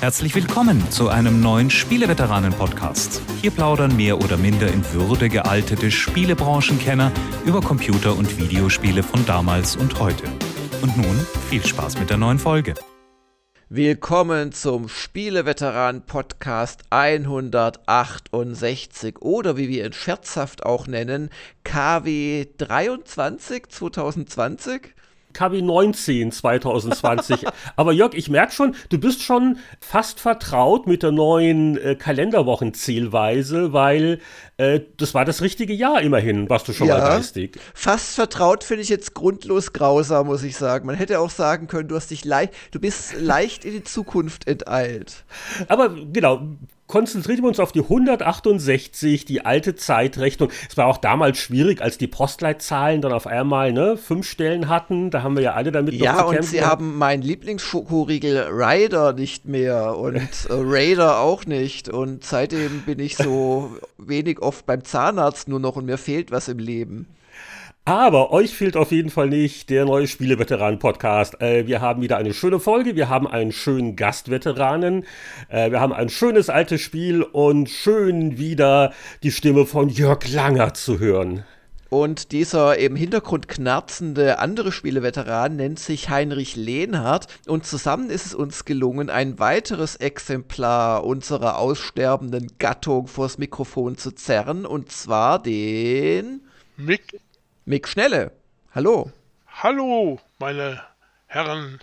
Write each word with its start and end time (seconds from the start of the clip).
Herzlich 0.00 0.34
willkommen 0.34 0.90
zu 0.90 1.08
einem 1.08 1.40
neuen 1.40 1.70
Spieleveteranen-Podcast. 1.70 3.22
Hier 3.40 3.50
plaudern 3.50 3.96
mehr 3.96 4.18
oder 4.18 4.36
minder 4.36 4.68
in 4.68 4.84
Würde 4.92 5.30
gealtete 5.30 5.90
Spielebranchenkenner 5.90 7.10
über 7.46 7.62
Computer- 7.62 8.14
und 8.14 8.38
Videospiele 8.38 9.02
von 9.02 9.24
damals 9.24 9.74
und 9.74 9.98
heute. 9.98 10.24
Und 10.82 10.98
nun 10.98 11.26
viel 11.48 11.64
Spaß 11.64 11.98
mit 11.98 12.10
der 12.10 12.18
neuen 12.18 12.38
Folge. 12.38 12.74
Willkommen 13.70 14.52
zum 14.52 14.90
Spieleveteran-Podcast 14.90 16.82
168 16.90 19.22
oder 19.22 19.56
wie 19.56 19.68
wir 19.68 19.86
ihn 19.86 19.94
scherzhaft 19.94 20.66
auch 20.66 20.86
nennen, 20.86 21.30
KW 21.64 22.44
23 22.58 23.66
2020. 23.66 24.94
KW 25.36 25.60
19 25.60 26.32
2020. 26.32 27.44
Aber 27.76 27.92
Jörg, 27.92 28.14
ich 28.14 28.30
merke 28.30 28.52
schon, 28.52 28.74
du 28.88 28.98
bist 28.98 29.22
schon 29.22 29.58
fast 29.80 30.18
vertraut 30.18 30.86
mit 30.86 31.02
der 31.02 31.12
neuen 31.12 31.76
äh, 31.76 31.94
Kalenderwochenzählweise, 31.94 33.74
weil 33.74 34.20
äh, 34.56 34.80
das 34.96 35.12
war 35.12 35.26
das 35.26 35.42
richtige 35.42 35.74
Jahr 35.74 36.00
immerhin, 36.00 36.48
warst 36.48 36.68
du 36.68 36.72
schon 36.72 36.88
ja, 36.88 36.98
mal 36.98 37.08
geistig. 37.08 37.58
Fast 37.74 38.14
vertraut 38.14 38.64
finde 38.64 38.82
ich 38.82 38.88
jetzt 38.88 39.12
grundlos 39.12 39.74
grausam, 39.74 40.28
muss 40.28 40.42
ich 40.42 40.56
sagen. 40.56 40.86
Man 40.86 40.96
hätte 40.96 41.20
auch 41.20 41.30
sagen 41.30 41.66
können, 41.66 41.88
du 41.88 41.96
hast 41.96 42.10
dich 42.10 42.24
leicht, 42.24 42.54
du 42.70 42.80
bist 42.80 43.14
leicht 43.20 43.66
in 43.66 43.72
die 43.72 43.84
Zukunft 43.84 44.48
enteilt. 44.48 45.24
Aber 45.68 45.90
genau, 45.90 46.48
konzentrieren 46.86 47.42
wir 47.42 47.48
uns 47.48 47.60
auf 47.60 47.72
die 47.72 47.80
168, 47.80 49.24
die 49.24 49.44
alte 49.44 49.74
Zeitrechnung. 49.74 50.50
Es 50.68 50.76
war 50.76 50.86
auch 50.86 50.98
damals 50.98 51.38
schwierig, 51.38 51.82
als 51.82 51.98
die 51.98 52.06
Postleitzahlen 52.06 53.00
dann 53.00 53.12
auf 53.12 53.26
einmal 53.26 53.72
ne, 53.72 53.96
fünf 53.96 54.28
Stellen 54.28 54.68
hatten. 54.68 55.10
Da 55.10 55.22
haben 55.22 55.36
wir 55.36 55.42
ja 55.42 55.54
alle 55.54 55.72
damit 55.72 55.94
ja, 55.94 56.22
und 56.22 56.44
sie 56.44 56.62
haben 56.62 56.96
meinen 56.96 57.22
Lieblingsschokoriegel 57.22 58.48
Rider 58.50 59.12
nicht 59.12 59.46
mehr 59.46 59.96
und 59.96 60.16
äh, 60.48 60.50
Raider 60.50 61.20
auch 61.20 61.44
nicht. 61.46 61.88
Und 61.88 62.24
seitdem 62.24 62.82
bin 62.82 62.98
ich 62.98 63.16
so 63.16 63.76
wenig 63.98 64.40
oft 64.40 64.66
beim 64.66 64.84
Zahnarzt 64.84 65.48
nur 65.48 65.60
noch 65.60 65.76
und 65.76 65.86
mir 65.86 65.98
fehlt 65.98 66.30
was 66.30 66.48
im 66.48 66.58
Leben. 66.58 67.06
Aber 67.88 68.32
euch 68.32 68.52
fehlt 68.52 68.76
auf 68.76 68.90
jeden 68.90 69.10
Fall 69.10 69.28
nicht 69.28 69.70
der 69.70 69.84
neue 69.84 70.08
Spieleveteranen-Podcast. 70.08 71.40
Äh, 71.40 71.68
wir 71.68 71.80
haben 71.80 72.02
wieder 72.02 72.16
eine 72.16 72.34
schöne 72.34 72.58
Folge, 72.58 72.96
wir 72.96 73.08
haben 73.08 73.28
einen 73.28 73.52
schönen 73.52 73.94
Gastveteranen, 73.94 75.04
äh, 75.48 75.70
wir 75.70 75.80
haben 75.80 75.92
ein 75.92 76.08
schönes 76.08 76.50
altes 76.50 76.80
Spiel 76.80 77.22
und 77.22 77.70
schön 77.70 78.38
wieder 78.38 78.92
die 79.22 79.30
Stimme 79.30 79.66
von 79.66 79.88
Jörg 79.88 80.28
Langer 80.28 80.74
zu 80.74 80.98
hören. 80.98 81.44
Und 81.88 82.32
dieser 82.32 82.76
im 82.76 82.96
Hintergrund 82.96 83.46
knarzende 83.46 84.40
andere 84.40 84.72
Spieleveteran 84.72 85.54
nennt 85.54 85.78
sich 85.78 86.10
Heinrich 86.10 86.56
Lehnhardt 86.56 87.28
und 87.46 87.66
zusammen 87.66 88.10
ist 88.10 88.26
es 88.26 88.34
uns 88.34 88.64
gelungen, 88.64 89.10
ein 89.10 89.38
weiteres 89.38 89.94
Exemplar 89.94 91.04
unserer 91.04 91.58
aussterbenden 91.58 92.48
Gattung 92.58 93.06
vors 93.06 93.38
Mikrofon 93.38 93.96
zu 93.96 94.10
zerren 94.10 94.66
und 94.66 94.90
zwar 94.90 95.40
den 95.40 96.40
Mick 96.76 97.20
Mick 97.68 97.88
Schnelle, 97.88 98.30
hallo. 98.76 99.10
Hallo, 99.48 100.20
meine 100.38 100.80
Herren 101.26 101.80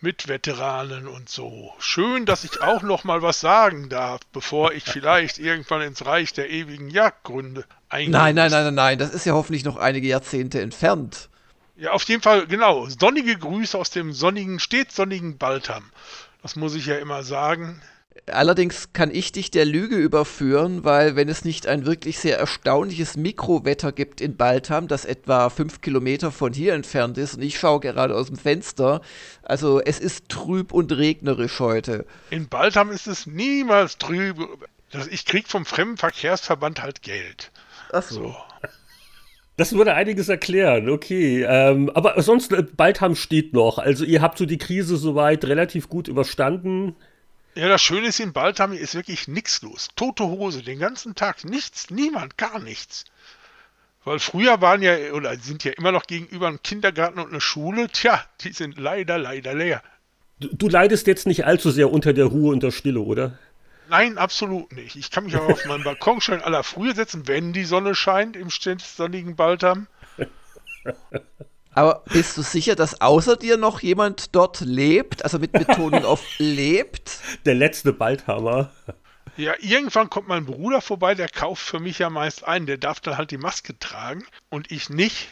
Mitveteranen 0.00 1.06
und 1.06 1.28
so. 1.28 1.74
Schön, 1.78 2.24
dass 2.24 2.44
ich 2.44 2.62
auch 2.62 2.80
noch 2.80 3.04
mal 3.04 3.20
was 3.20 3.40
sagen 3.40 3.90
darf, 3.90 4.20
bevor 4.32 4.72
ich 4.72 4.84
vielleicht 4.84 5.38
irgendwann 5.38 5.82
ins 5.82 6.06
Reich 6.06 6.32
der 6.32 6.48
ewigen 6.48 6.88
Jagdgründe 6.88 7.66
eingehe. 7.90 8.12
Nein, 8.12 8.34
nein, 8.34 8.50
nein, 8.50 8.64
nein, 8.64 8.74
nein, 8.74 8.98
das 8.98 9.10
ist 9.12 9.26
ja 9.26 9.34
hoffentlich 9.34 9.66
noch 9.66 9.76
einige 9.76 10.08
Jahrzehnte 10.08 10.62
entfernt. 10.62 11.28
Ja, 11.76 11.90
auf 11.92 12.04
jeden 12.04 12.22
Fall, 12.22 12.46
genau. 12.46 12.86
Sonnige 12.86 13.36
Grüße 13.36 13.76
aus 13.76 13.90
dem 13.90 14.14
sonnigen, 14.14 14.58
stets 14.58 14.96
sonnigen 14.96 15.36
Baltham. 15.36 15.84
Das 16.40 16.56
muss 16.56 16.74
ich 16.74 16.86
ja 16.86 16.96
immer 16.96 17.22
sagen. 17.22 17.82
Allerdings 18.26 18.92
kann 18.92 19.10
ich 19.14 19.32
dich 19.32 19.50
der 19.50 19.64
Lüge 19.64 19.96
überführen, 19.96 20.84
weil 20.84 21.16
wenn 21.16 21.28
es 21.28 21.44
nicht 21.44 21.66
ein 21.66 21.86
wirklich 21.86 22.18
sehr 22.18 22.38
erstaunliches 22.38 23.16
Mikrowetter 23.16 23.92
gibt 23.92 24.20
in 24.20 24.36
Baltham, 24.36 24.88
das 24.88 25.04
etwa 25.04 25.50
fünf 25.50 25.80
Kilometer 25.80 26.32
von 26.32 26.52
hier 26.52 26.74
entfernt 26.74 27.18
ist, 27.18 27.36
und 27.36 27.42
ich 27.42 27.58
schaue 27.58 27.80
gerade 27.80 28.14
aus 28.14 28.26
dem 28.26 28.36
Fenster, 28.36 29.00
also 29.42 29.80
es 29.80 30.00
ist 30.00 30.28
trüb 30.28 30.72
und 30.72 30.92
regnerisch 30.92 31.60
heute. 31.60 32.06
In 32.30 32.48
Baltham 32.48 32.90
ist 32.90 33.06
es 33.06 33.26
niemals 33.26 33.98
trüb. 33.98 34.36
Ich 35.10 35.24
krieg 35.24 35.48
vom 35.48 35.64
Fremdenverkehrsverband 35.64 36.82
halt 36.82 37.02
Geld. 37.02 37.52
Ach 37.92 38.02
so. 38.02 38.14
so. 38.14 38.36
Das 39.56 39.72
würde 39.72 39.94
einiges 39.94 40.28
erklären, 40.28 40.90
okay. 40.90 41.42
Ähm, 41.48 41.90
aber 41.94 42.20
sonst, 42.20 42.52
äh, 42.52 42.62
Baltham 42.62 43.14
steht 43.14 43.54
noch. 43.54 43.78
Also 43.78 44.04
ihr 44.04 44.20
habt 44.20 44.36
so 44.36 44.44
die 44.44 44.58
Krise 44.58 44.96
soweit 44.96 45.44
relativ 45.46 45.88
gut 45.88 46.08
überstanden. 46.08 46.94
Ja, 47.56 47.68
das 47.68 47.80
Schöne 47.80 48.08
ist 48.08 48.20
in 48.20 48.34
Baltami 48.34 48.76
ist 48.76 48.94
wirklich 48.94 49.28
nichts 49.28 49.62
los. 49.62 49.88
Tote 49.96 50.24
Hose, 50.24 50.62
den 50.62 50.78
ganzen 50.78 51.14
Tag 51.14 51.42
nichts, 51.42 51.88
niemand, 51.88 52.36
gar 52.36 52.58
nichts. 52.58 53.06
Weil 54.04 54.18
früher 54.18 54.60
waren 54.60 54.82
ja, 54.82 55.12
oder 55.14 55.34
sind 55.38 55.64
ja 55.64 55.72
immer 55.72 55.90
noch 55.90 56.06
gegenüber 56.06 56.48
ein 56.48 56.62
Kindergarten 56.62 57.18
und 57.18 57.30
eine 57.30 57.40
Schule, 57.40 57.88
tja, 57.88 58.22
die 58.42 58.52
sind 58.52 58.76
leider, 58.76 59.16
leider 59.16 59.54
leer. 59.54 59.82
Du, 60.38 60.54
du 60.54 60.68
leidest 60.68 61.06
jetzt 61.06 61.26
nicht 61.26 61.46
allzu 61.46 61.70
sehr 61.70 61.90
unter 61.90 62.12
der 62.12 62.26
Ruhe 62.26 62.52
und 62.52 62.62
der 62.62 62.72
Stille, 62.72 63.00
oder? 63.00 63.38
Nein, 63.88 64.18
absolut 64.18 64.70
nicht. 64.72 64.94
Ich 64.96 65.10
kann 65.10 65.24
mich 65.24 65.34
aber 65.34 65.46
auf 65.46 65.64
meinen 65.64 65.82
Balkon 65.82 66.20
schon 66.20 66.42
aller 66.42 66.62
Frühe 66.62 66.94
setzen, 66.94 67.26
wenn 67.26 67.54
die 67.54 67.64
Sonne 67.64 67.94
scheint 67.94 68.36
im 68.36 68.50
sonnigen 68.50 69.34
Baltham. 69.34 69.86
Aber 71.76 72.02
bist 72.10 72.38
du 72.38 72.42
sicher, 72.42 72.74
dass 72.74 73.02
außer 73.02 73.36
dir 73.36 73.58
noch 73.58 73.80
jemand 73.80 74.34
dort 74.34 74.60
lebt? 74.62 75.22
Also 75.22 75.38
mit 75.38 75.52
Betonung 75.52 76.06
auf 76.06 76.24
lebt? 76.38 77.20
Der 77.44 77.54
letzte 77.54 77.92
Baldhammer. 77.92 78.70
Ja, 79.36 79.52
irgendwann 79.60 80.08
kommt 80.08 80.26
mein 80.26 80.46
Bruder 80.46 80.80
vorbei, 80.80 81.14
der 81.14 81.28
kauft 81.28 81.62
für 81.62 81.78
mich 81.78 81.98
ja 81.98 82.08
meist 82.08 82.48
ein. 82.48 82.64
Der 82.64 82.78
darf 82.78 83.00
dann 83.00 83.18
halt 83.18 83.30
die 83.30 83.36
Maske 83.36 83.78
tragen 83.78 84.24
und 84.48 84.72
ich 84.72 84.88
nicht. 84.88 85.28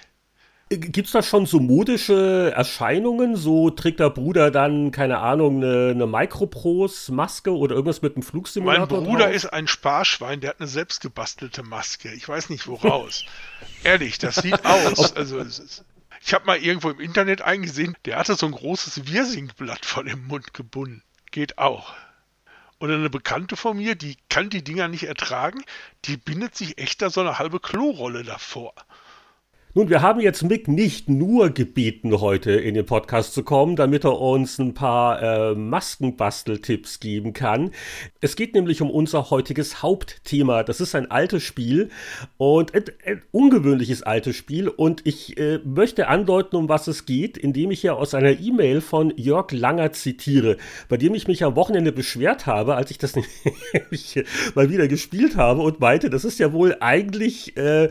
Gibt 0.69 1.07
es 1.07 1.13
da 1.13 1.23
schon 1.23 1.47
so 1.47 1.61
modische 1.61 2.53
Erscheinungen? 2.55 3.37
So 3.37 3.71
trägt 3.71 4.01
der 4.01 4.11
Bruder 4.11 4.51
dann, 4.51 4.91
keine 4.91 5.21
Ahnung, 5.21 5.63
eine, 5.63 5.93
eine 5.93 6.07
Microprose-Maske 6.07 7.57
oder 7.57 7.75
irgendwas 7.75 8.03
mit 8.03 8.17
einem 8.17 8.23
Flugsimulator? 8.23 8.99
Mein 8.99 9.07
Bruder 9.07 9.27
drauf? 9.27 9.35
ist 9.35 9.47
ein 9.47 9.67
Sparschwein, 9.67 10.41
der 10.43 10.51
hat 10.51 10.61
eine 10.61 10.69
selbstgebastelte 10.69 11.63
Maske. 11.63 12.13
Ich 12.13 12.29
weiß 12.29 12.51
nicht 12.51 12.67
woraus. 12.67 13.25
Ehrlich, 13.85 14.19
das 14.19 14.37
sieht 14.37 14.67
aus. 14.67 15.17
Also, 15.17 15.39
es 15.39 15.59
ist, 15.59 15.85
ich 16.27 16.33
habe 16.33 16.47
mal 16.47 16.57
irgendwo 16.57 16.89
im 16.89 17.01
Internet 17.01 17.43
eingesehen, 17.43 17.97
der 18.07 18.17
hatte 18.17 18.35
so 18.35 18.47
ein 18.47 18.53
großes 18.53 19.07
Wirsingblatt 19.07 19.85
vor 19.85 20.05
dem 20.05 20.27
Mund 20.27 20.55
gebunden. 20.55 21.03
Geht 21.31 21.59
auch. 21.59 21.95
Oder 22.79 22.95
eine 22.95 23.11
Bekannte 23.11 23.57
von 23.57 23.77
mir, 23.77 23.95
die 23.95 24.17
kann 24.31 24.49
die 24.49 24.65
Dinger 24.65 24.89
nicht 24.89 25.05
ertragen, 25.05 25.63
die 26.07 26.17
bindet 26.17 26.57
sich 26.57 26.79
echt 26.79 27.03
da 27.03 27.11
so 27.11 27.21
eine 27.21 27.39
halbe 27.39 27.61
Klorolle 27.61 28.25
davor. 28.25 28.75
Nun, 29.77 29.91
wir 29.91 30.03
haben 30.03 30.21
jetzt 30.21 30.45
Mick 30.45 30.69
nicht 30.69 31.09
nur 31.09 31.51
gebeten, 31.51 32.21
heute 32.21 32.53
in 32.53 32.75
den 32.75 32.87
Podcast 32.87 33.35
zu 33.35 33.43
kommen, 33.43 33.75
damit 33.75 34.05
er 34.05 34.21
uns 34.21 34.61
ein 34.61 34.73
paar 34.73 35.21
äh, 35.21 35.55
Maskenbasteltipps 35.57 37.01
geben 37.01 37.33
kann. 37.33 37.73
Es 38.21 38.37
geht 38.37 38.55
nämlich 38.55 38.83
um 38.83 38.89
unser 38.89 39.31
heutiges 39.31 39.83
Hauptthema. 39.83 40.63
Das 40.63 40.81
ist 40.81 40.95
ein 40.95 41.11
altes 41.11 41.43
Spiel 41.43 41.89
und 42.37 42.73
ein, 42.73 42.85
ein 43.05 43.23
ungewöhnliches 43.33 44.05
altes 44.05 44.37
Spiel. 44.37 44.69
Und 44.69 45.05
ich 45.09 45.37
äh, 45.39 45.59
möchte 45.65 46.07
andeuten, 46.07 46.55
um 46.55 46.69
was 46.69 46.87
es 46.87 47.05
geht, 47.05 47.37
indem 47.37 47.73
ich 47.73 47.81
hier 47.81 47.97
aus 47.97 48.15
einer 48.15 48.39
E-Mail 48.39 48.81
von 48.81 49.13
Jörg 49.17 49.51
Langer 49.51 49.91
zitiere, 49.91 50.57
bei 50.89 50.99
dem 50.99 51.17
ich 51.17 51.27
mich 51.27 51.43
am 51.43 51.57
Wochenende 51.57 51.91
beschwert 51.91 52.47
habe, 52.47 52.77
als 52.77 52.93
ich 52.93 52.99
das 52.99 53.15
mal 54.55 54.71
wieder 54.71 54.87
gespielt 54.87 55.35
habe 55.35 55.63
und 55.63 55.81
meinte, 55.81 56.11
das 56.11 56.25
ist 56.25 56.39
ja 56.39 56.53
wohl 56.53 56.77
eigentlich 56.79 57.57
äh, 57.57 57.89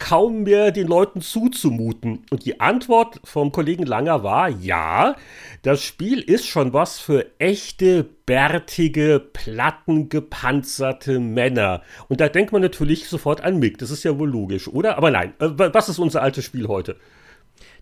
kaum 0.00 0.42
mehr 0.42 0.72
den 0.72 0.88
Leuten 0.88 1.20
zuzumuten. 1.20 2.24
Und 2.30 2.44
die 2.44 2.58
Antwort 2.58 3.20
vom 3.22 3.52
Kollegen 3.52 3.86
Langer 3.86 4.24
war, 4.24 4.48
ja, 4.48 5.14
das 5.62 5.84
Spiel 5.84 6.20
ist 6.20 6.46
schon 6.46 6.72
was 6.72 6.98
für 6.98 7.26
echte, 7.38 8.04
bärtige, 8.26 9.20
plattengepanzerte 9.20 11.20
Männer. 11.20 11.82
Und 12.08 12.20
da 12.20 12.28
denkt 12.28 12.50
man 12.50 12.62
natürlich 12.62 13.08
sofort 13.08 13.42
an 13.42 13.60
Mick, 13.60 13.78
das 13.78 13.92
ist 13.92 14.02
ja 14.02 14.18
wohl 14.18 14.30
logisch, 14.30 14.66
oder? 14.66 14.96
Aber 14.96 15.12
nein, 15.12 15.34
äh, 15.38 15.50
was 15.56 15.88
ist 15.88 16.00
unser 16.00 16.22
altes 16.22 16.44
Spiel 16.44 16.66
heute? 16.66 16.96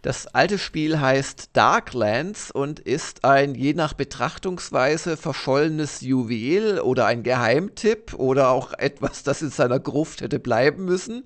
Das 0.03 0.29
alte 0.29 0.59
Spiel 0.59 1.01
heißt 1.01 1.51
Darklands 1.55 2.53
und 2.53 2.79
ist 2.79 3.25
ein 3.25 3.57
je 3.57 3.75
nach 3.75 3.95
Betrachtungsweise 3.95 5.17
verschollenes 5.17 6.03
Juwel 6.03 6.81
oder 6.81 7.07
ein 7.07 7.25
Geheimtipp 7.25 8.15
oder 8.15 8.51
auch 8.51 8.75
etwas, 8.75 9.25
das 9.25 9.43
in 9.43 9.51
seiner 9.51 9.81
Gruft 9.81 10.21
hätte 10.21 10.39
bleiben 10.39 10.85
müssen. 10.85 11.25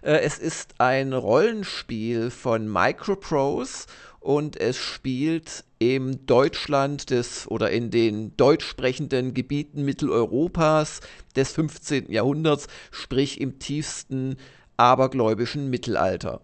Äh, 0.00 0.20
es 0.20 0.38
ist 0.38 0.74
ein 0.78 1.12
Rollenspiel 1.12 2.30
von 2.30 2.66
Microprose 2.66 3.86
und 4.20 4.58
es 4.58 4.78
spielt 4.78 5.64
im 5.78 6.24
Deutschland 6.24 7.10
des 7.10 7.46
oder 7.46 7.70
in 7.70 7.90
den 7.90 8.34
deutsch 8.38 8.64
sprechenden 8.64 9.34
Gebieten 9.34 9.84
Mitteleuropas 9.84 11.00
des 11.36 11.52
15. 11.52 12.10
Jahrhunderts, 12.10 12.68
sprich 12.90 13.38
im 13.38 13.58
tiefsten 13.58 14.38
abergläubischen 14.78 15.68
Mittelalter. 15.68 16.40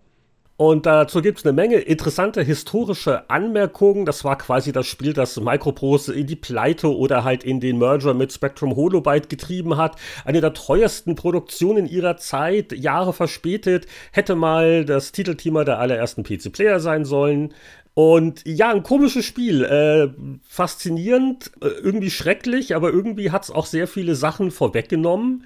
Und 0.61 0.85
dazu 0.85 1.23
gibt 1.23 1.39
es 1.39 1.47
eine 1.47 1.55
Menge 1.55 1.77
interessante 1.77 2.43
historische 2.43 3.31
Anmerkungen. 3.31 4.05
Das 4.05 4.25
war 4.25 4.37
quasi 4.37 4.73
das 4.73 4.87
Spiel, 4.87 5.15
das 5.15 5.41
Microprose 5.41 6.13
in 6.13 6.27
die 6.27 6.37
Pleite 6.37 6.95
oder 6.95 7.25
halt 7.25 7.45
in 7.45 7.61
den 7.61 7.79
Merger 7.79 8.13
mit 8.13 8.31
Spectrum 8.31 8.77
Holobyte 8.77 9.31
getrieben 9.31 9.79
hat. 9.79 9.97
Eine 10.27 10.43
der 10.43 10.53
teuersten 10.53 11.15
Produktionen 11.15 11.87
ihrer 11.87 12.19
Zeit, 12.19 12.73
Jahre 12.73 13.15
verspätet, 13.15 13.87
hätte 14.13 14.35
mal 14.35 14.85
das 14.85 15.13
Titelthema 15.13 15.65
der 15.65 15.79
allerersten 15.79 16.25
PC-Player 16.25 16.79
sein 16.79 17.07
sollen. 17.07 17.55
Und 18.03 18.41
ja, 18.47 18.71
ein 18.71 18.83
komisches 18.83 19.27
Spiel. 19.27 19.63
Äh, 19.63 20.09
faszinierend, 20.49 21.53
äh, 21.61 21.67
irgendwie 21.67 22.11
schrecklich, 22.11 22.75
aber 22.75 22.89
irgendwie 22.89 23.31
hat 23.31 23.45
es 23.45 23.51
auch 23.51 23.67
sehr 23.67 23.87
viele 23.87 24.15
Sachen 24.15 24.51
vorweggenommen. 24.53 25.45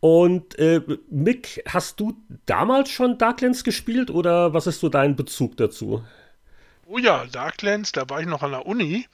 Und 0.00 0.58
äh, 0.58 0.80
Mick, 1.10 1.62
hast 1.68 2.00
du 2.00 2.16
damals 2.46 2.88
schon 2.88 3.18
Darklands 3.18 3.64
gespielt 3.64 4.10
oder 4.10 4.54
was 4.54 4.66
ist 4.66 4.80
so 4.80 4.88
dein 4.88 5.14
Bezug 5.14 5.58
dazu? 5.58 6.02
Oh 6.86 6.96
ja, 6.96 7.26
Darklands, 7.26 7.92
da 7.92 8.08
war 8.08 8.22
ich 8.22 8.26
noch 8.26 8.42
an 8.42 8.52
der 8.52 8.64
Uni. 8.64 9.06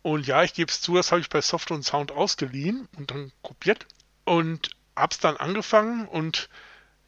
Und 0.00 0.26
ja, 0.26 0.42
ich 0.42 0.54
gebe 0.54 0.72
es 0.72 0.80
zu, 0.80 0.94
das 0.94 1.12
habe 1.12 1.20
ich 1.20 1.28
bei 1.28 1.42
Soft 1.42 1.70
und 1.70 1.82
Sound 1.82 2.12
ausgeliehen 2.12 2.88
und 2.96 3.10
dann 3.10 3.30
kopiert. 3.42 3.86
Und 4.24 4.70
hab's 4.96 5.18
dann 5.18 5.36
angefangen 5.36 6.08
und 6.08 6.48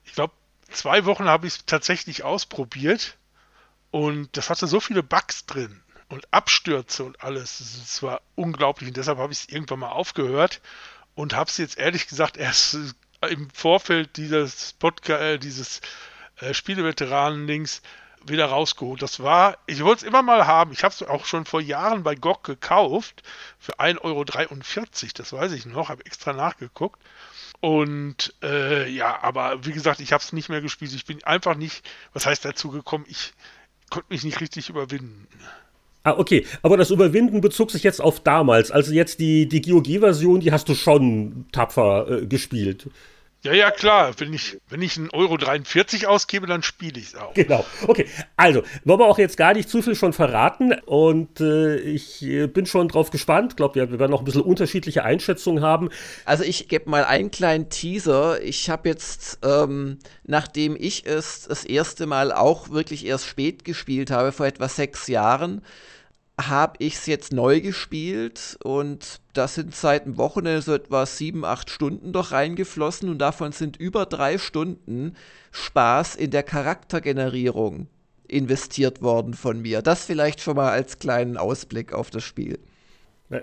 ich 0.04 0.12
glaube, 0.12 0.34
zwei 0.70 1.06
Wochen 1.06 1.24
habe 1.24 1.46
ich 1.46 1.54
es 1.54 1.64
tatsächlich 1.64 2.24
ausprobiert 2.24 3.17
und 3.90 4.36
das 4.36 4.50
hatte 4.50 4.66
so 4.66 4.80
viele 4.80 5.02
Bugs 5.02 5.46
drin 5.46 5.82
und 6.08 6.26
Abstürze 6.32 7.04
und 7.04 7.22
alles. 7.22 7.60
Es 7.60 8.02
war 8.02 8.20
unglaublich 8.34 8.88
und 8.88 8.96
deshalb 8.96 9.18
habe 9.18 9.32
ich 9.32 9.40
es 9.40 9.48
irgendwann 9.48 9.80
mal 9.80 9.90
aufgehört 9.90 10.60
und 11.14 11.34
habe 11.34 11.50
es 11.50 11.56
jetzt 11.58 11.78
ehrlich 11.78 12.06
gesagt 12.06 12.36
erst 12.36 12.76
im 13.28 13.50
Vorfeld 13.50 14.16
dieses 14.16 14.74
Podcast, 14.74 15.20
äh, 15.20 15.38
dieses 15.38 15.80
äh, 16.40 16.54
Spieleveteranen-Links 16.54 17.82
wieder 18.24 18.46
rausgeholt. 18.46 19.02
Das 19.02 19.20
war, 19.20 19.58
ich 19.66 19.82
wollte 19.82 20.04
es 20.04 20.08
immer 20.08 20.22
mal 20.22 20.46
haben. 20.46 20.72
Ich 20.72 20.84
habe 20.84 20.92
es 20.92 21.02
auch 21.02 21.24
schon 21.24 21.44
vor 21.44 21.60
Jahren 21.60 22.02
bei 22.02 22.14
GOG 22.14 22.44
gekauft 22.44 23.22
für 23.58 23.78
1,43 23.78 24.02
Euro. 24.04 24.24
Das 25.14 25.32
weiß 25.32 25.52
ich 25.52 25.66
noch, 25.66 25.88
habe 25.88 26.04
extra 26.04 26.32
nachgeguckt. 26.32 27.00
Und 27.60 28.34
äh, 28.42 28.88
ja, 28.88 29.20
aber 29.22 29.64
wie 29.64 29.72
gesagt, 29.72 30.00
ich 30.00 30.12
habe 30.12 30.22
es 30.22 30.32
nicht 30.32 30.48
mehr 30.48 30.60
gespielt. 30.60 30.92
Ich 30.92 31.06
bin 31.06 31.24
einfach 31.24 31.56
nicht, 31.56 31.88
was 32.12 32.26
heißt 32.26 32.44
dazu 32.44 32.70
gekommen, 32.70 33.04
ich 33.08 33.32
konnte 33.90 34.06
mich 34.10 34.24
nicht 34.24 34.40
richtig 34.40 34.68
überwinden. 34.68 35.26
Ah, 36.04 36.14
okay. 36.16 36.46
Aber 36.62 36.76
das 36.76 36.90
Überwinden 36.90 37.40
bezog 37.40 37.70
sich 37.70 37.82
jetzt 37.82 38.00
auf 38.00 38.20
damals. 38.20 38.70
Also 38.70 38.92
jetzt 38.92 39.20
die, 39.20 39.48
die 39.48 39.60
GOG-Version, 39.60 40.40
die 40.40 40.52
hast 40.52 40.68
du 40.68 40.74
schon 40.74 41.46
tapfer 41.52 42.22
äh, 42.22 42.26
gespielt. 42.26 42.88
Ja, 43.44 43.52
ja, 43.52 43.70
klar. 43.70 44.12
Wenn 44.18 44.32
ich, 44.32 44.58
wenn 44.68 44.82
ich 44.82 44.96
einen 44.96 45.10
Euro 45.10 45.36
43 45.36 46.08
ausgebe, 46.08 46.48
dann 46.48 46.64
spiele 46.64 46.98
ich 46.98 47.08
es 47.08 47.14
auch. 47.14 47.34
Genau. 47.34 47.64
Okay. 47.86 48.06
Also, 48.36 48.64
wollen 48.84 48.98
wir 48.98 49.06
auch 49.06 49.18
jetzt 49.18 49.36
gar 49.36 49.54
nicht 49.54 49.68
zu 49.68 49.80
viel 49.80 49.94
schon 49.94 50.12
verraten. 50.12 50.72
Und 50.86 51.40
äh, 51.40 51.76
ich 51.76 52.22
äh, 52.22 52.48
bin 52.48 52.66
schon 52.66 52.88
drauf 52.88 53.10
gespannt. 53.10 53.52
Ich 53.52 53.56
glaube, 53.56 53.76
wir, 53.76 53.92
wir 53.92 54.00
werden 54.00 54.10
noch 54.10 54.20
ein 54.20 54.24
bisschen 54.24 54.42
unterschiedliche 54.42 55.04
Einschätzungen 55.04 55.62
haben. 55.62 55.88
Also, 56.24 56.42
ich 56.42 56.66
gebe 56.66 56.90
mal 56.90 57.04
einen 57.04 57.30
kleinen 57.30 57.68
Teaser. 57.68 58.42
Ich 58.42 58.68
habe 58.70 58.88
jetzt, 58.88 59.38
ähm, 59.44 59.98
nachdem 60.24 60.74
ich 60.76 61.06
es 61.06 61.46
das 61.48 61.64
erste 61.64 62.06
Mal 62.06 62.32
auch 62.32 62.70
wirklich 62.70 63.06
erst 63.06 63.26
spät 63.26 63.64
gespielt 63.64 64.10
habe, 64.10 64.32
vor 64.32 64.46
etwa 64.46 64.68
sechs 64.68 65.06
Jahren, 65.06 65.62
habe 66.40 66.76
ich 66.78 66.94
es 66.94 67.06
jetzt 67.06 67.32
neu 67.32 67.60
gespielt 67.60 68.58
und 68.62 69.20
da 69.32 69.48
sind 69.48 69.74
seit 69.74 70.04
einem 70.04 70.18
Wochenende 70.18 70.62
so 70.62 70.72
etwa 70.72 71.04
sieben, 71.04 71.44
acht 71.44 71.68
Stunden 71.68 72.12
doch 72.12 72.30
reingeflossen 72.30 73.08
und 73.08 73.18
davon 73.18 73.52
sind 73.52 73.76
über 73.76 74.06
drei 74.06 74.38
Stunden 74.38 75.16
Spaß 75.50 76.14
in 76.14 76.30
der 76.30 76.44
Charaktergenerierung 76.44 77.88
investiert 78.28 79.02
worden 79.02 79.34
von 79.34 79.60
mir. 79.62 79.82
Das 79.82 80.04
vielleicht 80.04 80.40
schon 80.40 80.56
mal 80.56 80.70
als 80.70 80.98
kleinen 80.98 81.36
Ausblick 81.36 81.92
auf 81.92 82.10
das 82.10 82.22
Spiel. 82.22 82.58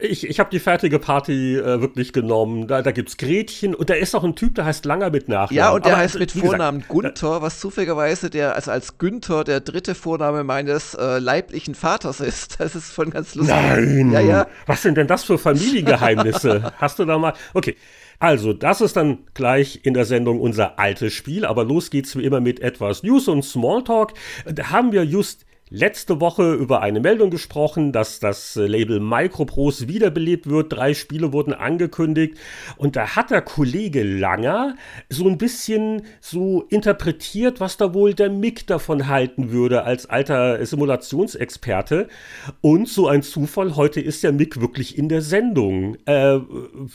Ich, 0.01 0.27
ich 0.27 0.39
habe 0.39 0.49
die 0.49 0.59
fertige 0.59 0.97
Party 0.97 1.57
äh, 1.57 1.79
wirklich 1.79 2.11
genommen. 2.11 2.67
Da, 2.67 2.81
da 2.81 2.89
es 2.89 3.17
Gretchen 3.17 3.75
und 3.75 3.91
da 3.91 3.93
ist 3.93 4.15
auch 4.15 4.23
ein 4.23 4.35
Typ, 4.35 4.55
der 4.55 4.65
heißt 4.65 4.83
Langer 4.85 5.11
mit 5.11 5.29
Nachnamen. 5.29 5.55
Ja, 5.55 5.71
und 5.73 5.85
der 5.85 5.93
Aber, 5.93 6.01
heißt 6.01 6.17
mit 6.17 6.31
Vornamen 6.31 6.79
gesagt, 6.79 6.91
Gunther, 6.91 7.41
was 7.43 7.59
zufälligerweise 7.59 8.31
der, 8.31 8.55
also 8.55 8.71
als 8.71 8.97
Günther 8.97 9.43
der 9.43 9.59
dritte 9.59 9.93
Vorname 9.93 10.43
meines 10.43 10.95
äh, 10.95 11.19
leiblichen 11.19 11.75
Vaters 11.75 12.19
ist. 12.19 12.59
Das 12.59 12.73
ist 12.73 12.91
von 12.91 13.11
ganz 13.11 13.35
lustig. 13.35 13.55
Nein! 13.55 14.11
Ja, 14.11 14.21
ja. 14.21 14.47
Was 14.65 14.81
sind 14.81 14.97
denn 14.97 15.05
das 15.05 15.23
für 15.23 15.37
Familiengeheimnisse? 15.37 16.73
Hast 16.77 16.97
du 16.97 17.05
da 17.05 17.19
mal. 17.19 17.33
Okay. 17.53 17.75
Also, 18.17 18.53
das 18.53 18.81
ist 18.81 18.95
dann 18.95 19.19
gleich 19.33 19.81
in 19.83 19.93
der 19.93 20.05
Sendung 20.05 20.39
unser 20.39 20.79
altes 20.79 21.13
Spiel, 21.13 21.45
aber 21.45 21.63
los 21.63 21.91
geht's 21.91 22.15
wie 22.15 22.23
immer 22.23 22.39
mit 22.39 22.61
etwas 22.61 23.03
News 23.03 23.27
und 23.27 23.43
Smalltalk. 23.43 24.13
Da 24.45 24.71
haben 24.71 24.93
wir 24.93 25.03
just 25.03 25.45
letzte 25.69 26.21
Woche 26.21 26.53
über 26.53 26.81
eine 26.81 26.99
Meldung 26.99 27.31
gesprochen, 27.31 27.91
dass 27.91 28.19
das 28.19 28.55
äh, 28.55 28.67
Label 28.67 28.99
Microprose 28.99 29.87
wiederbelebt 29.87 30.47
wird. 30.47 30.73
Drei 30.73 30.93
Spiele 30.93 31.33
wurden 31.33 31.53
angekündigt. 31.53 32.37
Und 32.77 32.95
da 32.95 33.15
hat 33.15 33.31
der 33.31 33.41
Kollege 33.41 34.03
Langer 34.03 34.75
so 35.09 35.27
ein 35.27 35.37
bisschen 35.37 36.03
so 36.21 36.63
interpretiert, 36.69 37.59
was 37.59 37.77
da 37.77 37.93
wohl 37.93 38.13
der 38.13 38.29
Mick 38.29 38.67
davon 38.67 39.07
halten 39.07 39.51
würde 39.51 39.83
als 39.83 40.05
alter 40.05 40.63
Simulationsexperte. 40.63 42.07
Und 42.61 42.87
so 42.87 43.07
ein 43.07 43.23
Zufall, 43.23 43.75
heute 43.75 44.01
ist 44.01 44.23
der 44.23 44.33
Mick 44.33 44.61
wirklich 44.61 44.97
in 44.97 45.09
der 45.09 45.21
Sendung. 45.21 45.97
Äh, 46.05 46.39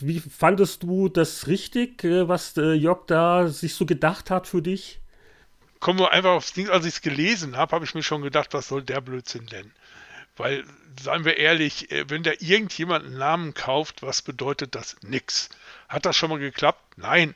wie 0.00 0.20
fandest 0.20 0.84
du 0.84 1.08
das 1.08 1.48
richtig, 1.48 2.04
äh, 2.04 2.28
was 2.28 2.56
äh, 2.56 2.72
Jörg 2.74 3.06
da 3.06 3.48
sich 3.48 3.74
so 3.74 3.84
gedacht 3.84 4.30
hat 4.30 4.46
für 4.46 4.62
dich? 4.62 4.99
Kommen 5.80 5.98
wir 5.98 6.12
einfach 6.12 6.30
aufs 6.30 6.52
Ding, 6.52 6.68
als 6.68 6.84
ich 6.84 6.94
es 6.94 7.00
gelesen 7.00 7.56
habe, 7.56 7.74
habe 7.74 7.84
ich 7.84 7.94
mir 7.94 8.02
schon 8.02 8.22
gedacht, 8.22 8.52
was 8.52 8.68
soll 8.68 8.82
der 8.82 9.00
Blödsinn 9.00 9.46
denn? 9.46 9.72
Weil, 10.36 10.64
seien 11.02 11.24
wir 11.24 11.36
ehrlich, 11.36 11.90
äh, 11.90 12.08
wenn 12.08 12.22
da 12.22 12.32
irgendjemand 12.38 13.04
einen 13.04 13.18
Namen 13.18 13.54
kauft, 13.54 14.02
was 14.02 14.22
bedeutet 14.22 14.74
das? 14.74 14.96
Nix. 15.02 15.50
Hat 15.88 16.06
das 16.06 16.16
schon 16.16 16.30
mal 16.30 16.38
geklappt? 16.38 16.96
Nein. 16.96 17.34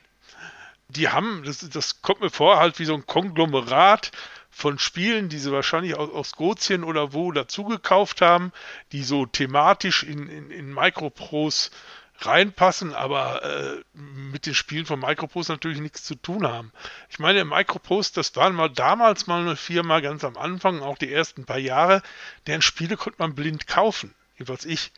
Die 0.87 1.09
haben, 1.09 1.43
das, 1.43 1.67
das 1.69 2.01
kommt 2.01 2.21
mir 2.21 2.29
vor, 2.29 2.59
halt 2.59 2.79
wie 2.79 2.85
so 2.85 2.93
ein 2.93 3.05
Konglomerat 3.05 4.11
von 4.51 4.79
Spielen, 4.79 5.29
die 5.29 5.39
sie 5.39 5.51
wahrscheinlich 5.51 5.95
aus, 5.95 6.09
aus 6.09 6.31
Gozien 6.33 6.83
oder 6.83 7.11
wo 7.11 7.31
dazugekauft 7.31 8.21
haben, 8.21 8.53
die 8.91 9.03
so 9.03 9.25
thematisch 9.25 10.03
in, 10.03 10.29
in, 10.29 10.51
in 10.51 10.73
Micropros 10.73 11.71
reinpassen, 12.19 12.93
aber 12.93 13.43
äh, 13.43 13.83
mit 13.93 14.45
den 14.45 14.55
Spielen 14.55 14.85
von 14.85 14.99
Micropost 14.99 15.49
natürlich 15.49 15.79
nichts 15.79 16.03
zu 16.03 16.15
tun 16.15 16.47
haben. 16.47 16.71
Ich 17.09 17.19
meine, 17.19 17.45
Micropost, 17.45 18.17
das 18.17 18.35
waren 18.35 18.55
mal 18.55 18.69
damals 18.69 19.27
mal 19.27 19.41
eine 19.41 19.55
Firma 19.55 19.99
ganz 19.99 20.23
am 20.23 20.37
Anfang, 20.37 20.81
auch 20.81 20.97
die 20.97 21.11
ersten 21.11 21.45
paar 21.45 21.57
Jahre, 21.57 22.01
deren 22.47 22.61
Spiele 22.61 22.97
konnte 22.97 23.19
man 23.19 23.35
blind 23.35 23.67
kaufen, 23.67 24.13
jedenfalls 24.37 24.65
ich. 24.65 24.91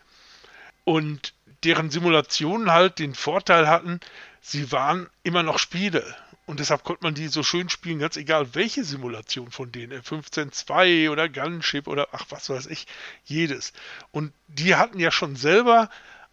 Und 0.83 1.33
deren 1.63 1.89
Simulationen 1.89 2.71
halt 2.71 2.99
den 2.99 3.15
Vorteil 3.15 3.67
hatten, 3.67 3.99
sie 4.41 4.71
waren 4.71 5.09
immer 5.23 5.43
noch 5.43 5.59
Spiele. 5.59 6.15
Und 6.45 6.61
deshalb 6.61 6.85
konnte 6.85 7.03
man 7.03 7.13
die 7.13 7.27
so 7.27 7.43
schön 7.43 7.67
spielen, 7.67 7.99
ganz 7.99 8.15
egal 8.15 8.55
welche 8.55 8.85
Simulation 8.85 9.51
von 9.51 9.69
denen, 9.69 9.91
F-15-2 9.91 11.09
oder 11.09 11.27
Gunship 11.27 11.87
oder 11.87 12.07
ach 12.13 12.25
was 12.29 12.49
weiß 12.49 12.67
ich, 12.67 12.87
jedes. 13.25 13.73
Und 14.11 14.31
die 14.47 14.75
hatten 14.75 14.97
ja 14.97 15.11
schon 15.11 15.35
selber 15.35 15.89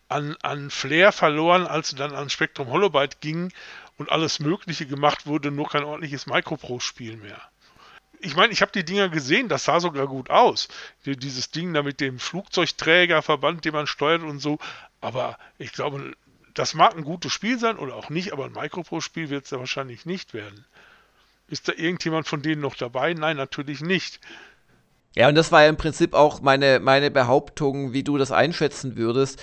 an, 0.09 0.37
an 0.43 0.71
Flair 0.71 1.13
verloren, 1.13 1.67
als 1.67 1.91
sie 1.91 1.97
dann 1.97 2.15
an 2.15 2.31
Spectrum 2.31 2.69
Holobyte 2.69 3.21
gingen 3.21 3.53
und 3.99 4.11
alles 4.11 4.41
Mögliche 4.41 4.87
gemacht 4.87 5.27
wurde, 5.27 5.51
nur 5.51 5.69
kein 5.69 5.85
ordentliches 5.85 6.27
Micropro-Spiel 6.27 7.17
mehr. 7.17 7.41
Ich 8.21 8.37
meine, 8.37 8.53
ich 8.53 8.63
habe 8.63 8.73
die 8.73 8.85
Dinger 8.85 9.09
gesehen, 9.09 9.49
das 9.49 9.65
sah 9.65 9.81
sogar 9.81 10.07
gut 10.07 10.31
aus. 10.31 10.69
Dieses 11.05 11.51
Ding 11.51 11.75
da 11.75 11.83
mit 11.83 12.01
dem 12.01 12.19
Flugzeugträgerverband, 12.19 13.65
den 13.65 13.75
man 13.75 13.87
steuert 13.87 14.23
und 14.23 14.39
so. 14.39 14.59
Aber 15.01 15.39
ich 15.59 15.73
glaube, 15.73 16.13
das 16.55 16.73
mag 16.73 16.97
ein 16.97 17.05
gutes 17.05 17.33
Spiel 17.33 17.59
sein 17.59 17.77
oder 17.77 17.95
auch 17.95 18.09
nicht, 18.09 18.33
aber 18.33 18.47
ein 18.47 18.53
Micropro-Spiel 18.53 19.29
wird 19.29 19.45
es 19.45 19.51
ja 19.51 19.59
wahrscheinlich 19.59 20.07
nicht 20.07 20.33
werden. 20.33 20.65
Ist 21.49 21.69
da 21.69 21.73
irgendjemand 21.73 22.27
von 22.27 22.41
denen 22.41 22.63
noch 22.63 22.77
dabei? 22.77 23.13
Nein, 23.13 23.37
natürlich 23.37 23.83
nicht. 23.83 24.21
Ja, 25.15 25.29
und 25.29 25.35
das 25.35 25.53
war 25.53 25.63
ja 25.63 25.69
im 25.69 25.77
Prinzip 25.77 26.15
auch 26.15 26.41
meine, 26.41 26.81
meine 26.81 27.11
Behauptung, 27.11 27.93
wie 27.93 28.03
du 28.03 28.17
das 28.17 28.33
einschätzen 28.33 28.97
würdest 28.97 29.41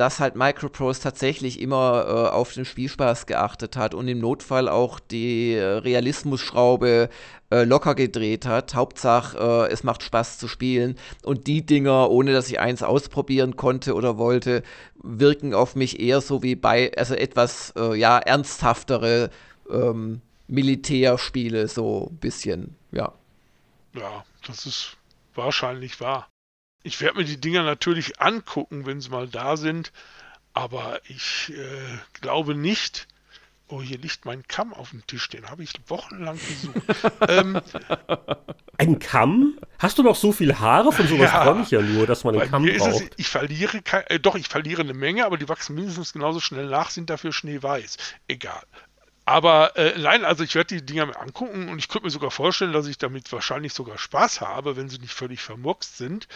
dass 0.00 0.18
halt 0.18 0.34
Microprose 0.34 1.02
tatsächlich 1.02 1.60
immer 1.60 2.06
äh, 2.06 2.34
auf 2.34 2.54
den 2.54 2.64
Spielspaß 2.64 3.26
geachtet 3.26 3.76
hat 3.76 3.92
und 3.92 4.08
im 4.08 4.18
Notfall 4.18 4.66
auch 4.66 4.98
die 4.98 5.52
äh, 5.52 5.62
Realismusschraube 5.62 7.10
äh, 7.50 7.64
locker 7.64 7.94
gedreht 7.94 8.46
hat. 8.46 8.74
Hauptsache, 8.74 9.36
äh, 9.68 9.70
es 9.70 9.84
macht 9.84 10.02
Spaß 10.02 10.38
zu 10.38 10.48
spielen. 10.48 10.96
Und 11.22 11.46
die 11.46 11.66
Dinger, 11.66 12.08
ohne 12.10 12.32
dass 12.32 12.48
ich 12.48 12.60
eins 12.60 12.82
ausprobieren 12.82 13.56
konnte 13.56 13.94
oder 13.94 14.16
wollte, 14.16 14.62
wirken 14.94 15.52
auf 15.52 15.76
mich 15.76 16.00
eher 16.00 16.22
so 16.22 16.42
wie 16.42 16.56
bei, 16.56 16.92
also 16.96 17.14
etwas, 17.14 17.74
äh, 17.76 17.94
ja, 17.94 18.18
ernsthaftere 18.20 19.28
ähm, 19.70 20.22
Militärspiele, 20.48 21.68
so 21.68 22.08
ein 22.10 22.16
bisschen, 22.16 22.74
ja. 22.90 23.12
Ja, 23.94 24.24
das 24.46 24.64
ist 24.64 24.96
wahrscheinlich 25.34 26.00
wahr. 26.00 26.26
Ich 26.82 27.00
werde 27.00 27.18
mir 27.18 27.24
die 27.24 27.40
Dinger 27.40 27.62
natürlich 27.62 28.20
angucken, 28.20 28.86
wenn 28.86 29.00
sie 29.00 29.10
mal 29.10 29.28
da 29.28 29.56
sind, 29.56 29.92
aber 30.54 31.00
ich 31.08 31.52
äh, 31.54 31.98
glaube 32.20 32.54
nicht, 32.54 33.06
Oh, 33.72 33.80
hier 33.80 33.98
liegt 33.98 34.24
mein 34.24 34.46
Kamm 34.48 34.74
auf 34.74 34.90
dem 34.90 35.06
Tisch, 35.06 35.28
den 35.28 35.48
habe 35.48 35.62
ich 35.62 35.72
wochenlang 35.86 36.36
gesucht. 36.38 36.82
ähm, 37.28 37.60
ein 38.78 38.98
Kamm? 38.98 39.58
Hast 39.78 39.96
du 39.96 40.02
noch 40.02 40.16
so 40.16 40.32
viel 40.32 40.58
Haare? 40.58 40.90
Von 40.90 41.06
sowas 41.06 41.30
ja, 41.30 41.44
träume 41.44 41.62
ich 41.62 41.70
ja 41.70 41.80
nur, 41.80 42.04
dass 42.04 42.24
man 42.24 42.36
einen 42.36 42.50
Kamm 42.50 42.64
braucht. 42.64 43.02
Es, 43.02 43.10
ich 43.16 43.28
verliere, 43.28 43.80
kein, 43.82 44.02
äh, 44.08 44.18
doch, 44.18 44.34
ich 44.34 44.48
verliere 44.48 44.82
eine 44.82 44.92
Menge, 44.92 45.24
aber 45.24 45.38
die 45.38 45.48
wachsen 45.48 45.76
mindestens 45.76 46.12
genauso 46.12 46.40
schnell 46.40 46.66
nach, 46.66 46.90
sind 46.90 47.10
dafür 47.10 47.32
schneeweiß. 47.32 47.96
Egal. 48.26 48.62
Aber 49.24 49.76
äh, 49.76 49.96
nein, 49.96 50.24
also 50.24 50.42
ich 50.42 50.56
werde 50.56 50.74
die 50.74 50.84
Dinger 50.84 51.06
mir 51.06 51.20
angucken 51.20 51.68
und 51.68 51.78
ich 51.78 51.86
könnte 51.86 52.06
mir 52.06 52.10
sogar 52.10 52.32
vorstellen, 52.32 52.72
dass 52.72 52.88
ich 52.88 52.98
damit 52.98 53.32
wahrscheinlich 53.32 53.72
sogar 53.72 53.98
Spaß 53.98 54.40
habe, 54.40 54.76
wenn 54.76 54.88
sie 54.88 54.98
nicht 54.98 55.14
völlig 55.14 55.42
vermurkst 55.42 55.96
sind. 55.96 56.26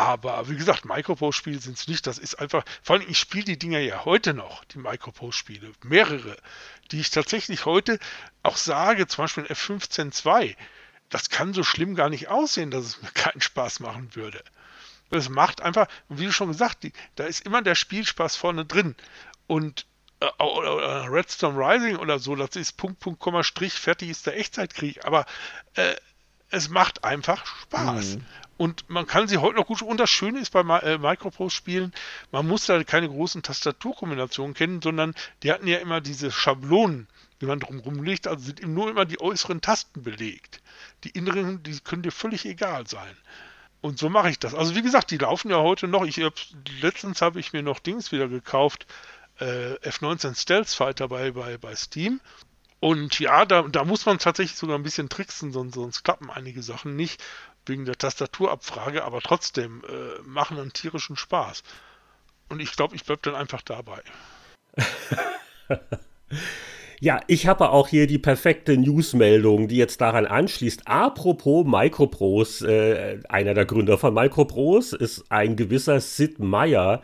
Aber 0.00 0.48
wie 0.48 0.56
gesagt, 0.56 0.86
Micropost-Spiele 0.86 1.58
sind 1.58 1.76
es 1.76 1.86
nicht. 1.86 2.06
Das 2.06 2.16
ist 2.16 2.36
einfach, 2.36 2.64
vor 2.82 2.96
allem, 2.96 3.04
ich 3.06 3.18
spiele 3.18 3.44
die 3.44 3.58
Dinger 3.58 3.80
ja 3.80 4.06
heute 4.06 4.32
noch, 4.32 4.64
die 4.64 4.78
Micropost-Spiele, 4.78 5.72
mehrere, 5.84 6.38
die 6.90 7.00
ich 7.00 7.10
tatsächlich 7.10 7.66
heute 7.66 7.98
auch 8.42 8.56
sage, 8.56 9.06
zum 9.08 9.24
Beispiel 9.24 9.44
F15.2, 9.44 10.56
das 11.10 11.28
kann 11.28 11.52
so 11.52 11.62
schlimm 11.62 11.96
gar 11.96 12.08
nicht 12.08 12.28
aussehen, 12.28 12.70
dass 12.70 12.86
es 12.86 13.02
mir 13.02 13.10
keinen 13.14 13.42
Spaß 13.42 13.80
machen 13.80 14.14
würde. 14.14 14.42
Es 15.10 15.28
macht 15.28 15.60
einfach, 15.60 15.86
wie 16.08 16.24
du 16.24 16.32
schon 16.32 16.48
gesagt, 16.48 16.82
die, 16.82 16.94
da 17.16 17.24
ist 17.24 17.44
immer 17.44 17.60
der 17.60 17.74
Spielspaß 17.74 18.36
vorne 18.36 18.64
drin. 18.64 18.96
Und 19.48 19.84
äh, 20.20 20.42
oder, 20.42 21.12
Redstone 21.12 21.58
Rising 21.58 21.96
oder 21.96 22.18
so, 22.18 22.36
das 22.36 22.56
ist 22.56 22.78
Punkt, 22.78 23.00
Punkt, 23.00 23.20
Komma, 23.20 23.44
Strich, 23.44 23.74
fertig 23.74 24.08
ist 24.08 24.26
der 24.26 24.38
Echtzeitkrieg. 24.38 25.04
Aber 25.04 25.26
äh, 25.74 25.94
es 26.48 26.70
macht 26.70 27.04
einfach 27.04 27.44
Spaß. 27.44 28.16
Mhm. 28.16 28.24
Und 28.60 28.90
man 28.90 29.06
kann 29.06 29.26
sie 29.26 29.38
heute 29.38 29.56
noch 29.56 29.68
gut. 29.68 29.80
Und 29.80 29.96
das 29.96 30.10
Schöne 30.10 30.38
ist 30.38 30.50
bei 30.50 30.60
äh, 30.60 30.98
Microprose-Spielen, 30.98 31.94
man 32.30 32.46
muss 32.46 32.66
da 32.66 32.84
keine 32.84 33.08
großen 33.08 33.42
Tastaturkombinationen 33.42 34.52
kennen, 34.52 34.82
sondern 34.82 35.14
die 35.42 35.50
hatten 35.50 35.66
ja 35.66 35.78
immer 35.78 36.02
diese 36.02 36.30
Schablonen, 36.30 37.08
die 37.40 37.46
man 37.46 37.58
drumherum 37.58 38.02
legt. 38.04 38.26
Also 38.26 38.44
sind 38.44 38.62
nur 38.62 38.90
immer 38.90 39.06
die 39.06 39.18
äußeren 39.18 39.62
Tasten 39.62 40.02
belegt. 40.02 40.60
Die 41.04 41.08
inneren, 41.08 41.62
die 41.62 41.80
können 41.80 42.02
dir 42.02 42.12
völlig 42.12 42.44
egal 42.44 42.86
sein. 42.86 43.16
Und 43.80 43.98
so 43.98 44.10
mache 44.10 44.28
ich 44.28 44.38
das. 44.38 44.54
Also 44.54 44.74
wie 44.74 44.82
gesagt, 44.82 45.10
die 45.10 45.16
laufen 45.16 45.50
ja 45.50 45.56
heute 45.56 45.88
noch. 45.88 46.04
Ich 46.04 46.18
hab, 46.18 46.34
letztens 46.82 47.22
habe 47.22 47.40
ich 47.40 47.54
mir 47.54 47.62
noch 47.62 47.78
Dings 47.78 48.12
wieder 48.12 48.28
gekauft. 48.28 48.86
Äh, 49.38 49.76
F19 49.88 50.38
Stealth 50.38 50.68
Fighter 50.68 51.08
bei, 51.08 51.30
bei, 51.30 51.56
bei 51.56 51.74
Steam. 51.74 52.20
Und 52.78 53.20
ja, 53.20 53.44
da, 53.46 53.62
da 53.62 53.84
muss 53.84 54.06
man 54.06 54.18
tatsächlich 54.18 54.58
sogar 54.58 54.78
ein 54.78 54.82
bisschen 54.82 55.08
tricksen, 55.08 55.52
sonst, 55.52 55.74
sonst 55.74 56.02
klappen 56.02 56.30
einige 56.30 56.62
Sachen 56.62 56.96
nicht 56.96 57.22
wegen 57.66 57.84
der 57.84 57.96
Tastaturabfrage, 57.96 59.04
aber 59.04 59.20
trotzdem 59.20 59.82
äh, 59.88 60.20
machen 60.22 60.58
einen 60.58 60.72
tierischen 60.72 61.16
Spaß. 61.16 61.62
Und 62.48 62.60
ich 62.60 62.72
glaube, 62.72 62.96
ich 62.96 63.04
bleibe 63.04 63.22
dann 63.22 63.34
einfach 63.34 63.62
dabei. 63.62 64.02
Ja, 67.02 67.20
ich 67.28 67.46
habe 67.46 67.70
auch 67.70 67.88
hier 67.88 68.06
die 68.06 68.18
perfekte 68.18 68.76
Newsmeldung, 68.76 69.68
die 69.68 69.78
jetzt 69.78 70.02
daran 70.02 70.26
anschließt. 70.26 70.86
Apropos 70.86 71.64
Microprose, 71.66 72.70
äh, 72.70 73.20
einer 73.26 73.54
der 73.54 73.64
Gründer 73.64 73.96
von 73.96 74.12
Microprose 74.12 74.98
ist 74.98 75.24
ein 75.30 75.56
gewisser 75.56 76.00
Sid 76.00 76.40
Meier. 76.40 77.02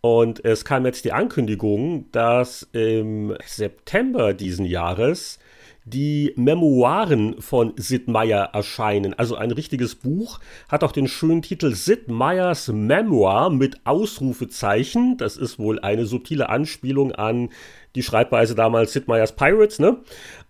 Und 0.00 0.44
es 0.44 0.64
kam 0.64 0.84
jetzt 0.84 1.04
die 1.04 1.12
Ankündigung, 1.12 2.10
dass 2.10 2.68
im 2.72 3.36
September 3.46 4.34
diesen 4.34 4.66
Jahres 4.66 5.38
die 5.86 6.32
Memoiren 6.36 7.40
von 7.40 7.72
Sid 7.76 8.08
Meier 8.08 8.50
erscheinen. 8.52 9.14
Also 9.14 9.36
ein 9.36 9.52
richtiges 9.52 9.94
Buch, 9.94 10.40
hat 10.68 10.82
auch 10.82 10.90
den 10.90 11.06
schönen 11.06 11.42
Titel 11.42 11.74
Sid 11.74 12.08
Meiers 12.08 12.68
Memoir 12.68 13.50
mit 13.50 13.86
Ausrufezeichen. 13.86 15.16
Das 15.16 15.36
ist 15.36 15.60
wohl 15.60 15.78
eine 15.78 16.04
subtile 16.04 16.48
Anspielung 16.48 17.12
an 17.12 17.50
die 17.94 18.02
Schreibweise 18.02 18.56
damals 18.56 18.92
Sid 18.92 19.06
Meiers 19.06 19.36
Pirates, 19.36 19.78
ne? 19.78 19.98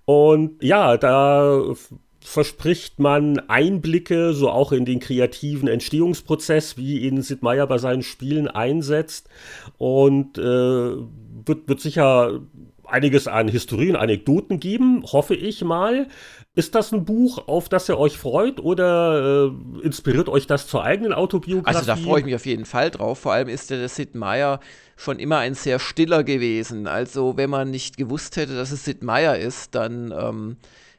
Und 0.06 0.62
ja, 0.62 0.96
da 0.96 1.74
verspricht 2.20 2.98
man 2.98 3.38
Einblicke, 3.48 4.32
so 4.32 4.50
auch 4.50 4.72
in 4.72 4.84
den 4.84 5.00
kreativen 5.00 5.68
Entstehungsprozess, 5.68 6.76
wie 6.78 7.00
ihn 7.00 7.22
Sid 7.22 7.42
Meier 7.42 7.66
bei 7.66 7.78
seinen 7.78 8.02
Spielen 8.02 8.48
einsetzt. 8.48 9.28
Und 9.76 10.38
äh, 10.38 10.42
wird, 10.42 11.68
wird 11.68 11.80
sicher 11.80 12.40
einiges 12.88 13.28
an 13.28 13.48
Historien, 13.48 13.96
Anekdoten 13.96 14.60
geben, 14.60 15.02
hoffe 15.04 15.34
ich 15.34 15.62
mal. 15.64 16.08
Ist 16.54 16.74
das 16.74 16.92
ein 16.92 17.04
Buch, 17.04 17.48
auf 17.48 17.68
das 17.68 17.88
ihr 17.88 17.98
euch 17.98 18.16
freut 18.16 18.60
oder 18.60 19.50
äh, 19.82 19.84
inspiriert 19.84 20.28
euch 20.28 20.46
das 20.46 20.66
zur 20.66 20.84
eigenen 20.84 21.12
Autobiografie? 21.12 21.76
Also 21.76 21.86
da 21.86 21.96
freue 21.96 22.20
ich 22.20 22.24
mich 22.24 22.34
auf 22.34 22.46
jeden 22.46 22.64
Fall 22.64 22.90
drauf. 22.90 23.18
Vor 23.18 23.32
allem 23.32 23.48
ist 23.48 23.70
der 23.70 23.88
Sid 23.88 24.14
Meier 24.14 24.60
schon 24.96 25.18
immer 25.18 25.38
ein 25.38 25.54
sehr 25.54 25.78
stiller 25.78 26.24
gewesen. 26.24 26.86
Also 26.86 27.36
wenn 27.36 27.50
man 27.50 27.70
nicht 27.70 27.96
gewusst 27.96 28.36
hätte, 28.36 28.54
dass 28.54 28.72
es 28.72 28.84
Sid 28.84 29.02
Meier 29.02 29.36
ist, 29.36 29.74
dann 29.74 30.14
ähm, 30.18 30.56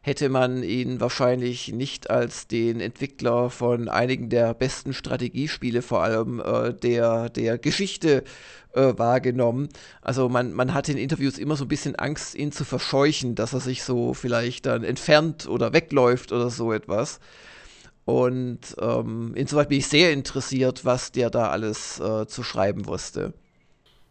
hätte 0.08 0.30
man 0.30 0.64
ihn 0.64 1.02
wahrscheinlich 1.02 1.74
nicht 1.74 2.10
als 2.10 2.48
den 2.48 2.80
Entwickler 2.80 3.50
von 3.50 3.90
einigen 3.90 4.30
der 4.30 4.54
besten 4.54 4.94
Strategiespiele, 4.94 5.82
vor 5.82 6.02
allem 6.02 6.40
äh, 6.40 6.74
der, 6.74 7.28
der 7.28 7.58
Geschichte, 7.58 8.24
äh, 8.74 8.94
wahrgenommen. 8.96 9.68
Also 10.02 10.30
man, 10.30 10.54
man 10.54 10.74
hat 10.74 10.88
in 10.88 10.98
Interviews 10.98 11.38
immer 11.38 11.58
so 11.58 11.66
ein 11.66 11.68
bisschen 11.68 11.98
Angst, 11.98 12.36
ihn 12.36 12.54
zu 12.54 12.64
verscheuchen, 12.64 13.36
dass 13.36 13.52
er 13.52 13.60
sich 13.60 13.84
so 13.84 14.14
vielleicht 14.14 14.66
dann 14.66 14.86
entfernt 14.86 15.46
oder 15.46 15.74
wegläuft 15.74 16.32
oder 16.32 16.50
so 16.50 16.72
etwas. 16.72 17.20
Und 18.06 18.78
ähm, 18.80 19.34
insoweit 19.36 19.68
bin 19.68 19.80
ich 19.80 19.88
sehr 19.88 20.14
interessiert, 20.14 20.86
was 20.86 21.12
der 21.12 21.30
da 21.30 21.50
alles 21.50 22.00
äh, 22.00 22.28
zu 22.28 22.44
schreiben 22.44 22.86
wusste. 22.88 23.34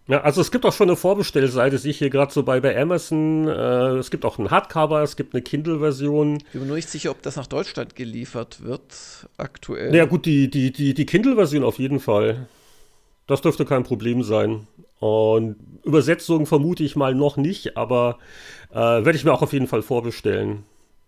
Ja, 0.08 0.20
also 0.20 0.40
es 0.40 0.52
gibt 0.52 0.64
auch 0.64 0.72
schon 0.72 0.88
eine 0.88 0.96
Vorbestellseite, 0.96 1.78
sehe 1.78 1.90
ich 1.90 1.98
hier 1.98 2.10
gerade 2.10 2.32
so 2.32 2.44
bei, 2.44 2.60
bei 2.60 2.80
Amazon. 2.80 3.48
Äh, 3.48 3.96
es 3.96 4.10
gibt 4.10 4.24
auch 4.24 4.38
ein 4.38 4.50
Hardcover, 4.50 5.02
es 5.02 5.16
gibt 5.16 5.34
eine 5.34 5.42
Kindle-Version. 5.42 6.36
Ich 6.36 6.52
bin 6.52 6.66
nur 6.68 6.76
nicht 6.76 6.88
sicher, 6.88 7.10
ob 7.10 7.22
das 7.22 7.34
nach 7.34 7.48
Deutschland 7.48 7.96
geliefert 7.96 8.62
wird, 8.62 9.28
aktuell. 9.36 9.94
Ja 9.94 10.04
gut, 10.04 10.24
die, 10.24 10.48
die, 10.48 10.70
die, 10.70 10.94
die 10.94 11.06
Kindle-Version 11.06 11.64
auf 11.64 11.80
jeden 11.80 11.98
Fall. 11.98 12.46
Das 13.26 13.42
dürfte 13.42 13.64
kein 13.64 13.82
Problem 13.82 14.22
sein. 14.22 14.68
Und 15.00 15.56
Übersetzung 15.82 16.46
vermute 16.46 16.84
ich 16.84 16.94
mal 16.94 17.14
noch 17.14 17.36
nicht, 17.36 17.76
aber 17.76 18.18
äh, 18.70 18.76
werde 18.76 19.16
ich 19.16 19.24
mir 19.24 19.32
auch 19.32 19.42
auf 19.42 19.52
jeden 19.52 19.66
Fall 19.66 19.82
vorbestellen. 19.82 20.62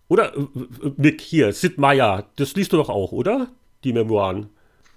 Oder, 0.08 0.36
äh, 0.36 0.40
äh, 0.40 0.92
Nick, 0.96 1.20
hier, 1.20 1.52
Sid 1.52 1.78
Meier, 1.78 2.26
das 2.36 2.54
liest 2.54 2.72
du 2.72 2.78
doch 2.78 2.88
auch, 2.88 3.12
oder? 3.12 3.48
Die 3.84 3.92
Memoiren. 3.92 4.50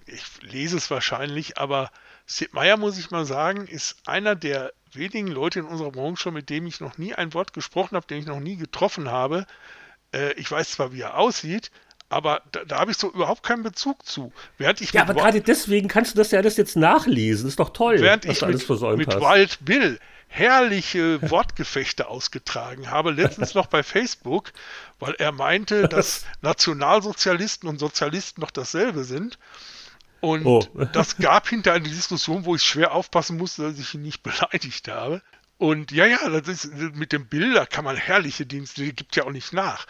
Ich 0.08 0.24
lese 0.42 0.78
es 0.78 0.90
wahrscheinlich, 0.90 1.60
aber 1.60 1.92
Sid 2.32 2.54
Meier, 2.54 2.78
muss 2.78 2.98
ich 2.98 3.12
mal 3.12 3.26
sagen, 3.26 3.68
ist 3.68 3.98
einer 4.06 4.36
der 4.36 4.72
wenigen 4.94 5.28
Leute 5.28 5.60
in 5.60 5.66
unserer 5.66 5.92
Branche, 5.92 6.32
mit 6.32 6.50
dem 6.50 6.66
ich 6.66 6.80
noch 6.80 6.98
nie 6.98 7.14
ein 7.14 7.34
Wort 7.34 7.52
gesprochen 7.52 7.98
habe, 7.98 8.08
den 8.08 8.20
ich 8.20 8.26
noch 8.26 8.40
nie 8.40 8.56
getroffen 8.56 9.12
habe. 9.12 9.46
Äh, 10.14 10.32
ich 10.36 10.50
weiß 10.50 10.72
zwar, 10.72 10.94
wie 10.94 11.02
er 11.02 11.18
aussieht, 11.18 11.72
aber 12.08 12.42
da, 12.54 12.64
da 12.64 12.80
habe 12.80 12.92
ich 12.92 12.98
so 12.98 13.12
überhaupt 13.12 13.44
keinen 13.44 13.64
Bezug 13.64 14.06
zu. 14.06 14.32
Während 14.58 14.80
ich 14.80 14.94
ja, 14.94 15.02
aber 15.02 15.14
gerade 15.14 15.42
deswegen 15.42 15.90
kannst 15.90 16.14
du 16.14 16.18
das 16.18 16.32
ja 16.32 16.40
alles 16.40 16.56
jetzt 16.56 16.78
nachlesen. 16.78 17.50
Ist 17.50 17.60
doch 17.60 17.72
toll, 17.72 18.00
während 18.00 18.24
ich 18.24 18.42
mit, 18.42 18.70
mit 18.70 19.16
Wild 19.20 19.58
Bill 19.66 20.00
herrliche 20.30 21.22
Wortgefechte 21.30 22.08
ausgetragen 22.08 22.90
habe, 22.90 23.12
letztens 23.12 23.56
noch 23.56 23.68
bei 23.68 23.84
Facebook, 23.84 24.54
weil 25.00 25.16
er 25.20 25.34
meinte, 25.34 25.88
dass 25.90 26.24
Nationalsozialisten 26.42 27.68
und 27.68 27.78
Sozialisten 27.78 28.40
noch 28.40 28.52
dasselbe 28.52 29.04
sind. 29.04 29.38
Und 30.22 30.46
oh. 30.46 30.66
das 30.94 31.18
gab 31.18 31.50
hinter 31.50 31.74
eine 31.74 31.90
Diskussion, 31.90 32.46
wo 32.46 32.56
ich 32.56 32.64
schwer 32.64 32.94
aufpassen 32.94 33.38
musste, 33.38 33.64
dass 33.64 33.80
ich 33.80 33.94
ihn 33.94 34.04
nicht 34.04 34.24
beleidigt 34.24 34.88
habe. 34.88 35.22
Und 35.58 35.92
ja, 35.92 36.06
ja, 36.06 36.18
das 36.30 36.48
ist 36.48 36.74
mit 36.96 37.12
dem 37.12 37.28
Bilder 37.28 37.68
kann 37.68 37.86
man 37.86 37.96
herrliche 37.96 38.48
Dienste, 38.48 38.82
die 38.82 38.96
gibt 38.96 39.16
ja 39.16 39.26
auch 39.26 39.32
nicht 39.32 39.54
nach. 39.54 39.86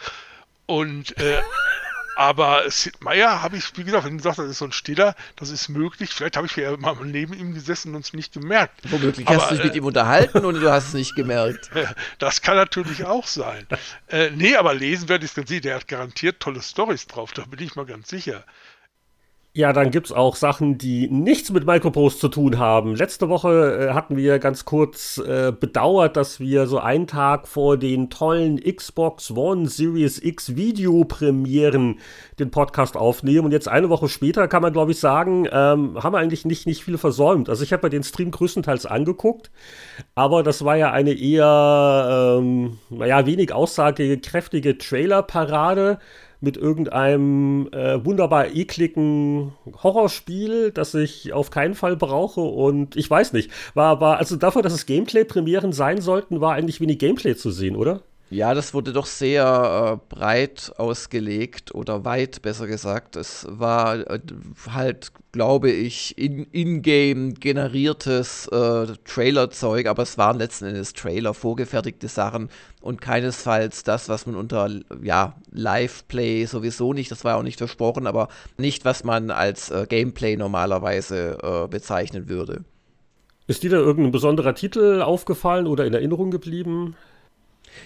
Und 0.66 1.16
äh, 1.18 1.40
aber 2.16 2.70
Sid 2.70 3.02
Meier 3.02 3.42
habe 3.42 3.56
ich, 3.56 3.74
wie 3.78 3.84
gesagt, 3.84 4.04
wenn 4.04 4.18
du 4.18 4.22
sagst, 4.22 4.38
das 4.38 4.50
ist 4.50 4.58
so 4.58 4.66
ein 4.66 4.72
Stiller, 4.72 5.14
das 5.36 5.48
ist 5.48 5.70
möglich. 5.70 6.10
Vielleicht 6.10 6.36
habe 6.36 6.46
ich 6.46 6.54
ja 6.56 6.76
mal 6.76 6.94
neben 7.02 7.32
ihm 7.32 7.54
gesessen 7.54 7.94
und 7.94 8.04
es 8.04 8.12
nicht 8.12 8.34
gemerkt. 8.34 8.82
Womöglich 8.90 9.26
hast 9.26 9.50
du 9.50 9.54
dich 9.54 9.64
äh, 9.64 9.66
mit 9.68 9.76
ihm 9.76 9.84
unterhalten 9.86 10.44
und 10.44 10.60
du 10.60 10.70
hast 10.70 10.88
es 10.88 10.94
nicht 10.94 11.16
gemerkt. 11.16 11.70
Das 12.18 12.42
kann 12.42 12.56
natürlich 12.56 13.06
auch 13.06 13.26
sein. 13.26 13.66
äh, 14.08 14.28
nee, 14.30 14.56
aber 14.56 14.74
lesen 14.74 15.08
werde 15.08 15.24
ich 15.24 15.30
es 15.30 15.34
ganz 15.34 15.48
sicher. 15.48 15.62
Der 15.62 15.76
hat 15.76 15.88
garantiert 15.88 16.40
tolle 16.40 16.60
Stories 16.60 17.06
drauf, 17.06 17.32
da 17.32 17.44
bin 17.46 17.60
ich 17.64 17.76
mal 17.76 17.86
ganz 17.86 18.10
sicher. 18.10 18.44
Ja, 19.54 19.74
dann 19.74 19.90
gibt's 19.90 20.12
auch 20.12 20.34
Sachen, 20.34 20.78
die 20.78 21.10
nichts 21.10 21.50
mit 21.52 21.66
Micropost 21.66 22.20
zu 22.20 22.28
tun 22.28 22.58
haben. 22.58 22.94
Letzte 22.94 23.28
Woche 23.28 23.90
äh, 23.90 23.92
hatten 23.92 24.16
wir 24.16 24.38
ganz 24.38 24.64
kurz 24.64 25.18
äh, 25.18 25.52
bedauert, 25.52 26.16
dass 26.16 26.40
wir 26.40 26.66
so 26.66 26.78
einen 26.78 27.06
Tag 27.06 27.46
vor 27.46 27.76
den 27.76 28.08
tollen 28.08 28.58
Xbox 28.58 29.30
One 29.30 29.68
Series 29.68 30.18
X 30.24 30.56
Videopremieren 30.56 31.98
den 32.38 32.50
Podcast 32.50 32.96
aufnehmen. 32.96 33.44
Und 33.44 33.52
jetzt 33.52 33.68
eine 33.68 33.90
Woche 33.90 34.08
später 34.08 34.48
kann 34.48 34.62
man, 34.62 34.72
glaube 34.72 34.92
ich, 34.92 34.98
sagen, 34.98 35.46
ähm, 35.52 36.02
haben 36.02 36.14
wir 36.14 36.18
eigentlich 36.18 36.46
nicht, 36.46 36.66
nicht 36.66 36.82
viel 36.82 36.96
versäumt. 36.96 37.50
Also 37.50 37.62
ich 37.62 37.74
habe 37.74 37.84
mir 37.84 37.90
den 37.90 38.04
Stream 38.04 38.30
größtenteils 38.30 38.86
angeguckt, 38.86 39.50
aber 40.14 40.42
das 40.42 40.64
war 40.64 40.76
ja 40.78 40.92
eine 40.92 41.12
eher, 41.12 42.38
ähm, 42.40 42.78
naja, 42.88 43.26
wenig 43.26 43.52
aussagekräftige 43.52 44.78
Trailer-Parade 44.78 45.98
mit 46.42 46.56
irgendeinem 46.56 47.68
äh, 47.72 48.04
wunderbar 48.04 48.54
ekligen 48.54 49.52
Horrorspiel, 49.82 50.72
das 50.72 50.94
ich 50.94 51.32
auf 51.32 51.50
keinen 51.50 51.74
Fall 51.74 51.96
brauche. 51.96 52.40
Und 52.40 52.96
ich 52.96 53.08
weiß 53.08 53.32
nicht, 53.32 53.50
war, 53.74 54.00
war 54.00 54.18
also 54.18 54.36
dafür, 54.36 54.62
dass 54.62 54.72
es 54.72 54.86
Gameplay-Premieren 54.86 55.72
sein 55.72 56.00
sollten, 56.00 56.40
war 56.40 56.54
eigentlich 56.54 56.80
wenig 56.80 56.98
Gameplay 56.98 57.36
zu 57.36 57.50
sehen, 57.50 57.76
oder? 57.76 58.02
Ja, 58.32 58.54
das 58.54 58.72
wurde 58.72 58.94
doch 58.94 59.04
sehr 59.04 60.00
äh, 60.00 60.14
breit 60.14 60.72
ausgelegt 60.78 61.74
oder 61.74 62.06
weit, 62.06 62.40
besser 62.40 62.66
gesagt. 62.66 63.16
Es 63.16 63.46
war 63.46 64.10
äh, 64.10 64.20
halt, 64.70 65.12
glaube 65.32 65.70
ich, 65.70 66.16
in-game 66.16 67.28
in 67.28 67.34
generiertes 67.34 68.48
äh, 68.48 68.86
Trailer-Zeug, 69.04 69.86
aber 69.86 70.04
es 70.04 70.16
waren 70.16 70.38
letzten 70.38 70.64
Endes 70.64 70.94
Trailer, 70.94 71.34
vorgefertigte 71.34 72.08
Sachen 72.08 72.48
und 72.80 73.02
keinesfalls 73.02 73.82
das, 73.82 74.08
was 74.08 74.24
man 74.24 74.36
unter 74.36 74.70
ja, 75.02 75.34
Live-Play 75.50 76.46
sowieso 76.46 76.94
nicht, 76.94 77.10
das 77.10 77.26
war 77.26 77.36
auch 77.36 77.42
nicht 77.42 77.58
versprochen, 77.58 78.06
aber 78.06 78.28
nicht, 78.56 78.86
was 78.86 79.04
man 79.04 79.30
als 79.30 79.70
äh, 79.70 79.84
Gameplay 79.86 80.38
normalerweise 80.38 81.36
äh, 81.42 81.68
bezeichnen 81.68 82.30
würde. 82.30 82.64
Ist 83.46 83.62
dir 83.62 83.70
da 83.70 83.76
irgendein 83.76 84.12
besonderer 84.12 84.54
Titel 84.54 85.02
aufgefallen 85.02 85.66
oder 85.66 85.84
in 85.84 85.92
Erinnerung 85.92 86.30
geblieben? 86.30 86.96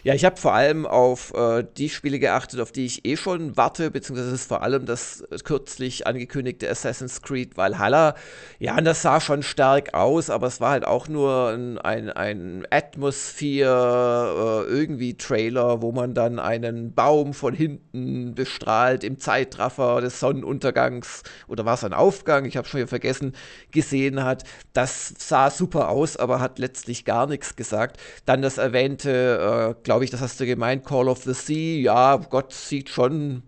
Ja, 0.03 0.15
ich 0.15 0.25
habe 0.25 0.37
vor 0.37 0.53
allem 0.55 0.87
auf 0.87 1.33
äh, 1.35 1.65
die 1.77 1.89
Spiele 1.89 2.19
geachtet, 2.19 2.61
auf 2.61 2.73
die 2.73 2.87
ich 2.87 3.05
eh 3.05 3.17
schon 3.17 3.57
warte, 3.57 3.91
beziehungsweise 3.91 4.35
ist 4.35 4.49
vor 4.49 4.63
allem 4.63 4.87
das 4.87 5.25
kürzlich 5.45 6.07
angekündigte 6.07 6.69
Assassin's 6.69 7.23
Creed 7.23 7.57
Valhalla. 7.57 8.15
Ja, 8.59 8.81
das 8.81 9.03
sah 9.03 9.21
schon 9.21 9.43
stark 9.43 9.95
aus, 9.95 10.31
aber 10.31 10.47
es 10.47 10.61
war 10.61 10.71
halt 10.71 10.87
auch 10.87 11.09
nur 11.09 11.51
ein, 11.51 11.79
ein, 11.79 12.11
ein 12.11 12.67
Atmosphäre, 12.71 14.67
äh, 14.69 14.73
irgendwie 14.73 15.17
Trailer, 15.17 15.83
wo 15.83 15.93
man 15.93 16.15
dann 16.15 16.39
einen 16.39 16.95
Baum 16.95 17.35
von 17.35 17.55
hinten 17.55 18.35
bestrahlt 18.35 19.05
im 19.05 19.19
Zeitraffer 19.19 20.01
des 20.01 20.21
Sonnenuntergangs 20.21 21.23
oder 21.49 21.65
war 21.65 21.75
es 21.75 21.85
ein 21.85 21.93
Aufgang, 21.93 22.45
ich 22.45 22.57
habe 22.57 22.69
schon 22.69 22.79
wieder 22.79 22.89
vergessen, 22.89 23.35
gesehen 23.71 24.25
hat. 24.25 24.45
Das 24.73 25.15
sah 25.19 25.51
super 25.51 25.89
aus, 25.89 26.17
aber 26.17 26.41
hat 26.41 26.59
letztlich 26.59 27.05
gar 27.05 27.27
nichts 27.27 27.57
gesagt. 27.57 27.99
Dann 28.25 28.43
das 28.43 28.59
erwähnte 28.59 29.75
äh, 29.76 29.76
glaube 29.83 30.05
ich, 30.05 30.11
das 30.11 30.21
hast 30.21 30.41
du 30.41 30.47
gemeint, 30.47 30.85
Call 30.85 31.09
of 31.09 31.23
the 31.23 31.35
Sea, 31.35 31.81
ja, 31.81 32.17
Gott, 32.17 32.53
sieht 32.53 32.89
schon, 32.89 33.43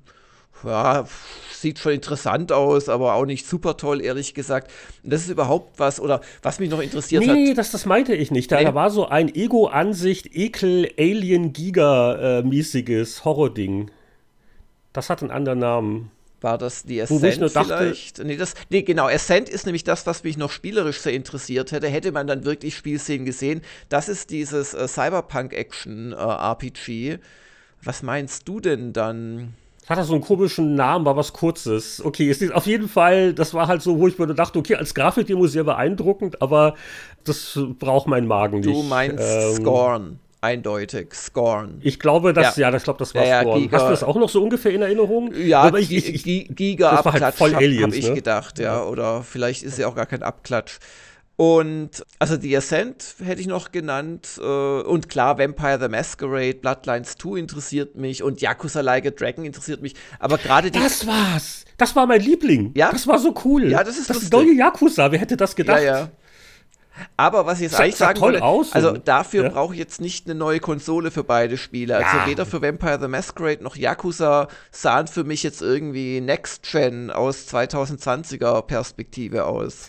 ja, 0.65 1.07
sieht 1.53 1.79
schon 1.79 1.93
interessant 1.93 2.53
aus, 2.53 2.89
aber 2.89 3.15
auch 3.15 3.25
nicht 3.25 3.47
super 3.47 3.77
toll, 3.77 4.01
ehrlich 4.01 4.35
gesagt. 4.35 4.71
Und 5.03 5.13
das 5.13 5.23
ist 5.23 5.31
überhaupt 5.31 5.79
was, 5.79 6.01
oder 6.01 6.21
was 6.43 6.59
mich 6.61 6.71
noch 6.71 6.81
interessiert 6.81 7.23
nee, 7.23 7.29
hat. 7.29 7.37
Nee, 7.37 7.55
das, 7.55 7.71
das 7.71 7.87
meinte 7.87 8.15
ich 8.15 8.31
nicht. 8.31 8.51
Da, 8.51 8.59
nee. 8.59 8.65
da 8.65 8.75
war 8.75 8.91
so 8.91 9.09
ein 9.09 9.35
Ego-Ansicht, 9.35 10.35
Ekel, 10.35 10.91
Alien, 10.99 11.53
Giga-mäßiges 11.53 13.25
Horror-Ding. 13.25 13.91
Das 14.93 15.11
hat 15.11 15.23
einen 15.23 15.31
anderen 15.31 15.59
Namen. 15.59 16.11
War 16.40 16.57
das 16.57 16.85
die 16.85 17.02
Ascent 17.02 17.50
vielleicht? 17.50 18.23
Nee, 18.23 18.37
das, 18.37 18.54
nee, 18.71 18.83
genau. 18.83 19.09
Ascent 19.09 19.49
ist 19.49 19.66
nämlich 19.66 19.83
das, 19.83 20.07
was 20.07 20.23
mich 20.23 20.37
noch 20.37 20.52
spielerisch 20.52 21.00
sehr 21.00 21.12
interessiert 21.12 21.73
hätte. 21.73 21.88
Hätte 21.88 22.12
man 22.12 22.28
dann 22.28 22.45
wirklich 22.45 22.76
Spielszenen 22.76 23.25
gesehen. 23.25 23.62
Das 23.88 24.09
ist 24.09 24.30
dieses 24.30 24.73
äh, 24.73 24.87
Cyberpunk-Action-RPG. 24.87 27.11
Äh, 27.11 27.18
was 27.83 28.04
meinst 28.04 28.47
du 28.47 28.61
denn 28.61 28.92
dann? 28.92 29.54
Hat 29.88 29.99
er 29.99 30.04
so 30.04 30.12
einen 30.12 30.23
komischen 30.23 30.76
Namen, 30.76 31.04
war 31.04 31.16
was 31.16 31.33
Kurzes. 31.33 32.04
Okay, 32.04 32.30
ist 32.30 32.52
auf 32.52 32.66
jeden 32.66 32.88
Fall, 32.88 33.33
das 33.33 33.54
war 33.54 33.66
halt 33.66 33.83
so, 33.83 33.99
wo 33.99 34.07
ich 34.07 34.16
mir 34.18 34.33
dachte, 34.35 34.59
okay, 34.59 34.76
als 34.76 34.95
Grafikdemo 34.95 35.47
sehr 35.47 35.64
beeindruckend, 35.64 36.42
aber 36.42 36.75
das 37.25 37.59
braucht 37.78 38.07
mein 38.07 38.26
Magen 38.26 38.61
nicht. 38.61 38.68
Du 38.68 38.83
meinst 38.83 39.25
ähm, 39.25 39.57
Scorn 39.57 40.21
eindeutig. 40.40 41.14
Scorn. 41.14 41.80
Ich 41.83 41.99
glaube, 41.99 42.33
das, 42.33 42.57
ja, 42.57 42.66
ja 42.66 42.71
das, 42.71 42.85
glaub, 42.85 42.99
das 42.99 43.14
war 43.14 43.25
ja, 43.25 43.40
Scorn. 43.40 43.61
Giga, 43.61 43.76
Hast 43.76 43.87
du 43.87 43.90
das 43.90 44.02
auch 44.02 44.16
noch 44.16 44.28
so 44.28 44.42
ungefähr 44.42 44.73
in 44.73 44.83
Erinnerung? 44.83 45.33
Ja, 45.35 45.62
Aber 45.62 45.78
ich, 45.78 45.92
ich, 45.92 46.26
ich, 46.26 46.54
Giga 46.54 46.90
das 46.90 47.07
Abklatsch, 47.07 47.23
halt 47.23 47.35
voll 47.35 47.54
Aliens, 47.54 47.83
habe 47.83 47.97
ich 47.97 48.09
ne? 48.09 48.14
gedacht, 48.14 48.59
ja. 48.59 48.83
Oder 48.83 49.23
vielleicht 49.23 49.62
ist 49.62 49.78
ja 49.78 49.88
auch 49.88 49.95
gar 49.95 50.07
kein 50.07 50.23
Abklatsch. 50.23 50.78
Und 51.40 52.04
also 52.18 52.37
The 52.37 52.57
Ascent 52.57 53.14
hätte 53.23 53.40
ich 53.40 53.47
noch 53.47 53.71
genannt. 53.71 54.40
Äh, 54.42 54.42
und 54.42 55.09
klar, 55.09 55.38
Vampire 55.38 55.78
the 55.80 55.88
Masquerade, 55.88 56.54
Bloodlines 56.54 57.16
2 57.16 57.38
interessiert 57.38 57.95
mich 57.95 58.25
und 58.25 58.40
Yakuza 58.40 58.80
Like 58.80 59.07
a 59.07 59.11
Dragon 59.11 59.45
interessiert 59.45 59.80
mich. 59.80 59.95
Aber 60.18 60.37
gerade 60.37 60.73
die. 60.73 60.80
Das 60.80 61.07
war's! 61.07 61.64
Das 61.76 61.95
war 61.95 62.07
mein 62.07 62.23
Liebling. 62.23 62.73
Ja. 62.75 62.90
Das 62.90 63.07
war 63.07 63.21
so 63.21 63.33
cool. 63.45 63.71
Ja, 63.71 63.85
das 63.85 63.99
ist 63.99 64.11
das 64.11 64.28
neue 64.33 64.52
Yakuza. 64.52 65.12
Wer 65.12 65.21
hätte 65.21 65.37
das 65.37 65.54
gedacht? 65.54 65.80
Ja, 65.80 66.00
ja. 66.00 66.09
Aber 67.17 67.47
was 67.47 67.59
ich 67.59 67.71
jetzt 67.71 67.81
eigentlich 67.81 67.97
sagen 67.97 68.21
wollte, 68.21 68.43
aus, 68.43 68.73
also 68.73 68.93
dafür 68.93 69.45
ja? 69.45 69.49
brauche 69.50 69.75
ich 69.75 69.78
jetzt 69.78 70.00
nicht 70.00 70.26
eine 70.26 70.35
neue 70.35 70.61
Konsole 70.61 71.11
für 71.11 71.25
beide 71.25 71.57
Spiele. 71.57 71.96
Also 71.96 72.18
ja. 72.18 72.27
weder 72.27 72.46
für 72.46 72.62
Vampire 72.62 72.99
the 73.01 73.09
Masquerade 73.09 73.62
noch 73.62 73.77
Yakuza 73.77 74.49
sahen 74.70 75.07
für 75.07 75.25
mich 75.25 75.42
jetzt 75.42 75.62
irgendwie 75.62 76.20
Next 76.20 76.68
Gen 76.70 77.11
aus 77.11 77.46
2020er 77.49 78.62
Perspektive 78.62 79.46
aus. 79.46 79.88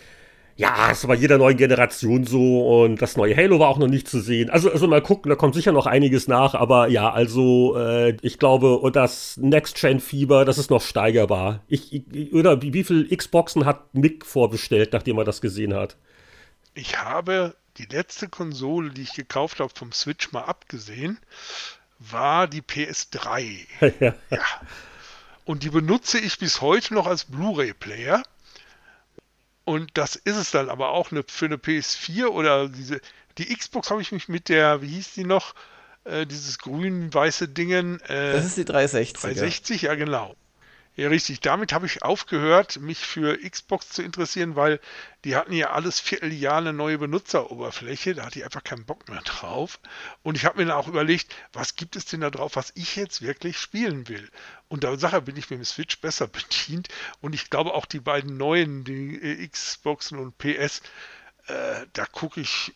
Ja, 0.59 0.91
ist 0.91 1.07
bei 1.07 1.15
jeder 1.15 1.37
neuen 1.37 1.55
Generation 1.55 2.25
so 2.25 2.81
und 2.81 3.01
das 3.01 3.15
neue 3.15 3.33
Halo 3.33 3.59
war 3.59 3.69
auch 3.69 3.77
noch 3.77 3.87
nicht 3.87 4.09
zu 4.09 4.19
sehen. 4.19 4.49
Also, 4.49 4.69
also 4.69 4.89
mal 4.89 5.01
gucken, 5.01 5.29
da 5.29 5.37
kommt 5.37 5.55
sicher 5.55 5.71
noch 5.71 5.85
einiges 5.85 6.27
nach, 6.27 6.53
aber 6.53 6.89
ja, 6.89 7.09
also 7.09 7.77
äh, 7.77 8.17
ich 8.21 8.39
glaube, 8.39 8.77
und 8.77 8.97
das 8.97 9.37
Next-Gen-Fieber, 9.37 10.43
das 10.43 10.57
ist 10.57 10.69
noch 10.69 10.81
steigerbar. 10.81 11.61
Ich, 11.69 11.93
ich, 11.93 12.33
oder 12.33 12.61
wie, 12.61 12.73
wie 12.73 12.83
viel 12.83 13.07
Xboxen 13.15 13.65
hat 13.65 13.93
Mick 13.93 14.25
vorbestellt, 14.25 14.89
nachdem 14.91 15.17
er 15.17 15.23
das 15.23 15.39
gesehen 15.39 15.73
hat? 15.73 15.95
Ich 16.73 16.97
habe 16.99 17.55
die 17.77 17.85
letzte 17.85 18.27
Konsole, 18.27 18.91
die 18.91 19.03
ich 19.03 19.13
gekauft 19.13 19.59
habe, 19.59 19.71
vom 19.73 19.91
Switch 19.91 20.31
mal 20.31 20.43
abgesehen, 20.43 21.19
war 21.99 22.47
die 22.47 22.61
PS3. 22.61 23.65
ja. 23.99 24.15
ja. 24.29 24.39
Und 25.45 25.63
die 25.63 25.69
benutze 25.69 26.19
ich 26.19 26.37
bis 26.37 26.61
heute 26.61 26.93
noch 26.93 27.07
als 27.07 27.25
Blu-ray-Player. 27.25 28.23
Und 29.65 29.91
das 29.97 30.15
ist 30.15 30.35
es 30.35 30.51
dann 30.51 30.69
aber 30.69 30.89
auch 30.89 31.11
eine, 31.11 31.23
für 31.27 31.45
eine 31.45 31.57
PS4 31.57 32.25
oder 32.27 32.69
diese. 32.69 33.01
Die 33.37 33.55
Xbox 33.55 33.91
habe 33.91 34.01
ich 34.01 34.11
mich 34.11 34.27
mit 34.27 34.49
der, 34.49 34.81
wie 34.81 34.87
hieß 34.87 35.13
die 35.13 35.23
noch? 35.23 35.53
Äh, 36.03 36.25
dieses 36.25 36.59
grün-weiße 36.59 37.47
Dingen. 37.47 37.99
Äh, 38.01 38.33
das 38.33 38.45
ist 38.45 38.57
die 38.57 38.65
360. 38.65 39.21
360, 39.21 39.81
ja, 39.83 39.95
genau. 39.95 40.35
Ja, 40.99 41.07
richtig. 41.07 41.39
Damit 41.39 41.71
habe 41.71 41.85
ich 41.85 42.03
aufgehört, 42.03 42.81
mich 42.81 42.99
für 42.99 43.37
Xbox 43.37 43.87
zu 43.87 44.03
interessieren, 44.03 44.57
weil 44.57 44.81
die 45.23 45.37
hatten 45.37 45.53
ja 45.53 45.69
alles 45.69 46.01
Vierteljahr 46.01 46.57
eine 46.57 46.73
neue 46.73 46.97
Benutzeroberfläche. 46.97 48.15
Da 48.15 48.25
hatte 48.25 48.39
ich 48.39 48.43
einfach 48.43 48.65
keinen 48.65 48.83
Bock 48.83 49.07
mehr 49.07 49.21
drauf. 49.21 49.79
Und 50.23 50.35
ich 50.35 50.43
habe 50.43 50.57
mir 50.57 50.65
dann 50.65 50.75
auch 50.75 50.89
überlegt, 50.89 51.33
was 51.53 51.77
gibt 51.77 51.95
es 51.95 52.03
denn 52.03 52.19
da 52.19 52.29
drauf, 52.29 52.57
was 52.57 52.73
ich 52.75 52.97
jetzt 52.97 53.21
wirklich 53.21 53.57
spielen 53.57 54.09
will. 54.09 54.29
Und 54.67 54.83
da 54.83 54.97
Sache 54.97 55.21
bin 55.21 55.37
ich 55.37 55.49
mit 55.49 55.59
dem 55.59 55.63
Switch 55.63 56.01
besser 56.01 56.27
bedient. 56.27 56.89
Und 57.21 57.33
ich 57.33 57.49
glaube 57.49 57.75
auch 57.75 57.85
die 57.85 58.01
beiden 58.01 58.35
neuen, 58.35 58.83
die 58.83 59.15
äh, 59.15 59.47
Xboxen 59.47 60.19
und 60.19 60.37
PS, 60.37 60.81
äh, 61.47 61.85
da 61.93 62.05
gucke 62.07 62.41
ich 62.41 62.73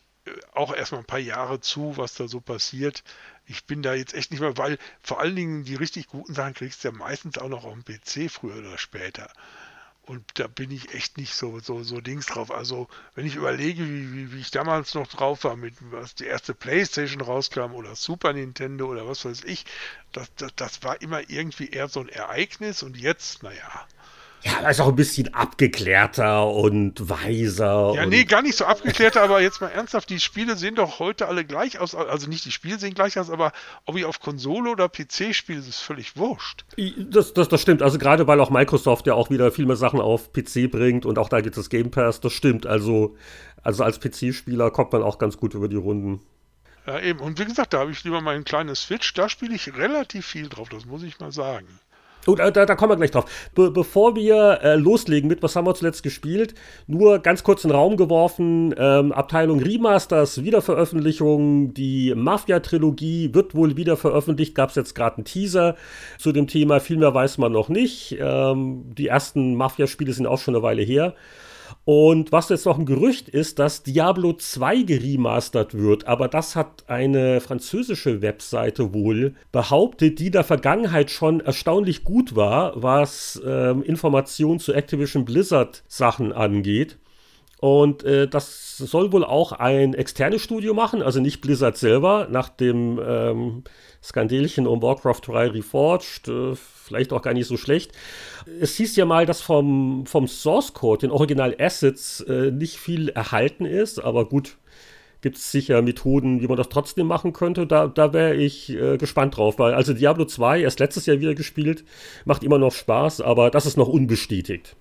auch 0.54 0.74
erstmal 0.74 1.02
ein 1.02 1.08
paar 1.08 1.20
Jahre 1.20 1.60
zu, 1.60 1.98
was 1.98 2.16
da 2.16 2.28
so 2.28 2.40
passiert 2.40 3.04
ich 3.46 3.66
bin 3.66 3.82
da 3.82 3.94
jetzt 3.94 4.14
echt 4.14 4.32
nicht 4.32 4.40
mehr, 4.40 4.58
weil 4.58 4.78
vor 5.02 5.20
allen 5.20 5.36
Dingen 5.36 5.64
die 5.64 5.76
richtig 5.76 6.08
guten 6.08 6.34
Sachen 6.34 6.54
kriegst 6.54 6.84
du 6.84 6.90
ja 6.90 6.94
meistens 6.94 7.38
auch 7.38 7.50
noch 7.50 7.66
auf 7.66 7.74
dem 7.74 7.84
PC 7.84 8.32
früher 8.32 8.58
oder 8.58 8.78
später. 8.78 9.30
Und 10.06 10.26
da 10.34 10.48
bin 10.48 10.70
ich 10.70 10.94
echt 10.94 11.18
nicht 11.18 11.34
so, 11.34 11.60
so, 11.60 11.82
so 11.84 12.02
Dings 12.02 12.26
drauf. 12.26 12.52
Also, 12.52 12.90
wenn 13.16 13.26
ich 13.26 13.36
überlege, 13.36 13.86
wie, 13.88 14.14
wie, 14.14 14.34
wie 14.34 14.40
ich 14.42 14.52
damals 14.52 14.96
noch 14.96 15.08
drauf 15.08 15.46
war, 15.46 15.56
mit 15.56 15.76
was 15.80 16.14
die 16.14 16.26
erste 16.26 16.54
Playstation 16.54 17.22
rauskam 17.22 17.74
oder 17.74 17.96
Super 17.96 18.34
Nintendo 18.34 18.88
oder 18.88 19.08
was 19.08 19.24
weiß 19.24 19.46
ich, 19.46 19.66
das, 20.12 20.34
das, 20.36 20.54
das 20.56 20.84
war 20.84 21.02
immer 21.02 21.30
irgendwie 21.30 21.70
eher 21.70 21.88
so 21.88 22.02
ein 22.02 22.10
Ereignis 22.10 22.84
und 22.84 22.98
jetzt, 22.98 23.44
naja, 23.44 23.88
ja, 24.44 24.60
er 24.62 24.72
ist 24.72 24.82
auch 24.82 24.90
ein 24.90 24.96
bisschen 24.96 25.34
abgeklärter 25.34 26.48
und 26.48 27.10
weiser. 27.10 27.94
Ja, 27.96 28.04
und 28.04 28.10
nee, 28.10 28.26
gar 28.26 28.42
nicht 28.42 28.58
so 28.58 28.66
abgeklärter, 28.66 29.22
aber 29.22 29.42
jetzt 29.42 29.62
mal 29.62 29.70
ernsthaft, 29.70 30.10
die 30.10 30.20
Spiele 30.20 30.58
sehen 30.58 30.76
doch 30.76 31.00
heute 31.00 31.28
alle 31.30 31.46
gleich 31.46 31.80
aus. 31.80 31.96
Also 31.96 32.28
nicht 32.28 32.44
die 32.44 32.52
Spiele 32.52 32.78
sehen 32.78 32.94
gleich 32.94 33.18
aus, 33.18 33.30
aber 33.30 33.54
ob 33.86 33.96
ich 33.96 34.04
auf 34.04 34.20
Konsole 34.20 34.70
oder 34.70 34.90
PC 34.90 35.34
spiele, 35.34 35.60
ist 35.60 35.80
völlig 35.80 36.18
wurscht. 36.18 36.66
Das, 36.98 37.34
das, 37.34 37.48
das 37.48 37.62
stimmt. 37.62 37.82
Also 37.82 37.98
gerade 37.98 38.28
weil 38.28 38.42
auch 38.42 38.50
Microsoft 38.50 39.08
ja 39.08 39.14
auch 39.14 39.30
wieder 39.30 39.50
viel 39.52 39.66
mehr 39.66 39.78
Sachen 39.78 40.02
auf 40.02 40.34
PC 40.34 40.70
bringt 40.70 41.06
und 41.06 41.18
auch 41.18 41.30
da 41.30 41.40
gibt 41.40 41.58
es 41.58 41.70
Game 41.70 41.90
Pass, 41.90 42.20
das 42.20 42.34
stimmt. 42.34 42.66
Also, 42.66 43.16
also 43.62 43.86
als 43.86 44.02
PC-Spieler 44.02 44.72
kommt 44.72 44.92
man 44.92 45.04
auch 45.04 45.20
ganz 45.20 45.38
gut 45.38 45.54
über 45.54 45.70
die 45.70 45.78
Runden. 45.78 46.20
Ja, 46.86 47.00
eben. 47.00 47.20
Und 47.20 47.40
wie 47.40 47.46
gesagt, 47.46 47.74
da 47.74 47.80
habe 47.80 47.92
ich 47.92 48.04
lieber 48.04 48.20
mein 48.20 48.44
kleines 48.44 48.82
Switch, 48.84 49.14
da 49.14 49.30
spiele 49.30 49.56
ich 49.56 49.74
relativ 49.78 50.26
viel 50.26 50.50
drauf, 50.50 50.68
das 50.68 50.86
muss 50.86 51.04
ich 51.04 51.18
mal 51.20 51.32
sagen. 51.32 51.68
Oh, 52.26 52.36
da, 52.36 52.52
da, 52.52 52.76
kommen 52.76 52.92
wir 52.92 52.96
gleich 52.96 53.12
drauf. 53.12 53.26
Be 53.54 53.70
bevor 53.70 54.16
wir 54.16 54.60
äh, 54.64 54.76
loslegen 54.76 55.28
mit, 55.28 55.44
was 55.44 55.56
haben 55.56 55.68
wir 55.68 55.76
zuletzt 55.76 56.04
gespielt, 56.04 56.56
nur 56.88 57.20
ganz 57.20 57.44
kurz 57.44 57.66
in 57.66 57.70
den 57.70 57.76
Raum 57.76 57.98
geworfen, 57.98 58.74
ähm, 58.78 59.12
Abteilung 59.12 59.60
Remasters, 59.60 60.44
Wiederveröffentlichung, 60.44 61.74
die 61.74 62.14
Mafia-Trilogie 62.16 63.34
wird 63.34 63.56
wohl 63.56 63.76
wieder 63.76 63.98
veröffentlicht, 63.98 64.56
gab 64.56 64.70
es 64.70 64.76
jetzt 64.76 64.96
gerade 64.96 65.18
einen 65.18 65.26
Teaser 65.26 65.76
zu 66.18 66.32
dem 66.32 66.48
Thema, 66.48 66.80
viel 66.80 66.98
mehr 66.98 67.14
weiß 67.14 67.40
man 67.40 67.52
noch 67.52 67.68
nicht. 67.68 68.18
Ähm, 68.20 68.86
die 68.98 69.08
ersten 69.08 69.56
Mafia-Spiele 69.56 70.14
sind 70.14 70.26
auch 70.26 70.40
schon 70.40 70.56
eine 70.56 70.64
Weile 70.64 70.82
her. 70.82 71.16
Und 71.86 72.32
was 72.32 72.50
jetzt 72.50 72.66
noch 72.66 72.80
ein 72.80 72.86
Gerücht 72.86 73.30
ist, 73.30 73.60
dass 73.60 73.84
Diablo 73.84 74.34
2 74.34 74.84
geremastert 74.84 75.74
wird, 75.74 76.08
aber 76.08 76.28
das 76.28 76.56
hat 76.56 76.86
eine 76.88 77.42
französische 77.42 78.22
Webseite 78.22 78.94
wohl 78.94 79.36
behauptet, 79.52 80.20
die 80.20 80.32
der 80.32 80.44
Vergangenheit 80.44 81.12
schon 81.12 81.40
erstaunlich 81.40 82.04
gut 82.04 82.36
war, 82.36 82.82
was 82.82 83.42
ähm, 83.46 83.84
Informationen 83.84 84.60
zu 84.60 84.74
Activision 84.74 85.26
Blizzard 85.26 85.84
Sachen 85.88 86.32
angeht. 86.32 86.98
Und 87.64 88.04
äh, 88.04 88.28
das 88.28 88.76
soll 88.78 89.14
wohl 89.14 89.24
auch 89.24 89.54
ein 89.54 89.94
externes 89.94 90.42
Studio 90.42 90.74
machen, 90.74 91.02
also 91.02 91.22
nicht 91.22 91.40
Blizzard 91.40 91.78
selber, 91.78 92.28
nach 92.30 92.50
dem 92.50 93.00
ähm, 93.02 93.64
Skandelchen 94.04 94.68
um 94.68 94.82
Warcraft 94.82 95.22
3 95.26 95.48
Reforged, 95.48 96.28
äh, 96.28 96.56
vielleicht 96.56 97.14
auch 97.14 97.22
gar 97.22 97.34
nicht 97.34 97.48
so 97.48 97.56
schlecht. 97.56 97.94
Es 98.60 98.76
hieß 98.76 98.98
ja 98.98 99.06
mal, 99.06 99.26
dass 99.26 99.40
vom, 99.40 100.06
vom 100.06 100.28
Source 100.28 100.74
Code, 100.74 101.08
den 101.08 101.12
Original 101.12 101.56
Assets, 101.58 102.20
äh, 102.20 102.52
nicht 102.52 102.80
viel 102.80 103.08
erhalten 103.08 103.64
ist, 103.64 104.04
aber 104.04 104.28
gut, 104.28 104.58
gibt 105.22 105.38
es 105.38 105.50
sicher 105.50 105.82
Methoden, 105.82 106.42
wie 106.42 106.48
man 106.48 106.58
das 106.58 106.68
trotzdem 106.68 107.08
machen 107.08 107.32
könnte. 107.32 107.66
Da, 107.66 107.88
da 107.88 108.12
wäre 108.12 108.36
ich 108.36 108.72
äh, 108.72 108.98
gespannt 108.98 109.38
drauf, 109.38 109.58
weil 109.58 109.74
also 109.74 109.94
Diablo 109.94 110.26
2 110.26 110.60
erst 110.60 110.82
letztes 110.82 111.06
Jahr 111.06 111.22
wieder 111.22 111.34
gespielt, 111.34 111.86
macht 112.26 112.44
immer 112.44 112.58
noch 112.58 112.74
Spaß, 112.74 113.22
aber 113.22 113.52
das 113.52 113.66
ist 113.66 113.78
noch 113.78 113.88
unbestätigt. 113.88 114.76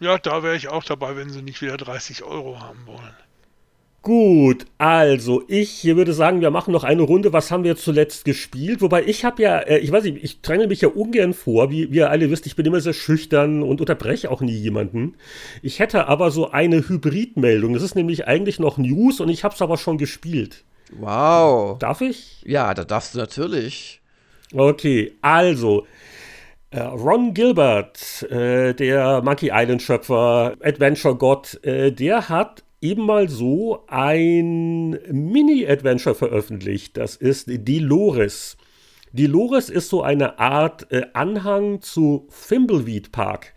Ja, 0.00 0.18
da 0.18 0.42
wäre 0.42 0.56
ich 0.56 0.68
auch 0.68 0.82
dabei, 0.82 1.14
wenn 1.16 1.30
sie 1.30 1.42
nicht 1.42 1.60
wieder 1.60 1.76
30 1.76 2.24
Euro 2.24 2.58
haben 2.58 2.86
wollen. 2.86 3.14
Gut, 4.02 4.64
also 4.78 5.42
ich 5.46 5.84
würde 5.84 6.14
sagen, 6.14 6.40
wir 6.40 6.50
machen 6.50 6.72
noch 6.72 6.84
eine 6.84 7.02
Runde. 7.02 7.34
Was 7.34 7.50
haben 7.50 7.64
wir 7.64 7.76
zuletzt 7.76 8.24
gespielt? 8.24 8.80
Wobei 8.80 9.04
ich 9.04 9.26
habe 9.26 9.42
ja, 9.42 9.58
äh, 9.58 9.76
ich 9.76 9.92
weiß 9.92 10.04
nicht, 10.04 10.24
ich 10.24 10.40
dränge 10.40 10.68
mich 10.68 10.80
ja 10.80 10.88
ungern 10.88 11.34
vor, 11.34 11.70
wie, 11.70 11.92
wie 11.92 11.98
ihr 11.98 12.08
alle 12.08 12.30
wisst, 12.30 12.46
ich 12.46 12.56
bin 12.56 12.64
immer 12.64 12.80
sehr 12.80 12.94
schüchtern 12.94 13.62
und 13.62 13.78
unterbreche 13.78 14.30
auch 14.30 14.40
nie 14.40 14.56
jemanden. 14.56 15.16
Ich 15.60 15.80
hätte 15.80 16.08
aber 16.08 16.30
so 16.30 16.50
eine 16.50 16.88
Hybridmeldung. 16.88 17.74
Das 17.74 17.82
ist 17.82 17.94
nämlich 17.94 18.26
eigentlich 18.26 18.58
noch 18.58 18.78
News 18.78 19.20
und 19.20 19.28
ich 19.28 19.44
habe 19.44 19.54
es 19.54 19.60
aber 19.60 19.76
schon 19.76 19.98
gespielt. 19.98 20.64
Wow. 20.92 21.78
Darf 21.78 22.00
ich? 22.00 22.42
Ja, 22.46 22.72
da 22.72 22.84
darfst 22.84 23.14
du 23.14 23.18
natürlich. 23.18 24.00
Okay, 24.54 25.12
also 25.20 25.86
Ron 26.78 27.34
Gilbert, 27.34 28.22
äh, 28.30 28.74
der 28.74 29.22
Monkey 29.22 29.50
Island 29.52 29.82
Schöpfer, 29.82 30.56
Adventure 30.62 31.16
Gott, 31.16 31.58
äh, 31.64 31.90
der 31.90 32.28
hat 32.28 32.62
eben 32.80 33.06
mal 33.06 33.28
so 33.28 33.84
ein 33.88 34.90
Mini-Adventure 35.10 36.14
veröffentlicht. 36.14 36.96
Das 36.96 37.16
ist 37.16 37.48
Dolores. 37.48 38.56
Dolores 39.12 39.68
ist 39.68 39.88
so 39.88 40.02
eine 40.02 40.38
Art 40.38 40.90
äh, 40.92 41.06
Anhang 41.12 41.82
zu 41.82 42.28
Thimbleweed 42.48 43.10
Park. 43.10 43.52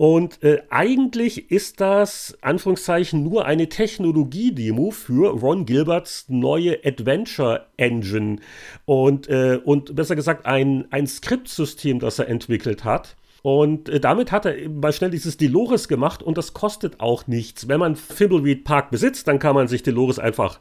Und 0.00 0.42
äh, 0.42 0.62
eigentlich 0.70 1.50
ist 1.50 1.82
das, 1.82 2.34
Anführungszeichen, 2.40 3.22
nur 3.22 3.44
eine 3.44 3.68
Technologie-Demo 3.68 4.92
für 4.92 5.28
Ron 5.38 5.66
Gilberts 5.66 6.24
neue 6.28 6.78
Adventure 6.86 7.66
Engine. 7.76 8.38
Und, 8.86 9.28
äh, 9.28 9.60
und 9.62 9.94
besser 9.94 10.16
gesagt, 10.16 10.46
ein, 10.46 10.86
ein 10.90 11.06
Skriptsystem, 11.06 11.98
das 11.98 12.18
er 12.18 12.28
entwickelt 12.28 12.82
hat. 12.82 13.14
Und 13.42 13.90
äh, 13.90 14.00
damit 14.00 14.32
hat 14.32 14.46
er 14.46 14.70
mal 14.70 14.94
schnell 14.94 15.10
dieses 15.10 15.36
Dolores 15.36 15.86
gemacht 15.86 16.22
und 16.22 16.38
das 16.38 16.54
kostet 16.54 16.98
auch 17.00 17.26
nichts. 17.26 17.68
Wenn 17.68 17.80
man 17.80 17.94
Thimbleweed 17.94 18.64
Park 18.64 18.90
besitzt, 18.90 19.28
dann 19.28 19.38
kann 19.38 19.54
man 19.54 19.68
sich 19.68 19.82
Dolores 19.82 20.18
einfach 20.18 20.60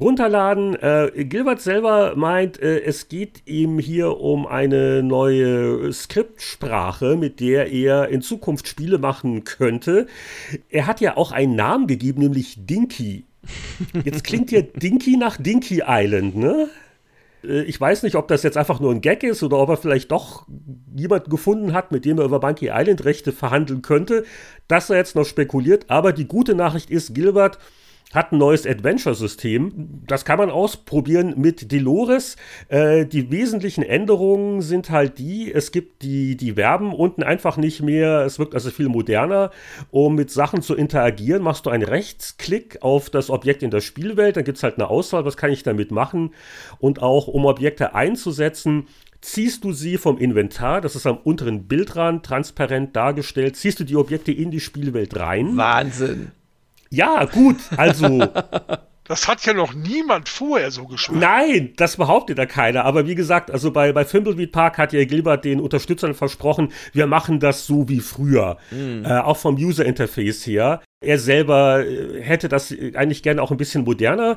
runterladen. 0.00 0.74
Äh, 0.76 1.24
Gilbert 1.24 1.60
selber 1.60 2.14
meint, 2.16 2.60
äh, 2.60 2.80
es 2.82 3.08
geht 3.08 3.42
ihm 3.46 3.78
hier 3.78 4.18
um 4.18 4.46
eine 4.46 5.02
neue 5.02 5.92
Skriptsprache, 5.92 7.16
mit 7.16 7.40
der 7.40 7.70
er 7.70 8.08
in 8.08 8.22
Zukunft 8.22 8.66
Spiele 8.66 8.98
machen 8.98 9.44
könnte. 9.44 10.06
Er 10.68 10.86
hat 10.86 11.00
ja 11.00 11.16
auch 11.16 11.32
einen 11.32 11.54
Namen 11.54 11.86
gegeben, 11.86 12.20
nämlich 12.20 12.66
Dinky. 12.66 13.24
Jetzt 14.04 14.24
klingt 14.24 14.50
ja 14.50 14.62
Dinky 14.74 15.16
nach 15.16 15.36
Dinky 15.36 15.82
Island, 15.86 16.36
ne? 16.36 16.68
Äh, 17.44 17.62
ich 17.62 17.80
weiß 17.80 18.02
nicht, 18.02 18.16
ob 18.16 18.28
das 18.28 18.42
jetzt 18.42 18.56
einfach 18.56 18.80
nur 18.80 18.92
ein 18.92 19.00
Gag 19.00 19.22
ist 19.22 19.42
oder 19.42 19.58
ob 19.58 19.68
er 19.68 19.76
vielleicht 19.76 20.10
doch 20.10 20.46
jemanden 20.94 21.30
gefunden 21.30 21.72
hat, 21.72 21.92
mit 21.92 22.04
dem 22.04 22.18
er 22.18 22.24
über 22.24 22.40
Monkey 22.40 22.70
Island 22.72 23.04
Rechte 23.04 23.32
verhandeln 23.32 23.82
könnte. 23.82 24.24
Das 24.68 24.90
er 24.90 24.96
jetzt 24.96 25.16
noch 25.16 25.24
spekuliert. 25.26 25.86
Aber 25.88 26.12
die 26.12 26.26
gute 26.26 26.54
Nachricht 26.54 26.90
ist, 26.90 27.14
Gilbert 27.14 27.58
hat 28.12 28.32
ein 28.32 28.38
neues 28.38 28.66
Adventure-System. 28.66 30.02
Das 30.06 30.24
kann 30.24 30.38
man 30.38 30.50
ausprobieren 30.50 31.34
mit 31.36 31.70
Dolores. 31.70 32.36
Äh, 32.68 33.06
die 33.06 33.30
wesentlichen 33.30 33.82
Änderungen 33.82 34.62
sind 34.62 34.90
halt 34.90 35.18
die, 35.18 35.52
es 35.52 35.70
gibt 35.70 36.02
die, 36.02 36.36
die 36.36 36.54
Verben 36.54 36.92
unten 36.92 37.22
einfach 37.22 37.56
nicht 37.56 37.82
mehr, 37.82 38.24
es 38.24 38.38
wirkt 38.38 38.54
also 38.54 38.70
viel 38.70 38.88
moderner. 38.88 39.50
Um 39.90 40.16
mit 40.16 40.30
Sachen 40.30 40.62
zu 40.62 40.74
interagieren, 40.74 41.42
machst 41.42 41.66
du 41.66 41.70
einen 41.70 41.84
Rechtsklick 41.84 42.78
auf 42.82 43.10
das 43.10 43.30
Objekt 43.30 43.62
in 43.62 43.70
der 43.70 43.80
Spielwelt, 43.80 44.36
dann 44.36 44.44
gibt 44.44 44.56
es 44.58 44.64
halt 44.64 44.74
eine 44.74 44.88
Auswahl, 44.88 45.24
was 45.24 45.36
kann 45.36 45.52
ich 45.52 45.62
damit 45.62 45.92
machen. 45.92 46.34
Und 46.78 47.02
auch 47.02 47.28
um 47.28 47.44
Objekte 47.44 47.94
einzusetzen, 47.94 48.88
ziehst 49.20 49.62
du 49.64 49.72
sie 49.72 49.98
vom 49.98 50.18
Inventar, 50.18 50.80
das 50.80 50.96
ist 50.96 51.06
am 51.06 51.18
unteren 51.18 51.68
Bildrand 51.68 52.24
transparent 52.24 52.96
dargestellt, 52.96 53.56
ziehst 53.56 53.78
du 53.78 53.84
die 53.84 53.96
Objekte 53.96 54.32
in 54.32 54.50
die 54.50 54.60
Spielwelt 54.60 55.16
rein. 55.18 55.56
Wahnsinn. 55.56 56.32
Ja, 56.90 57.24
gut, 57.24 57.56
also. 57.76 58.26
Das 59.10 59.26
hat 59.26 59.44
ja 59.44 59.54
noch 59.54 59.74
niemand 59.74 60.28
vorher 60.28 60.70
so 60.70 60.86
geschrieben. 60.86 61.18
Nein, 61.18 61.72
das 61.74 61.96
behauptet 61.96 62.38
da 62.38 62.46
keiner. 62.46 62.84
Aber 62.84 63.08
wie 63.08 63.16
gesagt, 63.16 63.50
also 63.50 63.72
bei, 63.72 63.92
bei 63.92 64.04
Thimbleweed 64.04 64.52
Park 64.52 64.78
hat 64.78 64.92
ja 64.92 65.04
Gilbert 65.04 65.44
den 65.44 65.58
Unterstützern 65.58 66.14
versprochen, 66.14 66.72
wir 66.92 67.08
machen 67.08 67.40
das 67.40 67.66
so 67.66 67.88
wie 67.88 67.98
früher. 67.98 68.56
Mhm. 68.70 69.04
Äh, 69.04 69.18
auch 69.18 69.36
vom 69.36 69.56
User 69.56 69.84
Interface 69.84 70.46
her. 70.46 70.80
Er 71.02 71.18
selber 71.18 71.86
äh, 71.86 72.20
hätte 72.20 72.50
das 72.50 72.74
eigentlich 72.94 73.22
gerne 73.22 73.40
auch 73.40 73.50
ein 73.50 73.56
bisschen 73.56 73.84
moderner. 73.84 74.36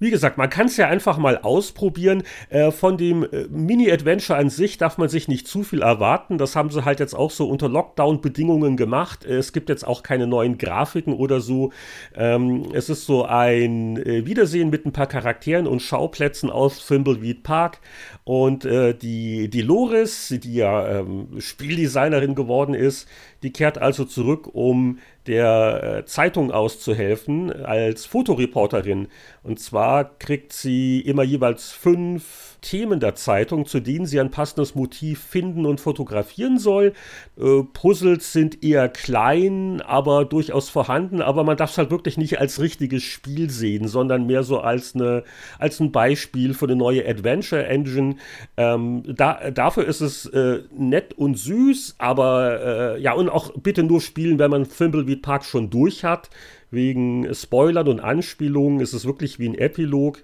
Wie 0.00 0.10
gesagt, 0.10 0.38
man 0.38 0.50
kann 0.50 0.66
es 0.66 0.76
ja 0.76 0.88
einfach 0.88 1.18
mal 1.18 1.38
ausprobieren. 1.38 2.24
Äh, 2.48 2.72
von 2.72 2.96
dem 2.96 3.22
äh, 3.22 3.46
Mini-Adventure 3.48 4.36
an 4.36 4.50
sich 4.50 4.76
darf 4.76 4.98
man 4.98 5.08
sich 5.08 5.28
nicht 5.28 5.46
zu 5.46 5.62
viel 5.62 5.82
erwarten. 5.82 6.36
Das 6.36 6.56
haben 6.56 6.70
sie 6.70 6.84
halt 6.84 6.98
jetzt 6.98 7.14
auch 7.14 7.30
so 7.30 7.48
unter 7.48 7.68
Lockdown-Bedingungen 7.68 8.76
gemacht. 8.76 9.24
Äh, 9.24 9.36
es 9.36 9.52
gibt 9.52 9.68
jetzt 9.68 9.86
auch 9.86 10.02
keine 10.02 10.26
neuen 10.26 10.58
Grafiken 10.58 11.14
oder 11.14 11.40
so. 11.40 11.70
Ähm, 12.16 12.70
es 12.72 12.88
ist 12.88 13.06
so 13.06 13.24
ein 13.26 13.96
äh, 13.98 14.26
Wiedersehen 14.26 14.68
mit 14.70 14.86
ein 14.86 14.92
paar 14.92 15.06
Charakteren 15.06 15.68
und 15.68 15.80
Schauplätzen 15.80 16.50
aus 16.50 16.84
Thimbleweed 16.88 17.44
Park. 17.44 17.78
Und 18.24 18.64
äh, 18.64 18.94
die, 18.94 19.48
die 19.48 19.62
Loris, 19.62 20.34
die 20.42 20.54
ja 20.54 20.88
ähm, 20.88 21.40
Spieldesignerin 21.40 22.34
geworden 22.34 22.74
ist, 22.74 23.06
die 23.42 23.52
kehrt 23.52 23.78
also 23.78 24.04
zurück, 24.04 24.48
um 24.52 24.98
der 25.26 25.98
äh, 25.98 26.04
Zeitung 26.06 26.50
auszuhelfen 26.50 27.50
als 27.64 28.06
Fotoreporterin. 28.06 29.08
Und 29.42 29.58
zwar 29.58 30.18
kriegt 30.18 30.52
sie 30.52 31.00
immer 31.00 31.22
jeweils 31.22 31.70
fünf 31.70 32.58
Themen 32.60 33.00
der 33.00 33.14
Zeitung, 33.14 33.64
zu 33.64 33.80
denen 33.80 34.04
sie 34.04 34.20
ein 34.20 34.30
passendes 34.30 34.74
Motiv 34.74 35.22
finden 35.22 35.64
und 35.64 35.80
fotografieren 35.80 36.58
soll. 36.58 36.92
Äh, 37.38 37.62
Puzzles 37.72 38.32
sind 38.32 38.62
eher 38.62 38.88
klein, 38.88 39.80
aber 39.80 40.26
durchaus 40.26 40.68
vorhanden, 40.68 41.22
aber 41.22 41.42
man 41.44 41.56
darf 41.56 41.70
es 41.70 41.78
halt 41.78 41.90
wirklich 41.90 42.18
nicht 42.18 42.38
als 42.38 42.60
richtiges 42.60 43.02
Spiel 43.02 43.48
sehen, 43.48 43.88
sondern 43.88 44.26
mehr 44.26 44.42
so 44.42 44.60
als, 44.60 44.94
eine, 44.94 45.24
als 45.58 45.80
ein 45.80 45.90
Beispiel 45.90 46.52
für 46.52 46.66
eine 46.66 46.76
neue 46.76 47.08
Adventure 47.08 47.66
Engine. 47.66 48.16
Ähm, 48.58 49.04
da, 49.06 49.50
dafür 49.50 49.86
ist 49.86 50.02
es 50.02 50.26
äh, 50.26 50.60
nett 50.76 51.14
und 51.14 51.38
süß, 51.38 51.94
aber 51.96 52.96
äh, 52.96 53.00
ja, 53.00 53.14
und 53.14 53.30
auch 53.30 53.52
bitte 53.56 53.82
nur 53.82 54.02
spielen, 54.02 54.38
wenn 54.38 54.50
man 54.50 54.68
Thimbleweed 54.68 55.22
Park 55.22 55.44
schon 55.44 55.70
durch 55.70 56.04
hat. 56.04 56.28
Wegen 56.70 57.32
Spoilern 57.34 57.88
und 57.88 58.00
Anspielungen 58.00 58.80
ist 58.80 58.92
es 58.92 59.04
wirklich 59.04 59.38
wie 59.38 59.48
ein 59.48 59.54
Epilog 59.54 60.22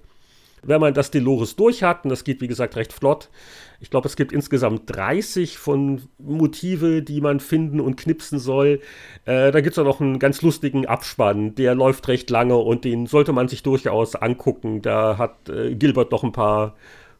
wenn 0.67 0.81
man 0.81 0.95
das 0.95 1.11
Dolores 1.11 1.57
durch 1.57 1.83
hat, 1.83 2.05
und 2.05 2.11
das 2.11 2.25
geht 2.25 2.41
wie 2.41 2.49
gesagt 2.49 2.77
recht 2.77 2.93
flott, 2.93 3.29
ich 3.81 3.91
glaube, 3.91 4.09
es 4.09 4.17
gibt 4.17 4.33
insgesamt 4.33 4.83
30 4.87 5.59
von 5.59 6.03
Motive, 6.19 7.03
die 7.03 7.21
man 7.21 7.41
finden 7.41 7.81
und 7.81 7.97
knipsen 7.97 8.39
soll. 8.39 8.81
Äh, 9.27 9.53
da 9.53 9.61
gibt 9.61 9.75
es 9.75 9.79
auch 9.79 9.85
noch 9.85 10.01
einen 10.01 10.19
ganz 10.19 10.41
lustigen 10.41 10.87
Abspann, 10.87 11.55
der 11.55 11.75
läuft 11.75 12.09
recht 12.09 12.31
lange 12.31 12.57
und 12.57 12.85
den 12.85 13.07
sollte 13.07 13.33
man 13.33 13.49
sich 13.49 13.63
durchaus 13.63 14.17
angucken. 14.17 14.83
Da 14.83 15.19
hat 15.19 15.49
äh, 15.49 15.75
Gilbert 15.75 16.11
noch 16.11 16.25
ein 16.25 16.33
paar 16.33 16.75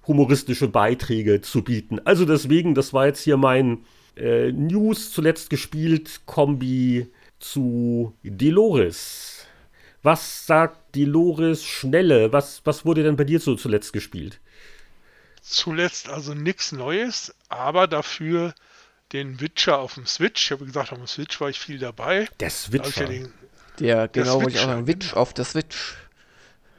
humoristische 0.07 0.69
Beiträge 0.69 1.41
zu 1.41 1.63
bieten. 1.63 2.01
Also 2.05 2.25
deswegen, 2.25 2.75
das 2.75 2.95
war 2.95 3.07
jetzt 3.07 3.23
hier 3.23 3.37
mein 3.37 3.85
äh, 4.17 4.51
News 4.51 5.11
zuletzt 5.13 5.51
gespielt, 5.51 6.23
Kombi 6.25 7.09
zu 7.39 8.17
Dolores. 8.23 9.47
Was 10.03 10.47
sagt 10.47 10.95
die 10.95 11.05
Loris 11.05 11.65
Schnelle? 11.65 12.33
Was, 12.33 12.63
was 12.65 12.85
wurde 12.85 13.03
denn 13.03 13.17
bei 13.17 13.25
dir 13.25 13.41
so 13.41 13.57
zuletzt 13.57 13.93
gespielt? 13.93 14.41
Zuletzt 15.43 16.09
also 16.09 16.35
nichts 16.35 16.73
Neues, 16.73 17.35
aber 17.49 17.87
dafür 17.87 18.55
den 19.13 19.41
Witcher 19.41 19.79
auf 19.79 19.95
dem 19.95 20.07
Switch. 20.07 20.45
Ich 20.45 20.53
habe 20.53 20.65
gesagt, 20.65 20.93
auf 20.93 20.99
dem 20.99 21.07
Switch 21.07 21.41
war 21.41 21.49
ich 21.49 21.59
viel 21.59 21.79
dabei. 21.79 22.29
Der 22.41 22.51
Switcher. 22.51 23.03
Ja 23.03 23.09
den, 23.09 23.33
der, 23.79 24.09
genau, 24.09 24.43
wollte 24.43 24.57
ich 24.57 24.65
auch 24.65 24.87
Witch 24.87 25.15
auf 25.15 25.35
der 25.35 25.45
Switch. 25.45 25.97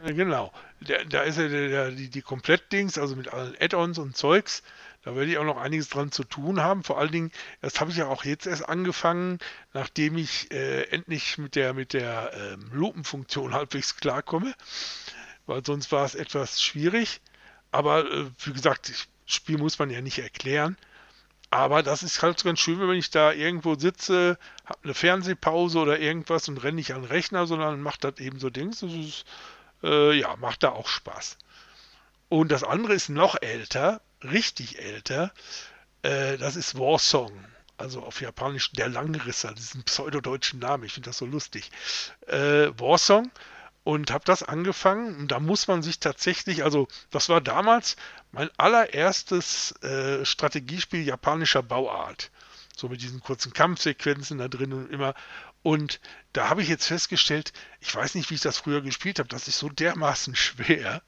Genau. 0.05 0.51
der, 0.81 1.05
da 1.05 1.21
ist 1.21 1.37
ja 1.37 1.47
der, 1.47 1.69
der, 1.69 1.91
die, 1.91 2.09
die 2.09 2.21
Komplettdings, 2.21 2.97
also 2.97 3.15
mit 3.15 3.33
allen 3.33 3.55
Add-ons 3.59 3.97
und 3.97 4.15
Zeugs. 4.15 4.63
Da 5.07 5.15
werde 5.15 5.31
ich 5.31 5.37
auch 5.37 5.45
noch 5.45 5.55
einiges 5.55 5.87
dran 5.87 6.11
zu 6.11 6.25
tun 6.25 6.59
haben. 6.59 6.83
Vor 6.83 6.99
allen 6.99 7.13
Dingen, 7.13 7.31
das 7.61 7.79
habe 7.79 7.91
ich 7.91 7.95
ja 7.95 8.07
auch 8.07 8.25
jetzt 8.25 8.45
erst 8.45 8.67
angefangen, 8.67 9.39
nachdem 9.71 10.17
ich 10.17 10.51
äh, 10.51 10.81
endlich 10.89 11.37
mit 11.37 11.55
der, 11.55 11.73
mit 11.73 11.93
der 11.93 12.33
ähm, 12.33 12.69
Lupenfunktion 12.73 13.53
halbwegs 13.53 13.95
klarkomme. 13.95 14.53
Weil 15.45 15.65
sonst 15.65 15.93
war 15.93 16.03
es 16.03 16.13
etwas 16.13 16.61
schwierig. 16.61 17.21
Aber 17.71 18.03
äh, 18.11 18.25
wie 18.43 18.51
gesagt, 18.51 18.89
das 18.89 19.07
Spiel 19.25 19.57
muss 19.57 19.79
man 19.79 19.89
ja 19.89 20.01
nicht 20.01 20.19
erklären. 20.19 20.75
Aber 21.51 21.83
das 21.83 22.03
ist 22.03 22.21
halt 22.21 22.43
ganz 22.43 22.59
schön, 22.59 22.77
wenn 22.81 22.97
ich 22.97 23.09
da 23.09 23.31
irgendwo 23.31 23.75
sitze, 23.75 24.37
habe 24.65 24.79
eine 24.83 24.93
Fernsehpause 24.93 25.79
oder 25.79 26.01
irgendwas 26.01 26.49
und 26.49 26.57
renne 26.57 26.75
nicht 26.75 26.93
an 26.93 27.03
den 27.03 27.11
Rechner, 27.11 27.47
sondern 27.47 27.79
macht 27.79 28.03
das 28.03 28.19
eben 28.19 28.39
so 28.39 28.49
Dings. 28.49 28.81
Das 28.81 28.91
ist, 28.91 29.23
äh, 29.83 30.19
ja, 30.19 30.35
macht 30.35 30.63
da 30.63 30.71
auch 30.71 30.89
Spaß. 30.89 31.37
Und 32.27 32.51
das 32.51 32.65
andere 32.65 32.93
ist 32.93 33.07
noch 33.07 33.41
älter, 33.41 34.01
richtig 34.23 34.79
älter. 34.79 35.31
Äh, 36.01 36.37
das 36.37 36.55
ist 36.55 36.77
Warsong. 36.77 37.31
Also 37.77 38.01
auf 38.01 38.21
Japanisch 38.21 38.71
der 38.71 38.89
Langrisser, 38.89 39.53
diesen 39.53 39.83
pseudodeutschen 39.83 40.59
Namen. 40.59 40.83
Ich 40.83 40.93
finde 40.93 41.09
das 41.09 41.17
so 41.19 41.25
lustig. 41.25 41.69
Äh, 42.25 42.69
Warsong 42.79 43.31
und 43.87 44.11
habe 44.11 44.25
das 44.25 44.43
angefangen. 44.43 45.15
Und 45.15 45.27
da 45.29 45.39
muss 45.39 45.69
man 45.69 45.81
sich 45.81 46.01
tatsächlich, 46.01 46.65
also 46.65 46.89
das 47.09 47.29
war 47.29 47.39
damals 47.39 47.95
mein 48.33 48.49
allererstes 48.57 49.71
äh, 49.81 50.25
Strategiespiel 50.25 51.03
japanischer 51.03 51.63
Bauart. 51.63 52.29
So 52.75 52.89
mit 52.89 53.01
diesen 53.01 53.21
kurzen 53.21 53.53
Kampfsequenzen 53.53 54.39
da 54.39 54.49
drin 54.49 54.73
und 54.73 54.91
immer. 54.91 55.13
Und 55.63 56.01
da 56.33 56.49
habe 56.49 56.61
ich 56.61 56.67
jetzt 56.67 56.87
festgestellt, 56.87 57.53
ich 57.79 57.95
weiß 57.95 58.15
nicht, 58.15 58.29
wie 58.29 58.35
ich 58.35 58.41
das 58.41 58.57
früher 58.57 58.81
gespielt 58.81 59.19
habe, 59.19 59.29
das 59.29 59.47
ist 59.47 59.57
so 59.57 59.69
dermaßen 59.69 60.35
schwer. 60.35 61.01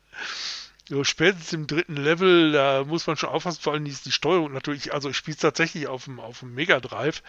So 0.89 1.03
spätestens 1.03 1.53
im 1.53 1.67
dritten 1.67 1.95
Level, 1.95 2.51
da 2.51 2.83
muss 2.83 3.05
man 3.05 3.15
schon 3.15 3.29
aufpassen, 3.29 3.61
vor 3.61 3.73
allem 3.73 3.85
ist 3.85 4.07
die 4.07 4.11
Steuerung 4.11 4.51
natürlich, 4.51 4.91
also 4.91 5.11
ich 5.11 5.17
spiele 5.17 5.35
es 5.35 5.41
tatsächlich 5.41 5.85
auf 5.87 6.05
dem, 6.05 6.19
auf 6.19 6.39
dem 6.39 6.55
Mega 6.55 6.79
Drive. 6.79 7.21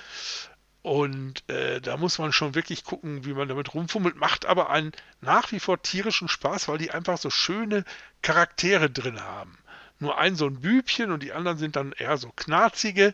Und 0.80 1.46
äh, 1.50 1.78
da 1.82 1.98
muss 1.98 2.18
man 2.18 2.32
schon 2.32 2.54
wirklich 2.54 2.84
gucken, 2.84 3.26
wie 3.26 3.34
man 3.34 3.48
damit 3.48 3.74
rumfummelt, 3.74 4.16
macht 4.16 4.46
aber 4.46 4.70
einen 4.70 4.92
nach 5.20 5.52
wie 5.52 5.60
vor 5.60 5.82
tierischen 5.82 6.26
Spaß, 6.26 6.68
weil 6.68 6.78
die 6.78 6.90
einfach 6.90 7.18
so 7.18 7.28
schöne 7.28 7.84
Charaktere 8.22 8.88
drin 8.88 9.20
haben. 9.20 9.58
Nur 9.98 10.16
ein 10.16 10.36
so 10.36 10.46
ein 10.46 10.62
Bübchen 10.62 11.12
und 11.12 11.22
die 11.22 11.34
anderen 11.34 11.58
sind 11.58 11.76
dann 11.76 11.92
eher 11.92 12.16
so 12.16 12.32
knarzige. 12.34 13.12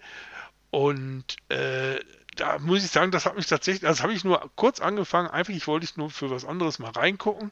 Und 0.70 1.24
äh, 1.48 1.98
da 2.36 2.60
muss 2.60 2.84
ich 2.84 2.90
sagen, 2.92 3.10
das 3.10 3.26
hat 3.26 3.34
mich 3.34 3.48
tatsächlich, 3.48 3.82
das 3.82 4.00
habe 4.00 4.12
ich 4.12 4.22
nur 4.22 4.48
kurz 4.54 4.78
angefangen, 4.78 5.26
einfach 5.26 5.52
ich 5.52 5.66
wollte 5.66 5.86
ich 5.86 5.96
nur 5.96 6.08
für 6.08 6.30
was 6.30 6.44
anderes 6.44 6.78
mal 6.78 6.92
reingucken 6.92 7.50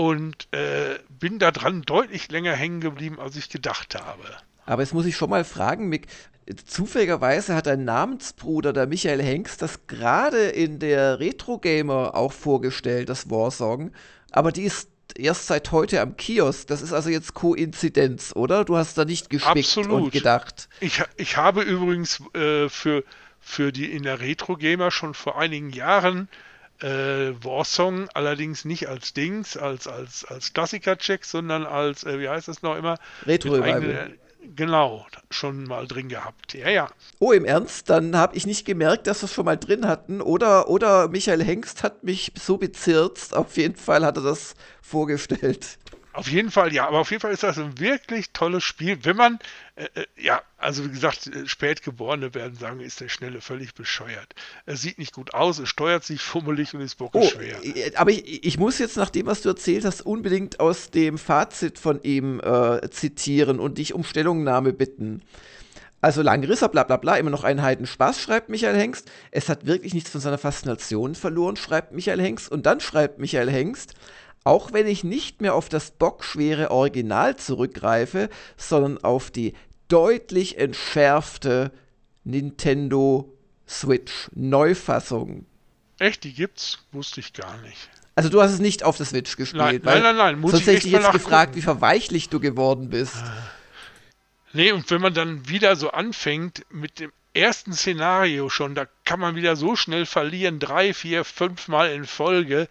und 0.00 0.48
äh, 0.52 0.98
bin 1.10 1.38
da 1.38 1.50
dran 1.50 1.82
deutlich 1.82 2.30
länger 2.30 2.54
hängen 2.54 2.80
geblieben, 2.80 3.20
als 3.20 3.36
ich 3.36 3.50
gedacht 3.50 3.94
habe. 3.94 4.24
Aber 4.64 4.80
jetzt 4.80 4.94
muss 4.94 5.04
ich 5.04 5.14
schon 5.14 5.28
mal 5.28 5.44
fragen, 5.44 5.90
Mick, 5.90 6.06
zufälligerweise 6.64 7.54
hat 7.54 7.68
ein 7.68 7.84
Namensbruder, 7.84 8.72
der 8.72 8.86
Michael 8.86 9.22
Hengst, 9.22 9.60
das 9.60 9.86
gerade 9.88 10.38
in 10.38 10.78
der 10.78 11.20
Retro 11.20 11.58
Gamer 11.58 12.14
auch 12.14 12.32
vorgestellt, 12.32 13.10
das 13.10 13.28
Warsong. 13.28 13.92
Aber 14.30 14.52
die 14.52 14.62
ist 14.62 14.88
erst 15.18 15.48
seit 15.48 15.70
heute 15.70 16.00
am 16.00 16.16
Kiosk. 16.16 16.68
Das 16.68 16.80
ist 16.80 16.94
also 16.94 17.10
jetzt 17.10 17.34
Koinzidenz, 17.34 18.32
oder? 18.34 18.64
Du 18.64 18.78
hast 18.78 18.96
da 18.96 19.04
nicht 19.04 19.28
gespickt 19.28 19.66
Absolut. 19.66 19.90
und 19.90 20.12
gedacht. 20.12 20.70
Ich, 20.80 21.02
ich 21.18 21.36
habe 21.36 21.60
übrigens 21.60 22.22
äh, 22.32 22.70
für, 22.70 23.04
für 23.38 23.70
die 23.70 23.92
in 23.92 24.04
der 24.04 24.20
Retro 24.20 24.56
Gamer 24.56 24.90
schon 24.92 25.12
vor 25.12 25.38
einigen 25.38 25.68
Jahren 25.68 26.30
äh, 26.82 27.32
Warsong 27.44 28.08
allerdings 28.14 28.64
nicht 28.64 28.88
als 28.88 29.12
Dings, 29.12 29.56
als, 29.56 29.86
als, 29.86 30.24
als 30.24 30.52
Klassiker-Check, 30.52 31.24
sondern 31.24 31.64
als, 31.64 32.04
äh, 32.04 32.18
wie 32.18 32.28
heißt 32.28 32.48
das 32.48 32.62
noch 32.62 32.76
immer? 32.76 32.98
Retro-Revival. 33.26 34.16
Genau, 34.56 35.06
schon 35.30 35.64
mal 35.64 35.86
drin 35.86 36.08
gehabt. 36.08 36.54
Ja, 36.54 36.70
ja. 36.70 36.88
Oh, 37.18 37.32
im 37.32 37.44
Ernst? 37.44 37.90
Dann 37.90 38.16
habe 38.16 38.36
ich 38.36 38.46
nicht 38.46 38.64
gemerkt, 38.64 39.06
dass 39.06 39.22
wir 39.22 39.26
es 39.26 39.34
schon 39.34 39.44
mal 39.44 39.56
drin 39.56 39.86
hatten. 39.86 40.22
Oder, 40.22 40.68
oder 40.68 41.08
Michael 41.08 41.44
Hengst 41.44 41.82
hat 41.82 42.04
mich 42.04 42.32
so 42.36 42.56
bezirzt. 42.56 43.36
Auf 43.36 43.56
jeden 43.58 43.76
Fall 43.76 44.04
hat 44.04 44.16
er 44.16 44.22
das 44.22 44.54
vorgestellt. 44.80 45.78
Auf 46.12 46.28
jeden 46.28 46.50
Fall, 46.50 46.72
ja, 46.72 46.88
aber 46.88 46.98
auf 46.98 47.10
jeden 47.10 47.20
Fall 47.20 47.32
ist 47.32 47.44
das 47.44 47.56
ein 47.58 47.78
wirklich 47.78 48.30
tolles 48.32 48.64
Spiel. 48.64 48.98
Wenn 49.04 49.16
man, 49.16 49.38
äh, 49.76 49.84
äh 49.94 50.06
ja, 50.16 50.42
also 50.58 50.84
wie 50.84 50.90
gesagt, 50.90 51.28
äh, 51.28 51.46
Spätgeborene 51.46 52.34
werden 52.34 52.56
sagen, 52.56 52.80
ist 52.80 53.00
der 53.00 53.08
Schnelle 53.08 53.40
völlig 53.40 53.74
bescheuert. 53.74 54.34
Er 54.66 54.76
sieht 54.76 54.98
nicht 54.98 55.14
gut 55.14 55.34
aus, 55.34 55.60
es 55.60 55.68
steuert 55.68 56.04
sich 56.04 56.20
fummelig 56.22 56.74
und 56.74 56.80
ist 56.80 56.96
bockenschwer. 56.96 57.58
Oh, 57.60 57.64
äh, 57.64 57.94
aber 57.94 58.10
ich, 58.10 58.44
ich 58.44 58.58
muss 58.58 58.78
jetzt 58.78 58.96
nach 58.96 59.10
dem, 59.10 59.26
was 59.26 59.42
du 59.42 59.50
erzählt 59.50 59.84
hast, 59.84 60.02
unbedingt 60.02 60.58
aus 60.58 60.90
dem 60.90 61.16
Fazit 61.16 61.78
von 61.78 62.02
ihm 62.02 62.40
äh, 62.40 62.90
zitieren 62.90 63.60
und 63.60 63.78
dich 63.78 63.94
um 63.94 64.02
Stellungnahme 64.02 64.72
bitten. 64.72 65.22
Also 66.02 66.22
Langrisser, 66.22 66.70
bla 66.70 66.82
bla 66.82 66.96
bla, 66.96 67.16
immer 67.16 67.30
noch 67.30 67.44
ein 67.44 67.62
Heidenspaß, 67.62 68.20
schreibt 68.20 68.48
Michael 68.48 68.76
Hengst. 68.76 69.10
Es 69.30 69.48
hat 69.48 69.66
wirklich 69.66 69.92
nichts 69.92 70.10
von 70.10 70.20
seiner 70.20 70.38
Faszination 70.38 71.14
verloren, 71.14 71.56
schreibt 71.56 71.92
Michael 71.92 72.20
Hengst. 72.20 72.50
Und 72.50 72.64
dann 72.64 72.80
schreibt 72.80 73.18
Michael 73.18 73.50
Hengst, 73.50 73.94
auch 74.50 74.72
wenn 74.72 74.88
ich 74.88 75.04
nicht 75.04 75.40
mehr 75.40 75.54
auf 75.54 75.68
das 75.68 75.92
bockschwere 75.92 76.72
Original 76.72 77.36
zurückgreife, 77.36 78.28
sondern 78.56 78.98
auf 78.98 79.30
die 79.30 79.54
deutlich 79.86 80.58
entschärfte 80.58 81.70
Nintendo 82.24 83.32
Switch 83.68 84.28
Neufassung. 84.34 85.46
Echt, 86.00 86.24
die 86.24 86.32
gibt's? 86.32 86.80
Wusste 86.90 87.20
ich 87.20 87.32
gar 87.32 87.58
nicht. 87.58 87.88
Also 88.16 88.28
du 88.28 88.42
hast 88.42 88.50
es 88.50 88.58
nicht 88.58 88.82
auf 88.82 88.96
der 88.96 89.06
Switch 89.06 89.36
gespielt. 89.36 89.62
Nein, 89.62 89.80
nein, 89.84 90.02
nein, 90.02 90.16
nein. 90.16 90.40
Muss 90.40 90.50
sonst 90.50 90.66
hätte 90.66 90.78
ich 90.78 90.82
dich 90.82 90.92
jetzt 90.92 91.12
gefragt, 91.12 91.54
wie 91.54 91.62
verweichlich 91.62 92.28
du 92.28 92.40
geworden 92.40 92.90
bist. 92.90 93.22
Nee, 94.52 94.72
und 94.72 94.90
wenn 94.90 95.00
man 95.00 95.14
dann 95.14 95.48
wieder 95.48 95.76
so 95.76 95.92
anfängt 95.92 96.66
mit 96.70 96.98
dem 96.98 97.12
ersten 97.34 97.72
Szenario 97.72 98.48
schon, 98.48 98.74
da 98.74 98.86
kann 99.04 99.20
man 99.20 99.36
wieder 99.36 99.54
so 99.54 99.76
schnell 99.76 100.06
verlieren, 100.06 100.58
drei, 100.58 100.92
vier, 100.92 101.24
fünf 101.24 101.68
Mal 101.68 101.92
in 101.92 102.04
Folge 102.04 102.68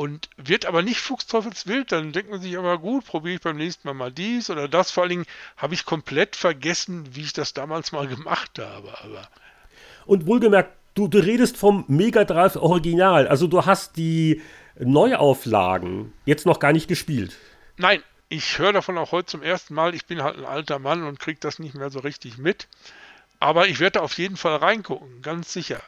und 0.00 0.30
wird 0.38 0.64
aber 0.64 0.80
nicht 0.80 0.98
fuchsteufelswild, 0.98 1.92
dann 1.92 2.12
denkt 2.12 2.30
man 2.30 2.40
sich 2.40 2.56
aber 2.56 2.78
gut, 2.78 3.04
probiere 3.04 3.34
ich 3.34 3.42
beim 3.42 3.58
nächsten 3.58 3.86
Mal 3.86 3.92
mal 3.92 4.10
dies 4.10 4.48
oder 4.48 4.66
das. 4.66 4.90
Vor 4.90 5.02
allen 5.02 5.10
Dingen 5.10 5.26
habe 5.58 5.74
ich 5.74 5.84
komplett 5.84 6.36
vergessen, 6.36 7.14
wie 7.14 7.20
ich 7.20 7.34
das 7.34 7.52
damals 7.52 7.92
mal 7.92 8.08
gemacht 8.08 8.58
habe. 8.58 8.88
Aber 9.04 9.28
und 10.06 10.26
wohlgemerkt, 10.26 10.74
du, 10.94 11.06
du 11.06 11.18
redest 11.18 11.58
vom 11.58 11.84
Mega 11.88 12.24
Drive 12.24 12.56
Original, 12.56 13.28
also 13.28 13.46
du 13.46 13.66
hast 13.66 13.98
die 13.98 14.40
Neuauflagen 14.78 16.14
jetzt 16.24 16.46
noch 16.46 16.60
gar 16.60 16.72
nicht 16.72 16.88
gespielt. 16.88 17.36
Nein, 17.76 18.02
ich 18.30 18.58
höre 18.58 18.72
davon 18.72 18.96
auch 18.96 19.12
heute 19.12 19.26
zum 19.26 19.42
ersten 19.42 19.74
Mal. 19.74 19.94
Ich 19.94 20.06
bin 20.06 20.22
halt 20.22 20.38
ein 20.38 20.46
alter 20.46 20.78
Mann 20.78 21.02
und 21.02 21.20
kriege 21.20 21.40
das 21.40 21.58
nicht 21.58 21.74
mehr 21.74 21.90
so 21.90 21.98
richtig 21.98 22.38
mit. 22.38 22.68
Aber 23.38 23.68
ich 23.68 23.80
werde 23.80 24.00
auf 24.00 24.16
jeden 24.16 24.38
Fall 24.38 24.56
reingucken, 24.56 25.20
ganz 25.20 25.52
sicher. 25.52 25.82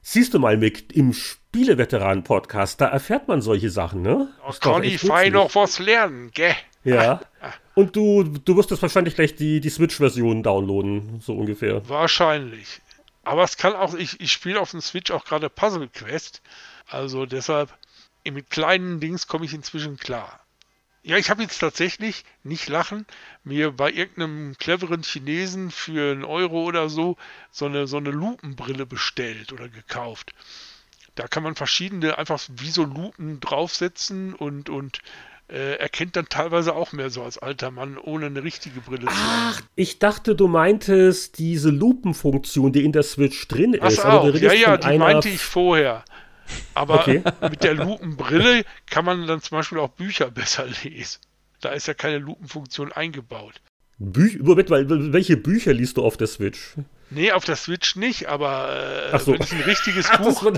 Siehst 0.00 0.32
du 0.32 0.38
mal, 0.38 0.56
Mick, 0.56 0.94
im 0.94 1.12
Spieleveteranen-Podcast, 1.52 2.80
da 2.80 2.86
erfährt 2.86 3.28
man 3.28 3.42
solche 3.42 3.68
Sachen, 3.68 4.00
ne? 4.00 4.32
Kann 4.60 4.84
ich 4.84 4.98
fein 5.00 5.34
noch 5.34 5.54
was 5.54 5.78
lernen, 5.78 6.30
gell? 6.32 6.56
Ja. 6.82 7.20
Und 7.74 7.94
du, 7.94 8.24
du 8.24 8.56
wirst 8.56 8.70
jetzt 8.70 8.80
wahrscheinlich 8.80 9.16
gleich 9.16 9.34
die, 9.34 9.60
die 9.60 9.68
Switch-Version 9.68 10.42
downloaden, 10.42 11.20
so 11.20 11.34
ungefähr. 11.34 11.86
Wahrscheinlich. 11.86 12.80
Aber 13.22 13.44
es 13.44 13.58
kann 13.58 13.74
auch, 13.74 13.94
ich, 13.94 14.18
ich 14.18 14.32
spiele 14.32 14.60
auf 14.60 14.70
dem 14.70 14.80
Switch 14.80 15.10
auch 15.10 15.26
gerade 15.26 15.50
Puzzle 15.50 15.88
Quest. 15.88 16.40
Also 16.86 17.26
deshalb, 17.26 17.68
mit 18.24 18.48
kleinen 18.48 18.98
Dings 19.00 19.26
komme 19.26 19.44
ich 19.44 19.52
inzwischen 19.52 19.98
klar. 19.98 20.40
Ja, 21.02 21.18
ich 21.18 21.28
habe 21.28 21.42
jetzt 21.42 21.58
tatsächlich, 21.58 22.24
nicht 22.44 22.70
lachen, 22.70 23.04
mir 23.44 23.72
bei 23.72 23.90
irgendeinem 23.90 24.56
cleveren 24.56 25.02
Chinesen 25.02 25.70
für 25.70 26.12
einen 26.12 26.24
Euro 26.24 26.62
oder 26.62 26.88
so 26.88 27.18
so 27.50 27.66
eine, 27.66 27.86
so 27.86 27.98
eine 27.98 28.10
Lupenbrille 28.10 28.86
bestellt 28.86 29.52
oder 29.52 29.68
gekauft. 29.68 30.32
Da 31.14 31.26
kann 31.26 31.42
man 31.42 31.54
verschiedene 31.54 32.18
einfach 32.18 32.40
wie 32.56 32.70
so 32.70 32.84
Lupen 32.84 33.40
draufsetzen 33.40 34.34
und, 34.34 34.70
und 34.70 35.00
äh, 35.48 35.76
erkennt 35.76 36.16
dann 36.16 36.28
teilweise 36.28 36.74
auch 36.74 36.92
mehr 36.92 37.10
so 37.10 37.22
als 37.22 37.36
alter 37.38 37.70
Mann, 37.70 37.98
ohne 37.98 38.26
eine 38.26 38.42
richtige 38.42 38.80
Brille 38.80 39.02
zu 39.02 39.10
haben. 39.10 39.54
Ach, 39.54 39.60
ich 39.74 39.98
dachte, 39.98 40.34
du 40.34 40.48
meintest 40.48 41.38
diese 41.38 41.70
Lupenfunktion, 41.70 42.72
die 42.72 42.84
in 42.84 42.92
der 42.92 43.02
Switch 43.02 43.46
drin 43.48 43.74
ist. 43.74 44.04
Ach, 44.04 44.24
ja, 44.34 44.52
ja, 44.52 44.76
die 44.78 44.98
meinte 44.98 45.28
ich 45.28 45.42
vorher. 45.42 46.04
Aber 46.74 47.00
okay. 47.00 47.22
mit 47.50 47.62
der 47.62 47.74
Lupenbrille 47.74 48.64
kann 48.86 49.04
man 49.04 49.26
dann 49.26 49.42
zum 49.42 49.58
Beispiel 49.58 49.78
auch 49.78 49.90
Bücher 49.90 50.30
besser 50.30 50.66
lesen. 50.82 51.20
Da 51.60 51.70
ist 51.70 51.86
ja 51.86 51.94
keine 51.94 52.18
Lupenfunktion 52.18 52.92
eingebaut. 52.92 53.60
Büch 53.98 54.38
Moment, 54.40 54.70
welche 54.70 55.36
Bücher 55.36 55.72
liest 55.72 55.96
du 55.96 56.04
auf 56.04 56.16
der 56.16 56.26
Switch? 56.26 56.74
Nee, 57.14 57.32
auf 57.32 57.44
der 57.44 57.56
Switch 57.56 57.96
nicht, 57.96 58.28
aber 58.28 59.10
äh, 59.12 59.18
so. 59.18 59.32
wenn 59.32 59.42
ich 59.42 59.52
ein 59.52 59.60
richtiges 59.62 60.06
Ach, 60.10 60.18
Buch, 60.18 60.52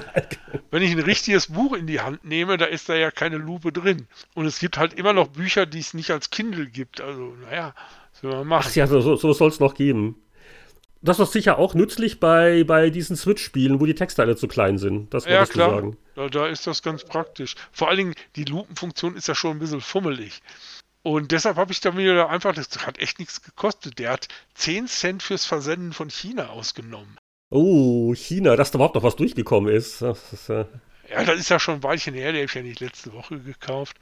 wenn 0.71 0.83
ich 0.83 0.93
ein 0.93 1.01
richtiges 1.01 1.49
Buch 1.49 1.75
in 1.75 1.87
die 1.87 2.01
Hand 2.01 2.25
nehme, 2.25 2.57
da 2.57 2.67
ist 2.67 2.89
da 2.89 2.95
ja 2.95 3.11
keine 3.11 3.37
Lupe 3.37 3.73
drin. 3.73 4.07
Und 4.35 4.47
es 4.47 4.59
gibt 4.59 4.79
halt 4.79 4.95
immer 4.95 5.13
noch 5.13 5.29
Bücher, 5.29 5.67
die 5.67 5.81
es 5.81 5.95
nicht 5.95 6.11
als 6.11 6.31
Kindle 6.31 6.67
gibt. 6.67 7.01
Also, 7.01 7.35
naja, 7.43 7.75
soll 8.21 8.33
man 8.33 8.47
machen. 8.47 8.69
Ach 8.71 8.75
ja, 8.75 8.87
so, 8.87 9.17
so 9.17 9.33
soll 9.33 9.49
es 9.49 9.61
noch 9.61 9.75
geben. 9.75 10.17
das 11.03 11.19
ist 11.19 11.33
sicher 11.33 11.59
auch 11.59 11.75
nützlich 11.75 12.21
bei, 12.21 12.65
bei 12.65 12.91
diesen 12.91 13.17
Switch-Spielen, 13.17 13.81
wo 13.81 13.87
die 13.87 13.95
Texte 13.95 14.23
alle 14.23 14.37
zu 14.37 14.49
klein 14.49 14.79
sind. 14.79 15.13
Das 15.13 15.27
ja, 15.27 15.45
klar. 15.47 15.93
Da, 16.15 16.29
da 16.29 16.47
ist 16.47 16.67
das 16.67 16.83
ganz 16.83 17.05
praktisch. 17.05 17.55
Vor 17.73 17.89
allen 17.89 17.99
Dingen, 17.99 18.15
die 18.37 18.45
Lupenfunktion 18.45 19.17
ist 19.17 19.29
ja 19.29 19.35
schon 19.35 19.53
ein 19.53 19.59
bisschen 19.59 19.81
fummelig. 19.81 20.41
Und 21.05 21.33
deshalb 21.33 21.59
habe 21.59 21.71
ich 21.71 21.81
da 21.81 21.93
mir 21.93 22.31
einfach, 22.31 22.55
das 22.55 22.87
hat 22.87 22.99
echt 22.99 23.19
nichts 23.19 23.43
gekostet. 23.43 23.99
Der 23.99 24.13
hat 24.13 24.27
10 24.55 24.87
Cent 24.89 25.23
fürs 25.23 25.45
Versenden 25.45 25.93
von 25.93 26.09
China 26.09 26.49
ausgenommen. 26.49 27.19
Oh, 27.51 28.15
China, 28.15 28.57
dass 28.57 28.71
da 28.71 28.79
überhaupt 28.79 28.95
noch 28.95 29.03
was 29.03 29.15
durchgekommen 29.15 29.73
ist. 29.73 30.01
Das 30.01 30.33
ist 30.33 30.49
äh... 30.49 30.65
Ja, 31.11 31.23
das 31.23 31.39
ist 31.39 31.51
ja 31.51 31.61
schon 31.61 31.75
ein 31.75 31.83
Weilchen 31.83 32.15
her, 32.15 32.33
der 32.33 32.41
habe 32.41 32.47
ich 32.47 32.55
ja 32.55 32.63
nicht 32.63 32.81
letzte 32.81 33.13
Woche 33.13 33.39
gekauft. 33.39 33.99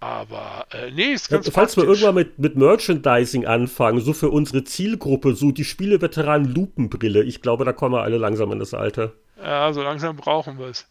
Aber 0.00 0.66
äh, 0.72 0.90
nee, 0.92 1.12
ist 1.12 1.28
ganz 1.28 1.44
ja, 1.44 1.52
Falls 1.52 1.74
praktisch. 1.74 1.76
wir 1.76 1.88
irgendwann 1.90 2.14
mit, 2.14 2.38
mit 2.38 2.56
Merchandising 2.56 3.44
anfangen, 3.44 4.00
so 4.00 4.14
für 4.14 4.30
unsere 4.30 4.64
Zielgruppe, 4.64 5.34
so 5.34 5.52
die 5.52 5.64
Spieleveteranen 5.64 6.54
Lupenbrille, 6.54 7.22
ich 7.22 7.42
glaube, 7.42 7.66
da 7.66 7.74
kommen 7.74 7.94
wir 7.94 8.02
alle 8.02 8.16
langsam 8.16 8.50
in 8.52 8.58
das 8.58 8.72
Alter. 8.72 9.12
Ja, 9.36 9.74
so 9.74 9.82
langsam 9.82 10.16
brauchen 10.16 10.58
wir 10.58 10.68
es. 10.68 10.88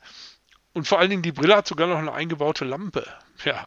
Und 0.74 0.88
vor 0.88 1.00
allen 1.00 1.10
Dingen, 1.10 1.24
die 1.24 1.32
Brille 1.32 1.56
hat 1.56 1.68
sogar 1.68 1.88
noch 1.88 1.98
eine 1.98 2.14
eingebaute 2.14 2.66
Lampe. 2.66 3.04
Ja. 3.44 3.66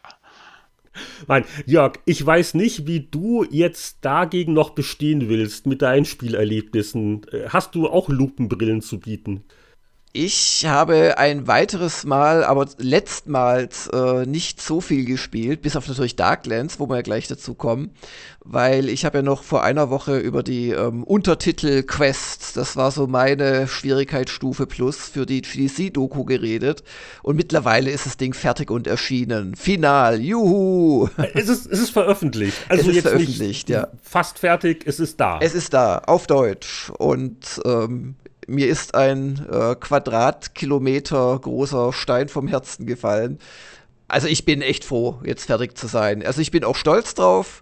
Nein, 1.27 1.45
Jörg, 1.65 1.93
ich 2.05 2.25
weiß 2.25 2.55
nicht, 2.55 2.87
wie 2.87 3.01
du 3.01 3.45
jetzt 3.49 3.99
dagegen 4.01 4.53
noch 4.53 4.71
bestehen 4.71 5.29
willst 5.29 5.67
mit 5.67 5.81
deinen 5.81 6.05
Spielerlebnissen. 6.05 7.21
Äh, 7.31 7.49
hast 7.49 7.75
du 7.75 7.87
auch 7.87 8.09
Lupenbrillen 8.09 8.81
zu 8.81 8.99
bieten? 8.99 9.43
Ich 10.11 10.65
habe 10.65 11.19
ein 11.19 11.45
weiteres 11.45 12.03
Mal, 12.03 12.43
aber 12.43 12.67
letztmals 12.79 13.87
äh, 13.93 14.25
nicht 14.25 14.59
so 14.59 14.81
viel 14.81 15.05
gespielt, 15.05 15.61
bis 15.61 15.75
auf 15.75 15.87
natürlich 15.87 16.15
Darklands, 16.15 16.79
wo 16.79 16.89
wir 16.89 16.95
ja 16.95 17.01
gleich 17.03 17.27
dazu 17.27 17.53
kommen, 17.53 17.91
weil 18.43 18.89
ich 18.89 19.05
habe 19.05 19.19
ja 19.19 19.21
noch 19.21 19.43
vor 19.43 19.61
einer 19.61 19.91
Woche 19.91 20.17
über 20.17 20.41
die 20.41 20.71
ähm, 20.71 21.03
Untertitel 21.03 21.83
Quest, 21.83 22.57
das 22.57 22.75
war 22.75 22.89
so 22.89 23.05
meine 23.05 23.67
Schwierigkeitsstufe 23.67 24.65
Plus 24.65 24.97
für 24.97 25.27
die 25.27 25.43
GDC-Doku 25.43 26.23
geredet 26.23 26.83
und 27.21 27.35
mittlerweile 27.35 27.91
ist 27.91 28.07
das 28.07 28.17
Ding 28.17 28.33
fertig 28.33 28.71
und 28.71 28.87
erschienen. 28.87 29.55
Final, 29.55 30.19
juhu! 30.19 31.07
Es 31.35 31.49
ist, 31.49 31.67
es 31.67 31.79
ist 31.79 31.91
veröffentlicht. 31.91 32.57
Also 32.67 32.81
es 32.81 32.87
ist 32.87 32.95
jetzt 32.95 33.07
veröffentlicht, 33.09 33.69
ja. 33.69 33.89
Fast 34.01 34.39
fertig, 34.39 34.85
es 34.87 34.99
ist 34.99 35.19
da. 35.19 35.37
Es 35.39 35.53
ist 35.53 35.75
da, 35.75 35.99
auf 35.99 36.25
Deutsch 36.25 36.91
und 36.97 37.61
ähm, 37.63 38.15
mir 38.49 38.67
ist 38.67 38.95
ein 38.95 39.45
äh, 39.51 39.75
Quadratkilometer 39.75 41.39
großer 41.39 41.93
Stein 41.93 42.29
vom 42.29 42.47
Herzen 42.47 42.85
gefallen. 42.85 43.39
Also 44.07 44.27
ich 44.27 44.45
bin 44.45 44.61
echt 44.61 44.85
froh, 44.85 45.19
jetzt 45.23 45.45
fertig 45.45 45.77
zu 45.77 45.87
sein. 45.87 46.25
Also 46.25 46.41
ich 46.41 46.51
bin 46.51 46.63
auch 46.63 46.75
stolz 46.75 47.13
drauf, 47.13 47.61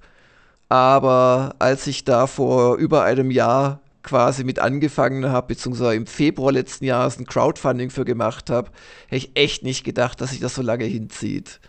aber 0.69 1.55
als 1.59 1.87
ich 1.87 2.05
da 2.05 2.27
vor 2.27 2.77
über 2.77 3.03
einem 3.03 3.31
Jahr 3.31 3.81
quasi 4.03 4.45
mit 4.45 4.59
angefangen 4.59 5.29
habe, 5.29 5.47
beziehungsweise 5.47 5.95
im 5.95 6.07
Februar 6.07 6.53
letzten 6.53 6.85
Jahres 6.85 7.19
ein 7.19 7.25
Crowdfunding 7.25 7.89
für 7.89 8.05
gemacht 8.05 8.49
habe, 8.49 8.71
hätte 9.07 9.27
ich 9.27 9.31
echt 9.35 9.63
nicht 9.63 9.83
gedacht, 9.83 10.21
dass 10.21 10.31
sich 10.31 10.39
das 10.39 10.55
so 10.55 10.61
lange 10.61 10.85
hinzieht. 10.85 11.59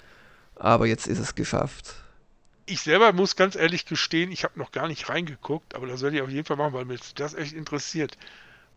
Aber 0.54 0.87
jetzt 0.87 1.09
ist 1.09 1.18
es 1.18 1.35
geschafft. 1.35 1.94
Ich 2.66 2.81
selber 2.81 3.12
muss 3.12 3.35
ganz 3.35 3.57
ehrlich 3.57 3.87
gestehen, 3.87 4.31
ich 4.31 4.44
habe 4.44 4.59
noch 4.59 4.70
gar 4.72 4.88
nicht 4.88 5.09
reingeguckt, 5.09 5.74
aber 5.74 5.87
das 5.87 6.02
werde 6.02 6.16
ich 6.16 6.22
auf 6.22 6.31
jeden 6.31 6.44
Fall 6.44 6.57
machen, 6.57 6.74
weil 6.74 6.85
mich 6.85 7.00
das 7.14 7.35
echt 7.35 7.54
interessiert. 7.54 8.16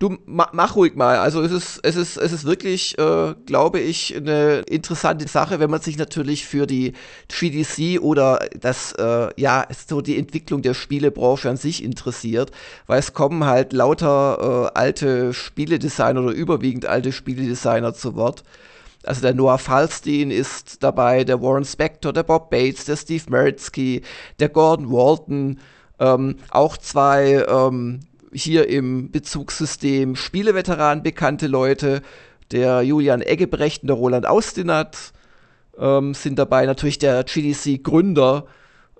Du 0.02 0.18
mach 0.26 0.76
ruhig 0.76 0.96
mal. 0.96 1.20
Also 1.20 1.44
es 1.44 1.52
ist, 1.52 1.80
es 1.84 1.96
ist, 1.96 2.18
es 2.18 2.32
ist 2.32 2.44
wirklich, 2.44 2.98
äh, 2.98 3.36
glaube 3.46 3.80
ich, 3.80 4.18
eine 4.18 4.62
interessante 4.62 5.28
Sache, 5.28 5.60
wenn 5.60 5.70
man 5.70 5.80
sich 5.80 5.96
natürlich 5.96 6.48
für 6.48 6.66
die 6.66 6.94
GDC 7.28 8.02
oder 8.02 8.40
das, 8.60 8.94
äh, 8.94 9.30
ja, 9.40 9.68
so 9.88 10.02
die 10.02 10.18
Entwicklung 10.18 10.64
der 10.64 10.74
Spielebranche 10.74 11.52
an 11.52 11.58
sich 11.58 11.84
interessiert, 11.84 12.50
weil 12.88 12.98
es 12.98 13.14
kommen 13.14 13.46
halt 13.46 13.74
lauter 13.74 14.72
äh, 14.74 14.80
alte 14.80 15.36
Spieledesigner 15.36 16.24
oder 16.24 16.34
überwiegend 16.34 16.88
alte 16.88 17.12
Spieledesigner 17.12 17.94
zu 17.94 18.16
Wort. 18.16 18.44
Also 19.04 19.22
der 19.22 19.36
Noah 19.36 19.60
Falstein 19.60 20.32
ist 20.32 20.82
dabei, 20.82 21.24
der 21.26 21.44
Warren 21.44 21.64
Spector, 21.64 22.12
der 22.12 22.24
Bob 22.24 22.50
Bates, 22.50 22.86
der 22.86 22.96
Steve 22.96 23.26
Meritsky, 23.30 24.02
der 24.40 24.50
Gordon 24.50 24.92
Walton, 24.92 25.60
ähm, 26.00 26.38
auch 26.50 26.78
zwei 26.78 27.46
ähm, 27.48 28.00
hier 28.34 28.68
im 28.68 29.12
Bezugssystem 29.12 30.16
Spieleveteranen 30.16 31.04
bekannte 31.04 31.48
Leute, 31.48 32.02
der 32.52 32.82
Julian 32.82 33.22
Eggebrecht 33.22 33.84
und 33.84 33.88
der 33.88 33.98
Roland 33.98 34.28
Austinat 34.28 35.14
ähm, 35.78 36.14
sind 36.14 36.38
dabei, 36.38 36.66
natürlich 36.66 37.00
der 37.00 37.24
GDC-Gründer 37.24 38.46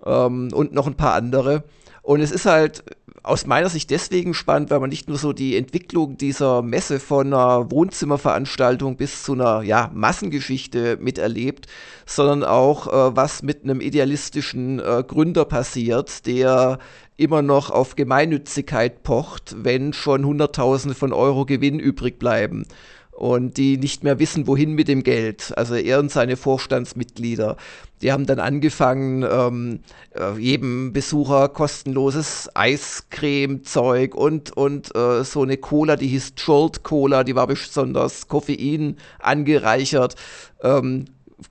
ähm, 0.06 0.50
und 0.54 0.74
noch 0.74 0.88
ein 0.88 0.96
paar 0.96 1.14
andere. 1.14 1.64
Und 2.02 2.22
es 2.22 2.32
ist 2.32 2.46
halt 2.46 2.84
aus 3.24 3.46
meiner 3.46 3.70
Sicht 3.70 3.92
deswegen 3.92 4.34
spannend, 4.34 4.72
weil 4.72 4.80
man 4.80 4.90
nicht 4.90 5.08
nur 5.08 5.18
so 5.18 5.32
die 5.32 5.56
Entwicklung 5.56 6.18
dieser 6.18 6.64
Messe 6.64 7.00
von 7.00 7.28
einer 7.28 7.70
Wohnzimmerveranstaltung 7.70 8.98
bis 8.98 9.24
zu 9.24 9.34
einer 9.34 9.62
ja, 9.62 9.92
Massengeschichte 9.94 10.98
miterlebt, 11.00 11.68
sondern 12.08 12.44
auch 12.44 12.88
äh, 12.88 13.16
was 13.16 13.44
mit 13.44 13.64
einem 13.64 13.80
idealistischen 13.80 14.80
äh, 14.80 15.04
Gründer 15.08 15.46
passiert, 15.46 16.26
der 16.26 16.80
immer 17.22 17.42
noch 17.42 17.70
auf 17.70 17.96
Gemeinnützigkeit 17.96 19.04
pocht, 19.04 19.56
wenn 19.64 19.94
schon 19.94 20.26
Hunderttausende 20.26 20.96
von 20.96 21.14
Euro 21.14 21.46
Gewinn 21.46 21.80
übrig 21.80 22.20
bleiben 22.20 22.66
und 23.12 23.58
die 23.58 23.78
nicht 23.78 24.04
mehr 24.04 24.18
wissen, 24.18 24.48
wohin 24.48 24.74
mit 24.74 24.88
dem 24.88 25.04
Geld. 25.04 25.54
Also 25.56 25.76
er 25.76 26.00
und 26.00 26.10
seine 26.10 26.38
Vorstandsmitglieder. 26.38 27.56
Die 28.02 28.12
haben 28.12 28.26
dann 28.26 28.40
angefangen, 28.40 29.24
ähm, 29.30 29.82
äh, 30.16 30.40
jedem 30.40 30.92
Besucher 30.92 31.50
kostenloses 31.50 32.50
Eiscreme-Zeug 32.56 34.16
und, 34.16 34.58
und 34.58 34.96
äh, 34.96 35.24
so 35.24 35.44
eine 35.44 35.58
Cola, 35.58 35.98
die 35.98 36.08
hieß 36.08 36.34
Jolt 36.38 36.82
Cola, 36.82 37.24
die 37.24 37.36
war 37.36 37.46
besonders 37.46 38.28
Koffein 38.28 38.98
angereichert. 39.20 40.16
Ähm, 40.64 41.06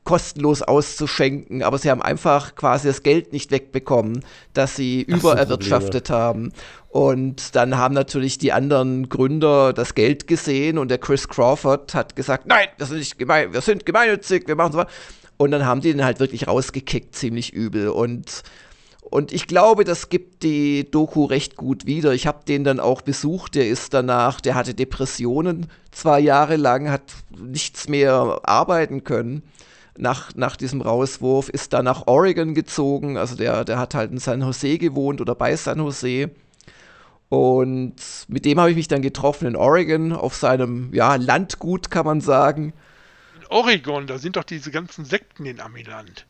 kostenlos 0.05 0.63
auszuschenken, 0.63 1.63
aber 1.63 1.79
sie 1.79 1.91
haben 1.91 2.03
einfach 2.03 2.55
quasi 2.55 2.89
das 2.89 3.03
Geld 3.03 3.33
nicht 3.33 3.51
wegbekommen, 3.51 4.25
das 4.55 4.77
sie 4.77 5.07
das 5.09 5.21
übererwirtschaftet 5.21 6.11
haben. 6.11 6.53
Und 6.89 7.55
dann 7.55 7.77
haben 7.77 7.95
natürlich 7.95 8.39
die 8.39 8.53
anderen 8.53 9.09
Gründer 9.09 9.73
das 9.73 9.95
Geld 9.95 10.27
gesehen 10.27 10.79
und 10.79 10.91
der 10.91 10.99
Chris 10.99 11.29
Crawford 11.29 11.95
hat 11.95 12.17
gesagt, 12.17 12.47
nein, 12.47 12.69
wir 12.79 12.87
sind 12.87 12.99
nicht 12.99 13.19
gemein, 13.19 13.53
wir 13.53 13.61
sind 13.61 13.87
gemeinnützig, 13.87 14.47
wir 14.49 14.57
machen 14.57 14.73
so. 14.73 14.85
Und 15.37 15.53
dann 15.53 15.65
haben 15.65 15.81
die 15.81 15.93
den 15.93 16.05
halt 16.05 16.21
wirklich 16.21 16.49
rausgekickt, 16.49 17.15
ziemlich 17.15 17.53
übel. 17.53 17.89
Und 17.89 18.43
und 19.03 19.33
ich 19.33 19.49
glaube, 19.49 19.83
das 19.83 20.09
gibt 20.09 20.45
die 20.45 20.89
Doku 20.89 21.25
recht 21.25 21.57
gut 21.57 21.85
wieder. 21.85 22.13
Ich 22.13 22.29
habe 22.29 22.45
den 22.47 22.63
dann 22.63 22.79
auch 22.79 23.03
besucht. 23.03 23.57
Der 23.57 23.67
ist 23.67 23.93
danach, 23.93 24.41
der 24.41 24.55
hatte 24.55 24.73
Depressionen 24.73 25.67
zwei 25.91 26.21
Jahre 26.21 26.55
lang, 26.55 26.91
hat 26.91 27.03
nichts 27.37 27.89
mehr 27.89 28.41
arbeiten 28.45 29.03
können 29.03 29.43
nach, 30.01 30.35
nach 30.35 30.57
diesem 30.57 30.81
Rauswurf, 30.81 31.49
ist 31.49 31.73
dann 31.73 31.85
nach 31.85 32.07
Oregon 32.07 32.55
gezogen. 32.55 33.17
Also 33.17 33.37
der, 33.37 33.65
der 33.65 33.79
hat 33.79 33.95
halt 33.95 34.11
in 34.11 34.19
San 34.19 34.41
Jose 34.41 34.79
gewohnt 34.79 35.21
oder 35.21 35.35
bei 35.35 35.55
San 35.57 35.79
Jose. 35.79 36.31
Und 37.29 37.95
mit 38.29 38.45
dem 38.45 38.59
habe 38.59 38.71
ich 38.71 38.77
mich 38.77 38.89
dann 38.89 39.03
getroffen 39.03 39.47
in 39.47 39.57
Oregon, 39.57 40.13
auf 40.13 40.35
seinem 40.35 40.93
ja, 40.93 41.15
Landgut, 41.15 41.91
kann 41.91 42.05
man 42.05 42.21
sagen. 42.21 42.73
In 43.41 43.47
Oregon, 43.49 44.07
da 44.07 44.19
sind 44.19 44.37
doch 44.37 44.45
diese 44.45 44.73
ganzen 44.73 45.05
Sekten 45.05 45.47
in 45.47 45.61
Amiland. 45.61 46.27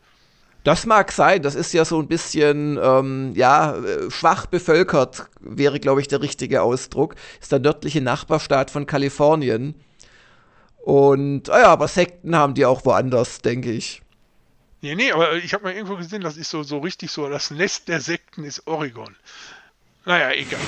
Das 0.62 0.84
mag 0.84 1.10
sein, 1.10 1.40
das 1.40 1.54
ist 1.54 1.72
ja 1.72 1.86
so 1.86 1.98
ein 1.98 2.06
bisschen, 2.06 2.78
ähm, 2.82 3.32
ja, 3.34 3.76
schwach 4.10 4.44
bevölkert, 4.44 5.26
wäre, 5.40 5.80
glaube 5.80 6.02
ich, 6.02 6.08
der 6.08 6.20
richtige 6.20 6.60
Ausdruck. 6.60 7.14
Ist 7.40 7.50
der 7.50 7.60
nördliche 7.60 8.02
Nachbarstaat 8.02 8.70
von 8.70 8.84
Kalifornien. 8.84 9.74
Und, 10.82 11.50
ah 11.50 11.60
ja, 11.60 11.66
aber 11.66 11.88
Sekten 11.88 12.34
haben 12.34 12.54
die 12.54 12.64
auch 12.64 12.84
woanders, 12.84 13.40
denke 13.40 13.70
ich. 13.70 14.02
Nee, 14.82 14.94
nee, 14.94 15.12
aber 15.12 15.36
ich 15.36 15.52
habe 15.52 15.64
mal 15.64 15.74
irgendwo 15.74 15.96
gesehen, 15.96 16.22
das 16.22 16.36
ist 16.36 16.50
so, 16.50 16.62
so 16.62 16.78
richtig 16.78 17.10
so, 17.10 17.28
das 17.28 17.50
Nest 17.50 17.88
der 17.88 18.00
Sekten 18.00 18.44
ist 18.44 18.66
Oregon. 18.66 19.14
Naja, 20.06 20.32
egal. 20.32 20.60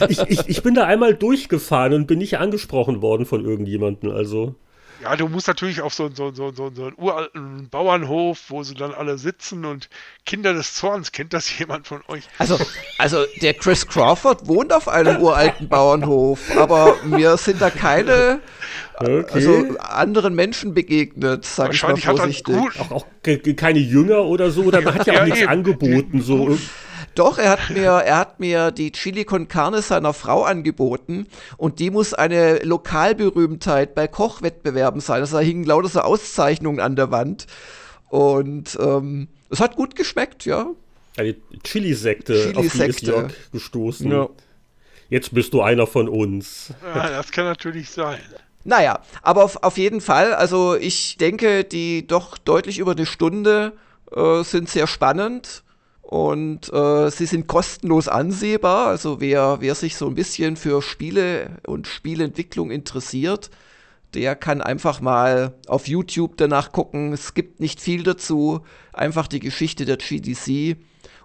ich, 0.08 0.20
ich, 0.20 0.48
ich 0.48 0.62
bin 0.62 0.74
da 0.74 0.84
einmal 0.84 1.14
durchgefahren 1.14 1.92
und 1.92 2.06
bin 2.06 2.18
nicht 2.18 2.38
angesprochen 2.38 3.02
worden 3.02 3.26
von 3.26 3.44
irgendjemandem, 3.44 4.10
also. 4.12 4.54
Ja, 5.02 5.16
du 5.16 5.28
musst 5.28 5.48
natürlich 5.48 5.80
auf 5.80 5.92
so, 5.92 6.08
so, 6.14 6.32
so, 6.32 6.52
so, 6.52 6.70
so 6.72 6.84
einen 6.84 6.94
uralten 6.96 7.68
Bauernhof, 7.68 8.38
wo 8.48 8.62
sie 8.62 8.74
dann 8.74 8.94
alle 8.94 9.18
sitzen 9.18 9.64
und 9.64 9.88
Kinder 10.24 10.52
des 10.52 10.74
Zorns, 10.74 11.10
kennt 11.10 11.32
das 11.32 11.58
jemand 11.58 11.88
von 11.88 12.02
euch? 12.06 12.24
Also, 12.38 12.58
also 12.98 13.24
der 13.40 13.54
Chris 13.54 13.86
Crawford 13.86 14.46
wohnt 14.46 14.72
auf 14.72 14.86
einem 14.88 15.20
uralten 15.20 15.68
Bauernhof, 15.68 16.56
aber 16.56 16.96
mir 17.04 17.36
sind 17.36 17.60
da 17.60 17.70
keine 17.70 18.40
okay. 18.94 19.24
also 19.32 19.76
anderen 19.78 20.34
Menschen 20.34 20.74
begegnet, 20.74 21.44
sag 21.44 21.74
ich 21.74 21.82
mal 21.82 21.96
vorsichtig. 21.96 22.54
Auch, 22.78 22.90
auch 22.90 23.06
keine 23.56 23.80
Jünger 23.80 24.24
oder 24.24 24.50
so, 24.50 24.62
oder 24.64 24.82
man 24.82 24.94
hat 24.94 25.06
ja 25.06 25.20
auch 25.20 25.24
nichts 25.24 25.40
eben. 25.40 25.48
angeboten, 25.48 26.22
so. 26.22 26.56
Doch, 27.14 27.38
er 27.38 27.50
hat 27.50 27.70
mir, 27.70 27.90
er 27.90 28.16
hat 28.16 28.40
mir 28.40 28.70
die 28.70 28.92
Chili 28.92 29.24
con 29.24 29.48
Carne 29.48 29.82
seiner 29.82 30.14
Frau 30.14 30.44
angeboten 30.44 31.26
und 31.56 31.78
die 31.78 31.90
muss 31.90 32.14
eine 32.14 32.58
Lokalberühmtheit 32.60 33.94
bei 33.94 34.08
Kochwettbewerben 34.08 35.00
sein. 35.00 35.20
Also 35.20 35.36
da 35.36 35.42
hingen 35.42 35.64
lauter 35.64 35.88
so 35.88 36.00
Auszeichnungen 36.00 36.80
an 36.80 36.96
der 36.96 37.10
Wand 37.10 37.46
und 38.08 38.78
ähm, 38.80 39.28
es 39.50 39.60
hat 39.60 39.76
gut 39.76 39.96
geschmeckt, 39.96 40.46
ja. 40.46 40.70
Eine 41.16 41.36
Chili-Sekte, 41.62 42.52
Chili 42.52 42.56
auf 42.56 42.72
die 42.72 42.82
ist 42.82 43.02
Jörg 43.02 43.32
gestoßen. 43.52 44.10
Ja. 44.10 44.28
Jetzt 45.10 45.34
bist 45.34 45.52
du 45.52 45.60
einer 45.60 45.86
von 45.86 46.08
uns. 46.08 46.72
Ja, 46.82 47.10
das 47.10 47.30
kann 47.32 47.44
natürlich 47.44 47.90
sein. 47.90 48.18
Naja, 48.64 49.00
aber 49.22 49.44
auf, 49.44 49.62
auf 49.62 49.76
jeden 49.76 50.00
Fall, 50.00 50.32
also 50.32 50.74
ich 50.74 51.18
denke, 51.18 51.64
die 51.64 52.06
doch 52.06 52.38
deutlich 52.38 52.78
über 52.78 52.92
eine 52.92 53.04
Stunde 53.04 53.72
äh, 54.14 54.42
sind 54.42 54.70
sehr 54.70 54.86
spannend 54.86 55.62
und 56.12 56.70
äh, 56.70 57.10
sie 57.10 57.24
sind 57.24 57.46
kostenlos 57.46 58.06
ansehbar. 58.06 58.88
Also 58.88 59.22
wer, 59.22 59.56
wer 59.60 59.74
sich 59.74 59.96
so 59.96 60.06
ein 60.06 60.14
bisschen 60.14 60.56
für 60.56 60.82
Spiele 60.82 61.52
und 61.66 61.86
Spielentwicklung 61.86 62.70
interessiert, 62.70 63.48
der 64.12 64.36
kann 64.36 64.60
einfach 64.60 65.00
mal 65.00 65.54
auf 65.68 65.88
YouTube 65.88 66.36
danach 66.36 66.70
gucken. 66.70 67.14
Es 67.14 67.32
gibt 67.32 67.60
nicht 67.60 67.80
viel 67.80 68.02
dazu. 68.02 68.60
Einfach 68.92 69.26
die 69.26 69.40
Geschichte 69.40 69.86
der 69.86 69.96
GDC 69.96 70.76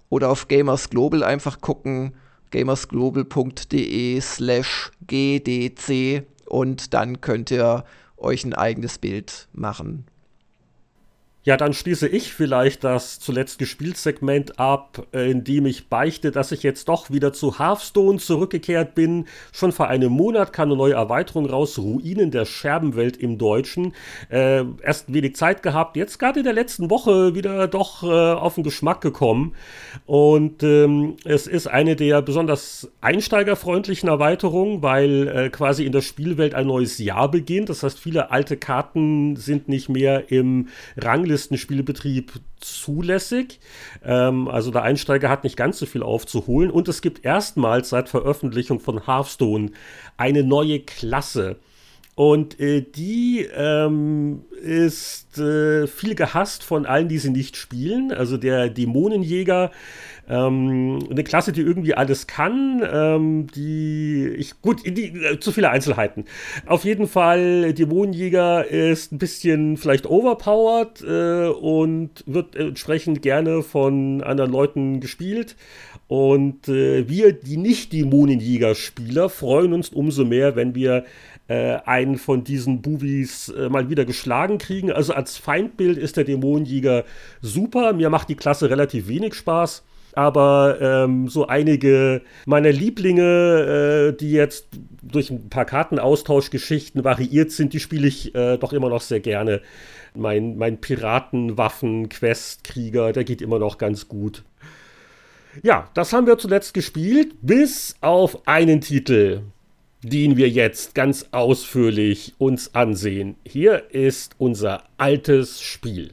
oder 0.08 0.30
auf 0.30 0.48
Gamers 0.48 0.90
Global 0.90 1.22
einfach 1.22 1.60
gucken. 1.60 2.14
gamersglobal.de 2.52 4.22
slash 4.22 4.92
gdc 5.06 6.24
und 6.46 6.94
dann 6.94 7.20
könnt 7.20 7.52
ihr 7.52 7.84
euch 8.16 8.46
ein 8.46 8.54
eigenes 8.54 9.00
Bild 9.00 9.50
machen. 9.52 10.06
Ja, 11.48 11.56
dann 11.56 11.72
schließe 11.72 12.10
ich 12.10 12.34
vielleicht 12.34 12.84
das 12.84 13.22
zuletzt 13.22 13.58
gespielt 13.58 13.96
Segment 13.96 14.60
ab, 14.60 15.08
äh, 15.14 15.32
indem 15.32 15.66
ich 15.66 15.88
beichte, 15.88 16.32
dass 16.32 16.52
ich 16.52 16.62
jetzt 16.62 16.90
doch 16.90 17.10
wieder 17.10 17.32
zu 17.32 17.58
Hearthstone 17.58 18.18
zurückgekehrt 18.18 18.96
bin. 18.96 19.28
Schon 19.54 19.72
vor 19.72 19.88
einem 19.88 20.12
Monat 20.12 20.52
kam 20.52 20.68
eine 20.68 20.76
neue 20.76 20.96
Erweiterung 20.96 21.46
raus, 21.46 21.80
Ruinen 21.80 22.32
der 22.32 22.44
Scherbenwelt 22.44 23.16
im 23.16 23.38
Deutschen. 23.38 23.94
Äh, 24.28 24.66
erst 24.84 25.14
wenig 25.14 25.38
Zeit 25.38 25.64
gehabt, 25.64 25.96
jetzt 25.96 26.20
gerade 26.20 26.40
in 26.40 26.44
der 26.44 26.52
letzten 26.52 26.90
Woche 26.90 27.34
wieder 27.34 27.70
doch 27.70 28.04
äh, 28.04 28.08
auf 28.08 28.56
den 28.56 28.66
Geschmack 28.66 29.00
gekommen. 29.00 29.54
Und 30.06 30.64
ähm, 30.64 31.16
es 31.24 31.48
ist 31.48 31.68
eine 31.68 31.96
der 31.96 32.22
besonders 32.22 32.92
einsteigerfreundlichen 33.00 34.10
Erweiterungen, 34.10 34.84
weil 34.84 35.30
äh, 35.30 35.50
quasi 35.50 35.86
in 35.86 35.94
der 35.94 36.02
Spielwelt 36.02 36.56
ein 36.56 36.68
neues 36.68 36.98
Jahr 36.98 37.32
beginnt. 37.32 37.70
Das 37.70 37.84
heißt, 37.84 37.98
viele 37.98 38.32
alte 38.32 38.58
Karten 38.58 39.38
sind 39.38 39.70
nicht 39.70 39.88
mehr 39.88 40.30
im 40.30 40.68
Rangliste 41.38 41.58
Spielebetrieb 41.58 42.34
zulässig. 42.60 43.60
Ähm, 44.04 44.48
also 44.48 44.72
der 44.72 44.84
Einsteiger 44.84 45.30
hat 45.30 45.44
nicht 45.44 45.56
ganz 45.58 45.78
so 45.78 45.86
viel 45.86 46.04
aufzuholen. 46.04 46.72
Und 46.72 46.88
es 46.88 47.02
gibt 47.02 47.24
erstmals 47.24 47.90
seit 47.90 48.10
Veröffentlichung 48.10 48.80
von 48.80 49.06
Hearthstone 49.06 49.72
eine 50.18 50.44
neue 50.44 50.80
Klasse. 50.80 51.58
Und 52.16 52.60
äh, 52.60 52.82
die 52.82 53.48
ähm, 53.56 54.42
ist 54.64 55.38
äh, 55.38 55.86
viel 55.86 56.16
gehasst 56.16 56.64
von 56.64 56.88
allen, 56.88 57.08
die 57.08 57.20
sie 57.20 57.30
nicht 57.30 57.56
spielen. 57.56 58.12
Also 58.12 58.38
der 58.38 58.70
Dämonenjäger 58.70 59.72
ähm, 60.30 61.00
eine 61.10 61.24
Klasse, 61.24 61.52
die 61.52 61.62
irgendwie 61.62 61.94
alles 61.94 62.28
kann, 62.28 62.82
ähm, 62.92 63.48
die 63.48 64.28
ich 64.38 64.62
gut, 64.62 64.86
die, 64.86 65.14
äh, 65.24 65.40
zu 65.40 65.52
viele 65.52 65.70
Einzelheiten. 65.70 66.26
Auf 66.66 66.84
jeden 66.84 67.08
Fall, 67.08 67.74
Dämonenjäger 67.74 68.66
ist 68.66 69.12
ein 69.12 69.18
bisschen 69.18 69.78
vielleicht 69.78 70.06
overpowered 70.06 71.02
äh, 71.02 71.50
und 71.50 72.24
wird 72.26 72.56
entsprechend 72.56 73.22
gerne 73.22 73.64
von 73.64 74.22
anderen 74.22 74.52
Leuten 74.52 75.00
gespielt. 75.00 75.56
Und 76.08 76.70
äh, 76.70 77.08
wir, 77.10 77.34
die 77.34 77.58
Nicht-Dämonenjäger-Spieler, 77.58 79.30
freuen 79.30 79.74
uns 79.74 79.90
umso 79.90 80.24
mehr, 80.24 80.56
wenn 80.56 80.74
wir 80.74 81.04
äh, 81.48 81.78
einen 81.86 82.18
von 82.18 82.44
diesen 82.44 82.82
Bubis 82.82 83.50
äh, 83.50 83.70
mal 83.70 83.90
wieder 83.90 84.06
geschlagen 84.06 84.58
kriegen. 84.58 84.92
Also 84.92 85.14
als 85.14 85.38
Feindbild 85.38 85.98
ist 85.98 86.18
der 86.18 86.24
Dämonenjäger 86.24 87.04
super. 87.42 87.94
Mir 87.94 88.10
macht 88.10 88.30
die 88.30 88.36
Klasse 88.36 88.70
relativ 88.70 89.08
wenig 89.08 89.34
Spaß 89.34 89.84
aber 90.18 90.80
ähm, 90.82 91.28
so 91.28 91.46
einige 91.46 92.24
meiner 92.48 92.72
Lieblinge, 92.72 94.14
äh, 94.14 94.18
die 94.18 94.32
jetzt 94.32 94.68
durch 95.04 95.30
ein 95.30 95.48
paar 95.50 95.66
Kartenaustauschgeschichten 95.66 97.04
variiert 97.04 97.52
sind, 97.52 97.74
die 97.74 97.80
spiele 97.80 98.08
ich 98.08 98.34
äh, 98.34 98.58
doch 98.58 98.74
immer 98.74 98.90
noch 98.90 99.02
sehr 99.02 99.20
gerne. 99.20 99.62
Mein, 100.16 100.58
mein 100.58 100.82
Piratenwaffen-Quest-Krieger, 100.82 103.14
der 103.14 103.26
geht 103.26 103.44
immer 103.44 103.60
noch 103.60 103.78
ganz 103.78 104.08
gut. 104.08 104.44
Ja, 105.62 105.88
das 105.94 106.14
haben 106.14 106.26
wir 106.26 106.40
zuletzt 106.40 106.74
gespielt, 106.74 107.36
bis 107.44 107.96
auf 108.02 108.48
einen 108.48 108.82
Titel, 108.82 109.42
den 110.02 110.36
wir 110.36 110.50
jetzt 110.50 110.96
ganz 110.96 111.28
ausführlich 111.30 112.34
uns 112.40 112.74
ansehen. 112.74 113.36
Hier 113.46 113.92
ist 113.92 114.34
unser 114.40 114.82
altes 114.98 115.62
Spiel. 115.62 116.10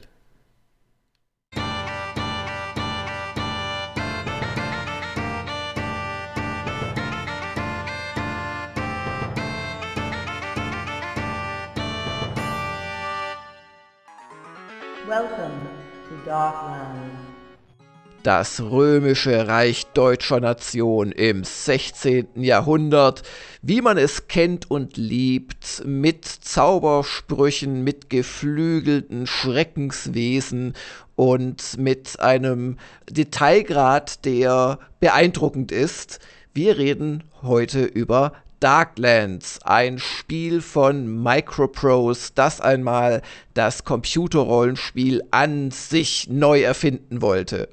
Das 18.23 18.59
römische 18.59 19.47
Reich 19.47 19.85
deutscher 19.93 20.39
Nation 20.39 21.11
im 21.11 21.43
16. 21.43 22.41
Jahrhundert, 22.41 23.21
wie 23.61 23.81
man 23.81 23.99
es 23.99 24.27
kennt 24.27 24.71
und 24.71 24.97
liebt, 24.97 25.83
mit 25.85 26.25
Zaubersprüchen, 26.25 27.83
mit 27.83 28.09
geflügelten 28.09 29.27
Schreckenswesen 29.27 30.73
und 31.15 31.77
mit 31.77 32.19
einem 32.19 32.77
Detailgrad, 33.07 34.25
der 34.25 34.79
beeindruckend 34.99 35.71
ist. 35.71 36.19
Wir 36.55 36.79
reden 36.79 37.23
heute 37.43 37.83
über 37.83 38.33
Darklands, 38.59 39.59
ein 39.63 39.99
Spiel 39.99 40.61
von 40.61 41.21
Microprose, 41.23 42.31
das 42.35 42.61
einmal 42.61 43.21
das 43.53 43.83
Computerrollenspiel 43.83 45.23
an 45.31 45.71
sich 45.71 46.29
neu 46.29 46.61
erfinden 46.61 47.21
wollte. 47.21 47.69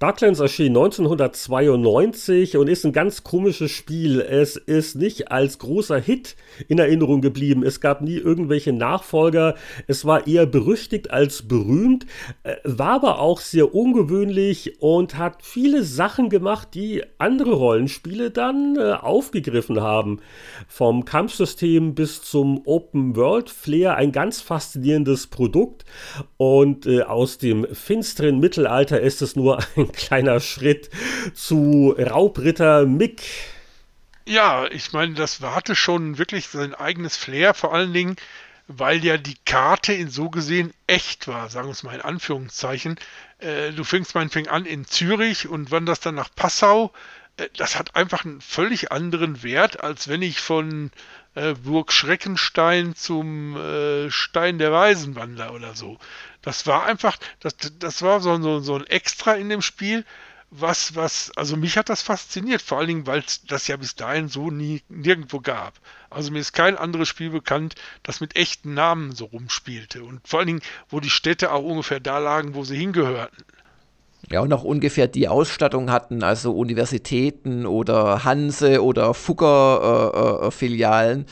Darklands 0.00 0.40
erschien 0.40 0.68
1992 0.68 2.56
und 2.56 2.68
ist 2.68 2.86
ein 2.86 2.92
ganz 2.94 3.22
komisches 3.22 3.70
Spiel. 3.70 4.22
Es 4.22 4.56
ist 4.56 4.96
nicht 4.96 5.30
als 5.30 5.58
großer 5.58 6.00
Hit 6.00 6.36
in 6.68 6.78
Erinnerung 6.78 7.20
geblieben. 7.20 7.62
Es 7.62 7.82
gab 7.82 8.00
nie 8.00 8.16
irgendwelche 8.16 8.72
Nachfolger. 8.72 9.56
Es 9.88 10.06
war 10.06 10.26
eher 10.26 10.46
berüchtigt 10.46 11.10
als 11.10 11.42
berühmt, 11.46 12.06
äh, 12.44 12.56
war 12.64 12.92
aber 12.92 13.18
auch 13.18 13.40
sehr 13.40 13.74
ungewöhnlich 13.74 14.80
und 14.80 15.18
hat 15.18 15.42
viele 15.42 15.84
Sachen 15.84 16.30
gemacht, 16.30 16.68
die 16.72 17.02
andere 17.18 17.52
Rollenspiele 17.52 18.30
dann 18.30 18.78
äh, 18.78 18.92
aufgegriffen 18.92 19.82
haben. 19.82 20.20
Vom 20.66 21.04
Kampfsystem 21.04 21.94
bis 21.94 22.22
zum 22.22 22.62
Open 22.64 23.16
World 23.16 23.50
Flair 23.50 23.96
ein 23.96 24.12
ganz 24.12 24.40
faszinierendes 24.40 25.26
Produkt 25.26 25.84
und 26.38 26.86
äh, 26.86 27.02
aus 27.02 27.36
dem 27.36 27.66
finsteren 27.74 28.40
Mittelalter 28.40 28.98
ist 28.98 29.20
es 29.20 29.36
nur 29.36 29.58
ein 29.76 29.89
kleiner 29.90 30.40
Schritt 30.40 30.90
zu 31.34 31.94
Raubritter 31.98 32.86
Mick. 32.86 33.22
Ja, 34.26 34.66
ich 34.66 34.92
meine, 34.92 35.14
das 35.14 35.40
hatte 35.40 35.74
schon 35.74 36.18
wirklich 36.18 36.48
sein 36.48 36.74
eigenes 36.74 37.16
Flair, 37.16 37.54
vor 37.54 37.74
allen 37.74 37.92
Dingen, 37.92 38.16
weil 38.68 39.04
ja 39.04 39.16
die 39.16 39.36
Karte 39.44 39.92
in 39.92 40.10
so 40.10 40.30
gesehen 40.30 40.72
echt 40.86 41.26
war, 41.26 41.50
sagen 41.50 41.66
wir 41.66 41.72
es 41.72 41.82
mal 41.82 41.94
in 41.94 42.00
Anführungszeichen. 42.00 42.96
Äh, 43.38 43.72
du 43.72 43.82
fängst 43.82 44.14
meinetwegen 44.14 44.48
an 44.48 44.66
in 44.66 44.84
Zürich 44.84 45.48
und 45.48 45.70
wanderst 45.70 46.06
dann 46.06 46.14
nach 46.14 46.28
Passau. 46.34 46.92
Äh, 47.36 47.48
das 47.56 47.76
hat 47.76 47.96
einfach 47.96 48.24
einen 48.24 48.40
völlig 48.40 48.92
anderen 48.92 49.42
Wert, 49.42 49.82
als 49.82 50.06
wenn 50.06 50.22
ich 50.22 50.40
von 50.40 50.92
äh, 51.34 51.54
Burg 51.54 51.92
Schreckenstein 51.92 52.94
zum 52.94 53.56
äh, 53.56 54.10
Stein 54.10 54.58
der 54.58 54.72
Weisen 54.72 55.16
wandere 55.16 55.52
oder 55.52 55.74
so. 55.74 55.98
Das 56.42 56.66
war 56.66 56.86
einfach, 56.86 57.18
das, 57.40 57.56
das 57.78 58.02
war 58.02 58.20
so, 58.20 58.40
so, 58.40 58.60
so 58.60 58.76
ein 58.76 58.86
Extra 58.86 59.34
in 59.34 59.48
dem 59.48 59.62
Spiel, 59.62 60.04
was, 60.50 60.96
was, 60.96 61.30
also 61.36 61.56
mich 61.56 61.76
hat 61.76 61.88
das 61.88 62.02
fasziniert, 62.02 62.60
vor 62.60 62.78
allen 62.78 62.88
Dingen, 62.88 63.06
weil 63.06 63.20
es 63.20 63.44
das 63.44 63.68
ja 63.68 63.76
bis 63.76 63.94
dahin 63.94 64.28
so 64.28 64.50
nie 64.50 64.82
nirgendwo 64.88 65.38
gab. 65.40 65.74
Also 66.10 66.32
mir 66.32 66.40
ist 66.40 66.52
kein 66.52 66.76
anderes 66.76 67.08
Spiel 67.08 67.30
bekannt, 67.30 67.76
das 68.02 68.20
mit 68.20 68.36
echten 68.36 68.74
Namen 68.74 69.12
so 69.12 69.26
rumspielte 69.26 70.02
und 70.02 70.26
vor 70.26 70.40
allen 70.40 70.48
Dingen, 70.48 70.62
wo 70.88 70.98
die 70.98 71.10
Städte 71.10 71.52
auch 71.52 71.62
ungefähr 71.62 72.00
da 72.00 72.18
lagen, 72.18 72.54
wo 72.54 72.64
sie 72.64 72.76
hingehörten. 72.76 73.44
Ja, 74.28 74.40
und 74.40 74.52
auch 74.52 74.64
ungefähr 74.64 75.06
die 75.08 75.28
Ausstattung 75.28 75.90
hatten, 75.90 76.22
also 76.22 76.52
Universitäten 76.52 77.64
oder 77.66 78.22
Hanse 78.24 78.84
oder 78.84 79.14
Fugger-Filialen. 79.14 81.20
Äh, 81.20 81.22
äh, 81.22 81.26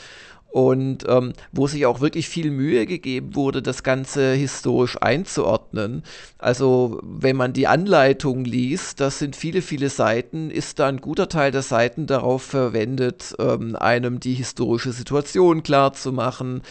und 0.51 1.05
ähm, 1.07 1.33
wo 1.51 1.67
sich 1.67 1.85
auch 1.85 2.01
wirklich 2.01 2.27
viel 2.27 2.51
Mühe 2.51 2.85
gegeben 2.85 3.35
wurde, 3.35 3.61
das 3.61 3.83
Ganze 3.83 4.33
historisch 4.33 4.97
einzuordnen. 4.99 6.03
Also 6.37 6.99
wenn 7.03 7.35
man 7.35 7.53
die 7.53 7.67
Anleitung 7.67 8.45
liest, 8.45 8.99
das 8.99 9.19
sind 9.19 9.35
viele, 9.35 9.61
viele 9.61 9.89
Seiten, 9.89 10.49
ist 10.49 10.79
da 10.79 10.87
ein 10.87 11.01
guter 11.01 11.29
Teil 11.29 11.51
der 11.51 11.61
Seiten 11.61 12.07
darauf 12.07 12.41
verwendet, 12.41 13.35
ähm, 13.39 13.75
einem 13.75 14.19
die 14.19 14.33
historische 14.33 14.91
Situation 14.91 15.61
klar 15.61 15.93
zu 15.93 16.11
machen, 16.11 16.61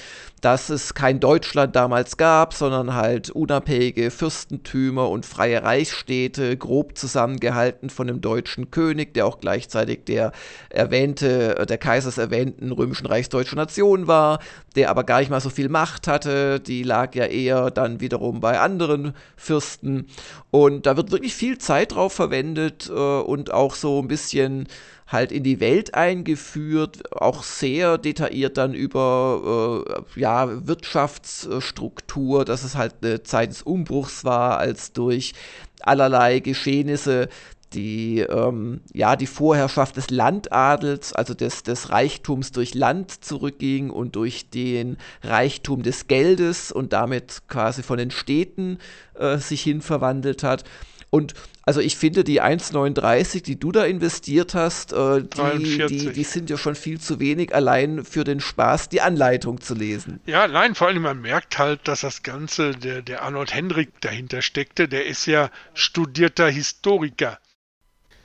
dass 0.41 0.71
es 0.71 0.95
kein 0.95 1.21
Deutschland 1.21 1.75
damals 1.77 2.17
gab, 2.17 2.55
sondern 2.55 2.95
halt 2.95 3.31
unabhängige 3.31 4.11
Fürstentümer 4.11 5.09
und 5.11 5.27
freie 5.27 5.63
Reichsstädte, 5.63 6.57
grob 6.57 6.97
zusammengehalten 6.97 7.91
von 7.91 8.07
dem 8.07 8.21
deutschen 8.21 8.71
König, 8.71 9.15
der 9.15 9.27
auch 9.27 9.41
gleichzeitig 9.41 10.05
der 10.05 10.33
erwähnte, 10.71 11.59
äh, 11.59 11.67
der 11.67 11.79
Kaisers 11.79 12.19
erwähnten 12.19 12.73
römischen 12.73 13.07
Reichsdeutschen 13.07 13.57
Nation 13.57 14.07
war, 14.07 14.39
der 14.77 14.91
aber 14.91 15.05
gar 15.05 15.21
nicht 15.21 15.31
mal 15.31 15.41
so 15.41 15.51
viel 15.51 15.69
Macht 15.69 16.07
hatte, 16.07 16.61
die 16.61 16.83
lag 16.83 17.15
ja 17.15 17.25
eher 17.25 17.71
dann 17.71 18.01
wiederum 18.01 18.41
bei 18.41 18.61
anderen 18.61 19.15
Fürsten. 19.37 20.07
Und 20.51 20.87
da 20.87 20.97
wird 20.97 21.11
wirklich 21.11 21.35
viel 21.35 21.59
Zeit 21.59 21.93
drauf 21.93 22.13
verwendet 22.13 22.89
äh, 22.89 22.93
und 22.93 23.53
auch 23.53 23.75
so 23.75 24.01
ein 24.01 24.09
bisschen 24.09 24.69
halt 25.09 25.33
in 25.33 25.43
die 25.43 25.59
Welt 25.59 25.95
eingeführt, 25.95 27.13
auch 27.13 27.43
sehr 27.43 27.99
detailliert 27.99 28.59
dann 28.59 28.75
über 28.75 29.83
äh, 30.17 30.21
ja, 30.21 30.67
Wirtschaftsstruktur, 30.67 32.45
dass 32.45 32.63
es 32.63 32.77
halt 32.77 32.97
eine 33.03 33.23
Zeit 33.23 33.51
des 33.51 33.63
Umbruchs 33.63 34.25
war, 34.25 34.59
als 34.59 34.93
durch 34.93 35.33
allerlei 35.81 36.41
Geschehnisse 36.41 37.29
die, 37.73 38.21
ähm, 38.21 38.81
ja, 38.93 39.17
die 39.17 39.27
Vorherrschaft 39.27 39.97
des 39.97 40.11
Landadels, 40.11 41.13
also 41.13 41.35
des, 41.35 41.63
des 41.63 41.91
Reichtums 41.91 42.53
durch 42.53 42.75
Land 42.75 43.25
zurückging 43.25 43.91
und 43.91 44.17
durch 44.17 44.51
den 44.51 44.97
Reichtum 45.23 45.83
des 45.83 46.07
Geldes 46.07 46.73
und 46.73 46.93
damit 46.93 47.43
quasi 47.49 47.83
von 47.83 47.99
den 47.99 48.11
Städten 48.11 48.79
äh, 49.15 49.39
sich 49.39 49.63
hin 49.63 49.83
verwandelt 49.83 50.43
hat. 50.43 50.65
Und 51.11 51.35
also 51.63 51.81
ich 51.81 51.97
finde, 51.97 52.25
die 52.25 52.43
1,39, 52.43 53.43
die 53.43 53.59
du 53.59 53.73
da 53.73 53.85
investiert 53.85 54.55
hast, 54.55 54.93
äh, 54.93 55.23
die, 55.23 55.87
die, 55.87 56.13
die, 56.13 56.25
sind 56.25 56.51
ja 56.51 56.57
schon 56.57 56.75
viel 56.75 57.01
zu 57.01 57.21
wenig, 57.21 57.55
allein 57.55 58.05
für 58.05 58.25
den 58.25 58.41
Spaß, 58.41 58.89
die 58.89 59.01
Anleitung 59.01 59.61
zu 59.61 59.75
lesen. 59.75 60.21
Ja, 60.27 60.49
nein, 60.49 60.75
vor 60.75 60.89
allem 60.89 61.03
man 61.03 61.21
merkt 61.21 61.59
halt, 61.59 61.87
dass 61.89 62.01
das 62.01 62.23
Ganze, 62.23 62.73
der, 62.73 63.03
der 63.03 63.23
Arnold 63.23 63.55
Hendrik 63.55 64.01
dahinter 64.01 64.43
steckte, 64.43 64.89
der 64.89 65.07
ist 65.07 65.27
ja 65.27 65.51
studierter 65.75 66.49
Historiker 66.49 67.39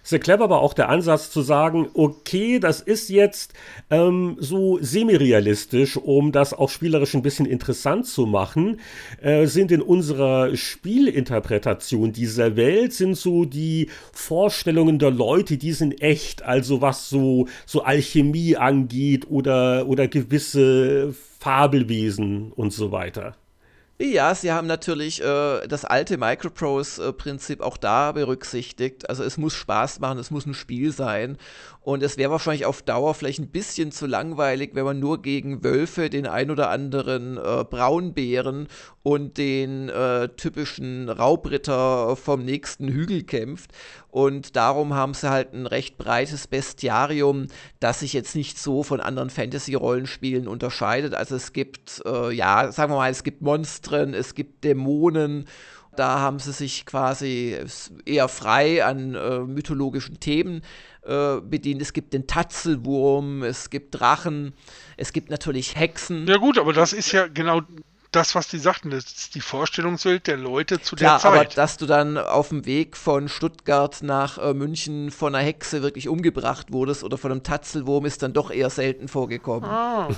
sehr 0.04 0.20
clever 0.20 0.44
aber 0.44 0.62
auch 0.62 0.74
der 0.74 0.90
Ansatz 0.90 1.32
zu 1.32 1.42
sagen, 1.42 1.90
okay, 1.94 2.60
das 2.60 2.82
ist 2.82 3.10
jetzt 3.10 3.54
ähm, 3.90 4.36
so 4.40 4.78
semi-realistisch, 4.82 5.98
um 5.98 6.32
das 6.32 6.54
auch 6.54 6.70
spielerisch 6.70 7.14
ein 7.16 7.22
bisschen 7.22 7.46
interessant 7.46 8.06
zu 8.06 8.26
machen, 8.26 8.80
äh, 9.22 9.46
sind 9.48 9.72
in 9.72 9.82
unserer 9.82 10.56
Spielinterpretation 10.56 12.12
dieser 12.12 12.56
Welt, 12.56 12.94
sind 12.94 13.16
so 13.16 13.46
die 13.46 13.90
Vorstellungen 14.12 15.00
der 15.00 15.12
Leute, 15.12 15.58
die 15.58 15.72
sind 15.72 16.02
echt, 16.02 16.44
also 16.44 16.82
was 16.82 17.10
so, 17.10 17.48
so 17.66 17.84
Alchemie 17.84 18.58
angeht 18.58 19.30
oder, 19.30 19.88
oder 19.88 20.08
gewisse 20.08 21.14
Fabelwesen 21.40 22.52
und 22.52 22.74
so 22.74 22.92
weiter. 22.92 23.36
Ja, 24.00 24.34
sie 24.34 24.52
haben 24.52 24.68
natürlich 24.68 25.22
äh, 25.22 25.68
das 25.68 25.86
alte 25.86 26.18
Microprose-Prinzip 26.18 27.62
auch 27.62 27.78
da 27.78 28.12
berücksichtigt. 28.12 29.08
Also 29.08 29.24
es 29.24 29.38
muss 29.38 29.54
Spaß 29.54 30.00
machen, 30.00 30.18
es 30.18 30.32
muss 30.32 30.48
ein 30.48 30.56
Spiel 30.56 30.92
sein. 30.92 31.38
Und 31.84 32.02
es 32.02 32.18
wäre 32.18 32.32
wahrscheinlich 32.32 32.66
auf 32.66 32.82
Dauer 32.82 33.14
vielleicht 33.14 33.40
ein 33.40 33.50
bisschen 33.50 33.92
zu 33.92 34.08
langweilig, 34.08 34.72
wenn 34.74 34.86
man 34.86 35.00
nur 35.00 35.22
gegen 35.22 35.66
Wölfe, 35.66 36.10
den 36.10 36.26
ein 36.26 36.50
oder 36.50 36.70
anderen 36.70 37.36
äh, 37.38 37.66
Braunbären 37.70 38.70
und 39.04 39.38
den 39.38 39.90
äh, 39.90 40.30
typischen 40.30 41.10
Raubritter 41.10 42.16
vom 42.16 42.46
nächsten 42.46 42.88
Hügel 42.88 43.24
kämpft. 43.24 43.72
Und 44.10 44.56
darum 44.56 44.94
haben 44.94 45.14
sie 45.14 45.30
halt 45.30 45.54
ein 45.54 45.66
recht 45.66 45.98
breites 45.98 46.48
Bestiarium, 46.48 47.48
das 47.82 48.00
sich 48.00 48.14
jetzt 48.14 48.36
nicht 48.36 48.58
so 48.58 48.84
von 48.84 49.02
anderen 49.02 49.30
Fantasy-Rollenspielen 49.30 50.48
unterscheidet. 50.48 51.14
Also 51.14 51.36
es 51.36 51.52
gibt, 51.52 52.02
äh, 52.06 52.32
ja, 52.32 52.72
sagen 52.72 52.94
wir 52.94 52.98
mal, 52.98 53.12
es 53.12 53.24
gibt 53.24 53.42
Monstren, 53.42 54.14
es 54.14 54.36
gibt 54.36 54.64
Dämonen 54.64 55.48
da 55.96 56.20
haben 56.20 56.40
sie 56.40 56.54
sich 56.54 56.86
quasi 56.86 57.56
eher 58.06 58.28
frei 58.28 58.84
an 58.84 59.14
äh, 59.14 59.40
mythologischen 59.42 60.20
Themen 60.20 60.64
äh, 61.06 61.42
bedient. 61.42 61.82
Es 61.82 61.94
gibt 61.94 62.14
den 62.14 62.28
Tatzelwurm, 62.28 63.44
es 63.44 63.70
gibt 63.70 64.00
Drachen, 64.00 64.54
es 64.98 65.14
gibt 65.14 65.30
natürlich 65.30 65.76
Hexen. 65.76 66.28
Ja 66.28 66.38
gut, 66.38 66.58
aber 66.58 66.74
das 66.74 66.94
ist 66.94 67.12
ja 67.12 67.28
genau 67.28 67.62
das, 68.16 68.36
was 68.36 68.48
die 68.48 68.60
sagten, 68.60 68.90
das 68.92 69.06
ist 69.06 69.36
die 69.36 69.42
Vorstellungswelt 69.42 70.28
der 70.28 70.38
Leute 70.38 70.82
zu 70.82 70.96
Klar, 70.96 71.20
der 71.20 71.20
Zeit. 71.20 71.32
aber 71.32 71.46
dass 71.46 71.78
du 71.78 71.86
dann 71.86 72.18
auf 72.18 72.50
dem 72.50 72.66
Weg 72.66 72.96
von 72.96 73.28
Stuttgart 73.28 74.02
nach 74.02 74.38
äh, 74.38 74.54
München 74.54 75.12
von 75.12 75.34
einer 75.34 75.44
Hexe 75.44 75.82
wirklich 75.82 76.08
umgebracht 76.08 76.72
wurdest 76.72 77.04
oder 77.04 77.18
von 77.18 77.32
einem 77.32 77.44
Tatzelwurm 77.44 78.06
ist 78.06 78.24
dann 78.24 78.34
doch 78.34 78.52
eher 78.52 78.70
selten 78.70 79.08
vorgekommen. 79.08 79.70
Ah. 79.70 80.10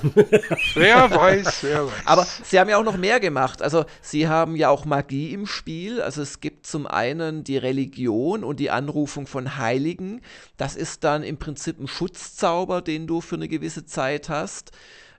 wer 0.75 1.09
weiß, 1.15 1.63
wer 1.63 1.85
weiß. 1.87 1.93
Aber 2.05 2.27
sie 2.43 2.59
haben 2.59 2.69
ja 2.69 2.77
auch 2.77 2.83
noch 2.83 2.97
mehr 2.97 3.19
gemacht. 3.19 3.61
Also 3.61 3.85
sie 4.01 4.27
haben 4.27 4.55
ja 4.55 4.69
auch 4.69 4.85
Magie 4.85 5.33
im 5.33 5.47
Spiel. 5.47 6.01
Also 6.01 6.21
es 6.21 6.41
gibt 6.41 6.67
zum 6.67 6.87
einen 6.87 7.43
die 7.43 7.57
Religion 7.57 8.43
und 8.43 8.59
die 8.59 8.71
Anrufung 8.71 9.27
von 9.27 9.57
Heiligen. 9.57 10.21
Das 10.57 10.75
ist 10.75 11.03
dann 11.03 11.23
im 11.23 11.37
Prinzip 11.37 11.79
ein 11.79 11.87
Schutzzauber, 11.87 12.81
den 12.81 13.07
du 13.07 13.21
für 13.21 13.35
eine 13.35 13.47
gewisse 13.47 13.85
Zeit 13.85 14.29
hast. 14.29 14.71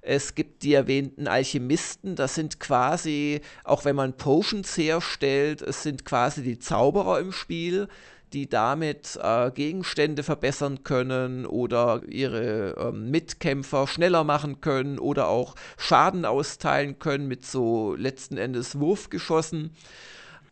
Es 0.08 0.36
gibt 0.36 0.62
die 0.62 0.72
erwähnten 0.72 1.26
Alchemisten, 1.26 2.14
das 2.14 2.36
sind 2.36 2.60
quasi, 2.60 3.40
auch 3.64 3.84
wenn 3.84 3.96
man 3.96 4.16
Potions 4.16 4.76
herstellt, 4.76 5.62
es 5.62 5.82
sind 5.82 6.04
quasi 6.04 6.44
die 6.44 6.60
Zauberer 6.60 7.18
im 7.18 7.32
Spiel, 7.32 7.88
die 8.32 8.48
damit 8.48 9.18
äh, 9.20 9.50
Gegenstände 9.50 10.22
verbessern 10.22 10.84
können 10.84 11.44
oder 11.44 12.02
ihre 12.08 12.76
ähm, 12.78 13.10
Mitkämpfer 13.10 13.88
schneller 13.88 14.22
machen 14.22 14.60
können 14.60 15.00
oder 15.00 15.26
auch 15.26 15.56
Schaden 15.76 16.24
austeilen 16.24 17.00
können 17.00 17.26
mit 17.26 17.44
so 17.44 17.96
letzten 17.96 18.36
Endes 18.36 18.78
Wurfgeschossen. 18.78 19.72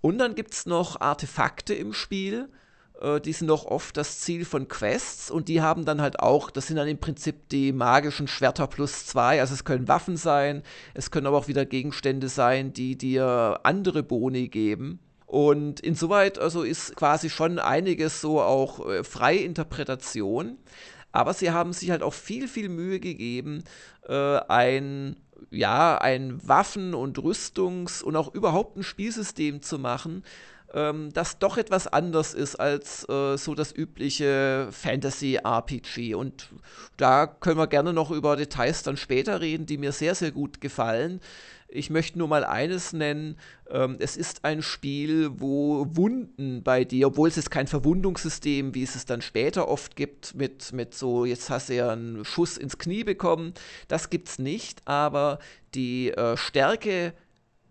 Und 0.00 0.18
dann 0.18 0.34
gibt 0.34 0.54
es 0.54 0.66
noch 0.66 1.00
Artefakte 1.00 1.74
im 1.74 1.92
Spiel 1.92 2.48
äh, 2.48 2.63
die 3.24 3.32
sind 3.32 3.48
noch 3.48 3.64
oft 3.66 3.96
das 3.96 4.20
Ziel 4.20 4.44
von 4.44 4.68
Quests 4.68 5.30
und 5.30 5.48
die 5.48 5.60
haben 5.60 5.84
dann 5.84 6.00
halt 6.00 6.20
auch, 6.20 6.50
das 6.50 6.68
sind 6.68 6.76
dann 6.76 6.88
im 6.88 6.98
Prinzip 6.98 7.48
die 7.48 7.72
magischen 7.72 8.28
Schwerter 8.28 8.66
plus 8.66 9.06
zwei. 9.06 9.40
Also 9.40 9.54
es 9.54 9.64
können 9.64 9.88
Waffen 9.88 10.16
sein, 10.16 10.62
es 10.94 11.10
können 11.10 11.26
aber 11.26 11.38
auch 11.38 11.48
wieder 11.48 11.66
Gegenstände 11.66 12.28
sein, 12.28 12.72
die 12.72 12.96
dir 12.96 13.60
andere 13.64 14.02
Boni 14.02 14.48
geben. 14.48 15.00
Und 15.26 15.80
insoweit 15.80 16.38
also 16.38 16.62
ist 16.62 16.94
quasi 16.94 17.28
schon 17.28 17.58
einiges 17.58 18.20
so 18.20 18.40
auch 18.40 18.88
äh, 18.88 19.02
freie 19.02 19.40
Interpretation. 19.40 20.58
Aber 21.10 21.34
sie 21.34 21.50
haben 21.50 21.72
sich 21.72 21.90
halt 21.90 22.02
auch 22.02 22.14
viel, 22.14 22.48
viel 22.48 22.68
Mühe 22.68 23.00
gegeben, 23.00 23.64
äh, 24.06 24.38
ein 24.48 25.16
ja, 25.50 25.98
ein 25.98 26.46
Waffen- 26.46 26.94
und 26.94 27.18
Rüstungs- 27.18 28.02
und 28.02 28.16
auch 28.16 28.34
überhaupt 28.34 28.76
ein 28.76 28.82
Spielsystem 28.82 29.62
zu 29.62 29.78
machen, 29.78 30.24
ähm, 30.74 31.12
das 31.12 31.38
doch 31.38 31.56
etwas 31.56 31.86
anders 31.86 32.34
ist 32.34 32.56
als 32.56 33.08
äh, 33.08 33.38
so 33.38 33.54
das 33.54 33.72
übliche 33.72 34.68
Fantasy-RPG. 34.72 36.14
Und 36.14 36.50
da 36.96 37.26
können 37.26 37.58
wir 37.58 37.68
gerne 37.68 37.92
noch 37.92 38.10
über 38.10 38.36
Details 38.36 38.82
dann 38.82 38.96
später 38.96 39.40
reden, 39.40 39.66
die 39.66 39.78
mir 39.78 39.92
sehr, 39.92 40.14
sehr 40.14 40.32
gut 40.32 40.60
gefallen. 40.60 41.20
Ich 41.68 41.90
möchte 41.90 42.18
nur 42.18 42.28
mal 42.28 42.44
eines 42.44 42.92
nennen. 42.92 43.36
Ähm, 43.68 43.96
es 43.98 44.16
ist 44.16 44.44
ein 44.44 44.62
Spiel, 44.62 45.30
wo 45.40 45.86
Wunden 45.90 46.62
bei 46.62 46.84
dir, 46.84 47.08
obwohl 47.08 47.28
es 47.28 47.36
jetzt 47.36 47.50
kein 47.50 47.66
Verwundungssystem, 47.66 48.74
wie 48.74 48.82
es 48.82 48.94
es 48.94 49.06
dann 49.06 49.22
später 49.22 49.68
oft 49.68 49.96
gibt, 49.96 50.34
mit, 50.34 50.72
mit 50.72 50.94
so, 50.94 51.24
jetzt 51.24 51.50
hast 51.50 51.68
du 51.68 51.74
ja 51.74 51.90
einen 51.90 52.24
Schuss 52.24 52.58
ins 52.58 52.78
Knie 52.78 53.02
bekommen, 53.02 53.54
das 53.88 54.10
gibt 54.10 54.28
es 54.28 54.38
nicht, 54.38 54.82
aber 54.86 55.38
die 55.74 56.10
äh, 56.10 56.36
Stärke 56.36 57.12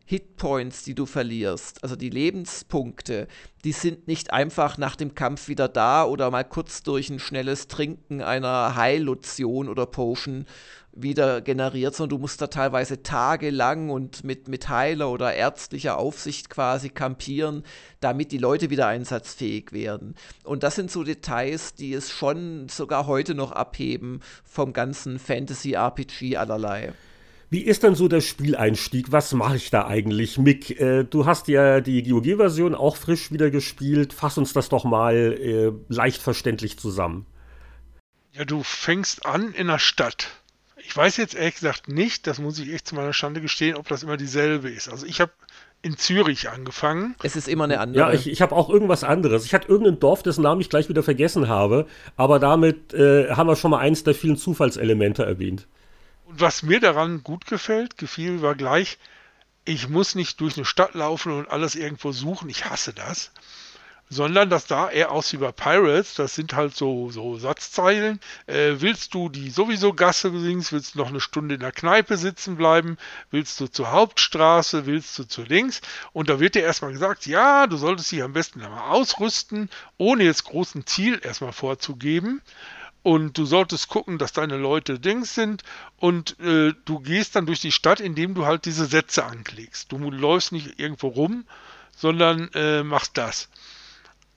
Hitpoints, 0.05 0.83
die 0.83 0.95
du 0.95 1.05
verlierst, 1.05 1.81
also 1.81 1.95
die 1.95 2.09
Lebenspunkte, 2.09 3.27
die 3.63 3.71
sind 3.71 4.07
nicht 4.07 4.33
einfach 4.33 4.77
nach 4.77 4.97
dem 4.97 5.15
Kampf 5.15 5.47
wieder 5.47 5.69
da 5.69 6.03
oder 6.03 6.29
mal 6.29 6.43
kurz 6.43 6.83
durch 6.83 7.09
ein 7.09 7.19
schnelles 7.19 7.67
Trinken 7.67 8.21
einer 8.21 8.75
Heillotion 8.75 9.69
oder 9.69 9.85
Potion 9.85 10.45
wieder 10.91 11.41
generiert, 11.41 11.95
sondern 11.95 12.17
du 12.17 12.21
musst 12.21 12.41
da 12.41 12.47
teilweise 12.47 13.01
tagelang 13.01 13.89
und 13.89 14.23
mit, 14.23 14.47
mit 14.47 14.69
Heiler 14.69 15.09
oder 15.09 15.33
ärztlicher 15.33 15.97
Aufsicht 15.97 16.49
quasi 16.49 16.89
kampieren, 16.89 17.63
damit 17.99 18.31
die 18.31 18.37
Leute 18.37 18.69
wieder 18.69 18.87
einsatzfähig 18.87 19.71
werden. 19.71 20.15
Und 20.43 20.63
das 20.63 20.75
sind 20.75 20.91
so 20.91 21.03
Details, 21.03 21.73
die 21.73 21.93
es 21.93 22.11
schon 22.11 22.67
sogar 22.69 23.07
heute 23.07 23.33
noch 23.33 23.51
abheben 23.53 24.19
vom 24.43 24.73
ganzen 24.73 25.17
Fantasy-RPG 25.17 26.37
allerlei. 26.37 26.93
Wie 27.53 27.61
ist 27.61 27.83
dann 27.83 27.93
so 27.93 28.07
der 28.07 28.21
Spieleinstieg? 28.21 29.11
Was 29.11 29.31
mache 29.31 29.57
ich 29.57 29.69
da 29.69 29.85
eigentlich? 29.85 30.39
Mick, 30.39 30.71
äh, 30.81 31.03
du 31.03 31.27
hast 31.27 31.47
ja 31.47 31.81
die 31.81 32.01
GOG-Version 32.01 32.73
auch 32.73 32.97
frisch 32.97 33.31
wieder 33.31 33.51
gespielt. 33.51 34.11
Fass 34.11 34.39
uns 34.39 34.53
das 34.53 34.69
doch 34.69 34.85
mal 34.85 35.13
äh, 35.13 35.71
leicht 35.87 36.19
verständlich 36.19 36.79
zusammen. 36.79 37.27
Ja, 38.31 38.43
du 38.43 38.63
fängst 38.63 39.27
an 39.27 39.53
in 39.53 39.67
der 39.67 39.77
Stadt. 39.77 40.29
Ich 40.77 40.97
weiß 40.97 41.17
jetzt 41.17 41.35
ehrlich 41.35 41.53
gesagt 41.53 41.89
nicht, 41.89 42.25
das 42.25 42.39
muss 42.39 42.57
ich 42.57 42.73
echt 42.73 42.87
zu 42.87 42.95
meiner 42.95 43.13
Schande 43.13 43.39
gestehen, 43.39 43.75
ob 43.75 43.87
das 43.87 44.01
immer 44.01 44.17
dieselbe 44.17 44.71
ist. 44.71 44.89
Also 44.89 45.05
ich 45.05 45.21
habe 45.21 45.31
in 45.83 45.95
Zürich 45.95 46.49
angefangen. 46.49 47.13
Es 47.21 47.35
ist 47.35 47.47
immer 47.47 47.65
eine 47.65 47.79
andere. 47.79 47.99
Ja, 47.99 48.13
ich, 48.13 48.27
ich 48.27 48.41
habe 48.41 48.55
auch 48.55 48.71
irgendwas 48.71 49.03
anderes. 49.03 49.45
Ich 49.45 49.53
hatte 49.53 49.67
irgendein 49.67 49.99
Dorf, 49.99 50.23
dessen 50.23 50.41
Namen 50.41 50.61
ich 50.61 50.71
gleich 50.71 50.89
wieder 50.89 51.03
vergessen 51.03 51.49
habe, 51.49 51.85
aber 52.15 52.39
damit 52.39 52.95
äh, 52.95 53.29
haben 53.29 53.45
wir 53.45 53.55
schon 53.55 53.69
mal 53.69 53.77
eins 53.77 54.03
der 54.03 54.15
vielen 54.15 54.37
Zufallselemente 54.37 55.23
erwähnt. 55.23 55.67
Was 56.35 56.63
mir 56.63 56.79
daran 56.79 57.23
gut 57.23 57.45
gefällt, 57.45 57.97
gefiel, 57.97 58.41
war 58.41 58.55
gleich, 58.55 58.97
ich 59.65 59.87
muss 59.87 60.15
nicht 60.15 60.41
durch 60.41 60.57
eine 60.57 60.65
Stadt 60.65 60.93
laufen 60.95 61.31
und 61.31 61.49
alles 61.49 61.75
irgendwo 61.75 62.11
suchen. 62.11 62.49
Ich 62.49 62.65
hasse 62.65 62.93
das 62.93 63.31
sondern 64.13 64.49
das 64.49 64.67
sah 64.67 64.89
eher 64.89 65.11
aus 65.11 65.33
wie 65.33 65.37
bei 65.37 65.51
Pirates. 65.51 66.15
Das 66.15 66.35
sind 66.35 66.53
halt 66.53 66.75
so, 66.75 67.09
so 67.09 67.37
Satzzeilen. 67.37 68.19
Äh, 68.45 68.75
willst 68.77 69.13
du 69.13 69.29
die 69.29 69.49
sowieso 69.49 69.93
Gasse 69.93 70.29
links? 70.29 70.71
Willst 70.71 70.95
du 70.95 70.99
noch 70.99 71.09
eine 71.09 71.19
Stunde 71.19 71.55
in 71.55 71.61
der 71.61 71.71
Kneipe 71.71 72.17
sitzen 72.17 72.55
bleiben? 72.55 72.97
Willst 73.31 73.59
du 73.59 73.67
zur 73.67 73.91
Hauptstraße? 73.91 74.85
Willst 74.85 75.17
du 75.19 75.23
zu 75.25 75.43
links? 75.43 75.81
Und 76.13 76.29
da 76.29 76.39
wird 76.39 76.55
dir 76.55 76.63
erstmal 76.63 76.91
gesagt, 76.91 77.25
ja, 77.25 77.67
du 77.67 77.77
solltest 77.77 78.11
dich 78.11 78.23
am 78.23 78.33
besten 78.33 78.61
einmal 78.61 78.91
ausrüsten, 78.91 79.69
ohne 79.97 80.23
jetzt 80.23 80.45
großen 80.45 80.85
Ziel 80.85 81.19
erstmal 81.23 81.53
vorzugeben. 81.53 82.41
Und 83.03 83.37
du 83.37 83.45
solltest 83.45 83.89
gucken, 83.89 84.17
dass 84.17 84.31
deine 84.31 84.55
Leute 84.55 84.97
Dings 84.97 85.35
sind 85.35 85.63
und 85.97 86.39
äh, 86.39 86.73
du 86.85 86.99
gehst 87.01 87.35
dann 87.35 87.45
durch 87.45 87.59
die 87.59 87.73
Stadt, 87.73 87.99
indem 87.99 88.33
du 88.33 88.45
halt 88.45 88.63
diese 88.63 88.85
Sätze 88.85 89.25
anklickst. 89.25 89.91
Du 89.91 89.97
läufst 90.09 90.53
nicht 90.53 90.79
irgendwo 90.79 91.09
rum, 91.09 91.45
sondern 91.95 92.49
äh, 92.53 92.81
machst 92.81 93.17
das. 93.17 93.49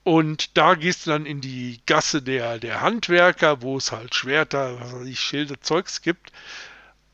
Und 0.03 0.57
da 0.57 0.75
gehst 0.75 1.05
du 1.05 1.09
dann 1.09 1.25
in 1.25 1.41
die 1.41 1.81
Gasse 1.85 2.21
der, 2.21 2.59
der 2.59 2.79
Handwerker, 2.79 3.61
wo 3.61 3.77
es 3.77 3.91
halt 3.91 4.15
Schwerter, 4.15 4.79
was 4.79 4.93
weiß 4.93 5.07
ich, 5.07 5.19
Schilde, 5.19 5.59
Zeugs 5.59 6.01
gibt. 6.01 6.31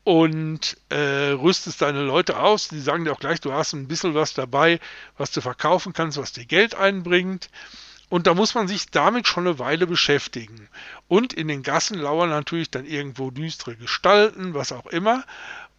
Und 0.04 0.76
äh, 0.90 1.30
rüstest 1.30 1.82
deine 1.82 2.02
Leute 2.02 2.38
aus. 2.38 2.68
Die 2.68 2.78
sagen 2.78 3.04
dir 3.04 3.12
auch 3.12 3.18
gleich, 3.18 3.40
du 3.40 3.52
hast 3.52 3.72
ein 3.72 3.88
bisschen 3.88 4.14
was 4.14 4.34
dabei, 4.34 4.78
was 5.16 5.32
du 5.32 5.40
verkaufen 5.40 5.92
kannst, 5.92 6.18
was 6.18 6.32
dir 6.32 6.44
Geld 6.44 6.74
einbringt. 6.74 7.48
Und 8.14 8.28
da 8.28 8.34
muss 8.34 8.54
man 8.54 8.68
sich 8.68 8.92
damit 8.92 9.26
schon 9.26 9.44
eine 9.44 9.58
Weile 9.58 9.88
beschäftigen. 9.88 10.68
Und 11.08 11.32
in 11.32 11.48
den 11.48 11.64
Gassen 11.64 11.98
lauern 11.98 12.30
natürlich 12.30 12.70
dann 12.70 12.86
irgendwo 12.86 13.32
düstere 13.32 13.74
Gestalten, 13.74 14.54
was 14.54 14.70
auch 14.70 14.86
immer. 14.86 15.24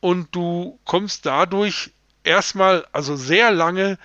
Und 0.01 0.35
du 0.35 0.77
kommst 0.83 1.25
dadurch 1.25 1.91
erstmal, 2.25 2.85
also 2.91 3.15
sehr 3.15 3.51
lange 3.51 3.97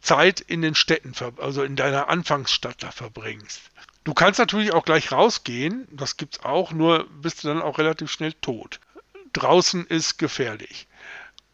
Zeit 0.00 0.40
in 0.40 0.62
den 0.62 0.74
Städten, 0.74 1.12
also 1.36 1.62
in 1.62 1.76
deiner 1.76 2.08
Anfangsstadt 2.08 2.82
da 2.82 2.90
verbringst. 2.90 3.60
Du 4.02 4.14
kannst 4.14 4.40
natürlich 4.40 4.72
auch 4.72 4.84
gleich 4.84 5.12
rausgehen, 5.12 5.86
das 5.92 6.16
gibt's 6.16 6.40
auch, 6.40 6.72
nur 6.72 7.06
bist 7.22 7.44
du 7.44 7.48
dann 7.48 7.62
auch 7.62 7.78
relativ 7.78 8.10
schnell 8.10 8.32
tot. 8.32 8.80
Draußen 9.32 9.86
ist 9.86 10.18
gefährlich. 10.18 10.88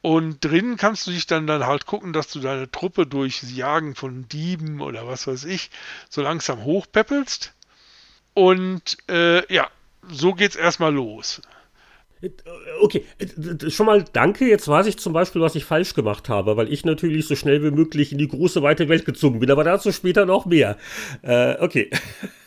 Und 0.03 0.45
drinnen 0.45 0.77
kannst 0.77 1.07
du 1.07 1.13
dich 1.13 1.27
dann, 1.27 1.47
dann 1.47 1.65
halt 1.65 1.87
gucken, 1.87 2.13
dass 2.13 2.27
du 2.29 2.41
deine 2.41 2.69
Truppe 2.71 3.07
durch 3.07 3.45
Jagen 3.45 3.95
von 3.95 4.29
Dieben 4.29 4.81
oder 4.81 5.07
was 5.07 5.29
weiß 5.29 5.45
ich 5.45 5.71
so 6.11 6.23
langsam 6.23 6.65
hochpeppelst. 6.65 7.55
Und 8.35 8.97
äh, 9.09 9.53
ja, 9.53 9.69
so 10.09 10.35
geht's 10.35 10.57
erstmal 10.57 10.93
los. 10.93 11.41
Okay, 12.81 13.05
schon 13.69 13.87
mal 13.87 14.05
danke. 14.13 14.49
Jetzt 14.49 14.69
weiß 14.69 14.87
ich 14.87 14.99
zum 14.99 15.13
Beispiel, 15.13 15.41
was 15.41 15.55
ich 15.55 15.65
falsch 15.65 15.95
gemacht 15.95 16.29
habe, 16.29 16.57
weil 16.57 16.73
ich 16.73 16.85
natürlich 16.85 17.27
so 17.27 17.35
schnell 17.37 17.63
wie 17.63 17.71
möglich 17.71 18.13
in 18.13 18.19
die 18.19 18.29
große 18.29 18.63
weite 18.63 18.89
Welt 18.89 19.05
gezogen 19.05 19.41
bin, 19.41 19.51
aber 19.51 19.65
dazu 19.65 19.91
später 19.93 20.27
noch 20.27 20.47
mehr. 20.47 20.79
Äh, 21.23 21.57
okay. 21.59 21.91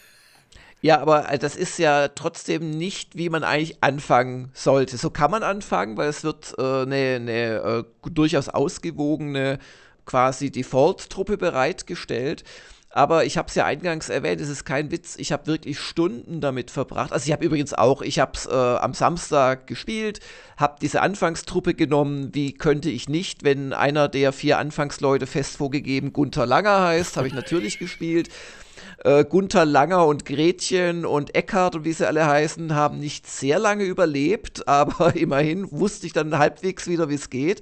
Ja, 0.85 0.99
aber 0.99 1.31
äh, 1.31 1.39
das 1.39 1.55
ist 1.55 1.79
ja 1.79 2.09
trotzdem 2.09 2.69
nicht, 2.69 3.17
wie 3.17 3.29
man 3.29 3.43
eigentlich 3.43 3.77
anfangen 3.81 4.51
sollte. 4.53 4.97
So 4.97 5.09
kann 5.09 5.31
man 5.31 5.41
anfangen, 5.41 5.97
weil 5.97 6.09
es 6.09 6.23
wird 6.23 6.59
eine 6.59 6.95
äh, 6.95 7.19
ne, 7.19 7.55
äh, 7.55 7.83
durchaus 8.11 8.49
ausgewogene 8.49 9.57
quasi 10.05 10.51
Default-Truppe 10.51 11.37
bereitgestellt. 11.37 12.43
Aber 12.91 13.25
ich 13.25 13.35
habe 13.35 13.47
es 13.47 13.55
ja 13.55 13.65
eingangs 13.65 14.09
erwähnt, 14.09 14.39
es 14.39 14.47
ist 14.47 14.63
kein 14.63 14.91
Witz. 14.91 15.15
Ich 15.17 15.31
habe 15.31 15.47
wirklich 15.47 15.79
Stunden 15.79 16.39
damit 16.39 16.69
verbracht. 16.69 17.11
Also 17.11 17.25
ich 17.25 17.31
habe 17.31 17.43
übrigens 17.43 17.73
auch, 17.73 18.03
ich 18.03 18.19
habe 18.19 18.33
es 18.35 18.45
äh, 18.45 18.51
am 18.51 18.93
Samstag 18.93 19.65
gespielt, 19.65 20.19
habe 20.55 20.75
diese 20.83 21.01
Anfangstruppe 21.01 21.73
genommen. 21.73 22.29
Wie 22.35 22.53
könnte 22.53 22.91
ich 22.91 23.09
nicht, 23.09 23.43
wenn 23.43 23.73
einer 23.73 24.07
der 24.07 24.31
vier 24.31 24.59
Anfangsleute 24.59 25.25
fest 25.25 25.57
vorgegeben 25.57 26.13
Gunther 26.13 26.45
Langer 26.45 26.83
heißt, 26.83 27.17
habe 27.17 27.27
ich 27.27 27.33
natürlich 27.33 27.79
gespielt. 27.79 28.29
Äh, 29.03 29.25
Gunther 29.25 29.65
Langer 29.65 30.05
und 30.05 30.25
Gretchen 30.25 31.05
und 31.05 31.35
Eckhard 31.35 31.75
und 31.75 31.85
wie 31.85 31.93
sie 31.93 32.07
alle 32.07 32.25
heißen, 32.25 32.73
haben 32.75 32.99
nicht 32.99 33.27
sehr 33.27 33.59
lange 33.59 33.83
überlebt, 33.83 34.67
aber 34.67 35.15
immerhin 35.15 35.71
wusste 35.71 36.07
ich 36.07 36.13
dann 36.13 36.37
halbwegs 36.37 36.87
wieder, 36.87 37.09
wie 37.09 37.15
es 37.15 37.29
geht. 37.29 37.61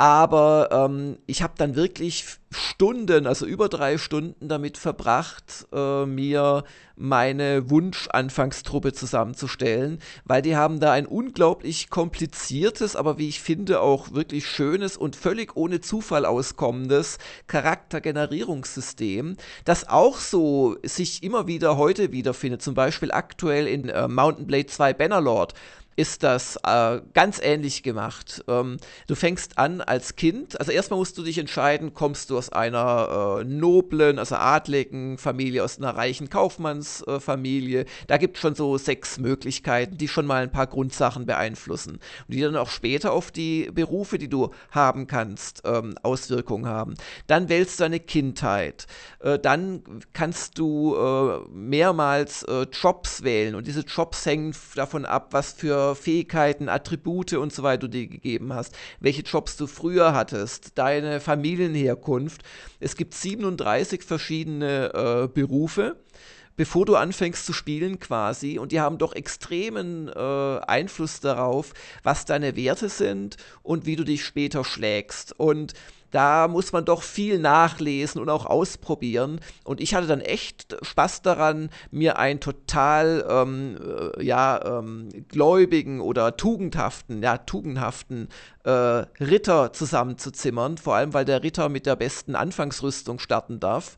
Aber 0.00 0.68
ähm, 0.70 1.18
ich 1.26 1.42
habe 1.42 1.54
dann 1.56 1.74
wirklich 1.74 2.24
Stunden, 2.52 3.26
also 3.26 3.44
über 3.46 3.68
drei 3.68 3.98
Stunden 3.98 4.46
damit 4.46 4.78
verbracht, 4.78 5.66
äh, 5.72 6.06
mir 6.06 6.62
meine 6.94 7.68
Wunsch-Anfangstruppe 7.68 8.92
zusammenzustellen, 8.92 9.98
weil 10.24 10.40
die 10.40 10.54
haben 10.54 10.78
da 10.78 10.92
ein 10.92 11.04
unglaublich 11.04 11.90
kompliziertes, 11.90 12.94
aber 12.94 13.18
wie 13.18 13.28
ich 13.28 13.40
finde 13.40 13.80
auch 13.80 14.12
wirklich 14.12 14.46
schönes 14.46 14.96
und 14.96 15.16
völlig 15.16 15.56
ohne 15.56 15.80
Zufall 15.80 16.26
auskommendes 16.26 17.18
Charaktergenerierungssystem, 17.48 19.36
das 19.64 19.88
auch 19.88 20.18
so 20.18 20.76
sich 20.84 21.24
immer 21.24 21.48
wieder 21.48 21.76
heute 21.76 22.12
wiederfindet, 22.12 22.62
zum 22.62 22.74
Beispiel 22.74 23.10
aktuell 23.10 23.66
in 23.66 23.88
äh, 23.88 24.06
Mountain 24.06 24.46
Blade 24.46 24.66
2 24.66 24.92
Bannerlord 24.94 25.54
ist 25.98 26.22
das 26.22 26.56
äh, 26.62 27.00
ganz 27.12 27.40
ähnlich 27.42 27.82
gemacht. 27.82 28.44
Ähm, 28.46 28.76
du 29.08 29.16
fängst 29.16 29.58
an 29.58 29.80
als 29.80 30.14
Kind, 30.14 30.58
also 30.60 30.70
erstmal 30.70 31.00
musst 31.00 31.18
du 31.18 31.24
dich 31.24 31.38
entscheiden, 31.38 31.92
kommst 31.92 32.30
du 32.30 32.38
aus 32.38 32.50
einer 32.50 33.40
äh, 33.40 33.44
noblen, 33.44 34.20
also 34.20 34.36
adligen 34.36 35.18
Familie, 35.18 35.64
aus 35.64 35.78
einer 35.78 35.96
reichen 35.96 36.30
Kaufmannsfamilie. 36.30 37.80
Äh, 37.80 37.86
da 38.06 38.16
gibt 38.16 38.36
es 38.36 38.42
schon 38.42 38.54
so 38.54 38.78
sechs 38.78 39.18
Möglichkeiten, 39.18 39.98
die 39.98 40.06
schon 40.06 40.24
mal 40.24 40.44
ein 40.44 40.52
paar 40.52 40.68
Grundsachen 40.68 41.26
beeinflussen 41.26 41.94
und 41.94 42.00
die 42.28 42.42
dann 42.42 42.54
auch 42.54 42.70
später 42.70 43.12
auf 43.12 43.32
die 43.32 43.68
Berufe, 43.72 44.18
die 44.18 44.28
du 44.28 44.50
haben 44.70 45.08
kannst, 45.08 45.62
ähm, 45.64 45.96
Auswirkungen 46.04 46.66
haben. 46.66 46.94
Dann 47.26 47.48
wählst 47.48 47.80
du 47.80 47.82
deine 47.82 47.98
Kindheit. 47.98 48.86
Äh, 49.18 49.40
dann 49.40 49.82
kannst 50.12 50.58
du 50.58 50.94
äh, 50.94 51.48
mehrmals 51.50 52.44
äh, 52.44 52.66
Jobs 52.70 53.24
wählen 53.24 53.56
und 53.56 53.66
diese 53.66 53.80
Jobs 53.80 54.24
hängen 54.26 54.54
davon 54.76 55.04
ab, 55.04 55.30
was 55.32 55.54
für 55.54 55.87
Fähigkeiten, 55.94 56.68
Attribute 56.68 57.34
und 57.34 57.52
so 57.52 57.62
weiter 57.62 57.78
du 57.78 57.88
dir 57.88 58.06
gegeben 58.06 58.52
hast, 58.52 58.76
welche 59.00 59.22
Jobs 59.22 59.56
du 59.56 59.66
früher 59.66 60.14
hattest, 60.14 60.76
deine 60.76 61.20
Familienherkunft. 61.20 62.42
Es 62.80 62.96
gibt 62.96 63.14
37 63.14 64.02
verschiedene 64.02 64.92
äh, 64.92 65.28
Berufe 65.28 65.96
bevor 66.58 66.84
du 66.84 66.96
anfängst 66.96 67.46
zu 67.46 67.54
spielen 67.54 68.00
quasi. 68.00 68.58
Und 68.58 68.72
die 68.72 68.80
haben 68.80 68.98
doch 68.98 69.14
extremen 69.14 70.08
äh, 70.08 70.58
Einfluss 70.66 71.20
darauf, 71.20 71.72
was 72.02 72.26
deine 72.26 72.56
Werte 72.56 72.88
sind 72.90 73.36
und 73.62 73.86
wie 73.86 73.96
du 73.96 74.04
dich 74.04 74.24
später 74.24 74.64
schlägst. 74.64 75.38
Und 75.38 75.72
da 76.10 76.48
muss 76.48 76.72
man 76.72 76.84
doch 76.84 77.02
viel 77.02 77.38
nachlesen 77.38 78.20
und 78.20 78.28
auch 78.28 78.46
ausprobieren. 78.46 79.40
Und 79.64 79.80
ich 79.80 79.94
hatte 79.94 80.06
dann 80.06 80.20
echt 80.20 80.76
Spaß 80.82 81.22
daran, 81.22 81.70
mir 81.90 82.18
einen 82.18 82.40
total 82.40 83.26
ähm, 83.28 83.76
äh, 84.16 84.24
ja, 84.24 84.78
ähm, 84.78 85.08
gläubigen 85.28 86.00
oder 86.00 86.36
tugendhaften, 86.36 87.22
ja, 87.22 87.38
tugendhaften 87.38 88.28
äh, 88.64 88.70
Ritter 88.70 89.72
zusammenzuzimmern, 89.72 90.78
vor 90.78 90.94
allem 90.94 91.14
weil 91.14 91.24
der 91.24 91.42
Ritter 91.42 91.68
mit 91.68 91.86
der 91.86 91.96
besten 91.96 92.34
Anfangsrüstung 92.34 93.18
starten 93.18 93.60
darf. 93.60 93.96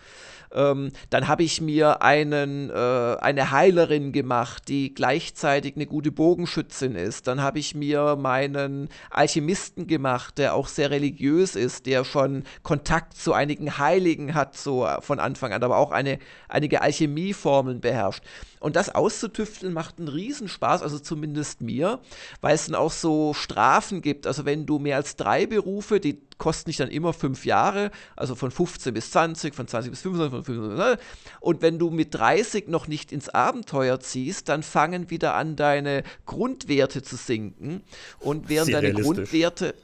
Ähm, 0.53 0.91
dann 1.11 1.29
habe 1.29 1.43
ich 1.43 1.61
mir 1.61 2.03
einen, 2.03 2.71
äh, 2.71 2.73
eine 3.21 3.51
Heilerin 3.51 4.13
gemacht, 4.13 4.65
die 4.69 4.95
gleichzeitig 4.95 5.77
eine 5.77 5.87
gute 5.87 6.11
Bogenschützin 6.13 6.97
ist. 6.97 7.27
Dann 7.27 7.41
habe 7.41 7.59
ich 7.59 7.75
mir 7.75 8.17
meinen 8.17 8.89
Alchemisten 9.11 9.87
gemacht, 9.87 10.39
der 10.39 10.55
auch 10.55 10.69
sehr 10.69 10.91
religiös 10.91 11.57
ist, 11.57 11.87
der 11.87 12.05
schon 12.05 12.45
Kontakt 12.63 13.15
zu 13.17 13.33
einigen 13.33 13.79
Heiligen 13.79 14.35
hat, 14.35 14.57
so 14.57 14.89
von 15.01 15.21
Anfang 15.21 15.53
an, 15.53 15.63
aber 15.63 15.77
auch 15.77 15.93
eine, 15.93 16.19
einige 16.49 16.83
Alchemieformeln 16.83 17.81
beherrscht. 17.81 18.25
Und 18.61 18.77
das 18.77 18.95
auszutüfteln 18.95 19.73
macht 19.73 19.99
einen 19.99 20.09
Riesenspaß, 20.09 20.83
also 20.83 20.99
zumindest 20.99 21.63
mir, 21.63 21.99
weil 22.43 22.55
es 22.55 22.67
dann 22.67 22.75
auch 22.75 22.93
so 22.93 23.33
Strafen 23.33 24.03
gibt. 24.03 24.27
Also 24.27 24.45
wenn 24.45 24.67
du 24.67 24.79
mehr 24.79 24.97
als 24.97 25.17
drei 25.17 25.47
Berufe, 25.47 25.99
die 25.99 26.21
kosten 26.37 26.69
dich 26.69 26.77
dann 26.77 26.91
immer 26.91 27.13
fünf 27.13 27.47
Jahre, 27.47 27.91
also 28.17 28.35
von 28.35 28.51
15 28.51 28.93
bis 28.93 29.11
20, 29.13 29.55
von 29.55 29.67
20 29.67 29.91
bis 29.91 30.03
25, 30.03 30.31
von 30.31 30.45
25, 30.45 31.07
und 31.41 31.63
wenn 31.63 31.79
du 31.79 31.91
mit 31.91 32.15
30 32.15 32.69
noch 32.69 32.87
nicht 32.87 33.13
ins 33.13 33.31
Abenteuer 33.31 33.99
ziehst, 34.01 34.49
dann 34.51 34.63
fangen 34.63 35.09
wieder 35.09 35.35
an, 35.35 35.57
deine 35.57 36.03
Grundwerte 36.27 37.03
zu 37.03 37.17
sinken. 37.17 37.83
Und 38.19 38.49
während 38.49 38.73
deine 38.73 38.93
Grundwerte 38.93 39.75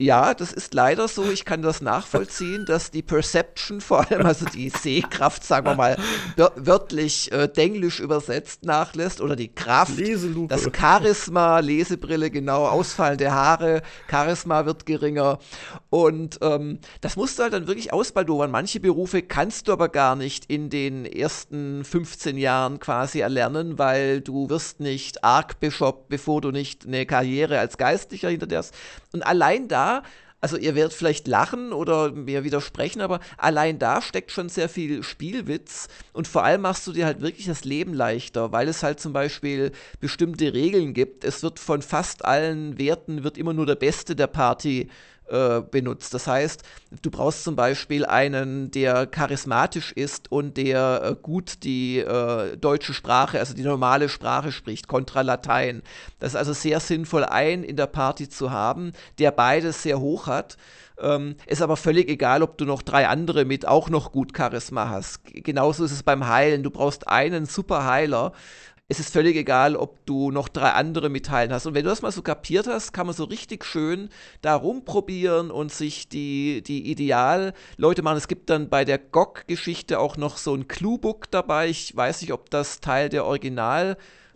Ja, 0.00 0.32
das 0.32 0.52
ist 0.52 0.74
leider 0.74 1.08
so. 1.08 1.28
Ich 1.28 1.44
kann 1.44 1.60
das 1.60 1.80
nachvollziehen, 1.80 2.64
dass 2.64 2.92
die 2.92 3.02
Perception, 3.02 3.80
vor 3.80 4.08
allem 4.08 4.24
also 4.24 4.46
die 4.46 4.70
Sehkraft, 4.70 5.42
sagen 5.42 5.66
wir 5.66 5.74
mal, 5.74 5.96
wörtlich 6.54 7.32
äh, 7.32 7.48
denglisch 7.48 7.98
übersetzt 7.98 8.64
nachlässt 8.64 9.20
oder 9.20 9.34
die 9.34 9.52
Kraft, 9.52 9.96
Leselupe. 9.96 10.54
das 10.54 10.70
Charisma, 10.72 11.58
Lesebrille, 11.58 12.30
genau, 12.30 12.66
ausfallende 12.66 13.32
Haare, 13.32 13.82
Charisma 14.08 14.66
wird 14.66 14.86
geringer. 14.86 15.40
Und 15.90 16.38
ähm, 16.42 16.78
das 17.00 17.16
musst 17.16 17.38
du 17.38 17.42
halt 17.42 17.52
dann 17.52 17.66
wirklich 17.66 17.92
ausbaldowern. 17.92 18.52
Manche 18.52 18.78
Berufe 18.78 19.22
kannst 19.22 19.66
du 19.66 19.72
aber 19.72 19.88
gar 19.88 20.14
nicht 20.14 20.44
in 20.46 20.70
den 20.70 21.06
ersten 21.06 21.84
15 21.84 22.38
Jahren 22.38 22.78
quasi 22.78 23.18
erlernen, 23.18 23.78
weil 23.78 24.20
du 24.20 24.48
wirst 24.48 24.78
nicht 24.78 25.24
Archbishop, 25.24 26.08
bevor 26.08 26.40
du 26.40 26.52
nicht 26.52 26.86
eine 26.86 27.04
Karriere 27.04 27.58
als 27.58 27.78
Geistlicher 27.78 28.28
hinter 28.28 28.46
dir 28.46 28.58
hast. 28.58 28.74
Und 29.12 29.26
allein 29.26 29.66
da 29.66 29.87
also 30.40 30.56
ihr 30.56 30.74
werdet 30.76 30.92
vielleicht 30.92 31.26
lachen 31.26 31.72
oder 31.72 32.12
mir 32.12 32.44
widersprechen, 32.44 33.00
aber 33.00 33.18
allein 33.36 33.78
da 33.78 34.00
steckt 34.00 34.30
schon 34.30 34.48
sehr 34.48 34.68
viel 34.68 35.02
Spielwitz 35.02 35.88
und 36.12 36.28
vor 36.28 36.44
allem 36.44 36.60
machst 36.60 36.86
du 36.86 36.92
dir 36.92 37.06
halt 37.06 37.20
wirklich 37.20 37.46
das 37.46 37.64
Leben 37.64 37.92
leichter, 37.92 38.52
weil 38.52 38.68
es 38.68 38.82
halt 38.84 39.00
zum 39.00 39.12
Beispiel 39.12 39.72
bestimmte 40.00 40.54
Regeln 40.54 40.94
gibt. 40.94 41.24
Es 41.24 41.42
wird 41.42 41.58
von 41.58 41.82
fast 41.82 42.24
allen 42.24 42.78
Werten 42.78 43.24
wird 43.24 43.36
immer 43.36 43.52
nur 43.52 43.66
der 43.66 43.74
Beste 43.74 44.14
der 44.14 44.28
Party 44.28 44.88
äh, 45.28 45.60
benutzt. 45.60 46.14
Das 46.14 46.26
heißt, 46.26 46.62
du 47.02 47.10
brauchst 47.10 47.44
zum 47.44 47.56
Beispiel 47.56 48.04
einen, 48.06 48.70
der 48.70 49.06
charismatisch 49.06 49.92
ist 49.92 50.30
und 50.32 50.56
der 50.56 51.02
äh, 51.04 51.16
gut 51.20 51.62
die 51.64 51.98
äh, 51.98 52.56
deutsche 52.56 52.94
Sprache, 52.94 53.38
also 53.38 53.54
die 53.54 53.62
normale 53.62 54.08
Sprache 54.08 54.52
spricht, 54.52 54.88
kontra 54.88 55.22
Latein. 55.22 55.82
Das 56.18 56.32
ist 56.32 56.36
also 56.36 56.52
sehr 56.52 56.80
sinnvoll, 56.80 57.24
einen 57.24 57.64
in 57.64 57.76
der 57.76 57.86
Party 57.86 58.28
zu 58.28 58.50
haben, 58.50 58.92
der 59.18 59.30
beides 59.30 59.82
sehr 59.82 60.00
hoch 60.00 60.26
hat. 60.26 60.56
Ähm, 61.00 61.36
ist 61.46 61.62
aber 61.62 61.76
völlig 61.76 62.08
egal, 62.08 62.42
ob 62.42 62.58
du 62.58 62.64
noch 62.64 62.82
drei 62.82 63.06
andere 63.06 63.44
mit 63.44 63.66
auch 63.68 63.88
noch 63.88 64.10
gut 64.10 64.36
Charisma 64.36 64.88
hast. 64.88 65.20
Genauso 65.24 65.84
ist 65.84 65.92
es 65.92 66.02
beim 66.02 66.26
Heilen. 66.26 66.64
Du 66.64 66.70
brauchst 66.70 67.06
einen 67.06 67.46
super 67.46 67.84
Heiler, 67.84 68.32
es 68.90 69.00
ist 69.00 69.12
völlig 69.12 69.36
egal, 69.36 69.76
ob 69.76 70.04
du 70.06 70.30
noch 70.30 70.48
drei 70.48 70.70
andere 70.70 71.10
mitteilen 71.10 71.52
hast. 71.52 71.66
Und 71.66 71.74
wenn 71.74 71.84
du 71.84 71.90
das 71.90 72.00
mal 72.00 72.10
so 72.10 72.22
kapiert 72.22 72.66
hast, 72.66 72.92
kann 72.92 73.06
man 73.06 73.14
so 73.14 73.24
richtig 73.24 73.66
schön 73.66 74.08
da 74.40 74.54
rumprobieren 74.54 75.50
und 75.50 75.70
sich 75.70 76.08
die, 76.08 76.62
die 76.62 76.90
Ideal-Leute 76.90 78.00
machen. 78.00 78.16
Es 78.16 78.28
gibt 78.28 78.48
dann 78.48 78.70
bei 78.70 78.86
der 78.86 78.96
GOG-Geschichte 78.96 79.98
auch 79.98 80.16
noch 80.16 80.38
so 80.38 80.54
ein 80.54 80.68
Cluebook 80.68 81.30
dabei. 81.30 81.68
Ich 81.68 81.94
weiß 81.94 82.22
nicht, 82.22 82.32
ob 82.32 82.48
das 82.48 82.80
Teil 82.80 83.10
der 83.10 83.26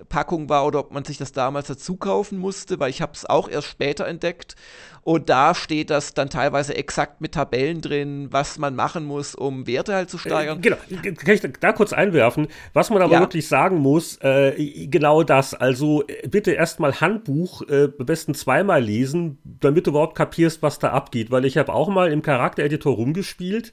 Originalpackung 0.02 0.48
war 0.48 0.66
oder 0.66 0.80
ob 0.80 0.92
man 0.92 1.04
sich 1.04 1.18
das 1.18 1.32
damals 1.32 1.68
dazu 1.68 1.96
kaufen 1.96 2.38
musste, 2.38 2.78
weil 2.80 2.90
ich 2.90 3.02
habe 3.02 3.12
es 3.14 3.26
auch 3.26 3.48
erst 3.48 3.68
später 3.68 4.06
entdeckt. 4.06 4.56
Und 5.04 5.30
da 5.30 5.52
steht 5.52 5.90
das 5.90 6.14
dann 6.14 6.30
teilweise 6.30 6.76
exakt 6.76 7.20
mit 7.20 7.32
Tabellen 7.32 7.80
drin, 7.80 8.28
was 8.30 8.58
man 8.58 8.76
machen 8.76 9.04
muss, 9.04 9.34
um 9.34 9.66
Werte 9.66 9.94
halt 9.94 10.10
zu 10.10 10.16
steigern. 10.16 10.58
Äh, 10.58 10.62
genau, 10.62 10.76
kann 11.16 11.34
ich 11.34 11.40
da 11.40 11.72
kurz 11.72 11.92
einwerfen? 11.92 12.46
Was 12.72 12.88
man 12.88 13.02
aber 13.02 13.14
ja. 13.14 13.20
wirklich 13.20 13.48
sagen 13.48 13.78
muss, 13.78 14.18
äh, 14.22 14.86
genau 14.86 15.24
das. 15.24 15.54
Also 15.54 16.04
äh, 16.06 16.28
bitte 16.28 16.52
erstmal 16.52 17.00
Handbuch, 17.00 17.62
äh, 17.62 17.88
am 17.98 18.06
besten 18.06 18.34
zweimal 18.34 18.80
lesen, 18.80 19.38
damit 19.42 19.88
du 19.88 19.90
überhaupt 19.90 20.16
kapierst, 20.16 20.62
was 20.62 20.78
da 20.78 20.90
abgeht. 20.90 21.32
Weil 21.32 21.46
ich 21.46 21.58
habe 21.58 21.74
auch 21.74 21.88
mal 21.88 22.12
im 22.12 22.22
Charaktereditor 22.22 22.94
rumgespielt 22.94 23.72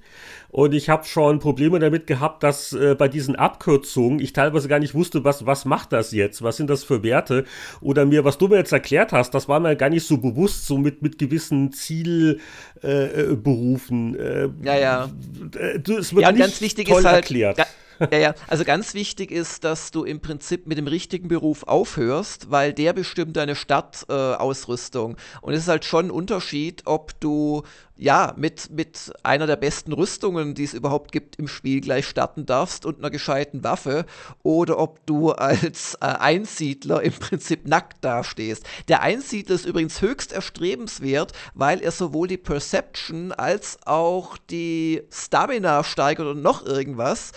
und 0.50 0.74
ich 0.74 0.89
habe 0.89 1.06
schon 1.06 1.39
Probleme 1.39 1.80
damit 1.80 2.08
gehabt, 2.08 2.43
dass 2.43 2.74
äh, 2.74 2.95
bei 2.95 3.08
diesen 3.08 3.36
Abkürzungen 3.36 4.20
ich 4.20 4.34
teilweise 4.34 4.68
gar 4.68 4.80
nicht 4.80 4.95
wusste, 4.95 5.24
was, 5.24 5.45
was 5.45 5.66
macht 5.66 5.93
das 5.93 6.12
jetzt? 6.12 6.41
Was 6.41 6.58
sind 6.58 6.72
das 6.72 6.84
für 6.84 7.04
Werte? 7.04 7.45
Oder 7.82 8.06
mir, 8.06 8.26
was 8.26 8.39
du 8.39 8.47
mir 8.47 8.58
jetzt 8.58 8.72
erklärt 8.72 9.12
hast, 9.12 9.36
das 9.36 9.47
war 9.47 9.60
mir 9.60 9.76
gar 9.76 9.89
nicht 9.89 10.08
so 10.08 10.18
bewusst, 10.18 10.66
so 10.66 10.80
mit, 10.80 11.04
mit 11.04 11.20
gewissen 11.20 11.72
Zielberufen. 11.72 14.16
Äh, 14.16 14.43
äh, 14.43 14.50
ja, 14.64 14.78
ja. 14.78 15.10
Äh, 15.56 15.80
es 15.91 16.16
wird 16.16 16.24
ja, 16.24 16.32
nicht 16.32 16.41
ganz 16.41 16.62
wichtig 16.62 16.88
toll 16.88 17.00
ist 17.00 17.06
halt, 17.06 17.18
erklärt. 17.18 17.60
Ja, 18.12 18.18
ja, 18.18 18.36
also 18.47 18.64
ganz 18.64 18.93
wichtig 18.93 19.32
ist, 19.32 19.64
dass 19.64 19.91
du 19.91 20.04
im 20.04 20.22
Prinzip 20.22 20.68
mit 20.68 20.78
dem 20.78 20.88
richtigen 20.88 21.28
Beruf 21.28 21.64
aufhörst, 21.64 22.50
weil 22.50 22.74
der 22.74 22.93
bestimmt 22.93 23.36
deine 23.36 23.56
Stadtausrüstung. 23.56 25.16
Äh, 25.16 25.39
und 25.41 25.54
es 25.54 25.64
ist 25.64 25.68
halt 25.68 25.86
schon 25.86 26.08
ein 26.08 26.12
Unterschied, 26.12 26.84
ob 26.86 27.20
du 27.20 27.64
ja, 28.00 28.34
mit, 28.38 28.72
mit 28.72 29.12
einer 29.24 29.45
der 29.45 29.58
besten 29.58 29.91
Rüstungen, 29.91 30.56
die 30.56 30.64
es 30.64 30.74
überhaupt 30.74 31.12
gibt 31.12 31.36
im 31.36 31.50
Spiel, 31.50 31.82
gleich 31.82 32.08
starten 32.08 32.45
darfst 32.45 32.86
und 32.86 33.00
einer 33.00 33.10
gescheiten 33.10 33.64
Waffe 33.64 34.06
oder 34.41 34.80
ob 34.80 35.06
du 35.06 35.32
als 35.34 35.95
äh, 35.95 36.06
Einsiedler 36.06 37.04
im 37.04 37.12
Prinzip 37.12 37.68
nackt 37.68 38.04
dastehst. 38.04 38.66
Der 38.88 39.02
Einsiedler 39.02 39.56
ist 39.56 39.66
übrigens 39.66 40.02
höchst 40.02 40.32
erstrebenswert, 40.32 41.34
weil 41.54 41.82
er 41.82 41.91
sowohl 41.91 42.30
die 42.30 42.38
Perception 42.38 43.34
als 43.34 43.78
auch 43.86 44.38
die 44.50 45.04
Stamina 45.12 45.84
steigert 45.84 46.28
und 46.28 46.41
noch 46.41 46.66
irgendwas, 46.66 47.34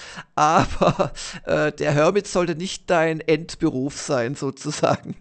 aber 0.53 1.13
äh, 1.45 1.73
der 1.73 1.93
Hermit 1.93 2.27
sollte 2.27 2.55
nicht 2.55 2.91
dein 2.91 3.21
Endberuf 3.21 3.99
sein, 3.99 4.35
sozusagen. 4.35 5.17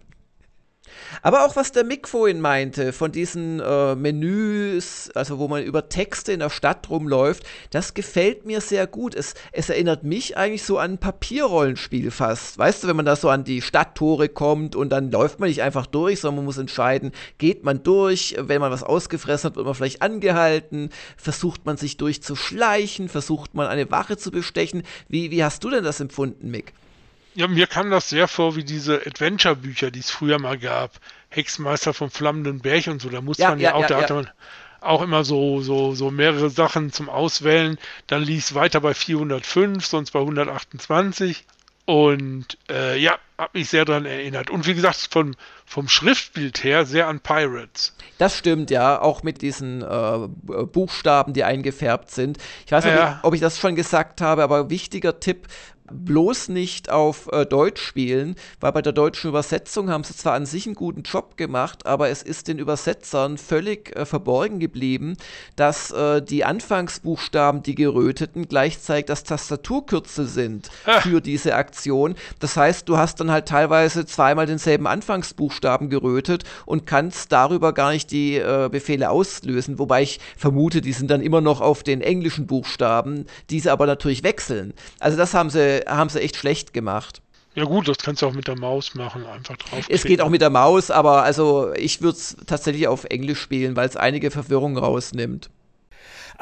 Aber 1.22 1.44
auch 1.44 1.56
was 1.56 1.72
der 1.72 1.84
Mick 1.84 2.08
vorhin 2.08 2.40
meinte, 2.40 2.92
von 2.92 3.12
diesen 3.12 3.60
äh, 3.60 3.94
Menüs, 3.94 5.10
also 5.14 5.38
wo 5.38 5.48
man 5.48 5.62
über 5.62 5.88
Texte 5.88 6.32
in 6.32 6.40
der 6.40 6.50
Stadt 6.50 6.88
rumläuft, 6.90 7.44
das 7.70 7.94
gefällt 7.94 8.46
mir 8.46 8.60
sehr 8.60 8.86
gut. 8.86 9.14
Es, 9.14 9.34
es 9.52 9.68
erinnert 9.68 10.04
mich 10.04 10.36
eigentlich 10.36 10.62
so 10.62 10.78
an 10.78 10.92
ein 10.92 10.98
Papierrollenspiel 10.98 12.10
fast. 12.10 12.58
Weißt 12.58 12.82
du, 12.82 12.88
wenn 12.88 12.96
man 12.96 13.04
da 13.04 13.16
so 13.16 13.28
an 13.28 13.44
die 13.44 13.62
Stadttore 13.62 14.28
kommt 14.28 14.76
und 14.76 14.90
dann 14.90 15.10
läuft 15.10 15.40
man 15.40 15.48
nicht 15.48 15.62
einfach 15.62 15.86
durch, 15.86 16.20
sondern 16.20 16.36
man 16.36 16.44
muss 16.46 16.58
entscheiden, 16.58 17.12
geht 17.38 17.64
man 17.64 17.82
durch, 17.82 18.36
wenn 18.38 18.60
man 18.60 18.70
was 18.70 18.82
ausgefressen 18.82 19.50
hat, 19.50 19.56
wird 19.56 19.66
man 19.66 19.74
vielleicht 19.74 20.02
angehalten, 20.02 20.90
versucht 21.16 21.66
man 21.66 21.76
sich 21.76 21.96
durchzuschleichen, 21.96 23.08
versucht 23.08 23.54
man 23.54 23.66
eine 23.66 23.90
Wache 23.90 24.16
zu 24.16 24.30
bestechen. 24.30 24.82
Wie, 25.08 25.30
wie 25.30 25.44
hast 25.44 25.64
du 25.64 25.70
denn 25.70 25.84
das 25.84 26.00
empfunden, 26.00 26.50
Mick? 26.50 26.72
Ja, 27.34 27.48
mir 27.48 27.66
kam 27.66 27.90
das 27.90 28.08
sehr 28.08 28.28
vor 28.28 28.56
wie 28.56 28.64
diese 28.64 29.06
Adventure-Bücher, 29.06 29.90
die 29.90 30.00
es 30.00 30.10
früher 30.10 30.38
mal 30.38 30.58
gab. 30.58 30.98
Hexmeister 31.30 31.94
vom 31.94 32.10
flammenden 32.10 32.60
Berg 32.60 32.88
und 32.88 33.00
so. 33.00 33.08
Da 33.08 33.20
muss 33.20 33.38
ja, 33.38 33.50
man 33.50 33.58
ja, 33.58 33.70
ja 33.70 33.74
auch, 33.74 33.82
ja, 33.82 33.88
da 33.88 34.02
hatte 34.02 34.14
man 34.14 34.30
auch 34.80 35.02
immer 35.02 35.24
so, 35.24 35.62
so, 35.62 35.94
so 35.94 36.10
mehrere 36.10 36.50
Sachen 36.50 36.92
zum 36.92 37.08
Auswählen. 37.08 37.78
Dann 38.06 38.22
ließ 38.22 38.54
weiter 38.54 38.80
bei 38.80 38.94
405, 38.94 39.86
sonst 39.86 40.10
bei 40.10 40.20
128. 40.20 41.44
Und 41.84 42.58
äh, 42.70 42.96
ja, 42.98 43.18
hat 43.38 43.54
mich 43.54 43.68
sehr 43.68 43.84
daran 43.84 44.06
erinnert. 44.06 44.50
Und 44.50 44.66
wie 44.66 44.74
gesagt, 44.74 45.08
vom, 45.10 45.34
vom 45.66 45.88
Schriftbild 45.88 46.62
her 46.62 46.86
sehr 46.86 47.08
an 47.08 47.20
Pirates. 47.20 47.96
Das 48.18 48.38
stimmt, 48.38 48.70
ja, 48.70 49.00
auch 49.00 49.24
mit 49.24 49.42
diesen 49.42 49.82
äh, 49.82 50.28
Buchstaben, 50.66 51.32
die 51.32 51.42
eingefärbt 51.42 52.10
sind. 52.10 52.38
Ich 52.66 52.72
weiß 52.72 52.84
nicht, 52.84 52.94
ja. 52.94 53.18
ob, 53.22 53.28
ob 53.28 53.34
ich 53.34 53.40
das 53.40 53.58
schon 53.58 53.74
gesagt 53.74 54.20
habe, 54.20 54.44
aber 54.44 54.70
wichtiger 54.70 55.18
Tipp, 55.18 55.48
bloß 55.92 56.48
nicht 56.48 56.90
auf 56.90 57.28
äh, 57.32 57.46
Deutsch 57.46 57.82
spielen, 57.82 58.36
weil 58.60 58.72
bei 58.72 58.82
der 58.82 58.92
deutschen 58.92 59.28
Übersetzung 59.28 59.90
haben 59.90 60.04
sie 60.04 60.16
zwar 60.16 60.34
an 60.34 60.46
sich 60.46 60.66
einen 60.66 60.74
guten 60.74 61.02
Job 61.02 61.36
gemacht, 61.36 61.86
aber 61.86 62.08
es 62.08 62.22
ist 62.22 62.48
den 62.48 62.58
Übersetzern 62.58 63.38
völlig 63.38 63.94
äh, 63.96 64.04
verborgen 64.04 64.58
geblieben, 64.58 65.16
dass 65.56 65.90
äh, 65.90 66.22
die 66.22 66.44
Anfangsbuchstaben, 66.44 67.62
die 67.62 67.74
geröteten, 67.74 68.48
gleichzeitig 68.48 69.06
das 69.06 69.24
Tastaturkürzel 69.24 70.26
sind 70.26 70.70
ah. 70.86 71.00
für 71.00 71.20
diese 71.20 71.54
Aktion. 71.54 72.14
Das 72.40 72.56
heißt, 72.56 72.88
du 72.88 72.96
hast 72.96 73.20
dann 73.20 73.30
halt 73.30 73.46
teilweise 73.46 74.06
zweimal 74.06 74.46
denselben 74.46 74.86
Anfangsbuchstaben 74.86 75.90
gerötet 75.90 76.44
und 76.66 76.86
kannst 76.86 77.32
darüber 77.32 77.72
gar 77.72 77.92
nicht 77.92 78.10
die 78.10 78.36
äh, 78.36 78.68
Befehle 78.70 79.10
auslösen, 79.10 79.78
wobei 79.78 80.02
ich 80.02 80.20
vermute, 80.36 80.80
die 80.80 80.92
sind 80.92 81.10
dann 81.10 81.20
immer 81.20 81.40
noch 81.40 81.60
auf 81.60 81.82
den 81.82 82.00
englischen 82.00 82.46
Buchstaben, 82.46 83.26
diese 83.50 83.72
aber 83.72 83.86
natürlich 83.86 84.22
wechseln. 84.22 84.74
Also 85.00 85.16
das 85.16 85.34
haben 85.34 85.50
sie 85.50 85.81
haben 85.86 86.10
sie 86.10 86.20
echt 86.20 86.36
schlecht 86.36 86.72
gemacht. 86.72 87.22
Ja 87.54 87.64
gut, 87.64 87.86
das 87.86 87.98
kannst 87.98 88.22
du 88.22 88.26
auch 88.26 88.32
mit 88.32 88.48
der 88.48 88.58
Maus 88.58 88.94
machen, 88.94 89.26
einfach 89.26 89.56
drauf. 89.56 89.84
Es 89.88 90.04
geht 90.04 90.22
auch 90.22 90.30
mit 90.30 90.40
der 90.40 90.48
Maus, 90.48 90.90
aber 90.90 91.22
also 91.22 91.72
ich 91.74 92.00
würde 92.00 92.16
es 92.16 92.36
tatsächlich 92.46 92.88
auf 92.88 93.04
Englisch 93.04 93.40
spielen, 93.40 93.76
weil 93.76 93.86
es 93.86 93.96
einige 93.96 94.30
Verwirrung 94.30 94.78
rausnimmt. 94.78 95.50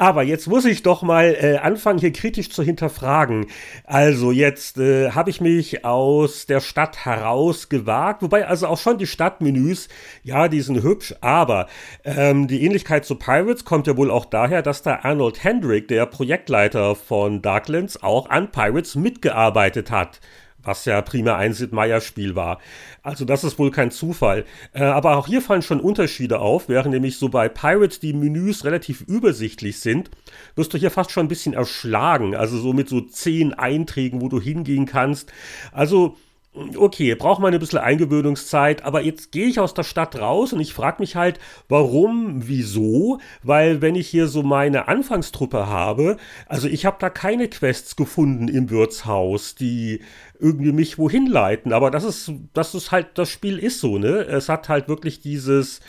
Aber 0.01 0.23
jetzt 0.23 0.47
muss 0.47 0.65
ich 0.65 0.81
doch 0.81 1.03
mal 1.03 1.37
äh, 1.39 1.57
anfangen, 1.57 1.99
hier 1.99 2.11
kritisch 2.11 2.49
zu 2.49 2.63
hinterfragen. 2.63 3.45
Also 3.83 4.31
jetzt 4.31 4.79
äh, 4.79 5.11
habe 5.11 5.29
ich 5.29 5.41
mich 5.41 5.85
aus 5.85 6.47
der 6.47 6.59
Stadt 6.59 7.05
herausgewagt, 7.05 8.23
wobei 8.23 8.47
also 8.47 8.65
auch 8.65 8.79
schon 8.79 8.97
die 8.97 9.05
Stadtmenüs, 9.05 9.89
ja, 10.23 10.47
die 10.47 10.61
sind 10.61 10.81
hübsch, 10.81 11.13
aber 11.21 11.67
ähm, 12.03 12.47
die 12.47 12.65
Ähnlichkeit 12.65 13.05
zu 13.05 13.13
Pirates 13.13 13.63
kommt 13.63 13.85
ja 13.85 13.95
wohl 13.95 14.09
auch 14.09 14.25
daher, 14.25 14.63
dass 14.63 14.81
da 14.81 15.01
Arnold 15.03 15.43
Hendrick, 15.43 15.87
der 15.87 16.07
Projektleiter 16.07 16.95
von 16.95 17.43
Darklands, 17.43 18.01
auch 18.01 18.27
an 18.27 18.49
Pirates 18.51 18.95
mitgearbeitet 18.95 19.91
hat 19.91 20.19
was 20.63 20.85
ja 20.85 21.01
prima 21.01 21.35
ein 21.35 21.53
Sid 21.53 21.71
Meier 21.71 22.01
Spiel 22.01 22.35
war. 22.35 22.59
Also 23.03 23.25
das 23.25 23.43
ist 23.43 23.57
wohl 23.59 23.71
kein 23.71 23.91
Zufall. 23.91 24.45
Äh, 24.73 24.83
aber 24.83 25.17
auch 25.17 25.27
hier 25.27 25.41
fallen 25.41 25.61
schon 25.61 25.79
Unterschiede 25.79 26.39
auf, 26.39 26.69
während 26.69 26.93
nämlich 26.93 27.17
so 27.17 27.29
bei 27.29 27.49
Pirates 27.49 27.99
die 27.99 28.13
Menüs 28.13 28.63
relativ 28.63 29.01
übersichtlich 29.01 29.79
sind, 29.79 30.11
wirst 30.55 30.73
du 30.73 30.77
hier 30.77 30.91
fast 30.91 31.11
schon 31.11 31.25
ein 31.25 31.29
bisschen 31.29 31.53
erschlagen. 31.53 32.35
Also 32.35 32.57
so 32.57 32.73
mit 32.73 32.89
so 32.89 33.01
zehn 33.01 33.53
Einträgen, 33.53 34.21
wo 34.21 34.29
du 34.29 34.39
hingehen 34.39 34.85
kannst. 34.85 35.31
Also 35.71 36.17
okay, 36.53 37.15
braucht 37.15 37.39
man 37.39 37.53
ein 37.53 37.59
bisschen 37.59 37.79
Eingewöhnungszeit, 37.79 38.83
aber 38.83 39.01
jetzt 39.01 39.31
gehe 39.31 39.47
ich 39.47 39.59
aus 39.59 39.73
der 39.73 39.83
Stadt 39.83 40.19
raus 40.19 40.51
und 40.51 40.59
ich 40.59 40.73
frage 40.73 40.97
mich 40.99 41.15
halt, 41.15 41.39
warum, 41.69 42.47
wieso? 42.47 43.19
Weil 43.41 43.81
wenn 43.81 43.95
ich 43.95 44.09
hier 44.09 44.27
so 44.27 44.43
meine 44.43 44.87
Anfangstruppe 44.89 45.67
habe, 45.67 46.17
also 46.47 46.67
ich 46.67 46.85
habe 46.85 46.97
da 46.99 47.09
keine 47.09 47.47
Quests 47.47 47.95
gefunden 47.95 48.49
im 48.49 48.69
Wirtshaus, 48.69 49.55
die 49.55 50.01
irgendwie 50.39 50.73
mich 50.73 50.97
wohin 50.97 51.25
leiten, 51.27 51.71
aber 51.71 51.89
das 51.89 52.03
ist, 52.03 52.33
das 52.53 52.75
ist 52.75 52.91
halt, 52.91 53.17
das 53.17 53.29
Spiel 53.29 53.57
ist 53.57 53.79
so, 53.79 53.97
ne? 53.97 54.25
Es 54.25 54.49
hat 54.49 54.67
halt 54.67 54.89
wirklich 54.89 55.21
dieses 55.21 55.79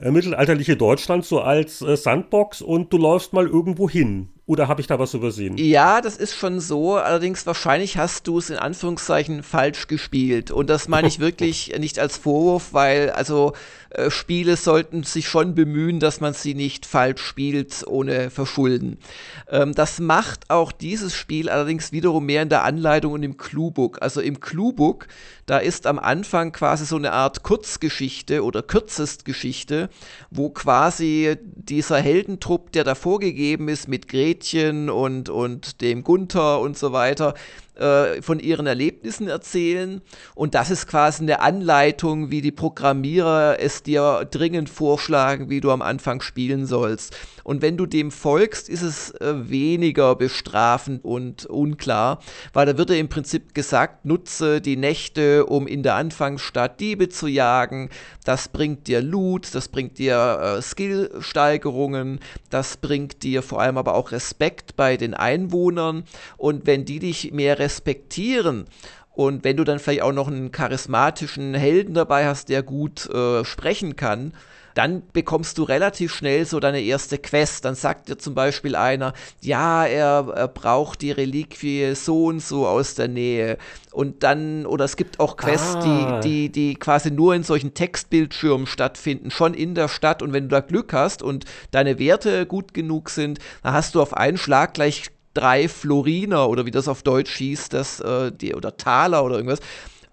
äh, 0.00 0.10
mittelalterliche 0.10 0.76
Deutschland 0.76 1.24
so 1.24 1.40
als 1.40 1.82
äh, 1.82 1.96
Sandbox 1.96 2.62
und 2.62 2.92
du 2.92 2.98
läufst 2.98 3.32
mal 3.32 3.46
irgendwo 3.46 3.88
hin. 3.88 4.30
Oder 4.50 4.66
habe 4.66 4.80
ich 4.80 4.88
da 4.88 4.98
was 4.98 5.14
übersehen? 5.14 5.56
Ja, 5.58 6.00
das 6.00 6.16
ist 6.16 6.34
schon 6.34 6.58
so. 6.58 6.96
Allerdings 6.96 7.46
wahrscheinlich 7.46 7.98
hast 7.98 8.26
du 8.26 8.38
es 8.38 8.50
in 8.50 8.56
Anführungszeichen 8.56 9.44
falsch 9.44 9.86
gespielt. 9.86 10.50
Und 10.50 10.68
das 10.68 10.88
meine 10.88 11.06
ich 11.06 11.20
wirklich 11.20 11.72
nicht 11.78 12.00
als 12.00 12.16
Vorwurf, 12.16 12.72
weil 12.72 13.10
also 13.10 13.52
äh, 13.90 14.10
Spiele 14.10 14.56
sollten 14.56 15.04
sich 15.04 15.28
schon 15.28 15.54
bemühen, 15.54 16.00
dass 16.00 16.20
man 16.20 16.34
sie 16.34 16.54
nicht 16.54 16.84
falsch 16.84 17.22
spielt, 17.22 17.86
ohne 17.86 18.30
Verschulden. 18.30 18.98
Ähm, 19.48 19.72
das 19.72 20.00
macht 20.00 20.50
auch 20.50 20.72
dieses 20.72 21.14
Spiel 21.14 21.48
allerdings 21.48 21.92
wiederum 21.92 22.26
mehr 22.26 22.42
in 22.42 22.48
der 22.48 22.64
Anleitung 22.64 23.12
und 23.12 23.22
im 23.22 23.36
Cluebook. 23.36 24.02
Also 24.02 24.20
im 24.20 24.40
Cluebook, 24.40 25.06
da 25.46 25.58
ist 25.58 25.86
am 25.86 26.00
Anfang 26.00 26.50
quasi 26.50 26.86
so 26.86 26.96
eine 26.96 27.12
Art 27.12 27.44
Kurzgeschichte 27.44 28.42
oder 28.42 28.64
Kürzestgeschichte, 28.64 29.90
wo 30.32 30.50
quasi 30.50 31.36
dieser 31.40 32.00
Heldentrupp, 32.00 32.72
der 32.72 32.82
da 32.82 32.96
vorgegeben 32.96 33.68
ist 33.68 33.86
mit 33.86 34.08
Gretchen, 34.08 34.39
Mädchen 34.40 34.88
und, 34.88 35.28
und 35.28 35.82
dem 35.82 36.02
Gunther 36.02 36.60
und 36.60 36.78
so 36.78 36.92
weiter, 36.92 37.34
äh, 37.80 38.20
von 38.20 38.38
ihren 38.38 38.66
Erlebnissen 38.66 39.28
erzählen. 39.28 40.02
Und 40.34 40.54
das 40.54 40.70
ist 40.70 40.86
quasi 40.86 41.22
eine 41.22 41.40
Anleitung, 41.40 42.30
wie 42.30 42.42
die 42.42 42.52
Programmierer 42.52 43.58
es 43.58 43.82
dir 43.82 44.28
dringend 44.30 44.68
vorschlagen, 44.68 45.48
wie 45.48 45.60
du 45.60 45.70
am 45.70 45.82
Anfang 45.82 46.20
spielen 46.20 46.66
sollst. 46.66 47.16
Und 47.42 47.62
wenn 47.62 47.76
du 47.76 47.86
dem 47.86 48.10
folgst, 48.10 48.68
ist 48.68 48.82
es 48.82 49.12
äh, 49.12 49.48
weniger 49.48 50.14
bestrafend 50.14 51.04
und 51.04 51.46
unklar, 51.46 52.20
weil 52.52 52.66
da 52.66 52.76
wird 52.76 52.90
dir 52.90 52.98
im 52.98 53.08
Prinzip 53.08 53.54
gesagt, 53.54 54.04
nutze 54.04 54.60
die 54.60 54.76
Nächte, 54.76 55.46
um 55.46 55.66
in 55.66 55.82
der 55.82 55.94
Anfangsstadt 55.94 56.80
Diebe 56.80 57.08
zu 57.08 57.26
jagen. 57.26 57.88
Das 58.24 58.48
bringt 58.48 58.86
dir 58.88 59.00
Loot, 59.00 59.54
das 59.54 59.68
bringt 59.68 59.98
dir 59.98 60.58
äh, 60.58 60.62
Skillsteigerungen, 60.62 62.20
das 62.50 62.76
bringt 62.76 63.22
dir 63.22 63.42
vor 63.42 63.60
allem 63.60 63.78
aber 63.78 63.94
auch 63.94 64.12
Respekt 64.12 64.76
bei 64.76 64.96
den 64.96 65.14
Einwohnern. 65.14 66.04
Und 66.36 66.66
wenn 66.66 66.84
die 66.84 66.98
dich 66.98 67.32
mehr 67.32 67.58
respektieren. 67.58 67.69
Und 69.12 69.44
wenn 69.44 69.56
du 69.56 69.64
dann 69.64 69.78
vielleicht 69.78 70.02
auch 70.02 70.12
noch 70.12 70.28
einen 70.28 70.52
charismatischen 70.52 71.54
Helden 71.54 71.94
dabei 71.94 72.26
hast, 72.26 72.48
der 72.48 72.62
gut 72.62 73.06
äh, 73.10 73.44
sprechen 73.44 73.96
kann, 73.96 74.32
dann 74.74 75.02
bekommst 75.12 75.58
du 75.58 75.64
relativ 75.64 76.14
schnell 76.14 76.44
so 76.44 76.60
deine 76.60 76.80
erste 76.80 77.18
Quest. 77.18 77.64
Dann 77.64 77.74
sagt 77.74 78.08
dir 78.08 78.18
zum 78.18 78.34
Beispiel 78.34 78.76
einer, 78.76 79.12
ja, 79.40 79.84
er, 79.84 80.32
er, 80.34 80.48
braucht 80.48 81.02
die 81.02 81.10
Reliquie 81.10 81.94
so 81.94 82.26
und 82.26 82.40
so 82.40 82.66
aus 82.66 82.94
der 82.94 83.08
Nähe. 83.08 83.58
Und 83.90 84.22
dann, 84.22 84.66
oder 84.66 84.84
es 84.84 84.96
gibt 84.96 85.20
auch 85.20 85.36
Quests, 85.36 85.76
ah. 85.76 86.20
die, 86.20 86.28
die, 86.28 86.52
die 86.52 86.74
quasi 86.76 87.10
nur 87.10 87.34
in 87.34 87.42
solchen 87.42 87.74
Textbildschirmen 87.74 88.66
stattfinden, 88.66 89.30
schon 89.30 89.54
in 89.54 89.74
der 89.74 89.88
Stadt. 89.88 90.22
Und 90.22 90.32
wenn 90.32 90.44
du 90.44 90.50
da 90.50 90.60
Glück 90.60 90.92
hast 90.92 91.22
und 91.22 91.44
deine 91.72 91.98
Werte 91.98 92.46
gut 92.46 92.72
genug 92.74 93.10
sind, 93.10 93.38
dann 93.62 93.72
hast 93.72 93.94
du 93.94 94.00
auf 94.00 94.16
einen 94.16 94.38
Schlag 94.38 94.74
gleich 94.74 95.10
drei 95.34 95.68
Floriner 95.68 96.48
oder 96.48 96.66
wie 96.66 96.70
das 96.70 96.88
auf 96.88 97.02
Deutsch 97.02 97.36
hieß, 97.36 97.68
das, 97.68 98.00
äh, 98.00 98.32
die, 98.32 98.54
oder 98.54 98.76
Taler 98.76 99.24
oder 99.24 99.36
irgendwas, 99.36 99.60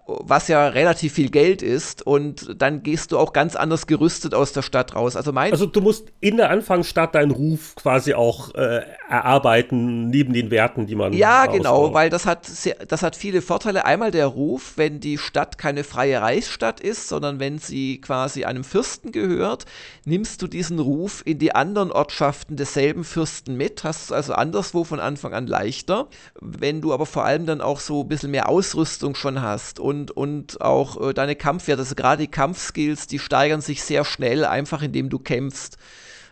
was 0.08 0.48
ja 0.48 0.68
relativ 0.68 1.12
viel 1.12 1.28
Geld 1.28 1.60
ist 1.60 2.06
und 2.06 2.54
dann 2.60 2.82
gehst 2.82 3.12
du 3.12 3.18
auch 3.18 3.34
ganz 3.34 3.56
anders 3.56 3.86
gerüstet 3.86 4.32
aus 4.32 4.54
der 4.54 4.62
Stadt 4.62 4.96
raus. 4.96 5.16
Also, 5.16 5.32
mein 5.32 5.52
also 5.52 5.66
du 5.66 5.82
musst 5.82 6.12
in 6.20 6.38
der 6.38 6.48
Anfangsstadt 6.50 7.14
deinen 7.14 7.30
Ruf 7.30 7.74
quasi 7.74 8.14
auch 8.14 8.54
äh, 8.54 8.80
erarbeiten, 9.10 10.08
neben 10.08 10.32
den 10.32 10.50
Werten, 10.50 10.86
die 10.86 10.94
man 10.94 11.12
Ja, 11.12 11.44
genau, 11.44 11.92
weil 11.92 12.08
das 12.08 12.24
hat, 12.24 12.46
sehr, 12.46 12.76
das 12.86 13.02
hat 13.02 13.16
viele 13.16 13.42
Vorteile. 13.42 13.84
Einmal 13.84 14.10
der 14.10 14.26
Ruf, 14.26 14.72
wenn 14.76 14.98
die 14.98 15.18
Stadt 15.18 15.58
keine 15.58 15.84
freie 15.84 16.22
Reichsstadt 16.22 16.80
ist, 16.80 17.08
sondern 17.08 17.38
wenn 17.38 17.58
sie 17.58 18.00
quasi 18.00 18.44
einem 18.44 18.64
Fürsten 18.64 19.12
gehört, 19.12 19.66
nimmst 20.06 20.40
du 20.40 20.46
diesen 20.46 20.78
Ruf 20.78 21.22
in 21.26 21.38
die 21.38 21.54
anderen 21.54 21.92
Ortschaften 21.92 22.56
desselben 22.56 23.04
Fürsten 23.04 23.58
mit, 23.58 23.84
hast 23.84 24.04
es 24.04 24.12
also 24.12 24.32
anderswo 24.32 24.84
von 24.84 25.00
Anfang 25.00 25.34
an 25.34 25.46
leichter. 25.46 26.08
Wenn 26.40 26.80
du 26.80 26.94
aber 26.94 27.04
vor 27.04 27.26
allem 27.26 27.44
dann 27.44 27.60
auch 27.60 27.80
so 27.80 28.02
ein 28.02 28.08
bisschen 28.08 28.30
mehr 28.30 28.48
Ausrüstung 28.48 29.14
schon 29.14 29.42
hast 29.42 29.78
und 29.78 29.97
und, 29.98 30.10
und 30.12 30.60
auch 30.60 31.08
äh, 31.08 31.14
deine 31.14 31.36
Kampfwerte, 31.36 31.82
also 31.82 31.94
gerade 31.94 32.22
die 32.22 32.30
Kampfskills, 32.30 33.06
die 33.06 33.18
steigern 33.18 33.60
sich 33.60 33.82
sehr 33.82 34.04
schnell, 34.04 34.44
einfach 34.44 34.82
indem 34.82 35.08
du 35.08 35.18
kämpfst. 35.18 35.78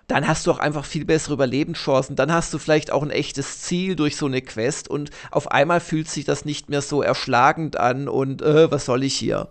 Dann 0.07 0.29
hast 0.29 0.47
du 0.47 0.53
auch 0.53 0.59
einfach 0.59 0.85
viel 0.85 1.05
bessere 1.05 1.35
Überlebenschancen. 1.35 2.15
Dann 2.15 2.33
hast 2.33 2.55
du 2.55 2.59
vielleicht 2.59 2.93
auch 2.93 3.03
ein 3.03 3.11
echtes 3.11 3.63
Ziel 3.63 3.97
durch 3.97 4.17
so 4.17 4.27
eine 4.27 4.41
Quest 4.41 4.89
und 4.89 5.11
auf 5.33 5.51
einmal 5.51 5.81
fühlt 5.81 6.09
sich 6.09 6.25
das 6.25 6.45
nicht 6.45 6.69
mehr 6.69 6.81
so 6.81 7.03
erschlagend 7.03 7.77
an 7.77 8.09
und 8.09 8.41
äh, 8.43 8.71
was 8.71 8.85
soll 8.85 9.03
ich 9.03 9.15
hier? 9.15 9.49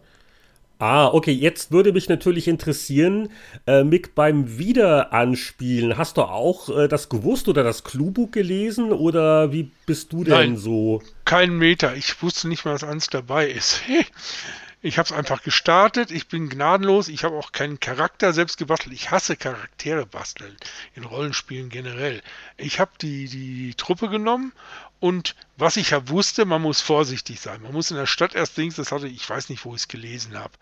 Ah, 0.78 1.08
okay, 1.08 1.32
jetzt 1.32 1.72
würde 1.72 1.94
mich 1.94 2.10
natürlich 2.10 2.48
interessieren, 2.48 3.30
äh, 3.66 3.84
Mick, 3.84 4.14
beim 4.14 4.58
Wiederanspielen, 4.58 5.98
hast 5.98 6.18
du 6.18 6.24
auch 6.24 6.70
äh, 6.70 6.88
das 6.90 7.08
gewusst 7.08 7.48
oder 7.48 7.64
das 7.64 7.84
Cluebook 7.84 8.34
gelesen 8.34 8.92
oder 8.92 9.54
wie 9.54 9.72
bist 9.86 10.12
du 10.12 10.26
denn 10.26 10.34
Nein, 10.34 10.58
so? 10.58 11.02
Kein 11.24 11.58
Meter, 11.58 11.96
ich 11.96 12.22
wusste 12.22 12.50
nicht 12.50 12.66
mal, 12.66 12.74
dass 12.74 12.84
eins 12.84 13.08
dabei 13.08 13.50
ist. 13.50 13.82
Ich 14.86 15.00
habe 15.00 15.08
es 15.08 15.12
einfach 15.12 15.42
gestartet, 15.42 16.12
ich 16.12 16.28
bin 16.28 16.48
gnadenlos, 16.48 17.08
ich 17.08 17.24
habe 17.24 17.36
auch 17.38 17.52
keinen 17.52 17.80
Charakter 17.80 18.34
selbst 18.34 18.58
gebastelt. 18.58 18.94
Ich 18.94 19.10
hasse 19.10 19.36
Charaktere 19.36 20.06
basteln, 20.06 20.56
in 20.94 21.06
Rollenspielen 21.06 21.70
generell. 21.70 22.22
Ich 22.56 22.80
habe 22.80 22.92
die, 23.02 23.28
die 23.28 23.74
Truppe 23.74 24.10
genommen 24.10 24.54
und 25.00 25.36
was 25.58 25.78
ich 25.78 25.90
ja 25.90 26.08
wusste, 26.08 26.46
man 26.46 26.62
muss 26.62 26.82
vorsichtig 26.82 27.40
sein. 27.40 27.64
Man 27.64 27.74
muss 27.74 27.90
in 27.90 27.98
der 27.98 28.06
Stadt 28.06 28.36
erst 28.36 28.58
links, 28.58 28.76
das 28.76 28.92
hatte 28.92 29.08
ich 29.08 29.28
weiß 29.28 29.50
nicht, 29.50 29.66
wo 29.66 29.72
ich 29.74 29.82
es 29.82 29.88
gelesen 29.88 30.38
habe. 30.38 30.54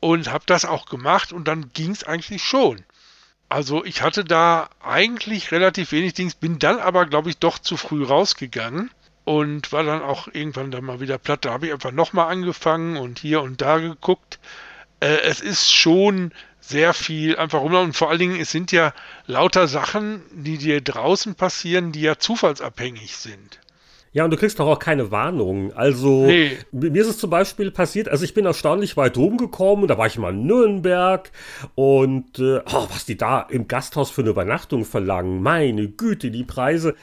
Und 0.00 0.32
habe 0.32 0.44
das 0.46 0.64
auch 0.64 0.86
gemacht 0.86 1.30
und 1.30 1.46
dann 1.46 1.74
ging 1.74 1.90
es 1.90 2.04
eigentlich 2.04 2.42
schon. 2.42 2.82
Also 3.50 3.84
ich 3.84 4.00
hatte 4.00 4.24
da 4.24 4.70
eigentlich 4.80 5.52
relativ 5.52 5.92
wenig 5.92 6.14
Dings, 6.14 6.34
bin 6.34 6.58
dann 6.58 6.78
aber, 6.78 7.04
glaube 7.04 7.28
ich, 7.28 7.36
doch 7.36 7.58
zu 7.58 7.76
früh 7.76 8.02
rausgegangen 8.02 8.90
und 9.24 9.72
war 9.72 9.84
dann 9.84 10.02
auch 10.02 10.28
irgendwann 10.32 10.70
dann 10.70 10.84
mal 10.84 11.00
wieder 11.00 11.18
platt. 11.18 11.44
Da 11.44 11.52
habe 11.52 11.66
ich 11.66 11.72
einfach 11.72 11.92
nochmal 11.92 12.30
angefangen 12.30 12.96
und 12.96 13.18
hier 13.18 13.42
und 13.42 13.60
da 13.60 13.78
geguckt. 13.78 14.38
Äh, 15.00 15.18
es 15.24 15.40
ist 15.40 15.72
schon 15.72 16.32
sehr 16.60 16.94
viel 16.94 17.36
einfach 17.36 17.60
rum 17.60 17.74
und 17.74 17.96
vor 17.96 18.10
allen 18.10 18.20
Dingen, 18.20 18.40
es 18.40 18.50
sind 18.50 18.72
ja 18.72 18.94
lauter 19.26 19.66
Sachen, 19.66 20.22
die 20.32 20.58
dir 20.58 20.80
draußen 20.80 21.34
passieren, 21.34 21.92
die 21.92 22.02
ja 22.02 22.18
zufallsabhängig 22.18 23.16
sind. 23.16 23.58
Ja, 24.14 24.24
und 24.24 24.30
du 24.30 24.36
kriegst 24.36 24.60
doch 24.60 24.66
auch 24.66 24.78
keine 24.78 25.10
Warnung. 25.10 25.72
Also, 25.72 26.26
nee. 26.26 26.58
mir 26.70 27.00
ist 27.00 27.08
es 27.08 27.18
zum 27.18 27.30
Beispiel 27.30 27.70
passiert, 27.70 28.10
also 28.10 28.24
ich 28.24 28.34
bin 28.34 28.44
erstaunlich 28.44 28.96
weit 28.98 29.16
rumgekommen, 29.16 29.88
da 29.88 29.96
war 29.96 30.06
ich 30.06 30.18
mal 30.18 30.34
in 30.34 30.44
Nürnberg 30.44 31.30
und 31.74 32.38
äh, 32.38 32.58
oh, 32.58 32.86
was 32.90 33.06
die 33.06 33.16
da 33.16 33.40
im 33.40 33.68
Gasthaus 33.68 34.10
für 34.10 34.20
eine 34.20 34.30
Übernachtung 34.30 34.84
verlangen, 34.84 35.42
meine 35.42 35.88
Güte, 35.88 36.30
die 36.30 36.44
Preise. 36.44 36.94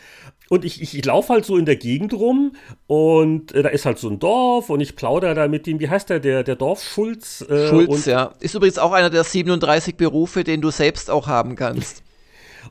Und 0.49 0.65
ich, 0.65 0.81
ich, 0.81 0.97
ich 0.97 1.05
laufe 1.05 1.33
halt 1.33 1.45
so 1.45 1.57
in 1.57 1.65
der 1.65 1.75
Gegend 1.75 2.13
rum 2.13 2.53
und 2.87 3.53
äh, 3.53 3.61
da 3.61 3.69
ist 3.69 3.85
halt 3.85 3.99
so 3.99 4.09
ein 4.09 4.19
Dorf 4.19 4.69
und 4.71 4.81
ich 4.81 4.95
plaudere 4.95 5.35
da 5.35 5.47
mit 5.47 5.67
ihm, 5.67 5.79
wie 5.79 5.89
heißt 5.89 6.09
der, 6.09 6.19
der, 6.19 6.43
der 6.43 6.55
Dorfschulz? 6.55 7.45
Äh, 7.47 7.67
Schulz, 7.69 8.05
ja. 8.05 8.33
Ist 8.39 8.55
übrigens 8.55 8.79
auch 8.79 8.91
einer 8.91 9.11
der 9.11 9.23
37 9.23 9.95
Berufe, 9.95 10.43
den 10.43 10.61
du 10.61 10.71
selbst 10.71 11.11
auch 11.11 11.27
haben 11.27 11.55
kannst. 11.55 12.03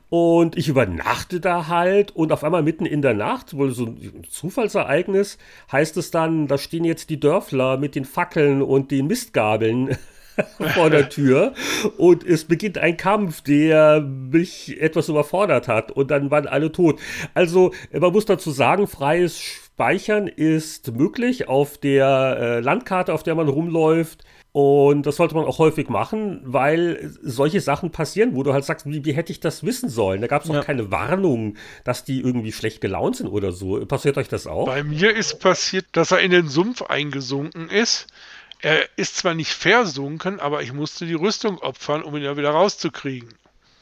Und 0.09 0.57
ich 0.57 0.67
übernachte 0.67 1.39
da 1.39 1.67
halt 1.67 2.15
und 2.15 2.31
auf 2.31 2.43
einmal 2.43 2.63
mitten 2.63 2.85
in 2.85 3.01
der 3.01 3.13
Nacht, 3.13 3.55
wohl 3.55 3.71
so 3.71 3.85
ein 3.85 4.23
Zufallsereignis, 4.29 5.37
heißt 5.71 5.97
es 5.97 6.11
dann, 6.11 6.47
da 6.47 6.57
stehen 6.57 6.83
jetzt 6.83 7.09
die 7.09 7.19
Dörfler 7.19 7.77
mit 7.77 7.95
den 7.95 8.05
Fackeln 8.05 8.61
und 8.61 8.91
den 8.91 9.07
Mistgabeln 9.07 9.97
vor 10.73 10.89
der 10.89 11.09
Tür 11.09 11.53
und 11.97 12.25
es 12.25 12.45
beginnt 12.45 12.77
ein 12.77 12.97
Kampf, 12.97 13.41
der 13.41 14.01
mich 14.01 14.79
etwas 14.81 15.09
überfordert 15.09 15.67
hat 15.67 15.91
und 15.91 16.11
dann 16.11 16.31
waren 16.31 16.47
alle 16.47 16.71
tot. 16.71 16.99
Also 17.33 17.73
man 17.91 18.11
muss 18.11 18.25
dazu 18.25 18.51
sagen, 18.51 18.87
freies 18.87 19.39
Speichern 19.39 20.27
ist 20.27 20.91
möglich 20.91 21.47
auf 21.47 21.77
der 21.77 22.37
äh, 22.39 22.59
Landkarte, 22.59 23.13
auf 23.13 23.23
der 23.23 23.35
man 23.35 23.47
rumläuft. 23.47 24.25
Und 24.51 25.05
das 25.05 25.15
sollte 25.15 25.35
man 25.35 25.45
auch 25.45 25.59
häufig 25.59 25.89
machen, 25.89 26.41
weil 26.43 27.11
solche 27.21 27.61
Sachen 27.61 27.91
passieren, 27.91 28.35
wo 28.35 28.41
du 28.41 28.51
halt 28.51 28.65
sagst, 28.65 28.87
wie, 28.87 29.05
wie 29.05 29.13
hätte 29.13 29.31
ich 29.31 29.39
das 29.39 29.63
wissen 29.63 29.89
sollen? 29.89 30.21
Da 30.21 30.27
gab 30.27 30.43
es 30.43 30.49
auch 30.49 30.55
ja. 30.55 30.63
keine 30.63 30.91
Warnung, 30.91 31.55
dass 31.83 32.03
die 32.03 32.19
irgendwie 32.19 32.51
schlecht 32.51 32.81
gelaunt 32.81 33.15
sind 33.15 33.27
oder 33.27 33.51
so. 33.51 33.85
Passiert 33.85 34.17
euch 34.17 34.27
das 34.27 34.47
auch? 34.47 34.65
Bei 34.65 34.83
mir 34.83 35.15
ist 35.15 35.39
passiert, 35.39 35.85
dass 35.91 36.11
er 36.11 36.19
in 36.19 36.31
den 36.31 36.49
Sumpf 36.49 36.81
eingesunken 36.81 37.69
ist 37.69 38.07
er 38.61 38.89
ist 38.97 39.17
zwar 39.17 39.33
nicht 39.33 39.53
versunken, 39.53 40.39
aber 40.39 40.61
ich 40.61 40.73
musste 40.73 41.05
die 41.05 41.13
Rüstung 41.13 41.59
opfern, 41.59 42.03
um 42.03 42.15
ihn 42.15 42.23
ja 42.23 42.37
wieder 42.37 42.51
rauszukriegen. 42.51 43.33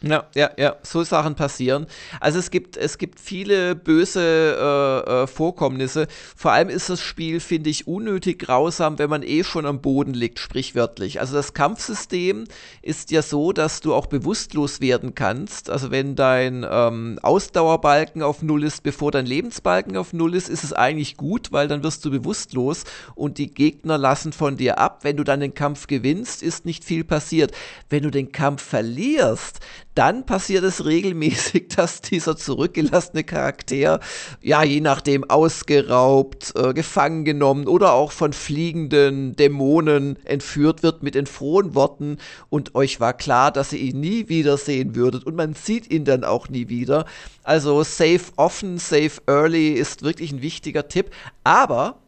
Ja, 0.02 0.28
ja, 0.36 0.52
ja, 0.58 0.76
so 0.84 1.04
Sachen 1.04 1.34
passieren. 1.34 1.88
Also 2.20 2.38
es 2.38 2.52
gibt, 2.52 2.78
es 2.78 3.00
gibt 3.00 3.20
viele 3.20 3.74
böse 3.74 4.22
äh, 4.22 5.24
äh, 5.24 5.28
Vorkommnisse. 5.28 6.08
Vor 6.36 6.52
allem 6.52 6.70
ist 6.70 6.92
das 6.92 7.02
Spiel, 7.02 7.40
finde 7.40 7.72
ich, 7.72 7.88
unnötig 7.88 8.38
grausam, 8.38 9.00
wenn 9.00 9.10
man 9.10 9.24
eh 9.24 9.44
schon 9.44 9.66
am 9.66 9.82
Boden 9.82 10.14
liegt, 10.14 10.38
sprichwörtlich. 10.38 11.20
Also 11.20 11.34
das 11.36 11.56
Kampfsystem 11.56 12.44
ist 12.84 13.10
ja 13.10 13.24
so, 13.24 13.54
dass 13.54 13.82
du 13.82 13.96
auch 13.96 14.06
bewusstlos 14.06 14.82
werden 14.82 15.16
kannst. 15.16 15.72
Also 15.72 15.90
wenn 15.90 16.16
dein 16.16 16.64
ähm, 16.70 17.18
Ausdauerbalken 17.24 18.22
auf 18.22 18.44
Null 18.44 18.66
ist, 18.66 18.84
bevor 18.84 19.12
dein 19.12 19.26
Lebensbalken 19.26 19.98
auf 19.98 20.14
Null 20.14 20.36
ist, 20.36 20.48
ist 20.48 20.64
es 20.64 20.74
eigentlich 20.74 21.18
gut, 21.18 21.52
weil 21.52 21.68
dann 21.68 21.82
wirst 21.82 22.06
du 22.06 22.12
bewusstlos 22.12 22.84
und 23.16 23.40
die 23.40 23.52
Gegner 23.52 23.98
lassen 23.98 24.32
von 24.32 24.58
dir 24.58 24.78
ab. 24.78 25.00
Wenn 25.02 25.18
du 25.18 25.24
dann 25.24 25.40
den 25.40 25.56
Kampf 25.56 25.88
gewinnst, 25.88 26.44
ist 26.44 26.66
nicht 26.66 26.84
viel 26.84 27.04
passiert. 27.04 27.52
Wenn 27.90 28.04
du 28.04 28.12
den 28.12 28.32
Kampf 28.32 28.62
verlierst, 28.62 29.60
dann 29.98 30.26
passiert 30.26 30.64
es 30.64 30.86
regelmäßig, 30.86 31.70
dass 31.76 32.02
dieser 32.02 32.38
zurückgelassene 32.38 33.24
Charakter, 33.24 34.00
ja, 34.42 34.64
je 34.64 34.82
nachdem 34.82 35.24
ausgeraubt, 35.30 36.54
äh, 36.56 36.74
gefangen 36.74 37.26
genommen 37.26 37.68
oder 37.68 37.94
auch 37.94 38.12
von 38.12 38.34
fliegenden 38.34 39.36
Dämonen 39.36 40.18
entführt 40.26 40.84
wird 40.84 41.02
mit 41.02 41.16
den 41.16 41.26
frohen 41.26 41.74
Worten 41.74 42.18
und 42.50 42.76
euch 42.76 43.00
war 43.00 43.14
klar, 43.14 43.52
dass 43.52 43.74
ihr 43.74 43.80
ihn 43.80 44.00
nie 44.00 44.30
wiedersehen 44.30 44.96
würdet 44.96 45.26
und 45.26 45.36
man 45.36 45.56
sieht 45.56 45.92
ihn 45.92 46.06
dann 46.06 46.24
auch 46.24 46.50
nie 46.50 46.70
wieder. 46.70 47.06
Also 47.44 47.84
save 47.84 48.22
often, 48.36 48.78
save 48.78 49.14
early 49.26 49.70
ist 49.72 50.04
wirklich 50.04 50.32
ein 50.32 50.42
wichtiger 50.42 50.88
Tipp, 50.88 51.12
aber 51.44 52.00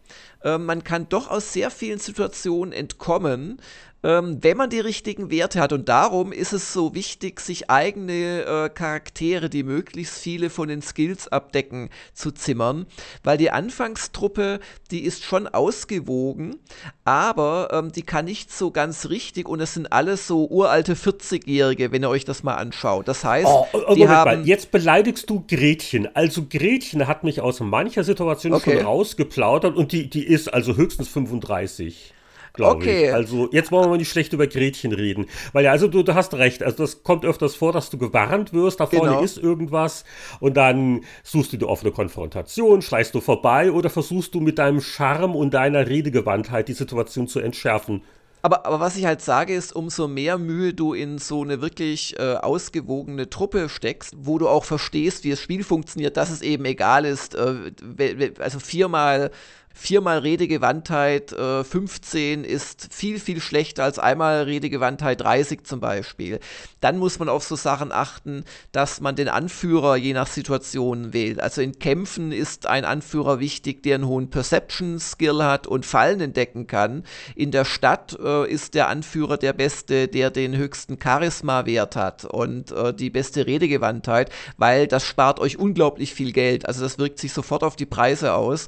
äh, 0.44 0.58
man 0.58 0.84
kann 0.84 1.10
doch 1.10 1.30
aus 1.30 1.54
sehr 1.54 1.72
vielen 1.72 2.00
Situationen 2.00 2.74
entkommen, 2.74 3.60
ähm, 4.04 4.38
wenn 4.42 4.58
man 4.58 4.70
die 4.70 4.80
richtigen 4.80 5.30
Werte 5.32 5.60
hat. 5.60 5.74
Und 5.74 5.90
darum 5.90 6.32
ist 6.32 6.54
es 6.54 6.74
so 6.74 6.96
wichtig, 6.96 7.40
sich 7.40 7.70
eigene 7.70 8.44
äh, 8.44 8.70
Charaktere, 8.70 9.50
die 9.50 9.64
möglichst 9.64 10.20
viele 10.20 10.50
von 10.50 10.68
den 10.68 10.82
Skills 10.82 11.28
abdecken, 11.28 11.90
zu 12.14 12.32
zimmern. 12.32 12.86
Weil 13.24 13.38
die 13.38 13.52
Anfangstruppe, 13.52 14.60
die 14.92 15.04
ist 15.04 15.24
schon 15.24 15.48
ausgewogen, 15.48 16.58
aber 17.04 17.70
ähm, 17.72 17.92
die 17.92 18.04
kann 18.04 18.26
nicht 18.26 18.52
so 18.52 18.72
ganz 18.72 19.10
richtig 19.10 19.48
und 19.48 19.60
es 19.60 19.74
sind 19.74 19.92
alles 19.92 20.28
so 20.28 20.48
uralte 20.48 20.96
40-Jährige, 20.96 21.92
wenn 21.92 22.04
ihr 22.04 22.10
euch 22.10 22.26
das 22.26 22.44
mal 22.44 22.56
anschaut. 22.56 23.08
Das 23.08 23.24
heißt, 23.24 23.48
oh, 23.48 23.68
oh, 23.74 23.96
die 23.96 24.08
haben. 24.08 24.42
Mal. 24.42 24.48
Jetzt 24.48 24.72
beleidigst 24.72 25.30
du 25.30 25.44
Gretchen. 25.48 26.14
Also 26.16 26.46
Gretchen 26.50 27.08
hat 27.08 27.24
mich 27.24 27.42
aus 27.42 27.60
mancher 27.60 28.04
Situation 28.04 28.54
okay. 28.54 28.78
schon 28.78 28.86
rausgeplaudert 28.86 29.76
und 29.76 29.92
die, 29.92 30.10
die 30.10 30.26
ist 30.26 30.54
also 30.54 30.76
höchstens 30.76 31.10
35 31.10 32.14
glaube 32.54 32.78
okay. 32.78 33.08
ich. 33.08 33.14
Also 33.14 33.50
jetzt 33.52 33.72
wollen 33.72 33.86
wir 33.86 33.90
mal 33.90 33.98
nicht 33.98 34.10
schlecht 34.10 34.34
über 34.34 34.48
Gretchen 34.48 34.92
reden. 34.92 35.28
Weil 35.54 35.66
ja, 35.66 35.72
also 35.72 35.88
du, 35.88 36.04
du 36.04 36.16
hast 36.16 36.34
recht, 36.34 36.64
also 36.64 36.78
das 36.78 37.04
kommt 37.04 37.26
öfters 37.26 37.56
vor, 37.56 37.72
dass 37.72 37.90
du 37.90 37.98
gewarnt 37.98 38.54
wirst, 38.54 38.80
da 38.80 38.88
vorne 38.88 39.12
genau. 39.12 39.24
ist 39.24 39.38
irgendwas 39.38 40.04
und 40.40 40.58
dann 40.58 41.02
suchst 41.24 41.54
du 41.54 41.58
die 41.58 41.66
offene 41.66 41.92
Konfrontation, 41.92 42.82
schleichst 42.82 43.16
du 43.16 43.22
vorbei 43.22 43.72
oder 43.72 43.90
versuchst 43.90 44.34
du 44.34 44.40
mit 44.40 44.58
deinem 44.58 44.82
Charme 44.82 45.36
und 45.36 45.54
deiner 45.54 45.88
Redegewandtheit 45.88 46.68
die 46.68 46.74
Situation 46.74 47.28
zu 47.28 47.40
entschärfen. 47.40 48.02
Aber, 48.42 48.66
aber 48.66 48.80
was 48.80 48.96
ich 48.96 49.06
halt 49.06 49.22
sage, 49.22 49.54
ist, 49.54 49.76
umso 49.76 50.08
mehr 50.08 50.38
Mühe 50.38 50.74
du 50.74 50.94
in 50.94 51.18
so 51.18 51.44
eine 51.44 51.62
wirklich 51.62 52.18
äh, 52.18 52.36
ausgewogene 52.36 53.30
Truppe 53.30 53.68
steckst, 53.68 54.14
wo 54.18 54.38
du 54.38 54.48
auch 54.48 54.64
verstehst, 54.64 55.26
wie 55.26 55.32
das 55.32 55.42
Spiel 55.42 55.64
funktioniert, 55.64 56.16
dass 56.16 56.30
es 56.30 56.42
eben 56.42 56.64
egal 56.64 57.04
ist, 57.04 57.36
äh, 57.36 58.32
also 58.40 58.60
viermal 58.60 59.32
viermal 59.74 60.20
Redegewandtheit 60.20 61.32
äh, 61.32 61.64
15 61.64 62.44
ist 62.44 62.90
viel, 62.92 63.20
viel 63.20 63.40
schlechter 63.40 63.84
als 63.84 63.98
einmal 63.98 64.44
Redegewandtheit 64.44 65.22
30 65.22 65.64
zum 65.64 65.80
Beispiel. 65.80 66.40
Dann 66.82 66.98
muss 66.98 67.20
man 67.20 67.30
auf 67.30 67.44
so 67.44 67.56
Sachen 67.56 67.92
achten, 67.92 68.44
dass 68.72 69.00
man 69.02 69.16
den 69.16 69.30
Anführer 69.30 69.96
je 69.96 70.14
nach 70.14 70.28
Situation 70.28 71.14
wählt. 71.14 71.40
Also 71.40 71.62
in 71.62 71.80
Kämpfen 71.80 72.32
ist 72.32 72.66
ein 72.66 72.86
Anführer 72.86 73.40
wichtig, 73.40 73.84
der 73.84 73.96
einen 73.96 74.08
hohen 74.08 74.30
Perception-Skill 74.30 75.44
hat 75.44 75.68
und 75.68 75.86
Fallen 75.86 76.20
entdecken 76.20 76.68
kann. 76.68 77.04
In 77.36 77.52
der 77.52 77.66
Stadt 77.66 78.18
äh, 78.22 78.50
ist 78.50 78.74
der 78.74 78.90
Anführer 78.90 79.38
der 79.38 79.54
Beste, 79.54 80.08
der 80.08 80.30
den 80.30 80.56
höchsten 80.56 80.98
Charisma-Wert 81.02 81.96
hat 81.96 82.26
und 82.26 82.72
äh, 82.72 82.94
die 82.94 83.10
beste 83.10 83.48
Redegewandtheit, 83.48 84.30
weil 84.58 84.88
das 84.88 85.06
spart 85.06 85.40
euch 85.40 85.58
unglaublich 85.58 86.14
viel 86.14 86.34
Geld. 86.34 86.66
Also 86.68 86.82
das 86.82 86.98
wirkt 86.98 87.20
sich 87.20 87.32
sofort 87.32 87.64
auf 87.64 87.76
die 87.76 87.86
Preise 87.86 88.34
aus. 88.34 88.68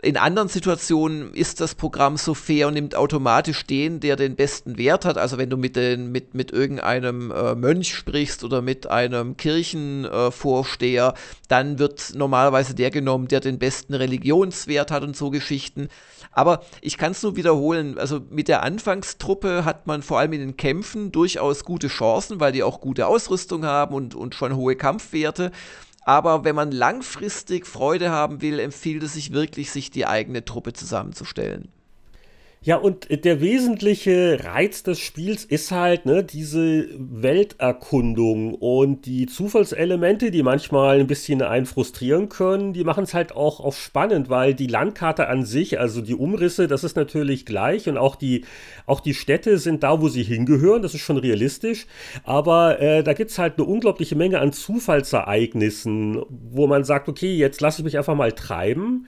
In 0.00 0.16
anderen 0.16 0.48
Situationen 0.48 1.34
ist 1.34 1.60
das 1.60 1.74
Programm 1.74 2.18
so 2.18 2.32
fair 2.32 2.68
und 2.68 2.74
nimmt 2.74 2.94
automatisch 2.94 3.66
den, 3.66 3.98
der 3.98 4.14
den 4.14 4.36
besten 4.36 4.78
Wert 4.78 5.04
hat. 5.04 5.18
Also 5.18 5.38
wenn 5.38 5.50
du 5.50 5.56
mit, 5.56 5.74
den, 5.74 6.12
mit, 6.12 6.34
mit 6.34 6.52
irgendeinem 6.52 7.32
äh, 7.32 7.56
Mönch 7.56 7.92
sprichst 7.92 8.44
oder 8.44 8.62
mit 8.62 8.88
einem 8.88 9.36
Kirchenvorsteher, 9.36 11.14
äh, 11.16 11.20
dann 11.48 11.80
wird 11.80 12.12
normalerweise 12.14 12.76
der 12.76 12.92
genommen, 12.92 13.26
der 13.26 13.40
den 13.40 13.58
besten 13.58 13.92
Religionswert 13.92 14.92
hat 14.92 15.02
und 15.02 15.16
so 15.16 15.30
Geschichten. 15.30 15.88
Aber 16.30 16.62
ich 16.80 16.96
kann 16.96 17.10
es 17.10 17.24
nur 17.24 17.34
wiederholen, 17.34 17.98
also 17.98 18.20
mit 18.30 18.46
der 18.46 18.62
Anfangstruppe 18.62 19.64
hat 19.64 19.88
man 19.88 20.02
vor 20.02 20.20
allem 20.20 20.32
in 20.32 20.40
den 20.40 20.56
Kämpfen 20.56 21.10
durchaus 21.10 21.64
gute 21.64 21.88
Chancen, 21.88 22.38
weil 22.38 22.52
die 22.52 22.62
auch 22.62 22.80
gute 22.80 23.08
Ausrüstung 23.08 23.64
haben 23.64 23.96
und, 23.96 24.14
und 24.14 24.36
schon 24.36 24.54
hohe 24.54 24.76
Kampfwerte. 24.76 25.50
Aber 26.02 26.44
wenn 26.44 26.54
man 26.54 26.72
langfristig 26.72 27.66
Freude 27.66 28.10
haben 28.10 28.40
will, 28.40 28.58
empfiehlt 28.58 29.02
es 29.02 29.14
sich 29.14 29.32
wirklich, 29.32 29.70
sich 29.70 29.90
die 29.90 30.06
eigene 30.06 30.44
Truppe 30.44 30.72
zusammenzustellen. 30.72 31.68
Ja, 32.60 32.76
und 32.76 33.06
der 33.24 33.40
wesentliche 33.40 34.40
Reiz 34.42 34.82
des 34.82 34.98
Spiels 34.98 35.44
ist 35.44 35.70
halt 35.70 36.06
ne, 36.06 36.24
diese 36.24 36.88
Welterkundung 36.98 38.52
und 38.54 39.06
die 39.06 39.26
Zufallselemente, 39.26 40.32
die 40.32 40.42
manchmal 40.42 40.98
ein 40.98 41.06
bisschen 41.06 41.40
einen 41.40 41.66
frustrieren 41.66 42.28
können, 42.28 42.72
die 42.72 42.82
machen 42.82 43.04
es 43.04 43.14
halt 43.14 43.30
auch, 43.30 43.60
auch 43.60 43.74
spannend, 43.74 44.28
weil 44.28 44.54
die 44.54 44.66
Landkarte 44.66 45.28
an 45.28 45.44
sich, 45.44 45.78
also 45.78 46.00
die 46.00 46.16
Umrisse, 46.16 46.66
das 46.66 46.82
ist 46.82 46.96
natürlich 46.96 47.46
gleich 47.46 47.88
und 47.88 47.96
auch 47.96 48.16
die, 48.16 48.44
auch 48.86 49.00
die 49.00 49.14
Städte 49.14 49.58
sind 49.58 49.84
da, 49.84 50.02
wo 50.02 50.08
sie 50.08 50.24
hingehören, 50.24 50.82
das 50.82 50.94
ist 50.94 51.02
schon 51.02 51.18
realistisch, 51.18 51.86
aber 52.24 52.80
äh, 52.80 53.04
da 53.04 53.12
gibt 53.12 53.30
es 53.30 53.38
halt 53.38 53.58
eine 53.58 53.68
unglaubliche 53.68 54.16
Menge 54.16 54.40
an 54.40 54.52
Zufallsereignissen, 54.52 56.22
wo 56.28 56.66
man 56.66 56.82
sagt, 56.82 57.08
okay, 57.08 57.36
jetzt 57.36 57.60
lasse 57.60 57.82
ich 57.82 57.84
mich 57.84 57.98
einfach 57.98 58.16
mal 58.16 58.32
treiben 58.32 59.06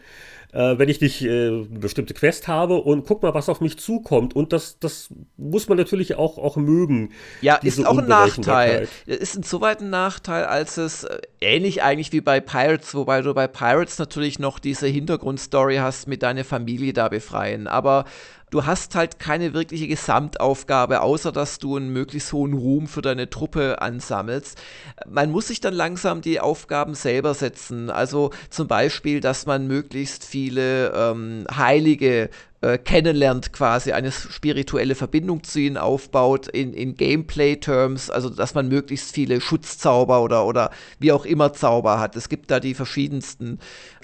äh, 0.53 0.79
wenn 0.79 0.89
ich 0.89 1.01
nicht 1.01 1.23
äh, 1.23 1.49
eine 1.49 1.79
bestimmte 1.79 2.15
Quest 2.15 2.49
habe 2.49 2.77
und 2.77 3.07
guck 3.07 3.23
mal, 3.23 3.35
was 3.35 3.49
auf 3.49 3.61
mich 3.61 3.79
zukommt. 3.79 4.35
Und 4.35 4.53
das, 4.53 4.79
das 4.79 5.09
muss 5.37 5.69
man 5.69 5.79
natürlich 5.79 6.17
auch, 6.17 6.39
auch 6.39 6.57
mögen. 6.57 7.11
Ja, 7.41 7.57
ist 7.57 7.85
auch 7.85 7.99
ein 7.99 8.09
Nachteil. 8.09 8.89
Ist 9.07 9.37
insoweit 9.37 9.81
ein 9.81 9.91
Nachteil, 9.91 10.45
als 10.45 10.77
es 10.77 11.05
äh, 11.05 11.21
ähnlich 11.41 11.83
eigentlich 11.83 12.13
wie 12.13 12.21
bei 12.21 12.41
Pirates, 12.41 12.95
wobei 12.95 13.23
du 13.23 13.35
bei 13.35 13.47
Pirates 13.47 13.99
natürlich 13.99 14.39
noch 14.39 14.59
diese 14.59 14.87
Hintergrundstory 14.87 15.77
hast 15.77 16.07
mit 16.07 16.23
deiner 16.23 16.45
Familie 16.45 16.93
da 16.93 17.09
befreien. 17.09 17.67
Aber 17.67 18.05
du 18.51 18.67
hast 18.67 18.95
halt 18.95 19.19
keine 19.19 19.55
wirkliche 19.55 19.89
Gesamtaufgabe, 19.89 21.01
außer 21.01 21.33
dass 21.33 21.59
du 21.59 21.77
einen 21.77 21.93
möglichst 21.93 22.33
hohen 22.33 22.53
Ruhm 22.53 22.87
für 22.87 23.03
deine 23.03 23.31
Truppe 23.31 23.81
ansammelst. 23.81 24.61
Man 25.09 25.31
muss 25.31 25.49
sich 25.49 25.61
dann 25.61 25.75
langsam 25.75 26.21
die 26.21 26.41
Aufgaben 26.41 26.95
selber 26.95 27.35
setzen. 27.35 27.91
Also 27.91 28.31
zum 28.51 28.69
Beispiel, 28.69 29.21
dass 29.21 29.47
man 29.47 29.67
möglichst 29.67 30.25
viele 30.25 30.93
ähm, 30.95 31.47
Heilige 31.57 32.31
äh, 32.63 32.77
kennenlernt, 32.77 33.53
quasi 33.53 33.93
eine 33.93 34.13
spirituelle 34.13 34.95
Verbindung 34.95 35.43
zu 35.45 35.61
ihnen 35.61 35.79
aufbaut 35.79 36.47
in, 36.47 36.75
in 36.75 36.95
Gameplay-Terms, 36.95 38.11
also 38.11 38.29
dass 38.29 38.55
man 38.55 38.69
möglichst 38.69 39.15
viele 39.15 39.41
Schutzzauber 39.41 40.23
oder, 40.23 40.45
oder 40.45 40.71
wie 40.99 41.13
auch 41.13 41.25
immer 41.25 41.55
Zauber 41.55 41.99
hat. 41.99 42.17
Es 42.17 42.29
gibt 42.29 42.51
da 42.51 42.61
die 42.61 42.75
verschiedensten 42.75 43.61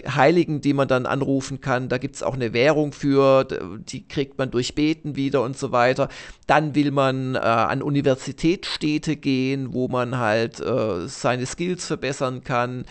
Heiligen, 0.08 0.62
die 0.62 0.72
man 0.72 0.88
dann 0.88 1.04
anrufen 1.04 1.60
kann. 1.60 1.90
Da 1.90 1.98
gibt 1.98 2.16
es 2.16 2.22
auch 2.22 2.34
eine 2.34 2.54
Währung 2.54 2.92
für, 2.92 3.44
die 3.44 4.08
kriegt 4.08 4.38
man 4.38 4.50
durch 4.50 4.74
Beten 4.74 5.16
wieder 5.16 5.42
und 5.42 5.58
so 5.58 5.70
weiter. 5.72 6.08
Dann 6.46 6.74
will 6.74 6.92
man 6.92 7.34
äh, 7.34 7.38
an 7.38 7.82
Universitätsstädte 7.82 9.16
gehen, 9.16 9.74
wo 9.74 9.88
man 9.88 10.18
halt 10.18 10.60
äh, 10.60 11.06
seine 11.08 11.44
Skills 11.44 11.86
verbessern 11.86 12.42
kann. 12.42 12.86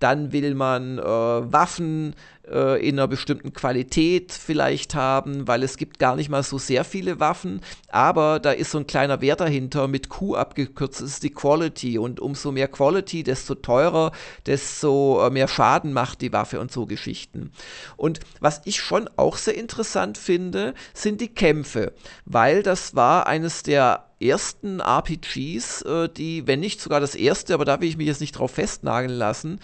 Dann 0.00 0.32
will 0.32 0.54
man 0.54 0.98
äh, 0.98 1.02
Waffen 1.02 2.14
äh, 2.50 2.86
in 2.86 2.98
einer 2.98 3.08
bestimmten 3.08 3.52
Qualität 3.52 4.32
vielleicht 4.32 4.94
haben, 4.94 5.46
weil 5.46 5.62
es 5.62 5.76
gibt 5.76 5.98
gar 5.98 6.16
nicht 6.16 6.28
mal 6.28 6.42
so 6.42 6.58
sehr 6.58 6.84
viele 6.84 7.20
Waffen, 7.20 7.60
aber 7.88 8.40
da 8.40 8.50
ist 8.50 8.72
so 8.72 8.78
ein 8.78 8.86
kleiner 8.86 9.20
Wert 9.20 9.40
dahinter. 9.40 9.88
Mit 9.88 10.08
Q 10.08 10.34
abgekürzt, 10.34 11.00
das 11.00 11.10
ist 11.10 11.22
die 11.22 11.30
Quality. 11.30 11.98
Und 11.98 12.20
umso 12.20 12.50
mehr 12.52 12.68
Quality, 12.68 13.22
desto 13.22 13.54
teurer, 13.54 14.12
desto 14.46 15.24
äh, 15.26 15.30
mehr 15.30 15.48
Schaden 15.48 15.92
macht 15.92 16.20
die 16.20 16.32
Waffe 16.32 16.60
und 16.60 16.72
so 16.72 16.86
Geschichten. 16.86 17.52
Und 17.96 18.20
was 18.40 18.62
ich 18.64 18.80
schon 18.80 19.08
auch 19.16 19.36
sehr 19.36 19.56
interessant 19.56 20.18
finde, 20.18 20.74
sind 20.94 21.20
die 21.20 21.32
Kämpfe, 21.32 21.92
weil 22.24 22.62
das 22.62 22.94
war 22.94 23.26
eines 23.26 23.62
der 23.62 24.09
ersten 24.20 24.80
RPGs, 24.80 25.82
äh, 25.82 26.08
die, 26.08 26.46
wenn 26.46 26.60
nicht 26.60 26.80
sogar 26.80 27.00
das 27.00 27.14
erste, 27.14 27.54
aber 27.54 27.64
da 27.64 27.80
will 27.80 27.88
ich 27.88 27.96
mich 27.96 28.06
jetzt 28.06 28.20
nicht 28.20 28.32
drauf 28.32 28.52
festnageln 28.52 29.12
lassen, 29.16 29.60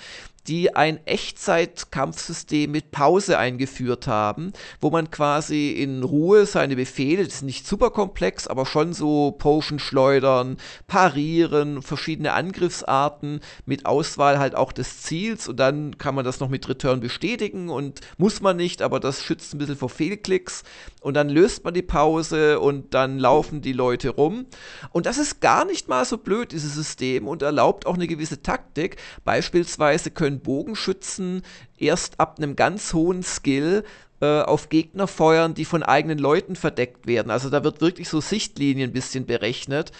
die 0.48 0.74
ein 0.74 1.04
Echtzeit-Kampfsystem 1.06 2.70
mit 2.70 2.90
Pause 2.90 3.38
eingeführt 3.38 4.06
haben, 4.06 4.52
wo 4.80 4.90
man 4.90 5.10
quasi 5.10 5.70
in 5.70 6.02
Ruhe 6.02 6.46
seine 6.46 6.76
Befehle, 6.76 7.24
das 7.24 7.34
ist 7.34 7.42
nicht 7.42 7.66
super 7.66 7.90
komplex, 7.90 8.46
aber 8.46 8.66
schon 8.66 8.92
so 8.92 9.32
Potion 9.32 9.78
schleudern, 9.78 10.56
parieren, 10.86 11.82
verschiedene 11.82 12.32
Angriffsarten 12.32 13.40
mit 13.64 13.86
Auswahl 13.86 14.38
halt 14.38 14.54
auch 14.54 14.72
des 14.72 15.02
Ziels 15.02 15.48
und 15.48 15.58
dann 15.58 15.98
kann 15.98 16.14
man 16.14 16.24
das 16.24 16.40
noch 16.40 16.48
mit 16.48 16.68
Return 16.68 17.00
bestätigen 17.00 17.68
und 17.68 18.00
muss 18.16 18.40
man 18.40 18.56
nicht, 18.56 18.82
aber 18.82 19.00
das 19.00 19.22
schützt 19.22 19.54
ein 19.54 19.58
bisschen 19.58 19.76
vor 19.76 19.90
Fehlklicks 19.90 20.62
und 21.00 21.14
dann 21.14 21.28
löst 21.28 21.64
man 21.64 21.74
die 21.74 21.82
Pause 21.82 22.60
und 22.60 22.94
dann 22.94 23.18
laufen 23.18 23.60
die 23.62 23.72
Leute 23.72 24.10
rum 24.10 24.46
und 24.90 25.06
das 25.06 25.18
ist 25.18 25.40
gar 25.40 25.64
nicht 25.64 25.88
mal 25.88 26.04
so 26.04 26.18
blöd, 26.18 26.52
dieses 26.52 26.74
System 26.74 27.28
und 27.28 27.42
erlaubt 27.42 27.86
auch 27.86 27.94
eine 27.94 28.06
gewisse 28.06 28.42
Taktik. 28.42 28.96
Beispielsweise 29.24 30.10
können 30.10 30.35
Bogenschützen 30.40 31.42
erst 31.78 32.20
ab 32.20 32.38
einem 32.38 32.56
ganz 32.56 32.92
hohen 32.92 33.22
Skill 33.22 33.84
äh, 34.20 34.40
auf 34.40 34.68
Gegner 34.68 35.06
feuern, 35.06 35.54
die 35.54 35.64
von 35.64 35.82
eigenen 35.82 36.18
Leuten 36.18 36.56
verdeckt 36.56 37.06
werden. 37.06 37.30
Also 37.30 37.50
da 37.50 37.64
wird 37.64 37.80
wirklich 37.80 38.08
so 38.08 38.20
Sichtlinien 38.20 38.90
ein 38.90 38.94
bisschen 38.94 39.26
berechnet. 39.26 39.92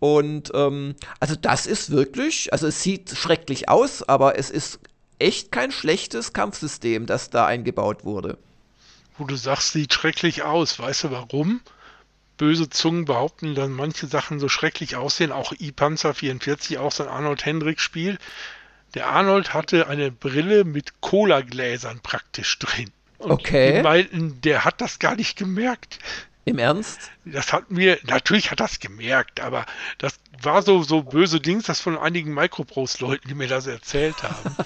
Und 0.00 0.50
ähm, 0.54 0.94
also 1.20 1.36
das 1.36 1.66
ist 1.66 1.90
wirklich, 1.90 2.52
also 2.52 2.66
es 2.66 2.82
sieht 2.82 3.10
schrecklich 3.10 3.68
aus, 3.68 4.02
aber 4.02 4.38
es 4.38 4.50
ist 4.50 4.80
echt 5.18 5.52
kein 5.52 5.70
schlechtes 5.70 6.32
Kampfsystem, 6.32 7.06
das 7.06 7.30
da 7.30 7.46
eingebaut 7.46 8.04
wurde. 8.04 8.38
Wo 9.18 9.24
du 9.24 9.36
sagst, 9.36 9.72
sieht 9.72 9.92
schrecklich 9.92 10.42
aus. 10.42 10.78
Weißt 10.78 11.04
du 11.04 11.10
warum? 11.10 11.60
Böse 12.38 12.70
Zungen 12.70 13.04
behaupten, 13.04 13.54
dass 13.54 13.68
manche 13.68 14.06
Sachen 14.06 14.40
so 14.40 14.48
schrecklich 14.48 14.96
aussehen. 14.96 15.30
Auch 15.30 15.52
I-Panzer 15.52 16.14
44, 16.14 16.78
auch 16.78 16.90
so 16.90 17.02
ein 17.02 17.10
Arnold 17.10 17.44
Hendricks 17.44 17.82
Spiel. 17.82 18.18
Der 18.94 19.08
Arnold 19.08 19.54
hatte 19.54 19.88
eine 19.88 20.10
Brille 20.10 20.64
mit 20.64 21.00
Cola-Gläsern 21.00 22.00
praktisch 22.00 22.58
drin. 22.58 22.90
Und 23.18 23.30
okay. 23.30 23.76
Die 23.76 23.82
meinten, 23.82 24.40
der 24.40 24.64
hat 24.64 24.80
das 24.80 24.98
gar 24.98 25.14
nicht 25.14 25.36
gemerkt. 25.38 25.98
Im 26.46 26.58
Ernst? 26.58 27.10
Das 27.24 27.52
hat 27.52 27.70
mir, 27.70 27.98
natürlich 28.04 28.50
hat 28.50 28.60
das 28.60 28.80
gemerkt, 28.80 29.40
aber 29.40 29.66
das 29.98 30.14
war 30.42 30.62
so, 30.62 30.82
so 30.82 31.02
böse 31.02 31.38
Dings, 31.38 31.64
das 31.66 31.80
von 31.80 31.98
einigen 31.98 32.32
Microprose-Leuten, 32.32 33.28
die 33.28 33.34
mir 33.34 33.46
das 33.46 33.66
erzählt 33.66 34.22
haben. 34.22 34.56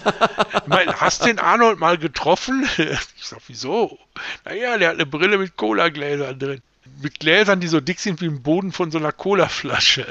ich 0.55 0.67
meine, 0.67 1.01
hast 1.01 1.27
den 1.27 1.39
Arnold 1.39 1.79
mal 1.79 1.99
getroffen? 1.99 2.69
Ich 2.79 3.29
sag, 3.29 3.41
wieso? 3.49 3.99
Naja, 4.45 4.79
der 4.79 4.91
hat 4.91 4.95
eine 4.97 5.07
Brille 5.07 5.39
mit 5.39 5.57
Cola-Gläsern 5.57 6.39
drin. 6.39 6.63
Mit 7.03 7.19
Gläsern, 7.19 7.61
die 7.61 7.69
so 7.69 7.81
dick 7.81 7.99
sind 7.99 8.21
wie 8.21 8.27
im 8.27 8.43
Boden 8.43 8.71
von 8.71 8.91
so 8.91 8.99
einer 8.99 9.13
Cola-Flasche. 9.13 10.07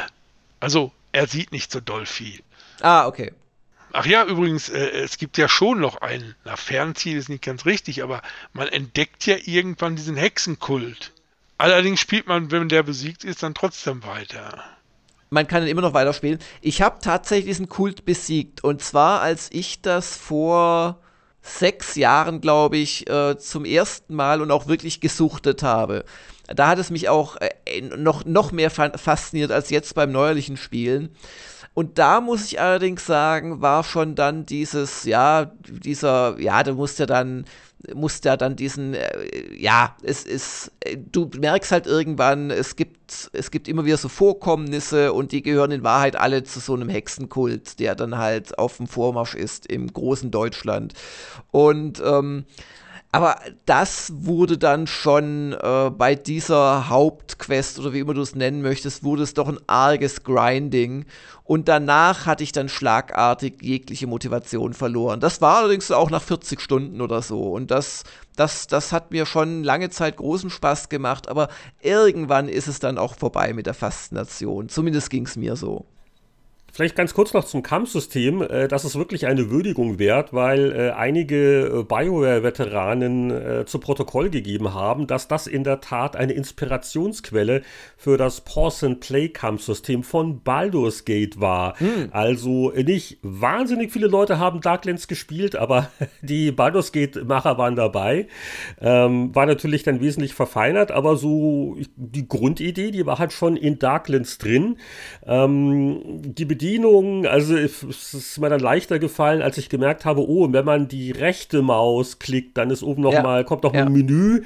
Also, 0.60 0.92
er 1.12 1.28
sieht 1.28 1.52
nicht 1.52 1.72
so 1.72 1.80
doll 1.80 2.06
viel. 2.06 2.42
Ah, 2.82 3.06
okay. 3.08 3.32
Ach 3.96 4.08
ja, 4.08 4.26
übrigens, 4.26 4.70
äh, 4.70 4.90
es 4.90 5.20
gibt 5.20 5.38
ja 5.38 5.48
schon 5.48 5.80
noch 5.80 6.02
ein, 6.02 6.36
na, 6.46 6.56
Fernziel 6.56 7.16
ist 7.16 7.30
nicht 7.30 7.44
ganz 7.44 7.66
richtig, 7.68 8.02
aber 8.02 8.24
man 8.52 8.68
entdeckt 8.68 9.28
ja 9.28 9.36
irgendwann 9.46 9.96
diesen 9.96 10.16
Hexenkult. 10.16 11.14
Allerdings 11.60 12.00
spielt 12.00 12.28
man, 12.28 12.50
wenn 12.50 12.68
der 12.70 12.82
besiegt 12.82 13.24
ist, 13.24 13.44
dann 13.44 13.54
trotzdem 13.54 14.04
weiter. 14.04 14.64
Man 15.30 15.48
kann 15.48 15.62
ihn 15.62 15.70
immer 15.70 15.82
noch 15.82 15.94
weiterspielen. 15.94 16.40
Ich 16.62 16.82
habe 16.82 17.00
tatsächlich 17.02 17.46
diesen 17.46 17.70
Kult 17.70 18.04
besiegt. 18.04 18.64
Und 18.64 18.82
zwar, 18.82 19.22
als 19.22 19.50
ich 19.52 19.82
das 19.82 20.18
vor 20.18 21.00
sechs 21.44 21.96
Jahren, 21.96 22.42
glaube 22.42 22.78
ich, 22.78 23.08
äh, 23.08 23.38
zum 23.38 23.64
ersten 23.64 24.16
Mal 24.16 24.42
und 24.42 24.50
auch 24.50 24.68
wirklich 24.68 25.02
gesuchtet 25.02 25.62
habe. 25.62 26.04
Da 26.48 26.70
hat 26.70 26.80
es 26.80 26.90
mich 26.90 27.10
auch 27.10 27.38
äh, 27.38 27.82
noch, 27.82 28.26
noch 28.26 28.52
mehr 28.52 28.72
fasziniert 28.72 29.52
als 29.52 29.70
jetzt 29.70 29.94
beim 29.94 30.12
neuerlichen 30.12 30.58
Spielen. 30.58 31.16
Und 31.74 31.98
da 31.98 32.22
muss 32.22 32.46
ich 32.46 32.62
allerdings 32.62 33.06
sagen, 33.06 33.62
war 33.62 33.84
schon 33.84 34.16
dann 34.16 34.46
dieses, 34.46 35.06
ja, 35.06 35.52
dieser, 35.68 36.40
ja, 36.40 36.62
du 36.62 36.74
musst 36.74 37.00
ja 37.00 37.08
dann, 37.08 37.46
musst 37.96 38.26
ja 38.26 38.38
dann 38.38 38.56
diesen, 38.56 38.94
äh, 38.94 39.56
ja, 39.56 39.96
es 40.04 40.24
ist, 40.24 40.72
äh, 40.82 40.98
du 40.98 41.32
merkst 41.36 41.72
halt 41.72 41.88
irgendwann, 41.88 42.52
es 42.52 42.76
gibt, 42.76 43.30
es 43.34 43.50
gibt 43.50 43.68
immer 43.68 43.86
wieder 43.86 43.98
so 43.98 44.08
Vorkommnisse 44.08 45.14
und 45.14 45.32
die 45.32 45.42
gehören 45.42 45.72
in 45.72 45.84
Wahrheit 45.84 46.16
alle 46.16 46.44
zu 46.44 46.60
so 46.60 46.76
einem 46.76 46.90
Hexenkult, 46.90 47.80
der 47.80 47.96
dann 47.96 48.18
halt 48.20 48.58
auf 48.60 48.78
dem 48.78 48.88
Vormarsch 48.88 49.34
ist 49.34 49.66
im 49.66 49.92
großen 49.92 50.30
Deutschland. 50.30 50.94
Und 51.52 52.02
ähm, 52.06 52.46
aber 53.14 53.36
das 53.68 54.12
wurde 54.16 54.58
dann 54.58 54.88
schon 54.88 55.54
äh, 55.54 55.92
bei 55.92 56.16
dieser 56.16 56.90
Hauptquest 56.90 57.78
oder 57.78 57.94
wie 57.94 58.00
immer 58.00 58.16
du 58.16 58.22
es 58.22 58.34
nennen 58.34 58.64
möchtest, 58.64 59.04
wurde 59.04 59.22
es 59.22 59.36
doch 59.36 59.48
ein 59.48 59.60
arges 59.68 60.24
Grinding. 60.24 61.06
Und 61.44 61.68
danach 61.68 62.26
hatte 62.26 62.44
ich 62.44 62.54
dann 62.54 62.70
schlagartig 62.70 63.62
jegliche 63.62 64.08
Motivation 64.08 64.74
verloren. 64.74 65.20
Das 65.20 65.42
war 65.42 65.58
allerdings 65.58 65.92
auch 65.92 66.10
nach 66.10 66.24
40 66.24 66.60
Stunden 66.60 67.02
oder 67.02 67.22
so. 67.22 67.52
Und 67.52 67.70
das, 67.70 68.04
das, 68.36 68.66
das 68.66 68.92
hat 68.92 69.12
mir 69.12 69.28
schon 69.28 69.64
lange 69.64 69.92
Zeit 69.92 70.18
großen 70.18 70.50
Spaß 70.50 70.90
gemacht. 70.90 71.30
Aber 71.30 71.50
irgendwann 71.82 72.50
ist 72.50 72.68
es 72.68 72.80
dann 72.80 72.98
auch 72.98 73.14
vorbei 73.16 73.54
mit 73.54 73.68
der 73.68 73.76
Faszination. 73.76 74.70
Zumindest 74.70 75.12
ging 75.12 75.28
es 75.28 75.36
mir 75.36 75.56
so. 75.56 75.86
Vielleicht 76.76 76.96
ganz 76.96 77.14
kurz 77.14 77.34
noch 77.34 77.44
zum 77.44 77.62
Kampfsystem. 77.62 78.42
Äh, 78.42 78.68
das 78.68 78.84
ist 78.84 78.96
wirklich 78.96 79.28
eine 79.28 79.52
Würdigung 79.52 80.00
wert, 80.00 80.34
weil 80.34 80.72
äh, 80.72 80.90
einige 80.90 81.68
äh, 81.68 81.84
BioWare-Veteranen 81.84 83.64
zu 83.68 83.78
Protokoll 83.78 84.32
gegeben 84.32 84.74
haben, 84.74 85.06
dass 85.06 85.28
das 85.28 85.46
in 85.46 85.64
der 85.64 85.82
Tat 85.82 86.16
eine 86.16 86.34
Inspirationsquelle 86.34 87.62
für 87.96 88.18
das 88.18 88.42
Pause-and-Play-Kampfsystem 88.42 90.02
von 90.04 90.42
Baldur's 90.42 91.06
Gate 91.06 91.40
war. 91.40 91.80
Hm. 91.80 92.10
Also 92.12 92.72
nicht 92.72 93.20
wahnsinnig 93.22 93.92
viele 93.92 94.08
Leute 94.08 94.40
haben 94.40 94.62
Darklands 94.62 95.08
gespielt, 95.08 95.56
aber 95.56 95.92
die 96.22 96.52
Baldur's 96.52 96.92
Gate-Macher 96.92 97.60
waren 97.60 97.76
dabei. 97.76 98.28
Ähm, 98.82 99.36
war 99.36 99.46
natürlich 99.46 99.84
dann 99.84 100.02
wesentlich 100.02 100.34
verfeinert, 100.34 100.92
aber 100.92 101.18
so 101.18 101.78
die 101.96 102.28
Grundidee, 102.28 102.90
die 102.90 103.06
war 103.06 103.20
halt 103.20 103.32
schon 103.32 103.58
in 103.58 103.78
Darklands 103.78 104.40
drin. 104.40 104.78
Ähm, 105.28 106.02
die 106.24 106.46
Bedienung, 106.64 107.26
also 107.26 107.58
es 107.58 107.84
ist 107.84 108.40
mir 108.40 108.48
dann 108.48 108.62
leichter 108.62 108.98
gefallen, 108.98 109.42
als 109.42 109.58
ich 109.58 109.68
gemerkt 109.68 110.06
habe, 110.06 110.26
oh, 110.26 110.48
wenn 110.50 110.64
man 110.64 110.88
die 110.88 111.12
rechte 111.12 111.62
Maus 111.62 112.20
klickt, 112.20 112.58
dann 112.58 112.70
ist 112.70 112.84
oben 112.84 113.02
noch 113.02 113.12
ja. 113.12 113.22
mal, 113.22 113.44
kommt 113.44 113.64
noch 113.64 113.74
ja. 113.74 113.82
ein 113.86 113.92
Menü 113.92 114.44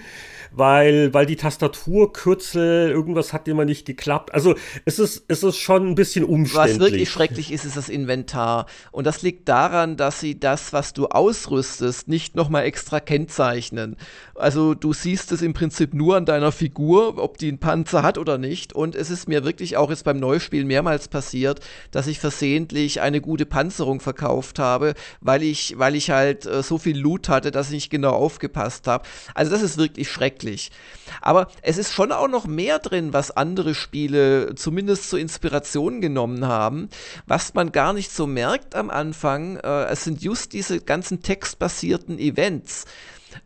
weil, 0.51 1.13
weil 1.13 1.25
die 1.25 1.35
Tastaturkürzel, 1.35 2.89
irgendwas 2.89 3.33
hat 3.33 3.47
immer 3.47 3.65
nicht 3.65 3.85
geklappt. 3.85 4.33
Also 4.33 4.55
es 4.85 4.99
ist, 4.99 5.23
es 5.27 5.43
ist 5.43 5.57
schon 5.57 5.87
ein 5.87 5.95
bisschen 5.95 6.23
umständlich. 6.23 6.79
Was 6.79 6.79
wirklich 6.79 7.09
schrecklich 7.09 7.51
ist, 7.51 7.65
ist 7.65 7.77
das 7.77 7.89
Inventar. 7.89 8.65
Und 8.91 9.07
das 9.07 9.21
liegt 9.21 9.47
daran, 9.49 9.97
dass 9.97 10.19
sie 10.19 10.39
das, 10.39 10.73
was 10.73 10.93
du 10.93 11.07
ausrüstest, 11.07 12.07
nicht 12.07 12.35
nochmal 12.35 12.63
extra 12.63 12.99
kennzeichnen. 12.99 13.95
Also 14.35 14.73
du 14.73 14.93
siehst 14.93 15.31
es 15.31 15.41
im 15.41 15.53
Prinzip 15.53 15.93
nur 15.93 16.15
an 16.15 16.25
deiner 16.25 16.51
Figur, 16.51 17.17
ob 17.17 17.37
die 17.37 17.47
einen 17.47 17.59
Panzer 17.59 18.03
hat 18.03 18.17
oder 18.17 18.37
nicht. 18.37 18.73
Und 18.73 18.95
es 18.95 19.09
ist 19.09 19.27
mir 19.27 19.43
wirklich 19.43 19.77
auch 19.77 19.89
jetzt 19.89 20.03
beim 20.03 20.19
Neuspiel 20.19 20.65
mehrmals 20.65 21.07
passiert, 21.07 21.59
dass 21.91 22.07
ich 22.07 22.19
versehentlich 22.19 23.01
eine 23.01 23.21
gute 23.21 23.45
Panzerung 23.45 23.99
verkauft 23.99 24.59
habe, 24.59 24.93
weil 25.21 25.43
ich, 25.43 25.75
weil 25.77 25.95
ich 25.95 26.09
halt 26.11 26.45
äh, 26.45 26.63
so 26.63 26.77
viel 26.77 26.97
Loot 26.97 27.29
hatte, 27.29 27.51
dass 27.51 27.67
ich 27.67 27.73
nicht 27.73 27.89
genau 27.89 28.13
aufgepasst 28.13 28.87
habe. 28.87 29.05
Also 29.33 29.51
das 29.51 29.61
ist 29.61 29.77
wirklich 29.77 30.09
schrecklich 30.09 30.36
schrecklich. 30.37 30.71
Aber 31.21 31.47
es 31.61 31.77
ist 31.77 31.93
schon 31.93 32.11
auch 32.11 32.27
noch 32.27 32.45
mehr 32.45 32.79
drin, 32.79 33.13
was 33.13 33.31
andere 33.31 33.75
Spiele 33.75 34.55
zumindest 34.55 35.09
zur 35.09 35.19
Inspiration 35.19 36.01
genommen 36.01 36.45
haben, 36.45 36.89
was 37.25 37.53
man 37.53 37.71
gar 37.71 37.93
nicht 37.93 38.11
so 38.11 38.27
merkt 38.27 38.75
am 38.75 38.89
Anfang. 38.89 39.57
Äh, 39.57 39.85
es 39.85 40.03
sind 40.03 40.21
just 40.21 40.53
diese 40.53 40.79
ganzen 40.79 41.21
textbasierten 41.21 42.19
Events. 42.19 42.85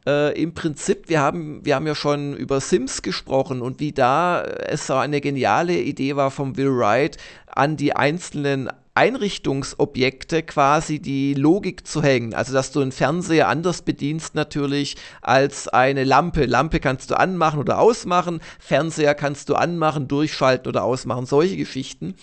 Äh, 0.06 0.40
im 0.42 0.54
Prinzip, 0.54 1.10
wir 1.10 1.20
haben, 1.20 1.66
wir 1.66 1.76
haben 1.76 1.88
ja 1.88 1.96
schon 1.96 2.36
über 2.36 2.60
Sims 2.62 3.02
gesprochen 3.02 3.62
und 3.62 3.80
wie 3.80 3.92
da 3.92 4.44
es 4.44 4.88
so 4.88 4.96
eine 4.96 5.22
geniale 5.22 5.78
Idee 5.78 6.16
war 6.16 6.32
von 6.32 6.56
Will 6.58 6.72
Wright, 6.76 7.18
an 7.48 7.78
die 7.78 7.96
einzelnen 7.96 8.70
Einrichtungsobjekte 8.94 10.44
quasi 10.44 11.00
die 11.00 11.34
Logik 11.34 11.88
zu 11.88 12.04
hängen. 12.04 12.34
Also, 12.34 12.52
dass 12.52 12.72
du 12.72 12.82
einen 12.82 12.92
Fernseher 12.92 13.48
anders 13.48 13.84
bedienst 13.84 14.36
natürlich 14.36 14.98
als 15.22 15.68
eine 15.70 16.04
Lampe. 16.04 16.46
Lampe 16.46 16.80
kannst 16.80 17.10
du 17.10 17.16
anmachen 17.16 17.60
oder 17.60 17.80
ausmachen, 17.80 18.42
Fernseher 18.60 19.16
kannst 19.16 19.48
du 19.48 19.56
anmachen, 19.56 20.08
durchschalten 20.08 20.68
oder 20.68 20.84
ausmachen, 20.84 21.26
solche 21.26 21.56
Geschichten. 21.56 22.16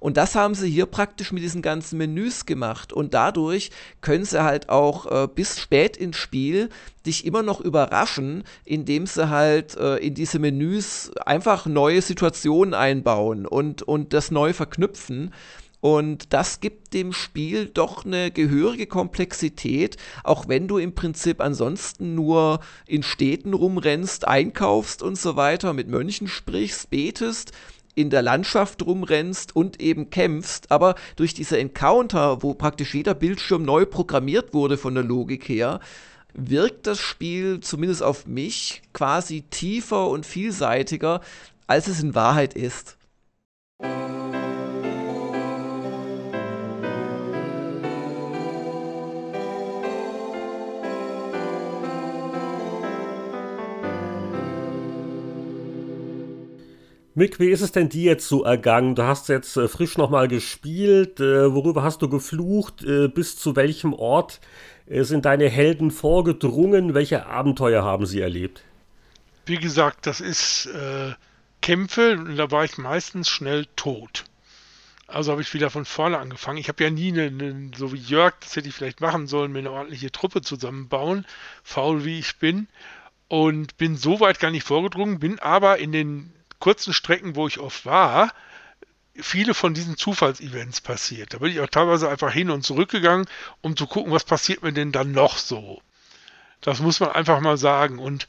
Und 0.00 0.16
das 0.16 0.34
haben 0.34 0.54
sie 0.54 0.70
hier 0.70 0.86
praktisch 0.86 1.30
mit 1.30 1.42
diesen 1.42 1.60
ganzen 1.60 1.98
Menüs 1.98 2.46
gemacht. 2.46 2.92
Und 2.92 3.12
dadurch 3.12 3.70
können 4.00 4.24
sie 4.24 4.42
halt 4.42 4.70
auch 4.70 5.06
äh, 5.06 5.28
bis 5.28 5.60
spät 5.60 5.96
ins 5.96 6.16
Spiel 6.16 6.70
dich 7.04 7.26
immer 7.26 7.42
noch 7.42 7.60
überraschen, 7.60 8.44
indem 8.64 9.06
sie 9.06 9.28
halt 9.28 9.76
äh, 9.76 9.96
in 9.96 10.14
diese 10.14 10.38
Menüs 10.38 11.10
einfach 11.26 11.66
neue 11.66 12.00
Situationen 12.00 12.74
einbauen 12.74 13.46
und, 13.46 13.82
und 13.82 14.12
das 14.12 14.30
neu 14.30 14.52
verknüpfen. 14.52 15.32
Und 15.84 16.32
das 16.32 16.60
gibt 16.60 16.94
dem 16.94 17.12
Spiel 17.12 17.66
doch 17.66 18.06
eine 18.06 18.30
gehörige 18.30 18.86
Komplexität, 18.86 19.98
auch 20.22 20.48
wenn 20.48 20.66
du 20.66 20.78
im 20.78 20.94
Prinzip 20.94 21.42
ansonsten 21.42 22.14
nur 22.14 22.60
in 22.86 23.02
Städten 23.02 23.52
rumrennst, 23.52 24.26
einkaufst 24.26 25.02
und 25.02 25.18
so 25.18 25.36
weiter, 25.36 25.74
mit 25.74 25.88
Mönchen 25.88 26.26
sprichst, 26.26 26.88
betest, 26.88 27.52
in 27.94 28.08
der 28.08 28.22
Landschaft 28.22 28.80
rumrennst 28.80 29.54
und 29.54 29.78
eben 29.82 30.08
kämpfst, 30.08 30.70
aber 30.70 30.94
durch 31.16 31.34
diese 31.34 31.58
Encounter, 31.58 32.42
wo 32.42 32.54
praktisch 32.54 32.94
jeder 32.94 33.12
Bildschirm 33.12 33.62
neu 33.62 33.84
programmiert 33.84 34.54
wurde 34.54 34.78
von 34.78 34.94
der 34.94 35.04
Logik 35.04 35.50
her, 35.50 35.80
wirkt 36.32 36.86
das 36.86 36.98
Spiel 36.98 37.60
zumindest 37.60 38.02
auf 38.02 38.26
mich 38.26 38.80
quasi 38.94 39.42
tiefer 39.50 40.08
und 40.08 40.24
vielseitiger, 40.24 41.20
als 41.66 41.88
es 41.88 42.02
in 42.02 42.14
Wahrheit 42.14 42.54
ist. 42.54 42.96
Mick, 57.16 57.38
wie 57.38 57.50
ist 57.50 57.60
es 57.60 57.70
denn 57.70 57.88
dir 57.88 58.02
jetzt 58.02 58.26
so 58.26 58.42
ergangen? 58.42 58.96
Du 58.96 59.04
hast 59.04 59.28
jetzt 59.28 59.56
äh, 59.56 59.68
frisch 59.68 59.96
nochmal 59.96 60.26
gespielt. 60.26 61.20
Äh, 61.20 61.54
worüber 61.54 61.84
hast 61.84 62.02
du 62.02 62.08
geflucht? 62.08 62.82
Äh, 62.82 63.06
bis 63.06 63.38
zu 63.38 63.54
welchem 63.54 63.92
Ort 63.92 64.40
sind 64.86 65.24
deine 65.24 65.48
Helden 65.48 65.90
vorgedrungen? 65.90 66.92
Welche 66.92 67.24
Abenteuer 67.24 67.84
haben 67.84 68.04
sie 68.04 68.20
erlebt? 68.20 68.62
Wie 69.46 69.56
gesagt, 69.56 70.06
das 70.06 70.20
ist 70.20 70.68
Kämpfe 71.62 72.18
und 72.18 72.36
da 72.36 72.50
war 72.50 72.66
ich 72.66 72.76
meistens 72.76 73.30
schnell 73.30 73.64
tot. 73.76 74.24
Also 75.06 75.32
habe 75.32 75.40
ich 75.40 75.54
wieder 75.54 75.70
von 75.70 75.86
vorne 75.86 76.18
angefangen. 76.18 76.58
Ich 76.58 76.68
habe 76.68 76.84
ja 76.84 76.90
nie, 76.90 77.12
eine, 77.12 77.28
eine, 77.28 77.70
so 77.74 77.94
wie 77.94 77.98
Jörg, 77.98 78.34
das 78.40 78.56
hätte 78.56 78.68
ich 78.68 78.74
vielleicht 78.74 79.00
machen 79.00 79.26
sollen, 79.26 79.52
mir 79.52 79.60
eine 79.60 79.70
ordentliche 79.70 80.12
Truppe 80.12 80.42
zusammenbauen, 80.42 81.24
faul 81.62 82.04
wie 82.04 82.18
ich 82.18 82.38
bin. 82.38 82.68
Und 83.28 83.78
bin 83.78 83.96
so 83.96 84.20
weit 84.20 84.38
gar 84.38 84.50
nicht 84.50 84.66
vorgedrungen, 84.66 85.18
bin 85.18 85.38
aber 85.38 85.78
in 85.78 85.92
den 85.92 86.30
kurzen 86.64 86.94
Strecken, 86.94 87.36
wo 87.36 87.46
ich 87.46 87.58
oft 87.58 87.84
war, 87.84 88.32
viele 89.16 89.52
von 89.52 89.74
diesen 89.74 89.98
Zufallsevents 89.98 90.80
passiert. 90.80 91.34
Da 91.34 91.38
bin 91.38 91.52
ich 91.52 91.60
auch 91.60 91.68
teilweise 91.68 92.08
einfach 92.08 92.32
hin 92.32 92.48
und 92.48 92.64
zurück 92.64 92.88
gegangen, 92.88 93.26
um 93.60 93.76
zu 93.76 93.86
gucken, 93.86 94.12
was 94.12 94.24
passiert 94.24 94.62
mir 94.62 94.72
denn 94.72 94.90
dann 94.90 95.12
noch 95.12 95.36
so. 95.36 95.82
Das 96.62 96.80
muss 96.80 97.00
man 97.00 97.10
einfach 97.10 97.40
mal 97.40 97.58
sagen. 97.58 97.98
Und 97.98 98.28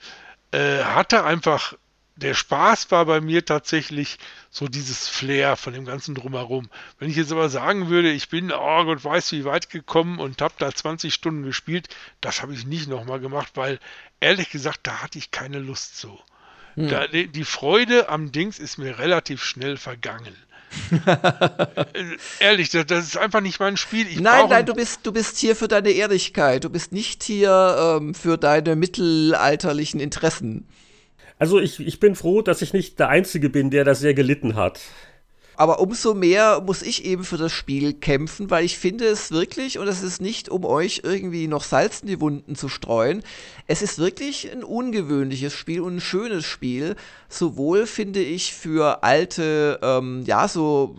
äh, 0.52 0.84
hatte 0.84 1.24
einfach, 1.24 1.76
der 2.18 2.34
Spaß 2.34 2.92
war 2.92 3.06
bei 3.06 3.22
mir 3.22 3.46
tatsächlich 3.46 4.18
so 4.50 4.68
dieses 4.68 5.08
Flair 5.08 5.56
von 5.56 5.72
dem 5.72 5.86
ganzen 5.86 6.14
Drumherum. 6.14 6.70
Wenn 7.00 7.10
ich 7.10 7.16
jetzt 7.16 7.32
aber 7.32 7.48
sagen 7.48 7.88
würde, 7.88 8.12
ich 8.12 8.28
bin, 8.28 8.52
oh 8.52 8.84
Gott 8.84 9.02
weiß 9.02 9.32
wie 9.32 9.46
weit 9.46 9.70
gekommen 9.70 10.20
und 10.20 10.42
habe 10.42 10.56
da 10.58 10.76
20 10.76 11.14
Stunden 11.14 11.44
gespielt, 11.44 11.88
das 12.20 12.42
habe 12.42 12.54
ich 12.54 12.66
nicht 12.66 12.90
nochmal 12.90 13.22
gemacht, 13.22 13.54
weil 13.56 13.80
ehrlich 14.20 14.50
gesagt, 14.50 14.82
da 14.84 15.02
hatte 15.02 15.20
ich 15.20 15.32
keine 15.32 15.60
Lust 15.60 15.98
zu. 15.98 16.20
Hm. 16.76 16.90
Da, 16.90 17.08
die 17.08 17.44
Freude 17.44 18.10
am 18.10 18.32
Dings 18.32 18.60
ist 18.60 18.78
mir 18.78 19.00
relativ 19.00 19.44
schnell 19.44 19.78
vergangen. 19.78 20.36
Äh, 21.94 22.18
ehrlich, 22.40 22.70
das, 22.70 22.86
das, 22.86 23.06
ist 23.06 23.18
einfach 23.18 23.40
nicht 23.40 23.60
mein 23.60 23.78
Spiel. 23.78 24.08
Ich 24.08 24.20
nein, 24.20 24.50
nein, 24.50 24.66
du 24.66 24.74
bist, 24.74 25.02
du 25.04 25.14
bist 25.14 25.38
hier 25.38 25.56
für 25.56 25.70
deine 25.70 25.92
Ehrlichkeit. 25.92 26.66
Du 26.66 26.70
bist 26.70 26.92
nicht 26.92 27.24
hier 27.24 27.98
ähm, 28.02 28.14
für 28.14 28.38
deine 28.38 28.76
mittelalterlichen 28.76 30.00
Interessen. 30.02 30.68
Also 31.38 31.60
ich, 31.60 31.80
ich 31.80 32.00
bin 32.00 32.16
froh, 32.16 32.42
dass 32.42 32.62
ich 32.62 32.74
nicht 32.74 33.00
der 33.00 33.10
Einzige 33.10 33.50
bin, 33.50 33.70
der 33.70 33.84
da 33.84 33.96
sehr 33.96 34.14
gelitten 34.14 34.56
hat. 34.56 34.82
Aber 35.58 35.80
umso 35.80 36.14
mehr 36.14 36.62
muss 36.66 36.82
ich 36.82 37.06
eben 37.06 37.24
für 37.24 37.38
das 37.38 37.52
Spiel 37.52 37.94
kämpfen, 37.94 38.50
weil 38.50 38.66
ich 38.66 38.78
finde 38.78 39.06
es 39.06 39.32
wirklich, 39.32 39.80
und 39.80 39.88
es 39.88 40.04
ist 40.04 40.22
nicht, 40.22 40.50
um 40.50 40.66
euch 40.66 41.02
irgendwie 41.04 41.48
noch 41.48 41.64
Salz 41.64 42.02
in 42.02 42.08
die 42.08 42.22
Wunden 42.22 42.56
zu 42.56 42.70
streuen, 42.70 43.24
es 43.68 43.82
ist 43.82 43.98
wirklich 43.98 44.52
ein 44.52 44.64
ungewöhnliches 44.64 45.54
Spiel 45.54 45.82
und 45.82 45.98
ein 45.98 46.02
schönes 46.02 46.46
Spiel. 46.46 46.96
Sowohl 47.30 47.88
finde 47.88 48.22
ich 48.22 48.54
für 48.54 49.04
alte, 49.04 49.80
ähm, 49.82 50.24
ja, 50.26 50.48
so 50.48 50.96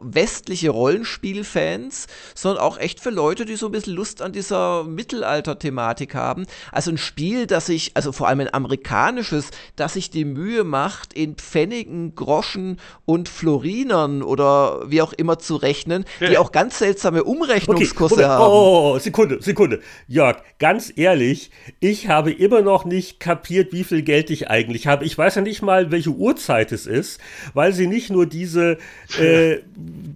westliche 0.00 0.70
Rollenspielfans, 0.70 2.06
sondern 2.34 2.62
auch 2.62 2.78
echt 2.78 3.00
für 3.00 3.10
Leute, 3.10 3.44
die 3.44 3.56
so 3.56 3.66
ein 3.66 3.72
bisschen 3.72 3.94
Lust 3.94 4.22
an 4.22 4.32
dieser 4.32 4.84
Mittelalter-Thematik 4.84 6.14
haben. 6.14 6.46
Also 6.72 6.90
ein 6.90 6.98
Spiel, 6.98 7.46
das 7.46 7.66
sich, 7.66 7.92
also 7.94 8.12
vor 8.12 8.28
allem 8.28 8.40
ein 8.40 8.54
amerikanisches, 8.54 9.50
das 9.76 9.94
sich 9.94 10.10
die 10.10 10.24
Mühe 10.24 10.64
macht, 10.64 11.12
in 11.12 11.34
Pfennigen, 11.34 12.14
Groschen 12.14 12.78
und 13.04 13.28
Florinern 13.28 14.22
oder 14.22 14.90
wie 14.90 15.02
auch 15.02 15.12
immer 15.12 15.38
zu 15.38 15.56
rechnen, 15.56 16.04
ja. 16.20 16.28
die 16.28 16.38
auch 16.38 16.52
ganz 16.52 16.78
seltsame 16.78 17.24
Umrechnungskurse 17.24 18.14
okay, 18.14 18.24
haben. 18.24 18.42
Oh, 18.44 18.92
oh, 18.94 18.98
Sekunde, 18.98 19.42
Sekunde. 19.42 19.80
Jörg, 20.06 20.36
ganz 20.58 20.92
ehrlich, 20.94 21.50
ich 21.80 22.08
habe 22.08 22.32
immer 22.32 22.62
noch 22.62 22.84
nicht 22.84 23.20
kapiert, 23.20 23.72
wie 23.72 23.84
viel 23.84 24.02
Geld 24.02 24.30
ich 24.30 24.48
eigentlich 24.48 24.86
habe. 24.86 25.04
Ich 25.04 25.16
weiß 25.16 25.34
ja 25.36 25.42
nicht 25.42 25.62
mal, 25.62 25.90
welche 25.90 26.10
Uhrzeit 26.10 26.72
es 26.72 26.86
ist, 26.86 27.20
weil 27.54 27.72
sie 27.72 27.86
nicht 27.86 28.10
nur 28.10 28.26
diese 28.26 28.78
äh, 29.18 29.55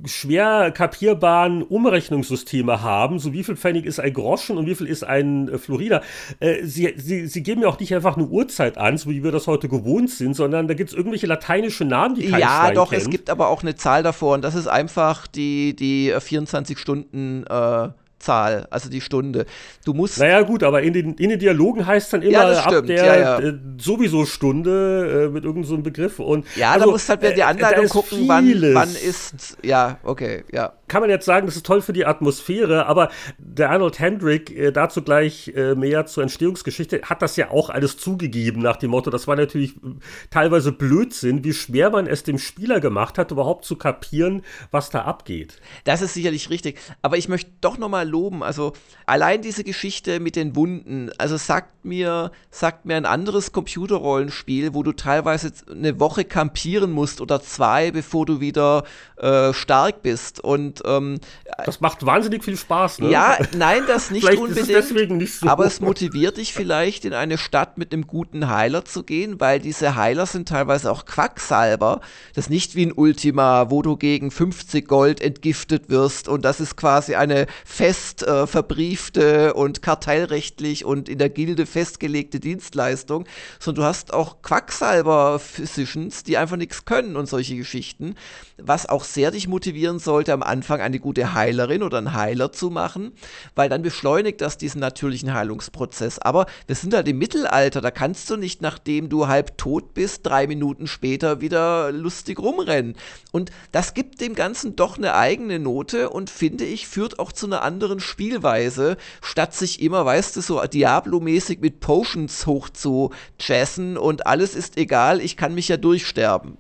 schwer 0.07 0.71
kapierbaren 0.71 1.62
Umrechnungssysteme 1.62 2.83
haben, 2.83 3.19
so 3.19 3.33
wie 3.33 3.45
viel 3.45 3.57
Pfennig 3.57 3.87
ist 3.87 4.01
ein 4.01 4.12
Groschen 4.12 4.57
und 4.57 4.67
wie 4.67 4.75
viel 4.75 4.87
ist 4.87 5.05
ein 5.05 5.49
äh, 5.49 5.59
Florida. 5.59 6.03
Äh, 6.41 6.65
sie, 6.65 6.95
sie, 6.97 7.27
sie 7.27 7.43
geben 7.43 7.62
ja 7.62 7.69
auch 7.69 7.79
nicht 7.79 7.95
einfach 7.95 8.17
eine 8.17 8.27
Uhrzeit 8.27 8.79
an, 8.79 8.99
so 8.99 9.11
wie 9.11 9.23
wir 9.23 9.33
das 9.33 9.47
heute 9.47 9.69
gewohnt 9.69 10.11
sind, 10.11 10.35
sondern 10.35 10.69
da 10.69 10.75
gibt 10.75 10.91
es 10.91 10.97
irgendwelche 10.97 11.27
lateinische 11.27 11.85
Namen, 11.85 12.15
die 12.15 12.29
kein 12.31 12.41
Ja, 12.41 12.62
Schwein 12.65 12.75
doch, 12.75 12.91
kennt. 12.91 13.03
es 13.03 13.11
gibt 13.11 13.31
aber 13.31 13.49
auch 13.49 13.62
eine 13.62 13.75
Zahl 13.77 14.03
davor 14.03 14.35
und 14.35 14.43
das 14.43 14.55
ist 14.55 14.67
einfach 14.67 15.27
die, 15.27 15.75
die 15.77 16.15
24 16.19 16.77
äh, 16.77 16.81
Stunden 16.81 17.45
äh, 17.49 17.89
Zahl, 18.21 18.67
also 18.71 18.89
die 18.89 19.01
Stunde. 19.01 19.47
Du 19.85 19.95
musst. 19.95 20.19
Naja, 20.19 20.43
gut, 20.43 20.63
aber 20.63 20.83
in 20.83 20.93
den, 20.93 21.15
in 21.15 21.31
den 21.31 21.39
Dialogen 21.39 21.87
heißt 21.87 22.07
es 22.07 22.11
dann 22.11 22.23
immer 22.23 22.53
ja, 22.53 22.61
ab 22.61 22.87
der 22.87 23.05
ja, 23.05 23.17
ja. 23.17 23.39
Äh, 23.41 23.55
sowieso 23.79 24.27
Stunde 24.27 25.27
äh, 25.27 25.29
mit 25.29 25.45
irgendeinem 25.45 25.77
so 25.77 25.83
Begriff. 25.83 26.19
Und, 26.19 26.47
ja, 26.57 26.73
also, 26.73 26.87
da 26.87 26.93
musst 26.93 27.09
halt 27.09 27.23
wieder 27.23 27.33
die 27.33 27.41
äh, 27.41 27.45
Anleitung 27.45 27.89
gucken, 27.89 28.29
wann, 28.29 28.75
wann 28.75 28.95
ist. 28.95 29.57
Ja, 29.63 29.99
okay, 30.05 30.45
ja 30.53 30.73
kann 30.91 31.03
man 31.03 31.09
jetzt 31.09 31.25
sagen, 31.25 31.47
das 31.47 31.55
ist 31.55 31.65
toll 31.65 31.81
für 31.83 31.93
die 31.93 32.05
Atmosphäre, 32.05 32.87
aber 32.87 33.11
der 33.39 33.71
Arnold 33.71 34.01
Hendrick, 34.01 34.51
äh, 34.51 34.73
dazu 34.73 35.03
gleich 35.03 35.53
äh, 35.55 35.77
mehr 35.77 36.05
zur 36.07 36.25
Entstehungsgeschichte, 36.25 37.03
hat 37.05 37.23
das 37.23 37.37
ja 37.37 37.51
auch 37.51 37.71
alles 37.71 37.97
zugegeben 37.97 38.61
nach 38.61 38.77
dem 38.77 38.91
Motto, 38.91 39.09
das 39.09 39.29
war 39.29 39.37
natürlich 39.37 39.77
äh, 39.77 39.95
teilweise 40.31 40.73
Blödsinn, 40.73 41.45
wie 41.45 41.55
schwer 41.55 41.91
man 41.91 42.09
es 42.09 42.25
dem 42.25 42.39
Spieler 42.39 42.81
gemacht 42.81 43.19
hat, 43.19 43.31
überhaupt 43.31 43.65
zu 43.65 43.77
kapieren, 43.77 44.43
was 44.73 44.91
da 44.91 45.03
abgeht. 45.03 45.61
Das 45.85 46.03
ist 46.03 46.15
sicherlich 46.15 46.51
richtig, 46.51 46.77
aber 47.03 47.17
ich 47.17 47.29
möchte 47.29 47.53
doch 47.61 47.79
nochmal 47.79 48.09
loben, 48.09 48.43
also 48.43 48.73
allein 49.07 49.43
diese 49.43 49.62
Geschichte 49.62 50.19
mit 50.19 50.35
den 50.35 50.57
Wunden, 50.57 51.12
also 51.19 51.37
sagt 51.37 51.85
mir, 51.85 52.33
sagt 52.51 52.85
mir 52.85 52.97
ein 52.97 53.07
anderes 53.07 53.53
Computerrollenspiel, 53.53 54.75
wo 54.75 54.83
du 54.83 54.93
teilweise 54.93 55.53
eine 55.71 56.01
Woche 56.01 56.25
kampieren 56.25 56.91
musst 56.91 57.21
oder 57.21 57.41
zwei, 57.41 57.93
bevor 57.93 58.27
du 58.27 58.41
wieder 58.41 58.83
äh, 59.19 59.53
stark 59.53 60.03
bist 60.03 60.41
und 60.41 60.80
ähm, 60.85 61.19
das 61.65 61.81
macht 61.81 62.05
wahnsinnig 62.05 62.44
viel 62.44 62.57
Spaß, 62.57 63.01
ne? 63.01 63.11
Ja, 63.11 63.39
nein, 63.57 63.82
das 63.86 64.11
nicht 64.11 64.24
unbedingt. 64.39 64.57
Ist 64.57 64.69
es 64.69 64.89
deswegen 64.89 65.16
nicht 65.16 65.35
so. 65.35 65.47
Aber 65.47 65.65
es 65.66 65.81
motiviert 65.81 66.36
dich 66.36 66.52
vielleicht, 66.52 67.05
in 67.05 67.12
eine 67.12 67.39
Stadt 67.39 67.78
mit 67.78 67.93
einem 67.93 68.07
guten 68.07 68.48
Heiler 68.48 68.85
zu 68.85 69.02
gehen, 69.02 69.40
weil 69.40 69.61
diese 69.61 69.97
Heiler 69.97 70.27
sind 70.27 70.48
teilweise 70.48 70.90
auch 70.90 71.05
Quacksalber. 71.05 72.01
Das 72.35 72.47
ist 72.47 72.51
nicht 72.51 72.74
wie 72.74 72.86
ein 72.86 72.93
Ultima, 72.93 73.70
wo 73.70 73.82
du 73.82 73.97
gegen 73.97 74.31
50 74.31 74.86
Gold 74.86 75.20
entgiftet 75.20 75.89
wirst 75.89 76.28
und 76.28 76.44
das 76.44 76.61
ist 76.61 76.77
quasi 76.77 77.15
eine 77.15 77.47
fest 77.65 78.23
äh, 78.23 78.47
verbriefte 78.47 79.55
und 79.55 79.82
kartellrechtlich 79.82 80.85
und 80.85 81.09
in 81.09 81.19
der 81.19 81.28
Gilde 81.28 81.66
festgelegte 81.66 82.40
Dienstleistung, 82.40 83.27
sondern 83.59 83.82
du 83.82 83.89
hast 83.89 84.12
auch 84.12 84.43
Quacksalber-Physicians, 84.43 86.23
die 86.23 86.36
einfach 86.36 86.57
nichts 86.57 86.85
können 86.85 87.16
und 87.16 87.28
solche 87.28 87.57
Geschichten, 87.57 88.15
was 88.59 88.89
auch 88.89 89.05
sehr 89.05 89.31
dich 89.31 89.48
motivieren 89.48 89.98
sollte, 89.98 90.32
am 90.32 90.43
Anfang 90.43 90.70
Anfang 90.71 90.87
eine 90.87 91.01
gute 91.01 91.35
Heilerin 91.35 91.83
oder 91.83 91.99
einen 91.99 92.15
Heiler 92.15 92.53
zu 92.53 92.71
machen, 92.71 93.11
weil 93.57 93.69
dann 93.69 93.83
beschleunigt 93.83 94.41
das 94.41 94.57
diesen 94.57 94.81
natürlichen 94.81 95.35
Heilungsprozess. 95.35 96.21
Aber 96.21 96.47
wir 96.69 96.77
sind 96.77 96.95
halt 96.95 97.09
im 97.09 97.19
Mittelalter, 97.19 97.81
da 97.81 97.91
kannst 97.91 98.31
du 98.31 98.37
nicht, 98.37 98.63
nachdem 98.63 99.09
du 99.09 99.27
halb 99.27 99.59
tot 99.59 99.95
bist, 99.95 100.27
drei 100.27 100.47
Minuten 100.47 100.87
später 100.87 101.41
wieder 101.41 101.91
lustig 101.91 102.39
rumrennen. 102.39 102.95
Und 103.33 103.51
das 103.73 103.95
gibt 103.95 104.21
dem 104.21 104.37
Ganzen 104.37 104.77
doch 104.77 104.97
eine 104.97 105.15
eigene 105.17 105.59
Note 105.59 106.09
und 106.09 106.31
finde 106.31 106.65
ich, 106.65 106.87
führt 106.87 107.19
auch 107.19 107.33
zu 107.33 107.47
einer 107.47 107.63
anderen 107.63 107.99
Spielweise, 107.99 108.97
statt 109.23 109.53
sich 109.53 109.83
immer, 109.83 110.07
weißt 110.07 110.37
du, 110.37 110.41
so 110.41 110.65
Diablo-mäßig 110.65 111.59
mit 111.59 111.81
Potions 111.81 112.47
hoch 112.47 112.69
zu 112.69 113.11
jazzen 113.41 113.97
und 113.97 114.29
alles 114.29 114.55
ist 114.55 114.77
egal, 114.77 115.21
ich 115.21 115.37
kann 115.37 115.53
mich 115.53 115.67
ja 115.67 115.79
durchsterben. 115.79 116.59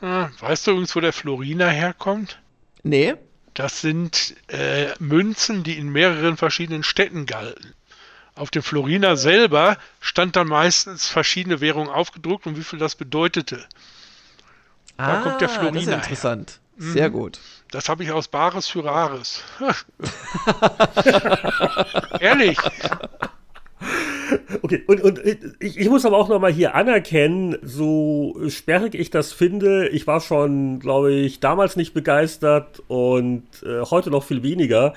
Weißt 0.00 0.66
du 0.66 0.70
übrigens, 0.70 0.94
wo 0.94 1.00
der 1.00 1.12
Florina 1.12 1.66
herkommt? 1.66 2.38
Nee. 2.82 3.14
Das 3.54 3.80
sind 3.80 4.34
äh, 4.48 4.88
Münzen, 4.98 5.64
die 5.64 5.76
in 5.76 5.88
mehreren 5.88 6.36
verschiedenen 6.36 6.82
Städten 6.82 7.26
galten. 7.26 7.74
Auf 8.34 8.50
dem 8.50 8.62
Floriner 8.62 9.16
selber 9.16 9.76
stand 10.00 10.36
dann 10.36 10.46
meistens 10.46 11.08
verschiedene 11.08 11.60
Währungen 11.60 11.90
aufgedruckt 11.90 12.46
und 12.46 12.56
wie 12.56 12.64
viel 12.64 12.78
das 12.78 12.94
bedeutete. 12.94 13.66
Da 14.96 15.18
ah, 15.18 15.20
kommt 15.22 15.40
der 15.40 15.48
Floriner. 15.48 15.74
Das 15.74 15.82
ist 15.82 15.92
interessant. 15.92 16.60
Her. 16.78 16.92
Sehr 16.92 17.08
mhm. 17.08 17.12
gut. 17.12 17.40
Das 17.70 17.88
habe 17.88 18.04
ich 18.04 18.10
aus 18.12 18.28
Bares 18.28 18.68
für 18.68 18.84
Rares. 18.84 19.42
Ehrlich. 22.20 22.58
Okay, 24.62 24.82
und, 24.86 25.02
und 25.02 25.20
ich, 25.60 25.78
ich 25.78 25.88
muss 25.88 26.04
aber 26.04 26.18
auch 26.18 26.28
nochmal 26.28 26.52
hier 26.52 26.74
anerkennen, 26.74 27.56
so 27.62 28.36
sperrig 28.48 28.94
ich 28.94 29.10
das 29.10 29.32
finde, 29.32 29.88
ich 29.88 30.06
war 30.06 30.20
schon, 30.20 30.80
glaube 30.80 31.12
ich, 31.12 31.40
damals 31.40 31.76
nicht 31.76 31.94
begeistert 31.94 32.82
und 32.88 33.44
äh, 33.64 33.82
heute 33.90 34.10
noch 34.10 34.24
viel 34.24 34.42
weniger 34.42 34.94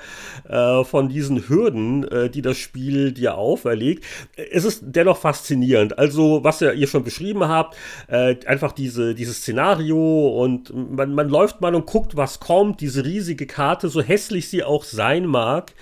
äh, 0.48 0.84
von 0.84 1.08
diesen 1.08 1.48
Hürden, 1.48 2.06
äh, 2.08 2.30
die 2.30 2.42
das 2.42 2.58
Spiel 2.58 3.12
dir 3.12 3.36
auferlegt. 3.36 4.04
Es 4.50 4.64
ist 4.64 4.82
dennoch 4.84 5.16
faszinierend. 5.16 5.98
Also, 5.98 6.44
was 6.44 6.60
ihr 6.60 6.86
schon 6.86 7.04
beschrieben 7.04 7.46
habt, 7.48 7.76
äh, 8.08 8.36
einfach 8.46 8.72
diese, 8.72 9.14
dieses 9.14 9.38
Szenario 9.38 10.28
und 10.42 10.72
man, 10.74 11.14
man 11.14 11.28
läuft 11.28 11.60
mal 11.60 11.74
und 11.74 11.86
guckt, 11.86 12.16
was 12.16 12.40
kommt, 12.40 12.80
diese 12.80 13.04
riesige 13.04 13.46
Karte, 13.46 13.88
so 13.88 14.02
hässlich 14.02 14.48
sie 14.48 14.64
auch 14.64 14.84
sein 14.84 15.26
mag. 15.26 15.72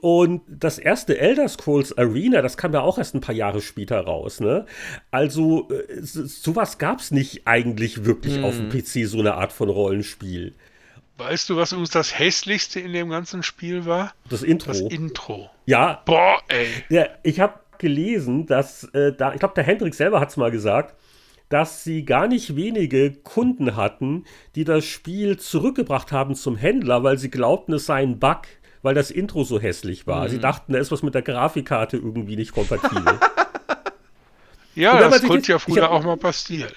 Und 0.00 0.42
das 0.48 0.78
erste 0.78 1.18
Elder 1.18 1.48
Scrolls 1.48 1.96
Arena, 1.96 2.42
das 2.42 2.56
kam 2.56 2.72
ja 2.72 2.80
auch 2.80 2.93
erst 2.98 3.14
ein 3.14 3.20
paar 3.20 3.34
Jahre 3.34 3.60
später 3.60 4.00
raus. 4.00 4.40
Ne? 4.40 4.66
Also 5.10 5.68
äh, 5.70 6.00
sowas 6.02 6.78
gab 6.78 7.00
es 7.00 7.10
nicht 7.10 7.46
eigentlich 7.46 8.04
wirklich 8.04 8.36
hm. 8.36 8.44
auf 8.44 8.56
dem 8.56 8.68
PC, 8.68 9.08
so 9.08 9.18
eine 9.18 9.34
Art 9.34 9.52
von 9.52 9.68
Rollenspiel. 9.68 10.54
Weißt 11.16 11.48
du, 11.48 11.56
was 11.56 11.72
uns 11.72 11.90
das 11.90 12.18
hässlichste 12.18 12.80
in 12.80 12.92
dem 12.92 13.08
ganzen 13.08 13.42
Spiel 13.42 13.86
war? 13.86 14.12
Das 14.28 14.42
Intro. 14.42 14.72
Das 14.72 14.80
Intro. 14.80 15.48
Ja. 15.64 16.02
Boah, 16.04 16.42
ey. 16.48 16.66
Ja, 16.88 17.06
ich 17.22 17.38
habe 17.38 17.54
gelesen, 17.78 18.46
dass 18.46 18.84
äh, 18.94 19.12
da, 19.12 19.32
ich 19.32 19.38
glaube, 19.38 19.54
der 19.54 19.64
Hendrik 19.64 19.94
selber 19.94 20.20
hat 20.20 20.30
es 20.30 20.36
mal 20.36 20.50
gesagt, 20.50 20.94
dass 21.48 21.84
sie 21.84 22.04
gar 22.04 22.26
nicht 22.26 22.56
wenige 22.56 23.12
Kunden 23.12 23.76
hatten, 23.76 24.24
die 24.56 24.64
das 24.64 24.84
Spiel 24.84 25.36
zurückgebracht 25.36 26.10
haben 26.10 26.34
zum 26.34 26.56
Händler, 26.56 27.04
weil 27.04 27.18
sie 27.18 27.30
glaubten, 27.30 27.74
es 27.74 27.86
sei 27.86 28.02
ein 28.02 28.18
Bug 28.18 28.42
weil 28.84 28.94
das 28.94 29.10
Intro 29.10 29.44
so 29.44 29.58
hässlich 29.58 30.06
war. 30.06 30.24
Mhm. 30.24 30.28
Sie 30.28 30.38
dachten, 30.38 30.74
da 30.74 30.78
ist 30.78 30.92
was 30.92 31.02
mit 31.02 31.14
der 31.14 31.22
Grafikkarte 31.22 31.96
irgendwie 31.96 32.36
nicht 32.36 32.52
kompatibel. 32.52 33.18
ja, 34.74 35.08
das 35.08 35.22
konnte 35.22 35.52
ja 35.52 35.58
früher 35.58 35.84
hab, 35.84 35.90
auch 35.90 36.04
mal 36.04 36.18
passieren. 36.18 36.70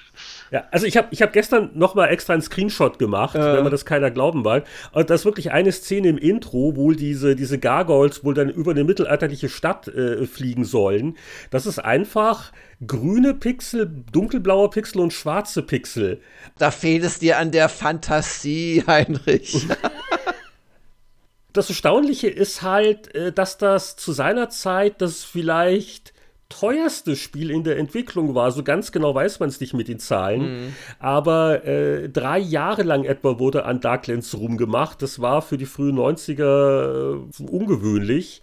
Ja, 0.50 0.64
also 0.72 0.86
ich 0.86 0.96
habe 0.96 1.10
ich 1.12 1.22
hab 1.22 1.34
gestern 1.34 1.72
noch 1.74 1.96
mal 1.96 2.08
extra 2.08 2.32
einen 2.32 2.42
Screenshot 2.42 2.98
gemacht, 2.98 3.36
äh. 3.36 3.58
wenn 3.58 3.64
man 3.64 3.72
das 3.72 3.86
keiner 3.86 4.10
glauben 4.10 4.46
will. 4.46 4.64
Und 4.94 5.10
das 5.10 5.22
ist 5.22 5.26
wirklich 5.26 5.52
eine 5.52 5.74
Szene 5.74 6.08
im 6.08 6.18
Intro, 6.18 6.78
wo 6.78 6.94
diese, 6.94 7.36
diese 7.36 7.60
Gargoyles 7.60 8.24
wohl 8.24 8.34
dann 8.34 8.50
über 8.50 8.72
eine 8.72 8.86
mittelalterliche 8.86 9.50
Stadt 9.50 9.90
äh, 9.90 10.26
fliegen 10.26 10.64
sollen. 10.64 11.18
Das 11.50 11.66
ist 11.66 11.80
einfach 11.80 12.54
grüne 12.88 13.34
Pixel, 13.34 13.92
dunkelblaue 14.14 14.70
Pixel 14.70 15.02
und 15.02 15.12
schwarze 15.12 15.62
Pixel. 15.62 16.22
Da 16.58 16.72
fehlt 16.72 17.04
es 17.04 17.20
dir 17.20 17.38
an 17.38 17.52
der 17.52 17.68
Fantasie, 17.68 18.86
Heinrich. 18.88 19.68
das 21.58 21.70
Erstaunliche 21.70 22.28
ist 22.28 22.62
halt, 22.62 23.14
äh, 23.16 23.32
dass 23.32 23.58
das 23.58 23.96
zu 23.96 24.12
seiner 24.12 24.50
Zeit 24.50 25.02
das 25.02 25.24
vielleicht 25.24 26.14
teuerste 26.50 27.18
Spiel 27.18 27.52
in 27.52 27.64
der 27.64 27.78
Entwicklung 27.78 28.34
war. 28.34 28.52
So 28.52 28.64
ganz 28.64 28.92
genau 28.92 29.14
weiß 29.14 29.40
man 29.40 29.50
es 29.50 29.60
nicht 29.60 29.74
mit 29.74 29.88
den 29.88 30.00
Zahlen. 30.00 30.42
Mhm. 30.42 30.76
Aber 31.00 31.66
äh, 31.66 32.10
drei 32.10 32.40
Jahre 32.40 32.84
lang 32.84 33.04
etwa 33.04 33.40
wurde 33.40 33.66
an 33.66 33.82
Darklands 33.82 34.38
rumgemacht. 34.38 35.02
Das 35.02 35.20
war 35.20 35.42
für 35.42 35.58
die 35.58 35.66
frühen 35.66 35.98
90er 35.98 37.16
äh, 37.16 37.44
ungewöhnlich. 37.44 38.42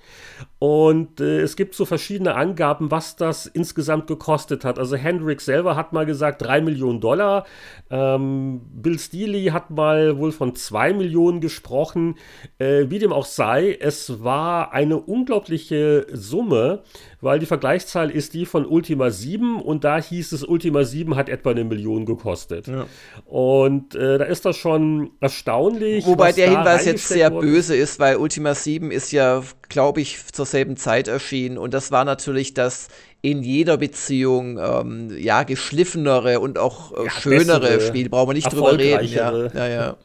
Und 0.65 1.20
äh, 1.20 1.41
es 1.41 1.57
gibt 1.57 1.74
so 1.74 1.85
verschiedene 1.85 2.36
Angaben, 2.36 2.91
was 2.91 3.16
das 3.16 3.45
insgesamt 3.45 4.07
gekostet 4.07 4.65
hat. 4.65 4.78
Also 4.78 4.97
Hendrix 4.97 5.45
selber 5.45 5.77
hat 5.77 5.93
mal 5.93 6.07
gesagt, 6.07 6.41
drei 6.41 6.62
Millionen 6.62 7.03
Dollar. 7.03 7.45
Ähm, 7.91 8.62
Bill 8.73 8.99
Steely 8.99 9.49
hat 9.49 9.69
mal 9.69 10.16
wohl 10.16 10.32
von 10.32 10.55
zwei 10.55 10.95
Millionen 10.95 11.43
gesprochen. 11.43 12.15
Äh, 12.57 12.86
wie 12.89 12.99
dem 12.99 13.12
auch 13.12 13.27
sei, 13.27 13.77
es 13.78 14.24
war 14.24 14.73
eine 14.73 14.97
unglaubliche 14.97 16.07
Summe, 16.11 16.82
weil 17.20 17.39
die 17.39 17.47
Vergleichszahl 17.47 18.11
ist 18.11 18.32
die 18.32 18.47
von 18.47 18.65
Ultima 18.65 19.11
7 19.11 19.61
und 19.61 19.85
da 19.85 20.01
hieß 20.01 20.32
es, 20.32 20.45
Ultima 20.45 20.85
7 20.85 21.15
hat 21.15 21.28
etwa 21.28 21.51
eine 21.51 21.65
Million 21.65 22.07
gekostet. 22.07 22.69
Ja. 22.69 22.86
Und 23.27 23.95
äh, 23.95 24.16
da 24.16 24.24
ist 24.24 24.47
das 24.47 24.57
schon 24.57 25.11
erstaunlich. 25.20 26.07
Wobei 26.07 26.32
der 26.32 26.49
Hinweis 26.49 26.86
jetzt 26.86 27.09
sehr 27.09 27.31
böse 27.31 27.77
ist, 27.77 28.01
weil 28.01 28.16
Ultima 28.16 28.55
7 28.55 28.91
ist 28.91 29.12
ja, 29.12 29.43
glaube 29.74 30.01
ich, 30.01 30.24
zur 30.32 30.46
selben 30.46 30.76
Zeit 30.76 31.09
erschienen 31.09 31.59
und 31.59 31.74
das 31.74 31.90
war 31.90 32.05
natürlich 32.05 32.55
das 32.55 32.86
in 33.22 33.42
jeder 33.42 33.76
Beziehung 33.76 34.56
ähm, 34.56 35.10
ja 35.18 35.42
geschliffenere 35.42 36.38
und 36.38 36.59
auch 36.59 36.92
äh, 36.92 37.05
ja, 37.06 37.10
schönere 37.10 37.80
Spiel, 37.80 38.09
brauchen 38.09 38.28
wir 38.28 38.34
nicht 38.34 38.52
drüber 38.52 38.78
reden. 38.78 39.09
Ja, 39.09 39.48
ja, 39.52 39.68
ja. 39.68 39.96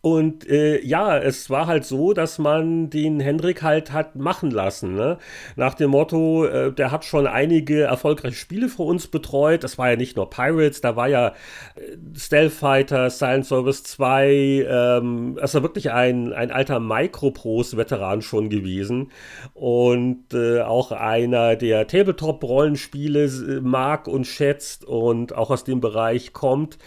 Und 0.00 0.48
äh, 0.48 0.80
ja, 0.84 1.18
es 1.18 1.50
war 1.50 1.66
halt 1.66 1.84
so, 1.84 2.12
dass 2.12 2.38
man 2.38 2.88
den 2.88 3.18
Hendrik 3.18 3.62
halt 3.62 3.92
hat 3.92 4.14
machen 4.14 4.50
lassen. 4.50 4.94
Ne? 4.94 5.18
Nach 5.56 5.74
dem 5.74 5.90
Motto, 5.90 6.44
äh, 6.44 6.72
der 6.72 6.92
hat 6.92 7.04
schon 7.04 7.26
einige 7.26 7.82
erfolgreiche 7.82 8.36
Spiele 8.36 8.68
für 8.68 8.84
uns 8.84 9.08
betreut. 9.08 9.64
Das 9.64 9.76
war 9.76 9.90
ja 9.90 9.96
nicht 9.96 10.16
nur 10.16 10.30
Pirates, 10.30 10.80
da 10.80 10.94
war 10.94 11.08
ja 11.08 11.28
äh, 11.28 11.96
Stealth 12.16 12.52
Fighter, 12.52 13.10
Silent 13.10 13.46
Service 13.46 13.82
2, 13.82 14.66
ähm, 14.68 15.38
also 15.40 15.62
wirklich 15.62 15.90
ein, 15.90 16.32
ein 16.32 16.52
alter 16.52 16.78
Microprose-Veteran 16.78 18.22
schon 18.22 18.50
gewesen. 18.50 19.10
Und 19.54 20.32
äh, 20.32 20.60
auch 20.60 20.92
einer, 20.92 21.56
der 21.56 21.88
Tabletop-Rollenspiele 21.88 23.24
äh, 23.24 23.60
mag 23.60 24.06
und 24.06 24.26
schätzt 24.26 24.84
und 24.84 25.34
auch 25.34 25.50
aus 25.50 25.64
dem 25.64 25.80
Bereich 25.80 26.32
kommt. 26.32 26.78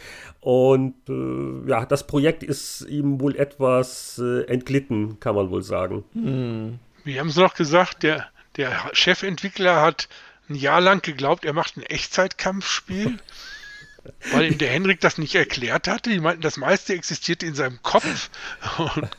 Und 0.42 0.96
äh, 1.08 1.70
ja, 1.70 1.86
das 1.86 2.08
Projekt 2.08 2.42
ist 2.42 2.82
ihm 2.90 3.22
wohl 3.22 3.36
etwas 3.36 4.20
äh, 4.20 4.44
entglitten, 4.46 5.20
kann 5.20 5.36
man 5.36 5.52
wohl 5.52 5.62
sagen. 5.62 6.04
Hm. 6.14 6.80
Wir 7.04 7.20
haben 7.20 7.30
es 7.30 7.36
noch 7.36 7.54
gesagt, 7.54 8.04
der, 8.04 8.28
der 8.58 8.90
Chefentwickler 8.94 9.82
hat 9.82 10.10
ein 10.50 10.56
Jahr 10.56 10.82
lang 10.82 11.02
geglaubt, 11.02 11.46
er 11.46 11.54
macht 11.54 11.78
ein 11.78 11.84
Echtzeitkampfspiel. 11.84 13.20
Weil 14.32 14.52
ihm 14.52 14.58
der 14.58 14.70
Henrik 14.70 15.00
das 15.00 15.20
nicht 15.20 15.36
erklärt 15.36 15.88
hatte. 15.88 16.10
Die 16.10 16.20
meinten, 16.20 16.42
das 16.42 16.58
meiste 16.58 16.94
existiert 16.94 17.44
in 17.44 17.54
seinem 17.54 17.84
Kopf. 17.84 18.32
Und 18.80 19.10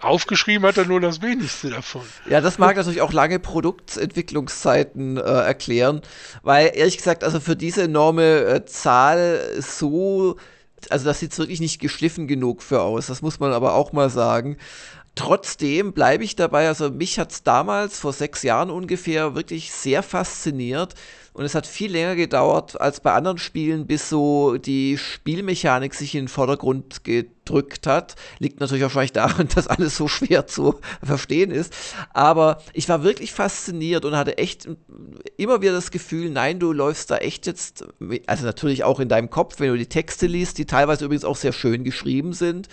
aufgeschrieben 0.00 0.66
hat 0.66 0.76
er 0.76 0.84
nur 0.84 1.00
das 1.00 1.22
wenigste 1.22 1.70
davon. 1.70 2.02
Ja, 2.28 2.42
das 2.42 2.58
mag 2.58 2.76
natürlich 2.76 3.00
auch 3.00 3.14
lange 3.14 3.38
Produktentwicklungszeiten 3.38 5.16
äh, 5.16 5.20
erklären. 5.20 6.02
Weil 6.42 6.72
ehrlich 6.74 6.98
gesagt, 6.98 7.24
also 7.24 7.40
für 7.40 7.56
diese 7.56 7.84
enorme 7.84 8.40
äh, 8.40 8.64
Zahl 8.66 9.40
so 9.60 10.36
also 10.90 11.04
das 11.04 11.20
sieht 11.20 11.36
wirklich 11.38 11.60
nicht 11.60 11.80
geschliffen 11.80 12.26
genug 12.26 12.62
für 12.62 12.82
aus. 12.82 13.06
Das 13.06 13.22
muss 13.22 13.40
man 13.40 13.52
aber 13.52 13.74
auch 13.74 13.92
mal 13.92 14.10
sagen. 14.10 14.56
Trotzdem 15.14 15.92
bleibe 15.92 16.22
ich 16.22 16.36
dabei, 16.36 16.68
also 16.68 16.90
mich 16.90 17.18
hat 17.18 17.32
es 17.32 17.42
damals, 17.42 17.98
vor 17.98 18.12
sechs 18.12 18.44
Jahren 18.44 18.70
ungefähr, 18.70 19.34
wirklich 19.34 19.72
sehr 19.72 20.04
fasziniert. 20.04 20.94
Und 21.32 21.44
es 21.44 21.54
hat 21.54 21.66
viel 21.66 21.92
länger 21.92 22.16
gedauert 22.16 22.80
als 22.80 23.00
bei 23.00 23.12
anderen 23.12 23.38
Spielen, 23.38 23.86
bis 23.86 24.08
so 24.08 24.56
die 24.56 24.98
Spielmechanik 24.98 25.94
sich 25.94 26.14
in 26.14 26.22
den 26.22 26.28
Vordergrund 26.28 27.04
gedrückt 27.04 27.86
hat. 27.86 28.16
Liegt 28.38 28.60
natürlich 28.60 28.82
wahrscheinlich 28.82 29.12
daran, 29.12 29.48
dass 29.54 29.68
alles 29.68 29.96
so 29.96 30.08
schwer 30.08 30.46
zu 30.46 30.80
verstehen 31.02 31.50
ist. 31.50 31.74
Aber 32.12 32.60
ich 32.72 32.88
war 32.88 33.04
wirklich 33.04 33.32
fasziniert 33.32 34.04
und 34.04 34.16
hatte 34.16 34.38
echt 34.38 34.68
immer 35.36 35.62
wieder 35.62 35.72
das 35.72 35.90
Gefühl, 35.90 36.30
nein, 36.30 36.58
du 36.58 36.72
läufst 36.72 37.10
da 37.10 37.18
echt 37.18 37.46
jetzt, 37.46 37.86
also 38.26 38.44
natürlich 38.44 38.84
auch 38.84 39.00
in 39.00 39.08
deinem 39.08 39.30
Kopf, 39.30 39.60
wenn 39.60 39.70
du 39.70 39.78
die 39.78 39.86
Texte 39.86 40.26
liest, 40.26 40.58
die 40.58 40.66
teilweise 40.66 41.04
übrigens 41.04 41.24
auch 41.24 41.36
sehr 41.36 41.52
schön 41.52 41.84
geschrieben 41.84 42.32
sind 42.32 42.68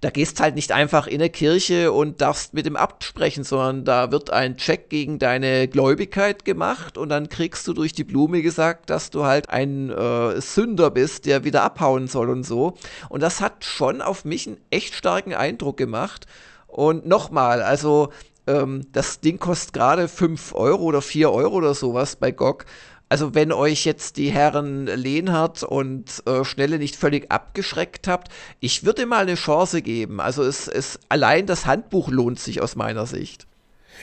da 0.00 0.10
gehst 0.10 0.40
halt 0.40 0.54
nicht 0.54 0.70
einfach 0.70 1.06
in 1.08 1.20
eine 1.20 1.30
Kirche 1.30 1.90
und 1.90 2.20
darfst 2.20 2.54
mit 2.54 2.66
dem 2.66 2.76
Abt 2.76 3.02
sprechen, 3.02 3.42
sondern 3.42 3.84
da 3.84 4.12
wird 4.12 4.30
ein 4.30 4.56
Check 4.56 4.90
gegen 4.90 5.18
deine 5.18 5.66
Gläubigkeit 5.66 6.44
gemacht 6.44 6.96
und 6.96 7.08
dann 7.08 7.28
kriegst 7.28 7.66
du 7.66 7.72
durch 7.72 7.92
die 7.92 8.04
Blume 8.04 8.42
gesagt, 8.42 8.90
dass 8.90 9.10
du 9.10 9.24
halt 9.24 9.50
ein 9.50 9.90
äh, 9.90 10.40
Sünder 10.40 10.90
bist, 10.90 11.26
der 11.26 11.42
wieder 11.42 11.62
abhauen 11.62 12.06
soll 12.06 12.30
und 12.30 12.44
so. 12.44 12.74
Und 13.08 13.22
das 13.22 13.40
hat 13.40 13.64
schon 13.64 14.00
auf 14.00 14.24
mich 14.24 14.46
einen 14.46 14.58
echt 14.70 14.94
starken 14.94 15.34
Eindruck 15.34 15.76
gemacht. 15.76 16.26
Und 16.68 17.06
nochmal, 17.06 17.62
also 17.62 18.10
ähm, 18.46 18.86
das 18.92 19.20
Ding 19.20 19.38
kostet 19.38 19.72
gerade 19.72 20.06
5 20.06 20.54
Euro 20.54 20.84
oder 20.84 21.02
4 21.02 21.30
Euro 21.30 21.56
oder 21.56 21.74
sowas 21.74 22.16
bei 22.16 22.30
GOG. 22.30 22.64
Also 23.08 23.34
wenn 23.34 23.52
euch 23.52 23.84
jetzt 23.84 24.16
die 24.16 24.30
Herren 24.30 24.86
Lehnhardt 24.86 25.62
und 25.62 26.22
äh, 26.26 26.44
Schnelle 26.44 26.78
nicht 26.78 26.96
völlig 26.96 27.30
abgeschreckt 27.30 28.06
habt, 28.06 28.28
ich 28.60 28.84
würde 28.84 29.06
mal 29.06 29.22
eine 29.22 29.34
Chance 29.34 29.82
geben. 29.82 30.20
Also 30.20 30.42
es, 30.42 30.68
es 30.68 31.00
allein 31.08 31.46
das 31.46 31.66
Handbuch 31.66 32.08
lohnt 32.08 32.38
sich 32.38 32.60
aus 32.60 32.76
meiner 32.76 33.06
Sicht. 33.06 33.46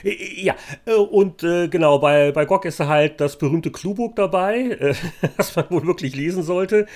Ja, 0.02 0.54
äh, 0.84 0.92
und 0.92 1.42
äh, 1.42 1.68
genau, 1.68 1.98
bei, 1.98 2.32
bei 2.32 2.44
GOG 2.44 2.66
ist 2.66 2.80
halt 2.80 3.20
das 3.20 3.38
berühmte 3.38 3.70
Cluebook 3.70 4.16
dabei, 4.16 4.58
äh, 4.58 4.94
das 5.36 5.54
man 5.56 5.70
wohl 5.70 5.86
wirklich 5.86 6.14
lesen 6.14 6.42
sollte. 6.42 6.86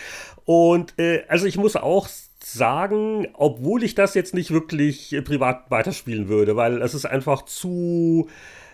Und 0.45 0.99
äh, 0.99 1.23
also 1.29 1.47
ich 1.47 1.57
muss 1.57 1.77
auch 1.77 2.09
sagen, 2.43 3.29
obwohl 3.35 3.85
ich 3.85 3.95
das 3.95 4.15
jetzt 4.15 4.35
nicht 4.35 4.51
wirklich 4.51 5.17
privat 5.25 5.71
weiterspielen 5.71 6.29
würde, 6.29 6.57
weil 6.57 6.83
es 6.83 6.95
ist 6.95 7.07
einfach 7.07 7.43
zu 7.43 8.29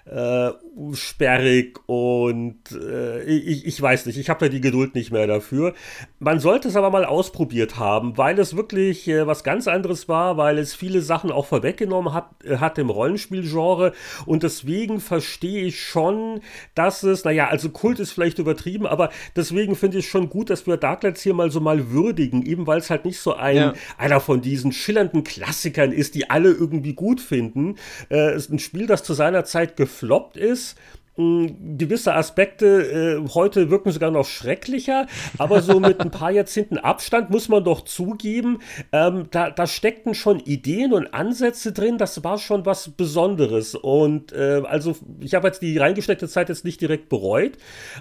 äh, 0.07 0.53
sperrig 0.93 1.81
und 1.87 2.61
äh, 2.73 3.23
ich, 3.25 3.67
ich 3.67 3.81
weiß 3.81 4.07
nicht, 4.07 4.19
ich 4.19 4.31
habe 4.31 4.45
da 4.45 4.49
die 4.49 4.61
Geduld 4.61 4.95
nicht 4.95 5.11
mehr 5.11 5.27
dafür. 5.27 5.75
Man 6.21 6.39
sollte 6.39 6.69
es 6.69 6.77
aber 6.77 6.91
mal 6.91 7.05
ausprobiert 7.05 7.79
haben, 7.79 8.17
weil 8.17 8.39
es 8.39 8.57
wirklich 8.57 9.09
äh, 9.09 9.27
was 9.27 9.43
ganz 9.43 9.67
anderes 9.67 10.09
war, 10.09 10.37
weil 10.37 10.59
es 10.59 10.75
viele 10.75 11.01
Sachen 11.01 11.33
auch 11.33 11.47
vorweggenommen 11.47 12.13
hat, 12.13 12.31
äh, 12.45 12.59
hat 12.59 12.79
im 12.79 12.91
Rollenspielgenre 12.91 13.93
und 14.27 14.45
deswegen 14.45 15.01
verstehe 15.01 15.65
ich 15.65 15.81
schon, 15.83 16.41
dass 16.77 17.03
es, 17.03 17.25
naja, 17.25 17.49
also 17.49 17.71
Kult 17.71 17.99
ist 17.99 18.13
vielleicht 18.13 18.39
übertrieben, 18.39 18.87
aber 18.87 19.11
deswegen 19.35 19.75
finde 19.75 19.99
ich 19.99 20.05
es 20.05 20.11
schon 20.11 20.31
gut, 20.31 20.51
dass 20.51 20.67
wir 20.69 20.77
Darklands 20.77 21.23
hier 21.23 21.35
mal 21.35 21.51
so 21.51 21.61
mal 21.61 21.91
würdigen, 21.91 22.47
eben 22.47 22.67
weil 22.67 22.79
es 22.79 22.91
halt 22.91 23.05
nicht 23.05 23.19
so 23.19 23.35
ein, 23.35 23.57
ja. 23.57 23.75
einer 23.99 24.21
von 24.21 24.41
diesen 24.41 24.71
schillernden 24.71 25.25
Klassikern 25.25 25.91
ist, 25.91 26.15
die 26.15 26.31
alle 26.31 26.51
irgendwie 26.51 26.95
gut 26.95 27.21
finden. 27.21 27.75
Äh, 28.09 28.31
es 28.31 28.45
ist 28.45 28.53
ein 28.53 28.59
Spiel, 28.61 28.87
das 28.87 29.03
zu 29.03 29.15
seiner 29.15 29.45
Zeit 29.45 29.77
gefloppt 29.97 30.37
ist 30.37 30.77
gewisse 31.17 32.15
Aspekte 32.15 33.23
äh, 33.25 33.29
heute 33.33 33.71
wirken 33.71 33.91
sogar 33.91 34.11
noch 34.11 34.27
schrecklicher, 34.27 35.07
aber 35.39 35.63
so 35.63 35.81
mit 35.81 35.99
ein 35.99 36.11
paar 36.11 36.31
Jahrzehnten 36.31 36.77
Abstand 36.77 37.31
muss 37.31 37.49
man 37.49 37.65
doch 37.65 37.85
zugeben, 37.85 38.59
ähm, 38.93 39.29
da, 39.31 39.49
da 39.51 39.67
steckten 39.67 40.15
schon 40.15 40.41
Ideen 40.41 40.93
und 40.93 41.15
Ansätze 41.15 41.73
drin, 41.73 41.97
das 41.97 42.23
war 42.23 42.37
schon 42.37 42.67
was 42.67 42.91
Besonderes. 42.91 43.75
Und 43.75 44.33
äh, 44.33 44.63
also 44.67 44.95
ich 45.21 45.35
habe 45.35 45.47
jetzt 45.47 45.63
die 45.63 45.79
reingesteckte 45.79 46.29
Zeit 46.29 46.51
jetzt 46.51 46.67
nicht 46.67 46.83
direkt 46.83 47.09
bereut, 47.09 47.53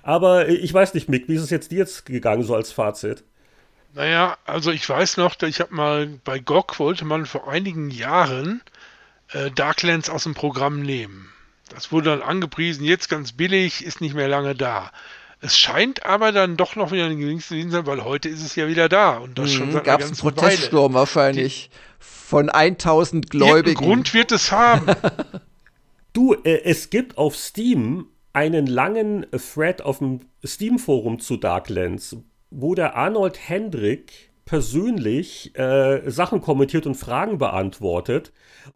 aber 0.03 0.49
ich 0.49 0.73
weiß 0.73 0.93
nicht, 0.93 1.07
Mick, 1.07 1.29
wie 1.29 1.35
ist 1.35 1.43
es 1.43 1.51
jetzt 1.51 1.71
dir 1.71 1.79
jetzt 1.79 2.05
gegangen, 2.05 2.43
so 2.43 2.53
als 2.53 2.73
Fazit? 2.73 3.23
Naja, 3.93 4.35
also 4.45 4.71
ich 4.71 4.87
weiß 4.89 5.15
noch, 5.15 5.41
ich 5.41 5.61
habe 5.61 5.73
mal 5.73 6.19
bei 6.25 6.39
GOG 6.39 6.79
wollte 6.79 7.05
man 7.05 7.25
vor 7.25 7.47
einigen 7.47 7.91
Jahren 7.91 8.61
äh, 9.31 9.51
Darklands 9.51 10.09
aus 10.09 10.23
dem 10.23 10.33
Programm 10.33 10.81
nehmen. 10.81 11.29
Das 11.69 11.91
wurde 11.91 12.11
dann 12.11 12.21
angepriesen, 12.21 12.85
jetzt 12.85 13.09
ganz 13.09 13.31
billig, 13.31 13.83
ist 13.83 14.01
nicht 14.01 14.13
mehr 14.13 14.27
lange 14.27 14.55
da. 14.55 14.91
Es 15.41 15.57
scheint 15.57 16.05
aber 16.05 16.31
dann 16.31 16.57
doch 16.57 16.75
noch 16.75 16.91
wieder 16.91 17.05
ein 17.05 17.19
geringste 17.19 17.59
zu 17.59 17.69
sein, 17.69 17.85
weil 17.85 18.03
heute 18.03 18.29
ist 18.29 18.43
es 18.43 18.55
ja 18.55 18.67
wieder 18.67 18.89
da. 18.89 19.17
Und 19.17 19.37
das 19.37 19.51
mhm, 19.51 19.71
schon 19.71 19.83
Gab 19.83 20.01
es 20.01 20.07
einen 20.07 20.17
Proteststurm 20.17 20.93
Weile. 20.93 21.01
wahrscheinlich 21.01 21.69
Die, 21.69 21.77
von 21.99 22.49
1000 22.49 23.29
Gläubigen. 23.29 23.75
Grund 23.75 24.13
wird 24.13 24.31
es 24.31 24.51
haben. 24.51 24.95
du, 26.13 26.33
äh, 26.33 26.61
es 26.63 26.89
gibt 26.89 27.17
auf 27.17 27.35
Steam 27.35 28.07
einen 28.33 28.67
langen 28.67 29.25
Thread 29.31 29.81
auf 29.81 29.99
dem 29.99 30.21
Steam-Forum 30.43 31.19
zu 31.19 31.37
Darklands, 31.37 32.17
wo 32.49 32.75
der 32.75 32.95
Arnold 32.95 33.39
Hendrick 33.47 34.31
persönlich 34.45 35.57
äh, 35.57 36.09
Sachen 36.09 36.39
kommentiert 36.39 36.85
und 36.85 36.95
Fragen 36.95 37.39
beantwortet. 37.39 38.31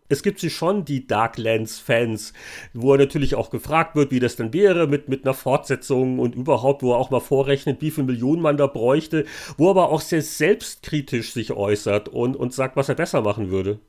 Es 0.08 0.24
gibt 0.24 0.40
sie 0.40 0.50
schon, 0.50 0.84
die 0.84 1.06
Darklands-Fans, 1.06 2.34
wo 2.74 2.94
er 2.94 2.98
natürlich 2.98 3.36
auch 3.36 3.52
gefragt 3.52 3.96
wird, 3.96 4.12
wie 4.12 4.20
das 4.20 4.36
denn 4.36 4.52
wäre 4.52 4.88
mit, 4.88 5.10
mit 5.10 5.26
einer 5.26 5.36
Fortsetzung 5.36 6.20
und 6.20 6.36
überhaupt, 6.36 6.82
wo 6.82 6.94
er 6.94 6.98
auch 6.98 7.12
mal 7.12 7.20
vorrechnet, 7.20 7.82
wie 7.82 7.91
viel 7.91 8.04
Millionen 8.04 8.41
man 8.41 8.58
da 8.58 8.68
bräuchte, 8.68 9.26
wo 9.58 9.68
er 9.68 9.72
aber 9.72 9.90
auch 9.90 10.02
sehr 10.02 10.24
selbstkritisch 10.24 11.34
sich 11.34 11.52
äußert 11.52 12.10
und, 12.10 12.36
und 12.36 12.54
sagt, 12.54 12.76
was 12.76 12.90
er 12.90 12.96
besser 12.96 13.22
machen 13.22 13.52
würde 13.52 13.80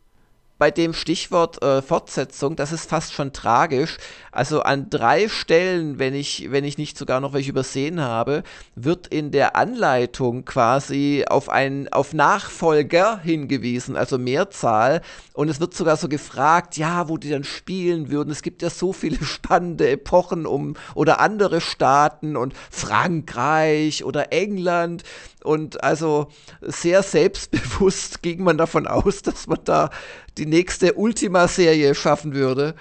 bei 0.60 0.70
dem 0.70 0.92
Stichwort 0.92 1.62
äh, 1.62 1.80
Fortsetzung, 1.80 2.54
das 2.54 2.70
ist 2.70 2.88
fast 2.88 3.14
schon 3.14 3.32
tragisch. 3.32 3.96
Also 4.30 4.60
an 4.60 4.90
drei 4.90 5.30
Stellen, 5.30 5.98
wenn 5.98 6.14
ich, 6.14 6.52
wenn 6.52 6.64
ich 6.64 6.76
nicht 6.76 6.98
sogar 6.98 7.20
noch 7.20 7.32
welche 7.32 7.50
übersehen 7.50 8.02
habe, 8.02 8.42
wird 8.74 9.06
in 9.06 9.30
der 9.30 9.56
Anleitung 9.56 10.44
quasi 10.44 11.24
auf 11.26 11.48
einen, 11.48 11.88
auf 11.88 12.12
Nachfolger 12.12 13.20
hingewiesen, 13.20 13.96
also 13.96 14.18
Mehrzahl. 14.18 15.00
Und 15.32 15.48
es 15.48 15.60
wird 15.60 15.72
sogar 15.72 15.96
so 15.96 16.08
gefragt, 16.08 16.76
ja, 16.76 17.08
wo 17.08 17.16
die 17.16 17.30
dann 17.30 17.44
spielen 17.44 18.10
würden. 18.10 18.30
Es 18.30 18.42
gibt 18.42 18.60
ja 18.60 18.68
so 18.68 18.92
viele 18.92 19.16
spannende 19.24 19.88
Epochen 19.88 20.44
um 20.44 20.76
oder 20.94 21.20
andere 21.20 21.62
Staaten 21.62 22.36
und 22.36 22.52
Frankreich 22.70 24.04
oder 24.04 24.30
England. 24.30 25.04
Und 25.42 25.82
also 25.82 26.28
sehr 26.60 27.02
selbstbewusst 27.02 28.22
ging 28.22 28.42
man 28.42 28.58
davon 28.58 28.86
aus, 28.86 29.22
dass 29.22 29.46
man 29.46 29.60
da 29.64 29.90
die 30.38 30.46
nächste 30.46 30.94
Ultima-Serie 30.94 31.94
schaffen 31.94 32.34
würde. 32.34 32.74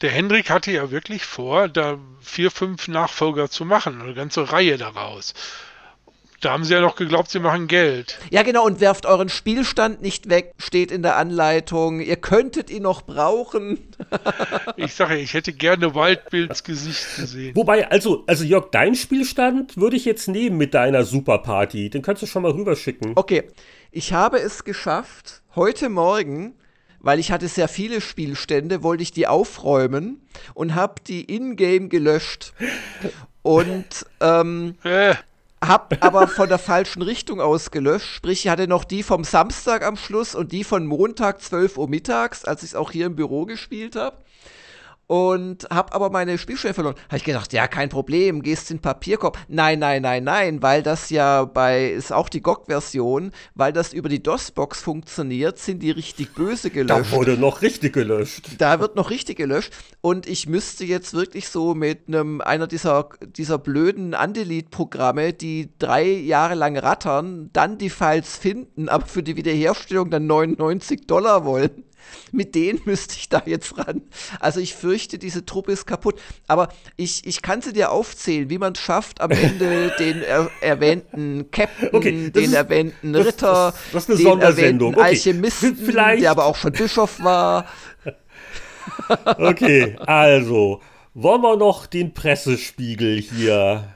Der 0.00 0.10
Hendrik 0.10 0.50
hatte 0.50 0.72
ja 0.72 0.90
wirklich 0.90 1.24
vor, 1.24 1.68
da 1.68 1.98
vier, 2.20 2.50
fünf 2.50 2.88
Nachfolger 2.88 3.48
zu 3.48 3.64
machen, 3.64 4.02
eine 4.02 4.14
ganze 4.14 4.52
Reihe 4.52 4.76
daraus. 4.76 5.34
Da 6.44 6.52
haben 6.52 6.64
sie 6.64 6.74
ja 6.74 6.82
noch 6.82 6.96
geglaubt, 6.96 7.30
sie 7.30 7.40
machen 7.40 7.68
Geld. 7.68 8.18
Ja, 8.30 8.42
genau, 8.42 8.66
und 8.66 8.78
werft 8.78 9.06
euren 9.06 9.30
Spielstand 9.30 10.02
nicht 10.02 10.28
weg, 10.28 10.52
steht 10.58 10.90
in 10.90 11.02
der 11.02 11.16
Anleitung. 11.16 12.00
Ihr 12.00 12.16
könntet 12.16 12.68
ihn 12.68 12.82
noch 12.82 13.00
brauchen. 13.00 13.78
ich 14.76 14.92
sage, 14.92 15.16
ich 15.16 15.32
hätte 15.32 15.54
gerne 15.54 15.94
Wildbilds 15.94 16.62
Gesicht 16.62 17.16
gesehen. 17.16 17.56
Wobei, 17.56 17.90
also, 17.90 18.24
also 18.26 18.44
Jörg, 18.44 18.66
dein 18.72 18.94
Spielstand 18.94 19.78
würde 19.78 19.96
ich 19.96 20.04
jetzt 20.04 20.28
nehmen 20.28 20.58
mit 20.58 20.74
deiner 20.74 21.04
Superparty. 21.04 21.88
Den 21.88 22.02
kannst 22.02 22.20
du 22.20 22.26
schon 22.26 22.42
mal 22.42 22.50
rüberschicken. 22.50 23.12
Okay, 23.14 23.44
ich 23.90 24.12
habe 24.12 24.38
es 24.38 24.64
geschafft, 24.64 25.40
heute 25.54 25.88
Morgen 25.88 26.56
weil 27.00 27.18
ich 27.18 27.30
hatte 27.30 27.48
sehr 27.48 27.68
viele 27.68 28.00
Spielstände, 28.00 28.82
wollte 28.82 29.02
ich 29.02 29.12
die 29.12 29.26
aufräumen 29.26 30.22
und 30.54 30.74
habe 30.74 30.94
die 31.06 31.22
in-game 31.22 31.90
gelöscht. 31.90 32.54
Und 33.42 34.06
ähm, 34.22 34.76
äh 34.84 35.14
hab 35.68 36.04
aber 36.04 36.28
von 36.28 36.48
der 36.48 36.58
falschen 36.58 37.02
Richtung 37.02 37.40
aus 37.40 37.70
gelöscht. 37.70 38.16
Sprich, 38.16 38.44
ich 38.44 38.50
hatte 38.50 38.68
noch 38.68 38.84
die 38.84 39.02
vom 39.02 39.24
Samstag 39.24 39.84
am 39.84 39.96
Schluss 39.96 40.34
und 40.34 40.52
die 40.52 40.64
von 40.64 40.86
Montag 40.86 41.42
12 41.42 41.78
Uhr 41.78 41.88
mittags, 41.88 42.44
als 42.44 42.62
ich 42.62 42.70
es 42.70 42.74
auch 42.74 42.90
hier 42.90 43.06
im 43.06 43.16
Büro 43.16 43.46
gespielt 43.46 43.96
habe 43.96 44.16
und 45.06 45.68
habe 45.70 45.92
aber 45.92 46.10
meine 46.10 46.38
Spielstelle 46.38 46.74
verloren. 46.74 46.96
Habe 47.08 47.16
ich 47.16 47.24
gedacht, 47.24 47.52
ja, 47.52 47.68
kein 47.68 47.88
Problem, 47.88 48.42
gehst 48.42 48.70
in 48.70 48.78
den 48.78 48.82
Papierkorb. 48.82 49.38
Nein, 49.48 49.78
nein, 49.78 50.02
nein, 50.02 50.24
nein, 50.24 50.62
weil 50.62 50.82
das 50.82 51.10
ja 51.10 51.44
bei, 51.44 51.86
ist 51.86 52.12
auch 52.12 52.28
die 52.28 52.40
GOG-Version, 52.40 53.32
weil 53.54 53.72
das 53.72 53.92
über 53.92 54.08
die 54.08 54.22
DOS-Box 54.22 54.80
funktioniert, 54.80 55.58
sind 55.58 55.82
die 55.82 55.90
richtig 55.90 56.34
böse 56.34 56.70
gelöscht. 56.70 57.12
Da 57.12 57.16
wurde 57.16 57.36
noch 57.36 57.62
richtig 57.62 57.92
gelöscht. 57.92 58.50
Da 58.58 58.80
wird 58.80 58.96
noch 58.96 59.10
richtig 59.10 59.36
gelöscht 59.36 59.72
und 60.00 60.26
ich 60.26 60.48
müsste 60.48 60.84
jetzt 60.84 61.12
wirklich 61.14 61.48
so 61.48 61.74
mit 61.74 62.08
einem, 62.08 62.40
einer 62.40 62.66
dieser, 62.66 63.08
dieser 63.20 63.58
blöden 63.58 64.14
Undelete-Programme, 64.14 65.32
die 65.32 65.70
drei 65.78 66.04
Jahre 66.04 66.54
lang 66.54 66.76
rattern, 66.76 67.50
dann 67.52 67.78
die 67.78 67.90
Files 67.90 68.36
finden, 68.36 68.88
aber 68.88 69.06
für 69.06 69.22
die 69.22 69.36
Wiederherstellung 69.36 70.10
dann 70.10 70.26
99 70.26 71.06
Dollar 71.06 71.44
wollen. 71.44 71.84
Mit 72.32 72.54
denen 72.54 72.80
müsste 72.84 73.14
ich 73.16 73.28
da 73.28 73.42
jetzt 73.46 73.78
ran. 73.78 74.02
Also 74.40 74.60
ich 74.60 74.74
fürchte, 74.74 75.18
diese 75.18 75.44
Truppe 75.44 75.72
ist 75.72 75.86
kaputt. 75.86 76.20
Aber 76.46 76.68
ich, 76.96 77.26
ich 77.26 77.42
kann 77.42 77.62
sie 77.62 77.72
dir 77.72 77.90
aufzählen, 77.90 78.50
wie 78.50 78.58
man 78.58 78.72
es 78.72 78.80
schafft, 78.80 79.20
am 79.20 79.30
Ende 79.30 79.92
den 79.98 80.22
er, 80.22 80.50
erwähnten 80.60 81.50
Captain, 81.50 81.90
okay, 81.92 82.30
den 82.30 82.44
ist, 82.44 82.52
erwähnten 82.52 83.14
Ritter, 83.14 83.74
das, 83.92 84.06
das 84.06 84.18
den 84.18 84.40
erwähnten 84.40 84.84
okay. 84.84 85.00
Alchemisten, 85.00 85.76
Vielleicht. 85.84 86.22
der 86.22 86.30
aber 86.30 86.44
auch 86.44 86.56
schon 86.56 86.72
Bischof 86.72 87.22
war. 87.22 87.66
okay, 89.38 89.96
also 90.00 90.80
wollen 91.14 91.42
wir 91.42 91.56
noch 91.56 91.86
den 91.86 92.12
Pressespiegel 92.12 93.20
hier 93.20 93.93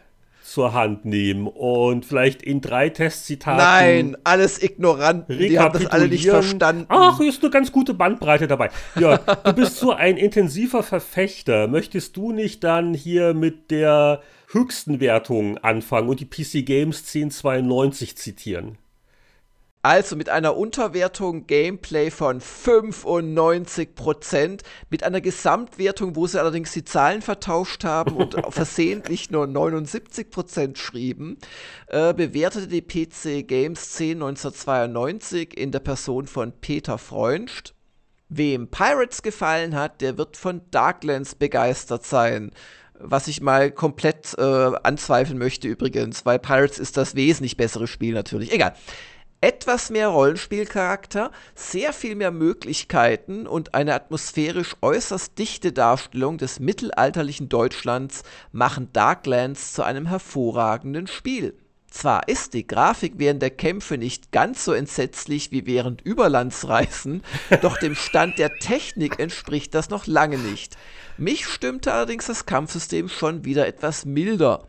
zur 0.49 0.73
Hand 0.73 1.05
nehmen 1.05 1.47
und 1.47 2.07
vielleicht 2.07 2.43
in 2.43 2.61
drei 2.61 2.89
Testzitaten. 2.89 3.59
Nein, 3.59 4.16
alles 4.25 4.62
Ignoranten, 4.62 5.39
die 5.39 5.59
haben 5.59 5.79
das 5.79 5.87
alle 5.87 6.09
nicht 6.09 6.27
verstanden. 6.27 6.87
Ach, 6.89 7.20
ist 7.20 7.43
eine 7.43 7.51
ganz 7.51 7.70
gute 7.70 7.93
Bandbreite 7.93 8.49
dabei. 8.49 8.70
Ja, 8.99 9.19
du 9.19 9.53
bist 9.53 9.77
so 9.77 9.93
ein 9.93 10.16
intensiver 10.16 10.83
Verfechter. 10.83 11.69
Möchtest 11.69 12.16
du 12.16 12.33
nicht 12.33 12.65
dann 12.65 12.95
hier 12.95 13.35
mit 13.35 13.70
der 13.70 14.23
höchsten 14.51 15.01
Wertung 15.01 15.59
anfangen 15.59 16.09
und 16.09 16.20
die 16.20 16.25
PC 16.25 16.65
Games 16.65 17.01
1092 17.01 18.16
zitieren? 18.16 18.79
Also 19.82 20.16
mit 20.16 20.28
einer 20.28 20.56
Unterwertung 20.56 21.46
Gameplay 21.46 22.10
von 22.10 22.40
95%, 22.40 24.62
mit 24.90 25.05
einer 25.05 25.20
Gesamtwertung, 25.20 26.16
wo 26.16 26.26
sie 26.26 26.40
allerdings 26.40 26.72
die 26.72 26.84
Zahlen 26.84 27.22
vertauscht 27.22 27.84
haben 27.84 28.16
und 28.16 28.34
versehentlich 28.52 29.30
nur 29.30 29.44
79% 29.44 30.76
schrieben, 30.76 31.38
äh, 31.86 32.12
bewertete 32.12 32.66
die 32.66 32.82
PC 32.82 33.46
Games 33.46 33.92
10 33.92 34.20
1992 34.20 35.56
in 35.56 35.70
der 35.70 35.78
Person 35.78 36.26
von 36.26 36.52
Peter 36.60 36.98
Freunst. 36.98 37.74
Wem 38.28 38.66
Pirates 38.68 39.22
gefallen 39.22 39.76
hat, 39.76 40.00
der 40.00 40.18
wird 40.18 40.36
von 40.36 40.62
Darklands 40.70 41.36
begeistert 41.36 42.05
sein 42.05 42.50
was 43.00 43.28
ich 43.28 43.40
mal 43.40 43.70
komplett 43.70 44.34
äh, 44.38 44.42
anzweifeln 44.42 45.38
möchte 45.38 45.68
übrigens, 45.68 46.26
weil 46.26 46.40
Pirates 46.40 46.80
ist 46.80 46.96
das 46.96 47.14
wesentlich 47.14 47.56
bessere 47.56 47.86
Spiel 47.86 48.12
natürlich. 48.12 48.52
Egal 48.52 48.74
etwas 49.40 49.90
mehr 49.90 50.09
Rollenspielcharakter, 50.09 51.31
sehr 51.55 51.93
viel 51.93 52.15
mehr 52.16 52.31
Möglichkeiten 52.31 53.47
und 53.47 53.74
eine 53.74 53.94
atmosphärisch 53.94 54.77
äußerst 54.82 55.39
dichte 55.39 55.73
Darstellung 55.73 56.39
des 56.39 56.59
mittelalterlichen 56.60 57.48
Deutschlands 57.48 58.24
machen 58.52 58.93
Darklands 58.93 59.73
zu 59.73 59.82
einem 59.82 60.06
hervorragenden 60.06 61.06
Spiel. 61.06 61.55
Zwar 61.90 62.28
ist 62.28 62.52
die 62.52 62.66
Grafik 62.66 63.15
während 63.16 63.40
der 63.40 63.51
Kämpfe 63.51 63.97
nicht 63.97 64.31
ganz 64.31 64.65
so 64.65 64.73
entsetzlich 64.73 65.52
wie 65.52 65.66
während 65.66 66.02
Überlandsreisen, 66.02 67.23
doch 67.62 67.78
dem 67.78 67.94
Stand 67.94 68.39
der 68.39 68.55
Technik 68.59 69.19
entspricht 69.19 69.74
das 69.74 69.89
noch 69.89 70.06
lange 70.06 70.36
nicht. 70.36 70.77
Mich 71.16 71.47
stimmte 71.47 71.93
allerdings 71.93 72.27
das 72.27 72.44
Kampfsystem 72.44 73.09
schon 73.09 73.44
wieder 73.44 73.66
etwas 73.66 74.05
milder. 74.05 74.69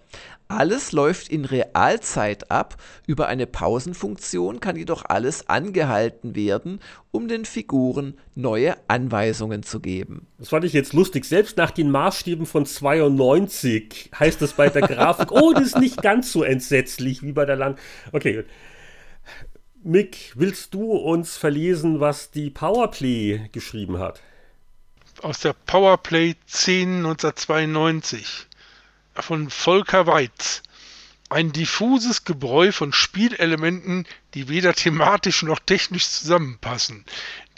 Alles 0.51 0.93
läuft 0.93 1.29
in 1.29 1.45
Realzeit 1.45 2.49
ab, 2.49 2.75
über 3.05 3.27
eine 3.27 3.45
Pausenfunktion 3.45 4.59
kann 4.59 4.75
jedoch 4.75 5.05
alles 5.05 5.47
angehalten 5.47 6.35
werden, 6.35 6.79
um 7.11 7.27
den 7.27 7.45
Figuren 7.45 8.17
neue 8.33 8.75
Anweisungen 8.87 9.61
zu 9.61 9.79
geben. 9.79 10.25
Das 10.39 10.49
fand 10.49 10.65
ich 10.65 10.73
jetzt 10.73 10.93
lustig. 10.93 11.25
Selbst 11.25 11.55
nach 11.57 11.69
den 11.69 11.91
Maßstäben 11.91 12.47
von 12.47 12.65
92 12.65 14.09
heißt 14.17 14.41
es 14.41 14.53
bei 14.53 14.69
der 14.69 14.81
Grafik, 14.81 15.31
oh, 15.31 15.53
das 15.53 15.67
ist 15.67 15.77
nicht 15.77 16.01
ganz 16.01 16.31
so 16.31 16.41
entsetzlich 16.41 17.21
wie 17.21 17.31
bei 17.31 17.45
der 17.45 17.55
Lang. 17.55 17.77
Okay, 18.11 18.43
Mick, 19.83 20.33
willst 20.35 20.73
du 20.73 20.93
uns 20.93 21.37
verlesen, 21.37 21.99
was 21.99 22.31
die 22.31 22.49
Powerplay 22.49 23.49
geschrieben 23.51 23.99
hat? 23.99 24.19
Aus 25.21 25.41
der 25.41 25.53
Powerplay 25.53 26.33
10 26.47 27.05
1992 27.05 28.48
von 29.21 29.49
Volker 29.49 30.07
Weitz. 30.07 30.63
Ein 31.31 31.51
diffuses 31.51 32.23
Gebräu 32.23 32.71
von 32.71 32.91
Spielelementen, 32.91 34.07
die 34.33 34.49
weder 34.49 34.73
thematisch 34.73 35.43
noch 35.43 35.59
technisch 35.59 36.09
zusammenpassen. 36.09 37.05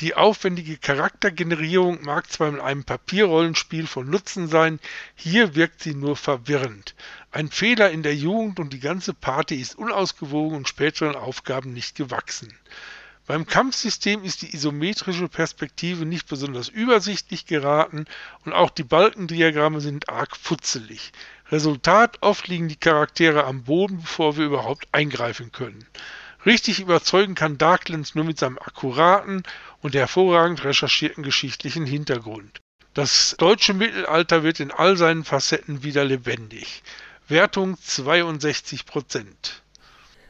Die 0.01 0.13
aufwendige 0.13 0.77
Charaktergenerierung 0.77 2.03
mag 2.03 2.29
zwar 2.29 2.49
in 2.49 2.59
einem 2.59 2.83
Papierrollenspiel 2.83 3.87
von 3.87 4.09
Nutzen 4.09 4.49
sein, 4.49 4.79
hier 5.15 5.55
wirkt 5.55 5.83
sie 5.83 5.95
nur 5.95 6.17
verwirrend. 6.17 6.95
Ein 7.31 7.49
Fehler 7.49 7.91
in 7.91 8.03
der 8.03 8.15
Jugend 8.15 8.59
und 8.59 8.73
die 8.73 8.81
ganze 8.81 9.13
Party 9.13 9.55
ist 9.55 9.77
unausgewogen 9.77 10.57
und 10.57 10.67
späteren 10.67 11.15
Aufgaben 11.15 11.71
nicht 11.71 11.95
gewachsen. 11.95 12.53
Beim 13.27 13.45
Kampfsystem 13.45 14.25
ist 14.25 14.41
die 14.41 14.53
isometrische 14.53 15.29
Perspektive 15.29 16.05
nicht 16.05 16.27
besonders 16.27 16.67
übersichtlich 16.67 17.45
geraten 17.45 18.05
und 18.43 18.51
auch 18.51 18.71
die 18.71 18.83
Balkendiagramme 18.83 19.79
sind 19.79 20.09
arg 20.09 20.35
futzelig. 20.35 21.13
Resultat, 21.51 22.17
oft 22.21 22.47
liegen 22.47 22.69
die 22.69 22.77
Charaktere 22.77 23.43
am 23.43 23.63
Boden, 23.63 24.01
bevor 24.01 24.37
wir 24.37 24.45
überhaupt 24.45 24.87
eingreifen 24.91 25.51
können. 25.51 25.85
Richtig 26.45 26.79
überzeugen 26.79 27.35
kann 27.35 27.57
Darklands 27.57 28.15
nur 28.15 28.25
mit 28.25 28.39
seinem 28.39 28.57
akkuraten 28.57 29.43
und 29.81 29.93
hervorragend 29.93 30.63
recherchierten 30.63 31.23
geschichtlichen 31.23 31.85
Hintergrund. 31.85 32.61
Das 32.93 33.35
deutsche 33.37 33.73
Mittelalter 33.73 34.43
wird 34.43 34.59
in 34.59 34.71
all 34.71 34.97
seinen 34.97 35.23
Facetten 35.23 35.83
wieder 35.83 36.03
lebendig. 36.03 36.83
Wertung 37.27 37.77
62 37.81 38.85
Prozent. 38.85 39.61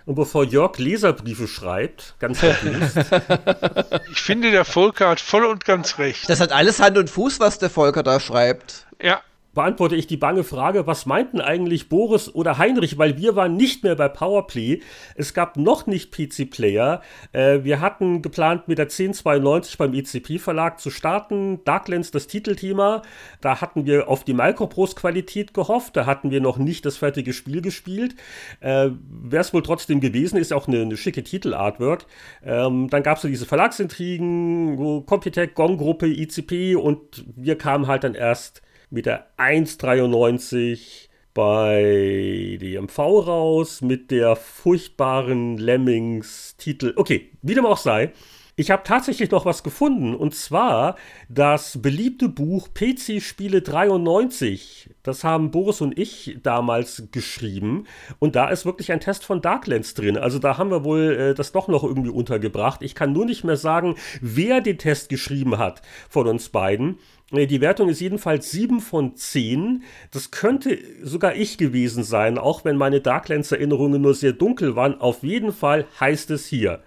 Und 0.05 0.15
bevor 0.15 0.43
Jörg 0.43 0.77
Leserbriefe 0.77 1.47
schreibt, 1.47 2.15
ganz 2.19 2.39
verdutzt. 2.39 2.97
ich 4.11 4.21
finde, 4.21 4.51
der 4.51 4.65
Volker 4.65 5.09
hat 5.09 5.19
voll 5.19 5.45
und 5.45 5.65
ganz 5.65 5.99
recht. 5.99 6.29
Das 6.29 6.39
hat 6.39 6.51
alles 6.51 6.79
Hand 6.79 6.97
und 6.97 7.09
Fuß, 7.09 7.39
was 7.39 7.59
der 7.59 7.69
Volker 7.69 8.03
da 8.03 8.19
schreibt. 8.19 8.87
Ja, 9.01 9.21
beantworte 9.53 9.95
ich 9.95 10.07
die 10.07 10.17
bange 10.17 10.43
Frage, 10.43 10.87
was 10.87 11.05
meinten 11.05 11.41
eigentlich 11.41 11.89
Boris 11.89 12.33
oder 12.33 12.57
Heinrich, 12.57 12.97
weil 12.97 13.17
wir 13.17 13.35
waren 13.35 13.57
nicht 13.57 13.83
mehr 13.83 13.95
bei 13.95 14.07
Powerplay. 14.07 14.81
Es 15.15 15.33
gab 15.33 15.57
noch 15.57 15.87
nicht 15.87 16.11
PC-Player. 16.11 17.01
Äh, 17.33 17.63
wir 17.63 17.81
hatten 17.81 18.21
geplant, 18.21 18.67
mit 18.67 18.77
der 18.77 18.85
1092 18.85 19.77
beim 19.77 19.93
ECP-Verlag 19.93 20.79
zu 20.79 20.89
starten. 20.89 21.63
Darklands, 21.65 22.11
das 22.11 22.27
Titelthema. 22.27 23.01
Da 23.41 23.61
hatten 23.61 23.85
wir 23.85 24.07
auf 24.07 24.23
die 24.23 24.33
Microprose-Qualität 24.33 25.53
gehofft. 25.53 25.97
Da 25.97 26.05
hatten 26.05 26.31
wir 26.31 26.41
noch 26.41 26.57
nicht 26.57 26.85
das 26.85 26.97
fertige 26.97 27.33
Spiel 27.33 27.61
gespielt. 27.61 28.15
Äh, 28.61 28.89
Wäre 29.09 29.41
es 29.41 29.53
wohl 29.53 29.63
trotzdem 29.63 29.99
gewesen, 29.99 30.37
ist 30.37 30.53
auch 30.53 30.67
eine, 30.67 30.81
eine 30.81 30.97
schicke 30.97 31.23
Titel-Artwork. 31.23 32.05
Ähm, 32.43 32.89
dann 32.89 33.03
gab 33.03 33.17
es 33.17 33.23
so 33.23 33.27
diese 33.27 33.45
Verlagsintrigen, 33.45 35.05
Computec, 35.05 35.55
Gong-Gruppe, 35.55 36.07
ECP 36.07 36.75
und 36.75 37.25
wir 37.35 37.57
kamen 37.57 37.87
halt 37.87 38.03
dann 38.03 38.15
erst 38.15 38.61
mit 38.91 39.05
der 39.07 39.27
1,93 39.37 41.07
bei 41.33 42.57
DMV 42.61 42.97
raus, 42.99 43.81
mit 43.81 44.11
der 44.11 44.35
furchtbaren 44.35 45.57
Lemmings-Titel. 45.57 46.93
Okay, 46.97 47.31
wie 47.41 47.55
dem 47.55 47.65
auch 47.65 47.77
sei. 47.77 48.11
Ich 48.57 48.69
habe 48.69 48.83
tatsächlich 48.83 49.31
noch 49.31 49.45
was 49.45 49.63
gefunden 49.63 50.13
und 50.13 50.35
zwar 50.35 50.97
das 51.29 51.81
beliebte 51.81 52.27
Buch 52.27 52.69
PC 52.73 53.21
Spiele 53.21 53.61
93. 53.61 54.89
Das 55.03 55.23
haben 55.23 55.51
Boris 55.51 55.79
und 55.79 55.97
ich 55.97 56.37
damals 56.43 57.07
geschrieben 57.11 57.85
und 58.19 58.35
da 58.35 58.49
ist 58.49 58.65
wirklich 58.65 58.91
ein 58.91 58.99
Test 58.99 59.23
von 59.23 59.41
Darklands 59.41 59.93
drin. 59.93 60.17
Also 60.17 60.37
da 60.37 60.57
haben 60.57 60.69
wir 60.69 60.83
wohl 60.83 61.11
äh, 61.13 61.33
das 61.33 61.53
doch 61.53 61.69
noch 61.69 61.83
irgendwie 61.83 62.09
untergebracht. 62.09 62.81
Ich 62.81 62.93
kann 62.93 63.13
nur 63.13 63.25
nicht 63.25 63.45
mehr 63.45 63.57
sagen, 63.57 63.95
wer 64.19 64.59
den 64.59 64.77
Test 64.77 65.07
geschrieben 65.07 65.57
hat 65.57 65.81
von 66.09 66.27
uns 66.27 66.49
beiden. 66.49 66.97
Die 67.31 67.61
Wertung 67.61 67.87
ist 67.87 68.01
jedenfalls 68.01 68.51
7 68.51 68.81
von 68.81 69.15
10. 69.15 69.83
Das 70.11 70.31
könnte 70.31 70.77
sogar 71.01 71.33
ich 71.35 71.57
gewesen 71.57 72.03
sein, 72.03 72.37
auch 72.37 72.65
wenn 72.65 72.75
meine 72.75 72.99
Darklands-Erinnerungen 72.99 74.01
nur 74.01 74.13
sehr 74.13 74.33
dunkel 74.33 74.75
waren. 74.75 74.99
Auf 74.99 75.23
jeden 75.23 75.53
Fall 75.53 75.85
heißt 76.01 76.29
es 76.31 76.45
hier. 76.45 76.83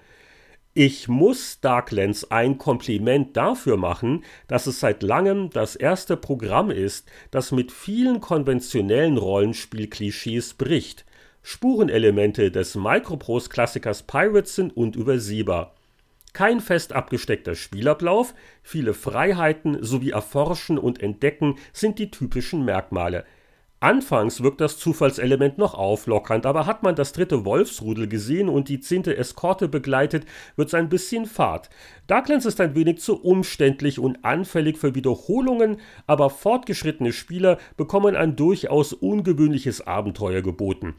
Ich 0.76 1.06
muss 1.06 1.60
Darklands 1.60 2.32
ein 2.32 2.58
Kompliment 2.58 3.36
dafür 3.36 3.76
machen, 3.76 4.24
dass 4.48 4.66
es 4.66 4.80
seit 4.80 5.04
langem 5.04 5.50
das 5.50 5.76
erste 5.76 6.16
Programm 6.16 6.72
ist, 6.72 7.08
das 7.30 7.52
mit 7.52 7.70
vielen 7.70 8.20
konventionellen 8.20 9.16
Rollenspiel-Klischees 9.16 10.54
bricht. 10.54 11.04
Spurenelemente 11.42 12.50
des 12.50 12.74
Microprose-Klassikers 12.74 14.02
Pirates 14.02 14.56
sind 14.56 14.76
unübersehbar. 14.76 15.76
Kein 16.32 16.58
fest 16.58 16.92
abgesteckter 16.92 17.54
Spielablauf, 17.54 18.34
viele 18.64 18.94
Freiheiten 18.94 19.80
sowie 19.80 20.10
Erforschen 20.10 20.78
und 20.78 21.00
Entdecken 21.00 21.54
sind 21.72 22.00
die 22.00 22.10
typischen 22.10 22.64
Merkmale. 22.64 23.24
Anfangs 23.84 24.42
wirkt 24.42 24.62
das 24.62 24.78
Zufallselement 24.78 25.58
noch 25.58 25.74
auflockernd, 25.74 26.46
aber 26.46 26.64
hat 26.64 26.82
man 26.82 26.94
das 26.94 27.12
dritte 27.12 27.44
Wolfsrudel 27.44 28.08
gesehen 28.08 28.48
und 28.48 28.70
die 28.70 28.80
zehnte 28.80 29.14
Eskorte 29.14 29.68
begleitet, 29.68 30.24
wird's 30.56 30.72
ein 30.72 30.88
bisschen 30.88 31.26
fad. 31.26 31.68
Darklands 32.06 32.46
ist 32.46 32.62
ein 32.62 32.74
wenig 32.74 33.00
zu 33.00 33.22
umständlich 33.22 33.98
und 33.98 34.24
anfällig 34.24 34.78
für 34.78 34.94
Wiederholungen, 34.94 35.82
aber 36.06 36.30
fortgeschrittene 36.30 37.12
Spieler 37.12 37.58
bekommen 37.76 38.16
ein 38.16 38.36
durchaus 38.36 38.94
ungewöhnliches 38.94 39.86
Abenteuer 39.86 40.40
geboten. 40.40 40.94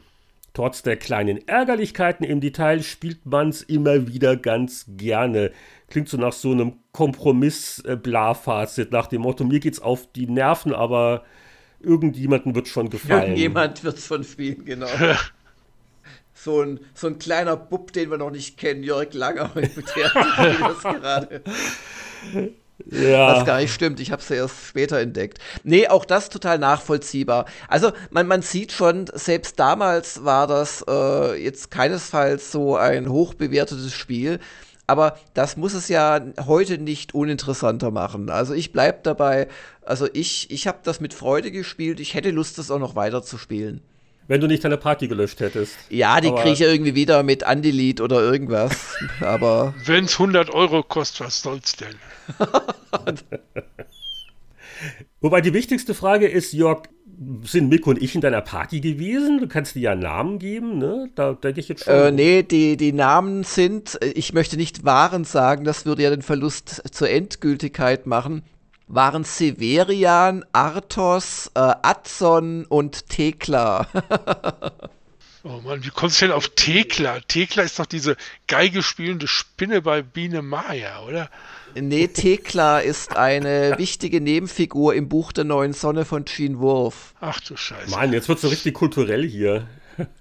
Trotz 0.54 0.84
der 0.84 0.96
kleinen 0.96 1.38
Ärgerlichkeiten 1.48 2.24
im 2.24 2.40
Detail 2.40 2.84
spielt 2.84 3.26
man's 3.26 3.62
immer 3.62 4.06
wieder 4.06 4.36
ganz 4.36 4.86
gerne. 4.96 5.50
Klingt 5.90 6.08
so 6.08 6.18
nach 6.18 6.32
so 6.32 6.52
einem 6.52 6.74
Kompromiss-Bla-Fazit, 6.92 8.92
nach 8.92 9.08
dem 9.08 9.22
Motto, 9.22 9.42
mir 9.42 9.58
geht's 9.58 9.82
auf 9.82 10.06
die 10.12 10.28
Nerven, 10.28 10.72
aber 10.72 11.24
irgendjemandem 11.80 12.54
wird 12.54 12.68
schon 12.68 12.90
gefallen. 12.90 13.22
Irgendjemand 13.22 13.84
wird's 13.84 14.06
von 14.06 14.24
spielen, 14.24 14.64
genau. 14.64 14.88
so 16.34 16.62
ein, 16.62 16.80
so 16.94 17.06
ein 17.08 17.18
kleiner 17.18 17.56
Bub, 17.56 17.92
den 17.92 18.10
wir 18.10 18.18
noch 18.18 18.30
nicht 18.30 18.56
kennen, 18.56 18.82
Jörg 18.82 19.12
Langer, 19.12 19.50
mit 19.54 19.74
der 19.76 20.10
das 20.14 20.82
gerade. 20.82 21.42
Ja. 22.90 23.36
Was 23.36 23.46
gar 23.46 23.60
nicht 23.60 23.72
stimmt. 23.72 24.00
Ich 24.00 24.12
habe 24.12 24.20
es 24.20 24.28
ja 24.28 24.36
erst 24.36 24.66
später 24.66 25.00
entdeckt. 25.00 25.38
Nee, 25.64 25.88
auch 25.88 26.04
das 26.04 26.28
total 26.28 26.58
nachvollziehbar. 26.58 27.46
Also 27.68 27.92
man, 28.10 28.26
man 28.26 28.42
sieht 28.42 28.70
schon, 28.70 29.06
selbst 29.14 29.58
damals 29.58 30.24
war 30.24 30.46
das 30.46 30.84
äh, 30.88 31.42
jetzt 31.42 31.70
keinesfalls 31.70 32.52
so 32.52 32.76
ein 32.76 33.08
hochbewertetes 33.08 33.92
Spiel. 33.92 34.40
Aber 34.86 35.18
das 35.34 35.56
muss 35.56 35.74
es 35.74 35.88
ja 35.88 36.20
heute 36.46 36.78
nicht 36.78 37.14
uninteressanter 37.14 37.90
machen. 37.90 38.30
Also 38.30 38.54
ich 38.54 38.72
bleib 38.72 39.02
dabei. 39.02 39.48
Also 39.82 40.08
ich, 40.12 40.50
ich 40.50 40.66
habe 40.66 40.78
das 40.84 41.00
mit 41.00 41.12
Freude 41.12 41.50
gespielt. 41.50 41.98
Ich 41.98 42.14
hätte 42.14 42.30
Lust, 42.30 42.58
das 42.58 42.70
auch 42.70 42.78
noch 42.78 42.94
weiter 42.94 43.22
zu 43.22 43.36
spielen. 43.38 43.82
Wenn 44.28 44.40
du 44.40 44.48
nicht 44.48 44.64
deine 44.64 44.76
Party 44.76 45.06
gelöscht 45.06 45.40
hättest. 45.40 45.76
Ja, 45.88 46.20
die 46.20 46.32
kriege 46.32 46.50
ich 46.50 46.60
irgendwie 46.60 46.96
wieder 46.96 47.22
mit 47.22 47.44
Andelete 47.44 48.02
oder 48.02 48.20
irgendwas. 48.20 48.96
aber. 49.20 49.74
Wenn 49.84 50.06
es 50.06 50.14
100 50.14 50.50
Euro 50.50 50.82
kostet, 50.82 51.26
was 51.26 51.42
soll's 51.42 51.76
denn? 51.76 51.94
Wobei 55.20 55.40
die 55.40 55.54
wichtigste 55.54 55.94
Frage 55.94 56.26
ist, 56.26 56.52
Jörg, 56.52 56.82
sind 57.44 57.68
Mick 57.68 57.86
und 57.86 58.02
ich 58.02 58.14
in 58.14 58.20
deiner 58.20 58.42
Party 58.42 58.80
gewesen? 58.80 59.38
Du 59.38 59.48
kannst 59.48 59.74
dir 59.74 59.80
ja 59.80 59.94
Namen 59.94 60.38
geben, 60.38 60.78
ne? 60.78 61.10
Da 61.14 61.32
denke 61.32 61.60
ich 61.60 61.68
jetzt 61.68 61.84
schon. 61.84 61.94
Äh, 61.94 62.10
nee, 62.12 62.42
die, 62.42 62.76
die 62.76 62.92
Namen 62.92 63.44
sind, 63.44 63.98
ich 64.14 64.32
möchte 64.32 64.56
nicht 64.56 64.84
Waren 64.84 65.24
sagen, 65.24 65.64
das 65.64 65.86
würde 65.86 66.02
ja 66.02 66.10
den 66.10 66.22
Verlust 66.22 66.82
zur 66.92 67.08
Endgültigkeit 67.08 68.06
machen 68.06 68.42
waren 68.88 69.24
Severian, 69.24 70.44
Arthos, 70.52 71.50
äh, 71.54 71.60
Adson 71.82 72.64
und 72.66 73.08
Thekla. 73.08 73.88
oh 75.42 75.60
Mann, 75.64 75.84
wie 75.84 75.90
kommst 75.90 76.20
du 76.20 76.26
denn 76.26 76.34
auf 76.34 76.50
Thekla? 76.50 77.20
Thekla 77.26 77.64
ist 77.64 77.78
doch 77.78 77.86
diese 77.86 78.16
Geige 78.46 78.82
spielende 78.82 79.26
Spinne 79.26 79.82
bei 79.82 80.02
Biene 80.02 80.42
Maya, 80.42 81.02
oder? 81.02 81.30
Nee, 81.78 82.08
Thekla 82.08 82.78
ist 82.78 83.16
eine 83.16 83.74
wichtige 83.76 84.22
Nebenfigur 84.22 84.94
im 84.94 85.08
Buch 85.08 85.32
der 85.32 85.44
neuen 85.44 85.74
Sonne 85.74 86.06
von 86.06 86.24
Gene 86.24 86.58
Wolfe. 86.58 87.14
Ach 87.20 87.38
du 87.40 87.54
Scheiße. 87.56 87.90
Mann, 87.90 88.14
jetzt 88.14 88.28
wird 88.30 88.38
so 88.38 88.48
richtig 88.48 88.74
kulturell 88.74 89.26
hier. 89.28 89.66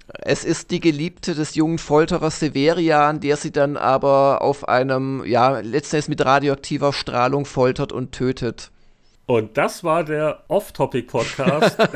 Es 0.08 0.44
ist 0.44 0.72
die 0.72 0.82
Geliebte 0.82 1.34
des 1.34 1.56
jungen 1.56 1.78
Folterers 1.78 2.40
Severian, 2.40 3.22
der 3.22 3.38
sie 3.38 3.52
dann 3.52 3.78
aber 3.78 4.42
auf 4.42 4.68
einem, 4.68 5.24
ja, 5.26 5.60
letztendlich 5.60 6.10
mit 6.10 6.26
radioaktiver 6.26 6.92
Strahlung 6.92 7.46
foltert 7.46 7.92
und 7.92 8.12
tötet. 8.12 8.72
Und 9.26 9.58
das 9.58 9.84
war 9.84 10.04
der 10.04 10.44
Off-Topic-Podcast. 10.50 11.78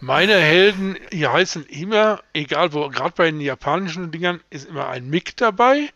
Meine 0.00 0.34
Helden 0.34 0.96
hier 1.10 1.32
heißen 1.32 1.64
immer, 1.66 2.20
egal 2.34 2.72
wo, 2.72 2.88
gerade 2.88 3.14
bei 3.16 3.30
den 3.30 3.40
japanischen 3.40 4.10
Dingern, 4.10 4.40
ist 4.50 4.68
immer 4.68 4.88
ein 4.88 5.08
Mick 5.08 5.36
dabei 5.36 5.88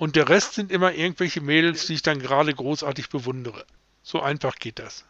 und 0.00 0.16
der 0.16 0.28
Rest 0.28 0.54
sind 0.54 0.72
immer 0.72 0.94
irgendwelche 0.94 1.42
Mädels, 1.42 1.86
die 1.86 1.94
ich 1.94 2.02
dann 2.02 2.20
gerade 2.20 2.54
großartig 2.54 3.10
bewundere. 3.10 3.64
So 4.02 4.20
einfach 4.20 4.56
geht 4.56 4.78
das. 4.78 5.04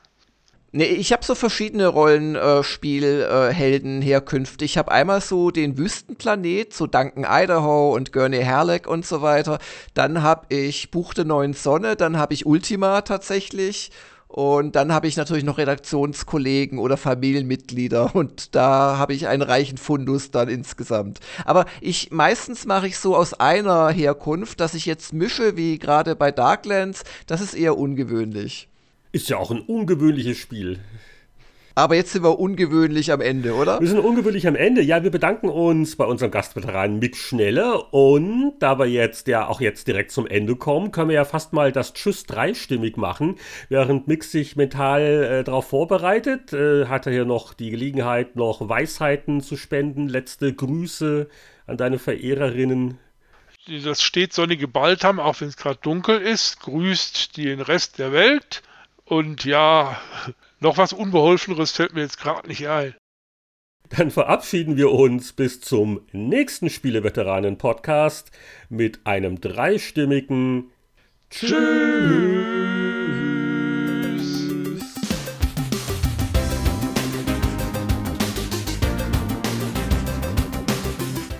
Nee, 0.73 0.87
ich 0.87 1.13
habe 1.13 1.25
so 1.25 1.35
verschiedene 1.35 1.87
Rollenspielhelden 1.87 4.03
äh, 4.03 4.05
herkünfte. 4.05 4.65
Ich 4.65 4.79
habe 4.79 4.93
einmal 4.93 5.21
so 5.21 5.51
den 5.51 5.77
Wüstenplanet, 5.79 6.75
so 6.75 6.87
Duncan 6.87 7.27
Idaho 7.29 7.93
und 7.95 8.13
Gurney 8.13 8.43
Herleck 8.43 8.87
und 8.87 9.05
so 9.07 9.23
weiter. 9.23 9.59
Dann 9.95 10.23
habe 10.23 10.55
ich 10.55 10.91
Buch 10.91 11.15
der 11.15 11.25
neuen 11.25 11.55
Sonne, 11.55 11.97
dann 11.97 12.19
habe 12.19 12.35
ich 12.35 12.47
Ultima 12.47 13.01
tatsächlich. 13.03 13.91
Und 14.33 14.77
dann 14.77 14.93
habe 14.93 15.09
ich 15.09 15.17
natürlich 15.17 15.43
noch 15.43 15.59
Redaktionskollegen 15.59 16.79
oder 16.79 16.97
Familienmitglieder 16.97 18.15
und 18.15 18.55
da 18.55 18.97
habe 18.97 19.13
ich 19.13 19.27
einen 19.27 19.43
reichen 19.43 19.77
Fundus 19.77 20.31
dann 20.31 20.49
insgesamt. 20.49 21.19
Aber 21.45 21.67
ich 21.81 22.13
meistens 22.13 22.65
mache 22.65 22.87
ich 22.87 22.97
so 22.99 23.17
aus 23.17 23.35
einer 23.35 23.89
Herkunft, 23.89 24.61
dass 24.61 24.75
ich 24.75 24.87
jetzt 24.87 25.13
mische, 25.13 25.57
wie 25.57 25.81
gerade 25.81 26.15
bei 26.15 26.31
Darklands, 26.31 27.03
das 27.27 27.41
ist 27.41 27.55
eher 27.55 27.77
ungewöhnlich. 27.77 28.69
Ist 29.11 29.29
ja 29.29 29.37
auch 29.37 29.51
ein 29.51 29.63
ungewöhnliches 29.63 30.39
Spiel. 30.39 30.79
Aber 31.75 31.95
jetzt 31.95 32.13
sind 32.13 32.25
wir 32.25 32.39
ungewöhnlich 32.39 33.13
am 33.13 33.21
Ende, 33.21 33.55
oder? 33.55 33.81
Wir 33.81 33.89
sind 33.89 34.01
ungewöhnlich 34.01 34.47
am 34.47 34.57
Ende. 34.57 34.83
Ja, 34.83 35.03
wir 35.03 35.11
bedanken 35.11 35.49
uns 35.49 35.97
bei 35.97 36.05
unserem 36.05 36.31
Gastveteran 36.31 36.99
Mick 36.99 37.17
Schnelle. 37.17 37.83
Und 37.91 38.55
da 38.59 38.79
wir 38.79 38.87
jetzt 38.87 39.29
ja 39.29 39.47
auch 39.47 39.61
jetzt 39.61 39.87
direkt 39.87 40.11
zum 40.11 40.27
Ende 40.27 40.57
kommen, 40.57 40.93
können 40.93 41.09
wir 41.09 41.17
ja 41.17 41.25
fast 41.25 41.53
mal 41.53 41.73
das 41.73 41.95
Tschüss 41.95 42.25
dreistimmig 42.25 42.97
machen. 42.97 43.37
Während 43.69 44.09
Mick 44.09 44.25
sich 44.25 44.57
mental 44.57 45.03
äh, 45.03 45.45
darauf 45.45 45.69
vorbereitet, 45.69 46.53
äh, 46.53 46.87
hat 46.87 47.07
er 47.07 47.13
hier 47.13 47.25
noch 47.25 47.55
die 47.55 47.71
Gelegenheit, 47.71 48.37
noch 48.37 48.69
Weisheiten 48.69 49.41
zu 49.41 49.57
spenden. 49.57 50.09
Letzte 50.09 50.53
Grüße 50.53 51.29
an 51.67 51.77
deine 51.77 51.99
Verehrerinnen. 51.99 52.99
Die 53.67 53.81
das 53.83 54.03
stets 54.03 54.37
sonnige 54.37 54.67
Baltham, 54.67 55.21
auch 55.21 55.41
wenn 55.41 55.49
es 55.49 55.57
gerade 55.57 55.79
dunkel 55.83 56.19
ist, 56.19 56.61
grüßt 56.61 57.37
den 57.37 57.61
Rest 57.61 57.99
der 57.99 58.11
Welt 58.13 58.63
und 59.05 59.45
ja, 59.45 60.01
noch 60.61 60.77
was 60.77 60.93
Unbeholfeneres 60.93 61.73
fällt 61.73 61.95
mir 61.95 62.03
jetzt 62.03 62.19
gerade 62.19 62.47
nicht 62.47 62.69
ein. 62.69 62.95
Dann 63.89 64.11
verabschieden 64.11 64.77
wir 64.77 64.93
uns 64.93 65.33
bis 65.33 65.61
zum 65.61 66.03
nächsten 66.13 66.71
Spieleveteranen-Podcast 66.71 68.31
mit 68.69 69.05
einem 69.05 69.41
dreistimmigen 69.41 70.71
Tschüss. 71.29 71.51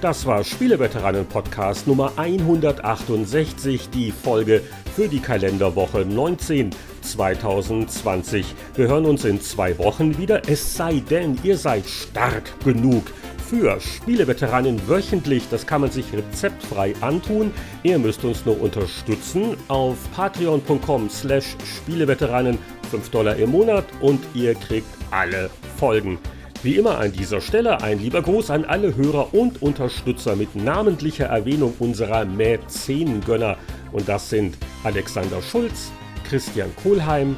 Das 0.01 0.25
war 0.25 0.43
Spieleveteranen-Podcast 0.43 1.87
Nummer 1.87 2.15
168, 2.17 3.91
die 3.91 4.11
Folge 4.11 4.63
für 4.97 5.09
die 5.09 5.21
Kalenderwoche 5.21 6.07
19 6.07 6.71
2020. 7.01 8.55
Wir 8.75 8.89
hören 8.89 9.05
uns 9.05 9.25
in 9.25 9.41
zwei 9.41 9.77
Wochen 9.79 10.19
wieder, 10.19 10.43
es 10.49 10.77
sei 10.77 11.03
denn, 11.11 11.39
ihr 11.43 11.57
seid 11.57 11.89
stark 11.89 12.45
genug 12.65 13.05
für 13.51 13.81
Spieleveteranen 13.81 14.81
wöchentlich. 14.89 15.43
Das 15.51 15.67
kann 15.67 15.81
man 15.81 15.91
sich 15.91 16.07
rezeptfrei 16.13 16.95
antun. 17.01 17.51
Ihr 17.83 17.99
müsst 17.99 18.25
uns 18.25 18.47
nur 18.47 18.61
unterstützen 18.61 19.57
auf 19.67 19.97
patreon.com 20.15 21.11
slash 21.11 21.57
Spieleveteranen 21.65 22.59
5 22.91 23.09
Dollar 23.11 23.37
im 23.37 23.51
Monat 23.51 23.85
und 24.01 24.21
ihr 24.35 24.55
kriegt 24.55 24.87
alle 25.11 25.51
Folgen. 25.79 26.19
Wie 26.63 26.77
immer 26.77 26.99
an 26.99 27.11
dieser 27.11 27.41
Stelle 27.41 27.83
ein 27.83 27.99
lieber 27.99 28.21
Gruß 28.21 28.51
an 28.51 28.67
alle 28.67 28.95
Hörer 28.95 29.33
und 29.33 29.63
Unterstützer 29.63 30.37
mit 30.37 30.55
namentlicher 30.55 31.27
Erwähnung 31.27 31.75
unserer 31.79 32.27
Mäzenengönner. 32.27 33.57
Und 33.93 34.09
das 34.09 34.29
sind 34.29 34.59
Alexander 34.85 35.41
Schulz, 35.41 35.91
Christian 36.31 36.71
Kohlheim, 36.77 37.37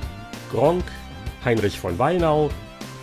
Gronk, 0.50 0.84
Heinrich 1.44 1.80
von 1.80 1.98
Weinau, 1.98 2.50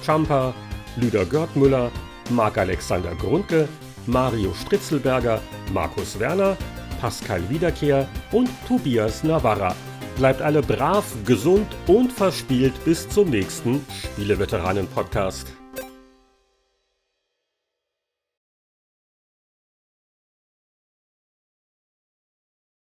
Champer, 0.06 0.54
Lüder 0.96 1.26
Görtmüller, 1.26 1.92
Marc-Alexander 2.30 3.16
Grundke, 3.16 3.68
Mario 4.06 4.54
Stritzelberger, 4.54 5.42
Markus 5.74 6.20
Werner, 6.20 6.56
Pascal 7.02 7.42
Wiederkehr 7.50 8.08
und 8.32 8.50
Tobias 8.68 9.24
Navarra. 9.24 9.76
Bleibt 10.16 10.44
alle 10.44 10.62
brav, 10.62 11.06
gesund 11.26 11.68
und 11.88 12.14
verspielt 12.14 12.74
bis 12.86 13.10
zum 13.10 13.32
nächsten 13.32 13.84
Spieleveteranen-Podcast. 14.14 15.59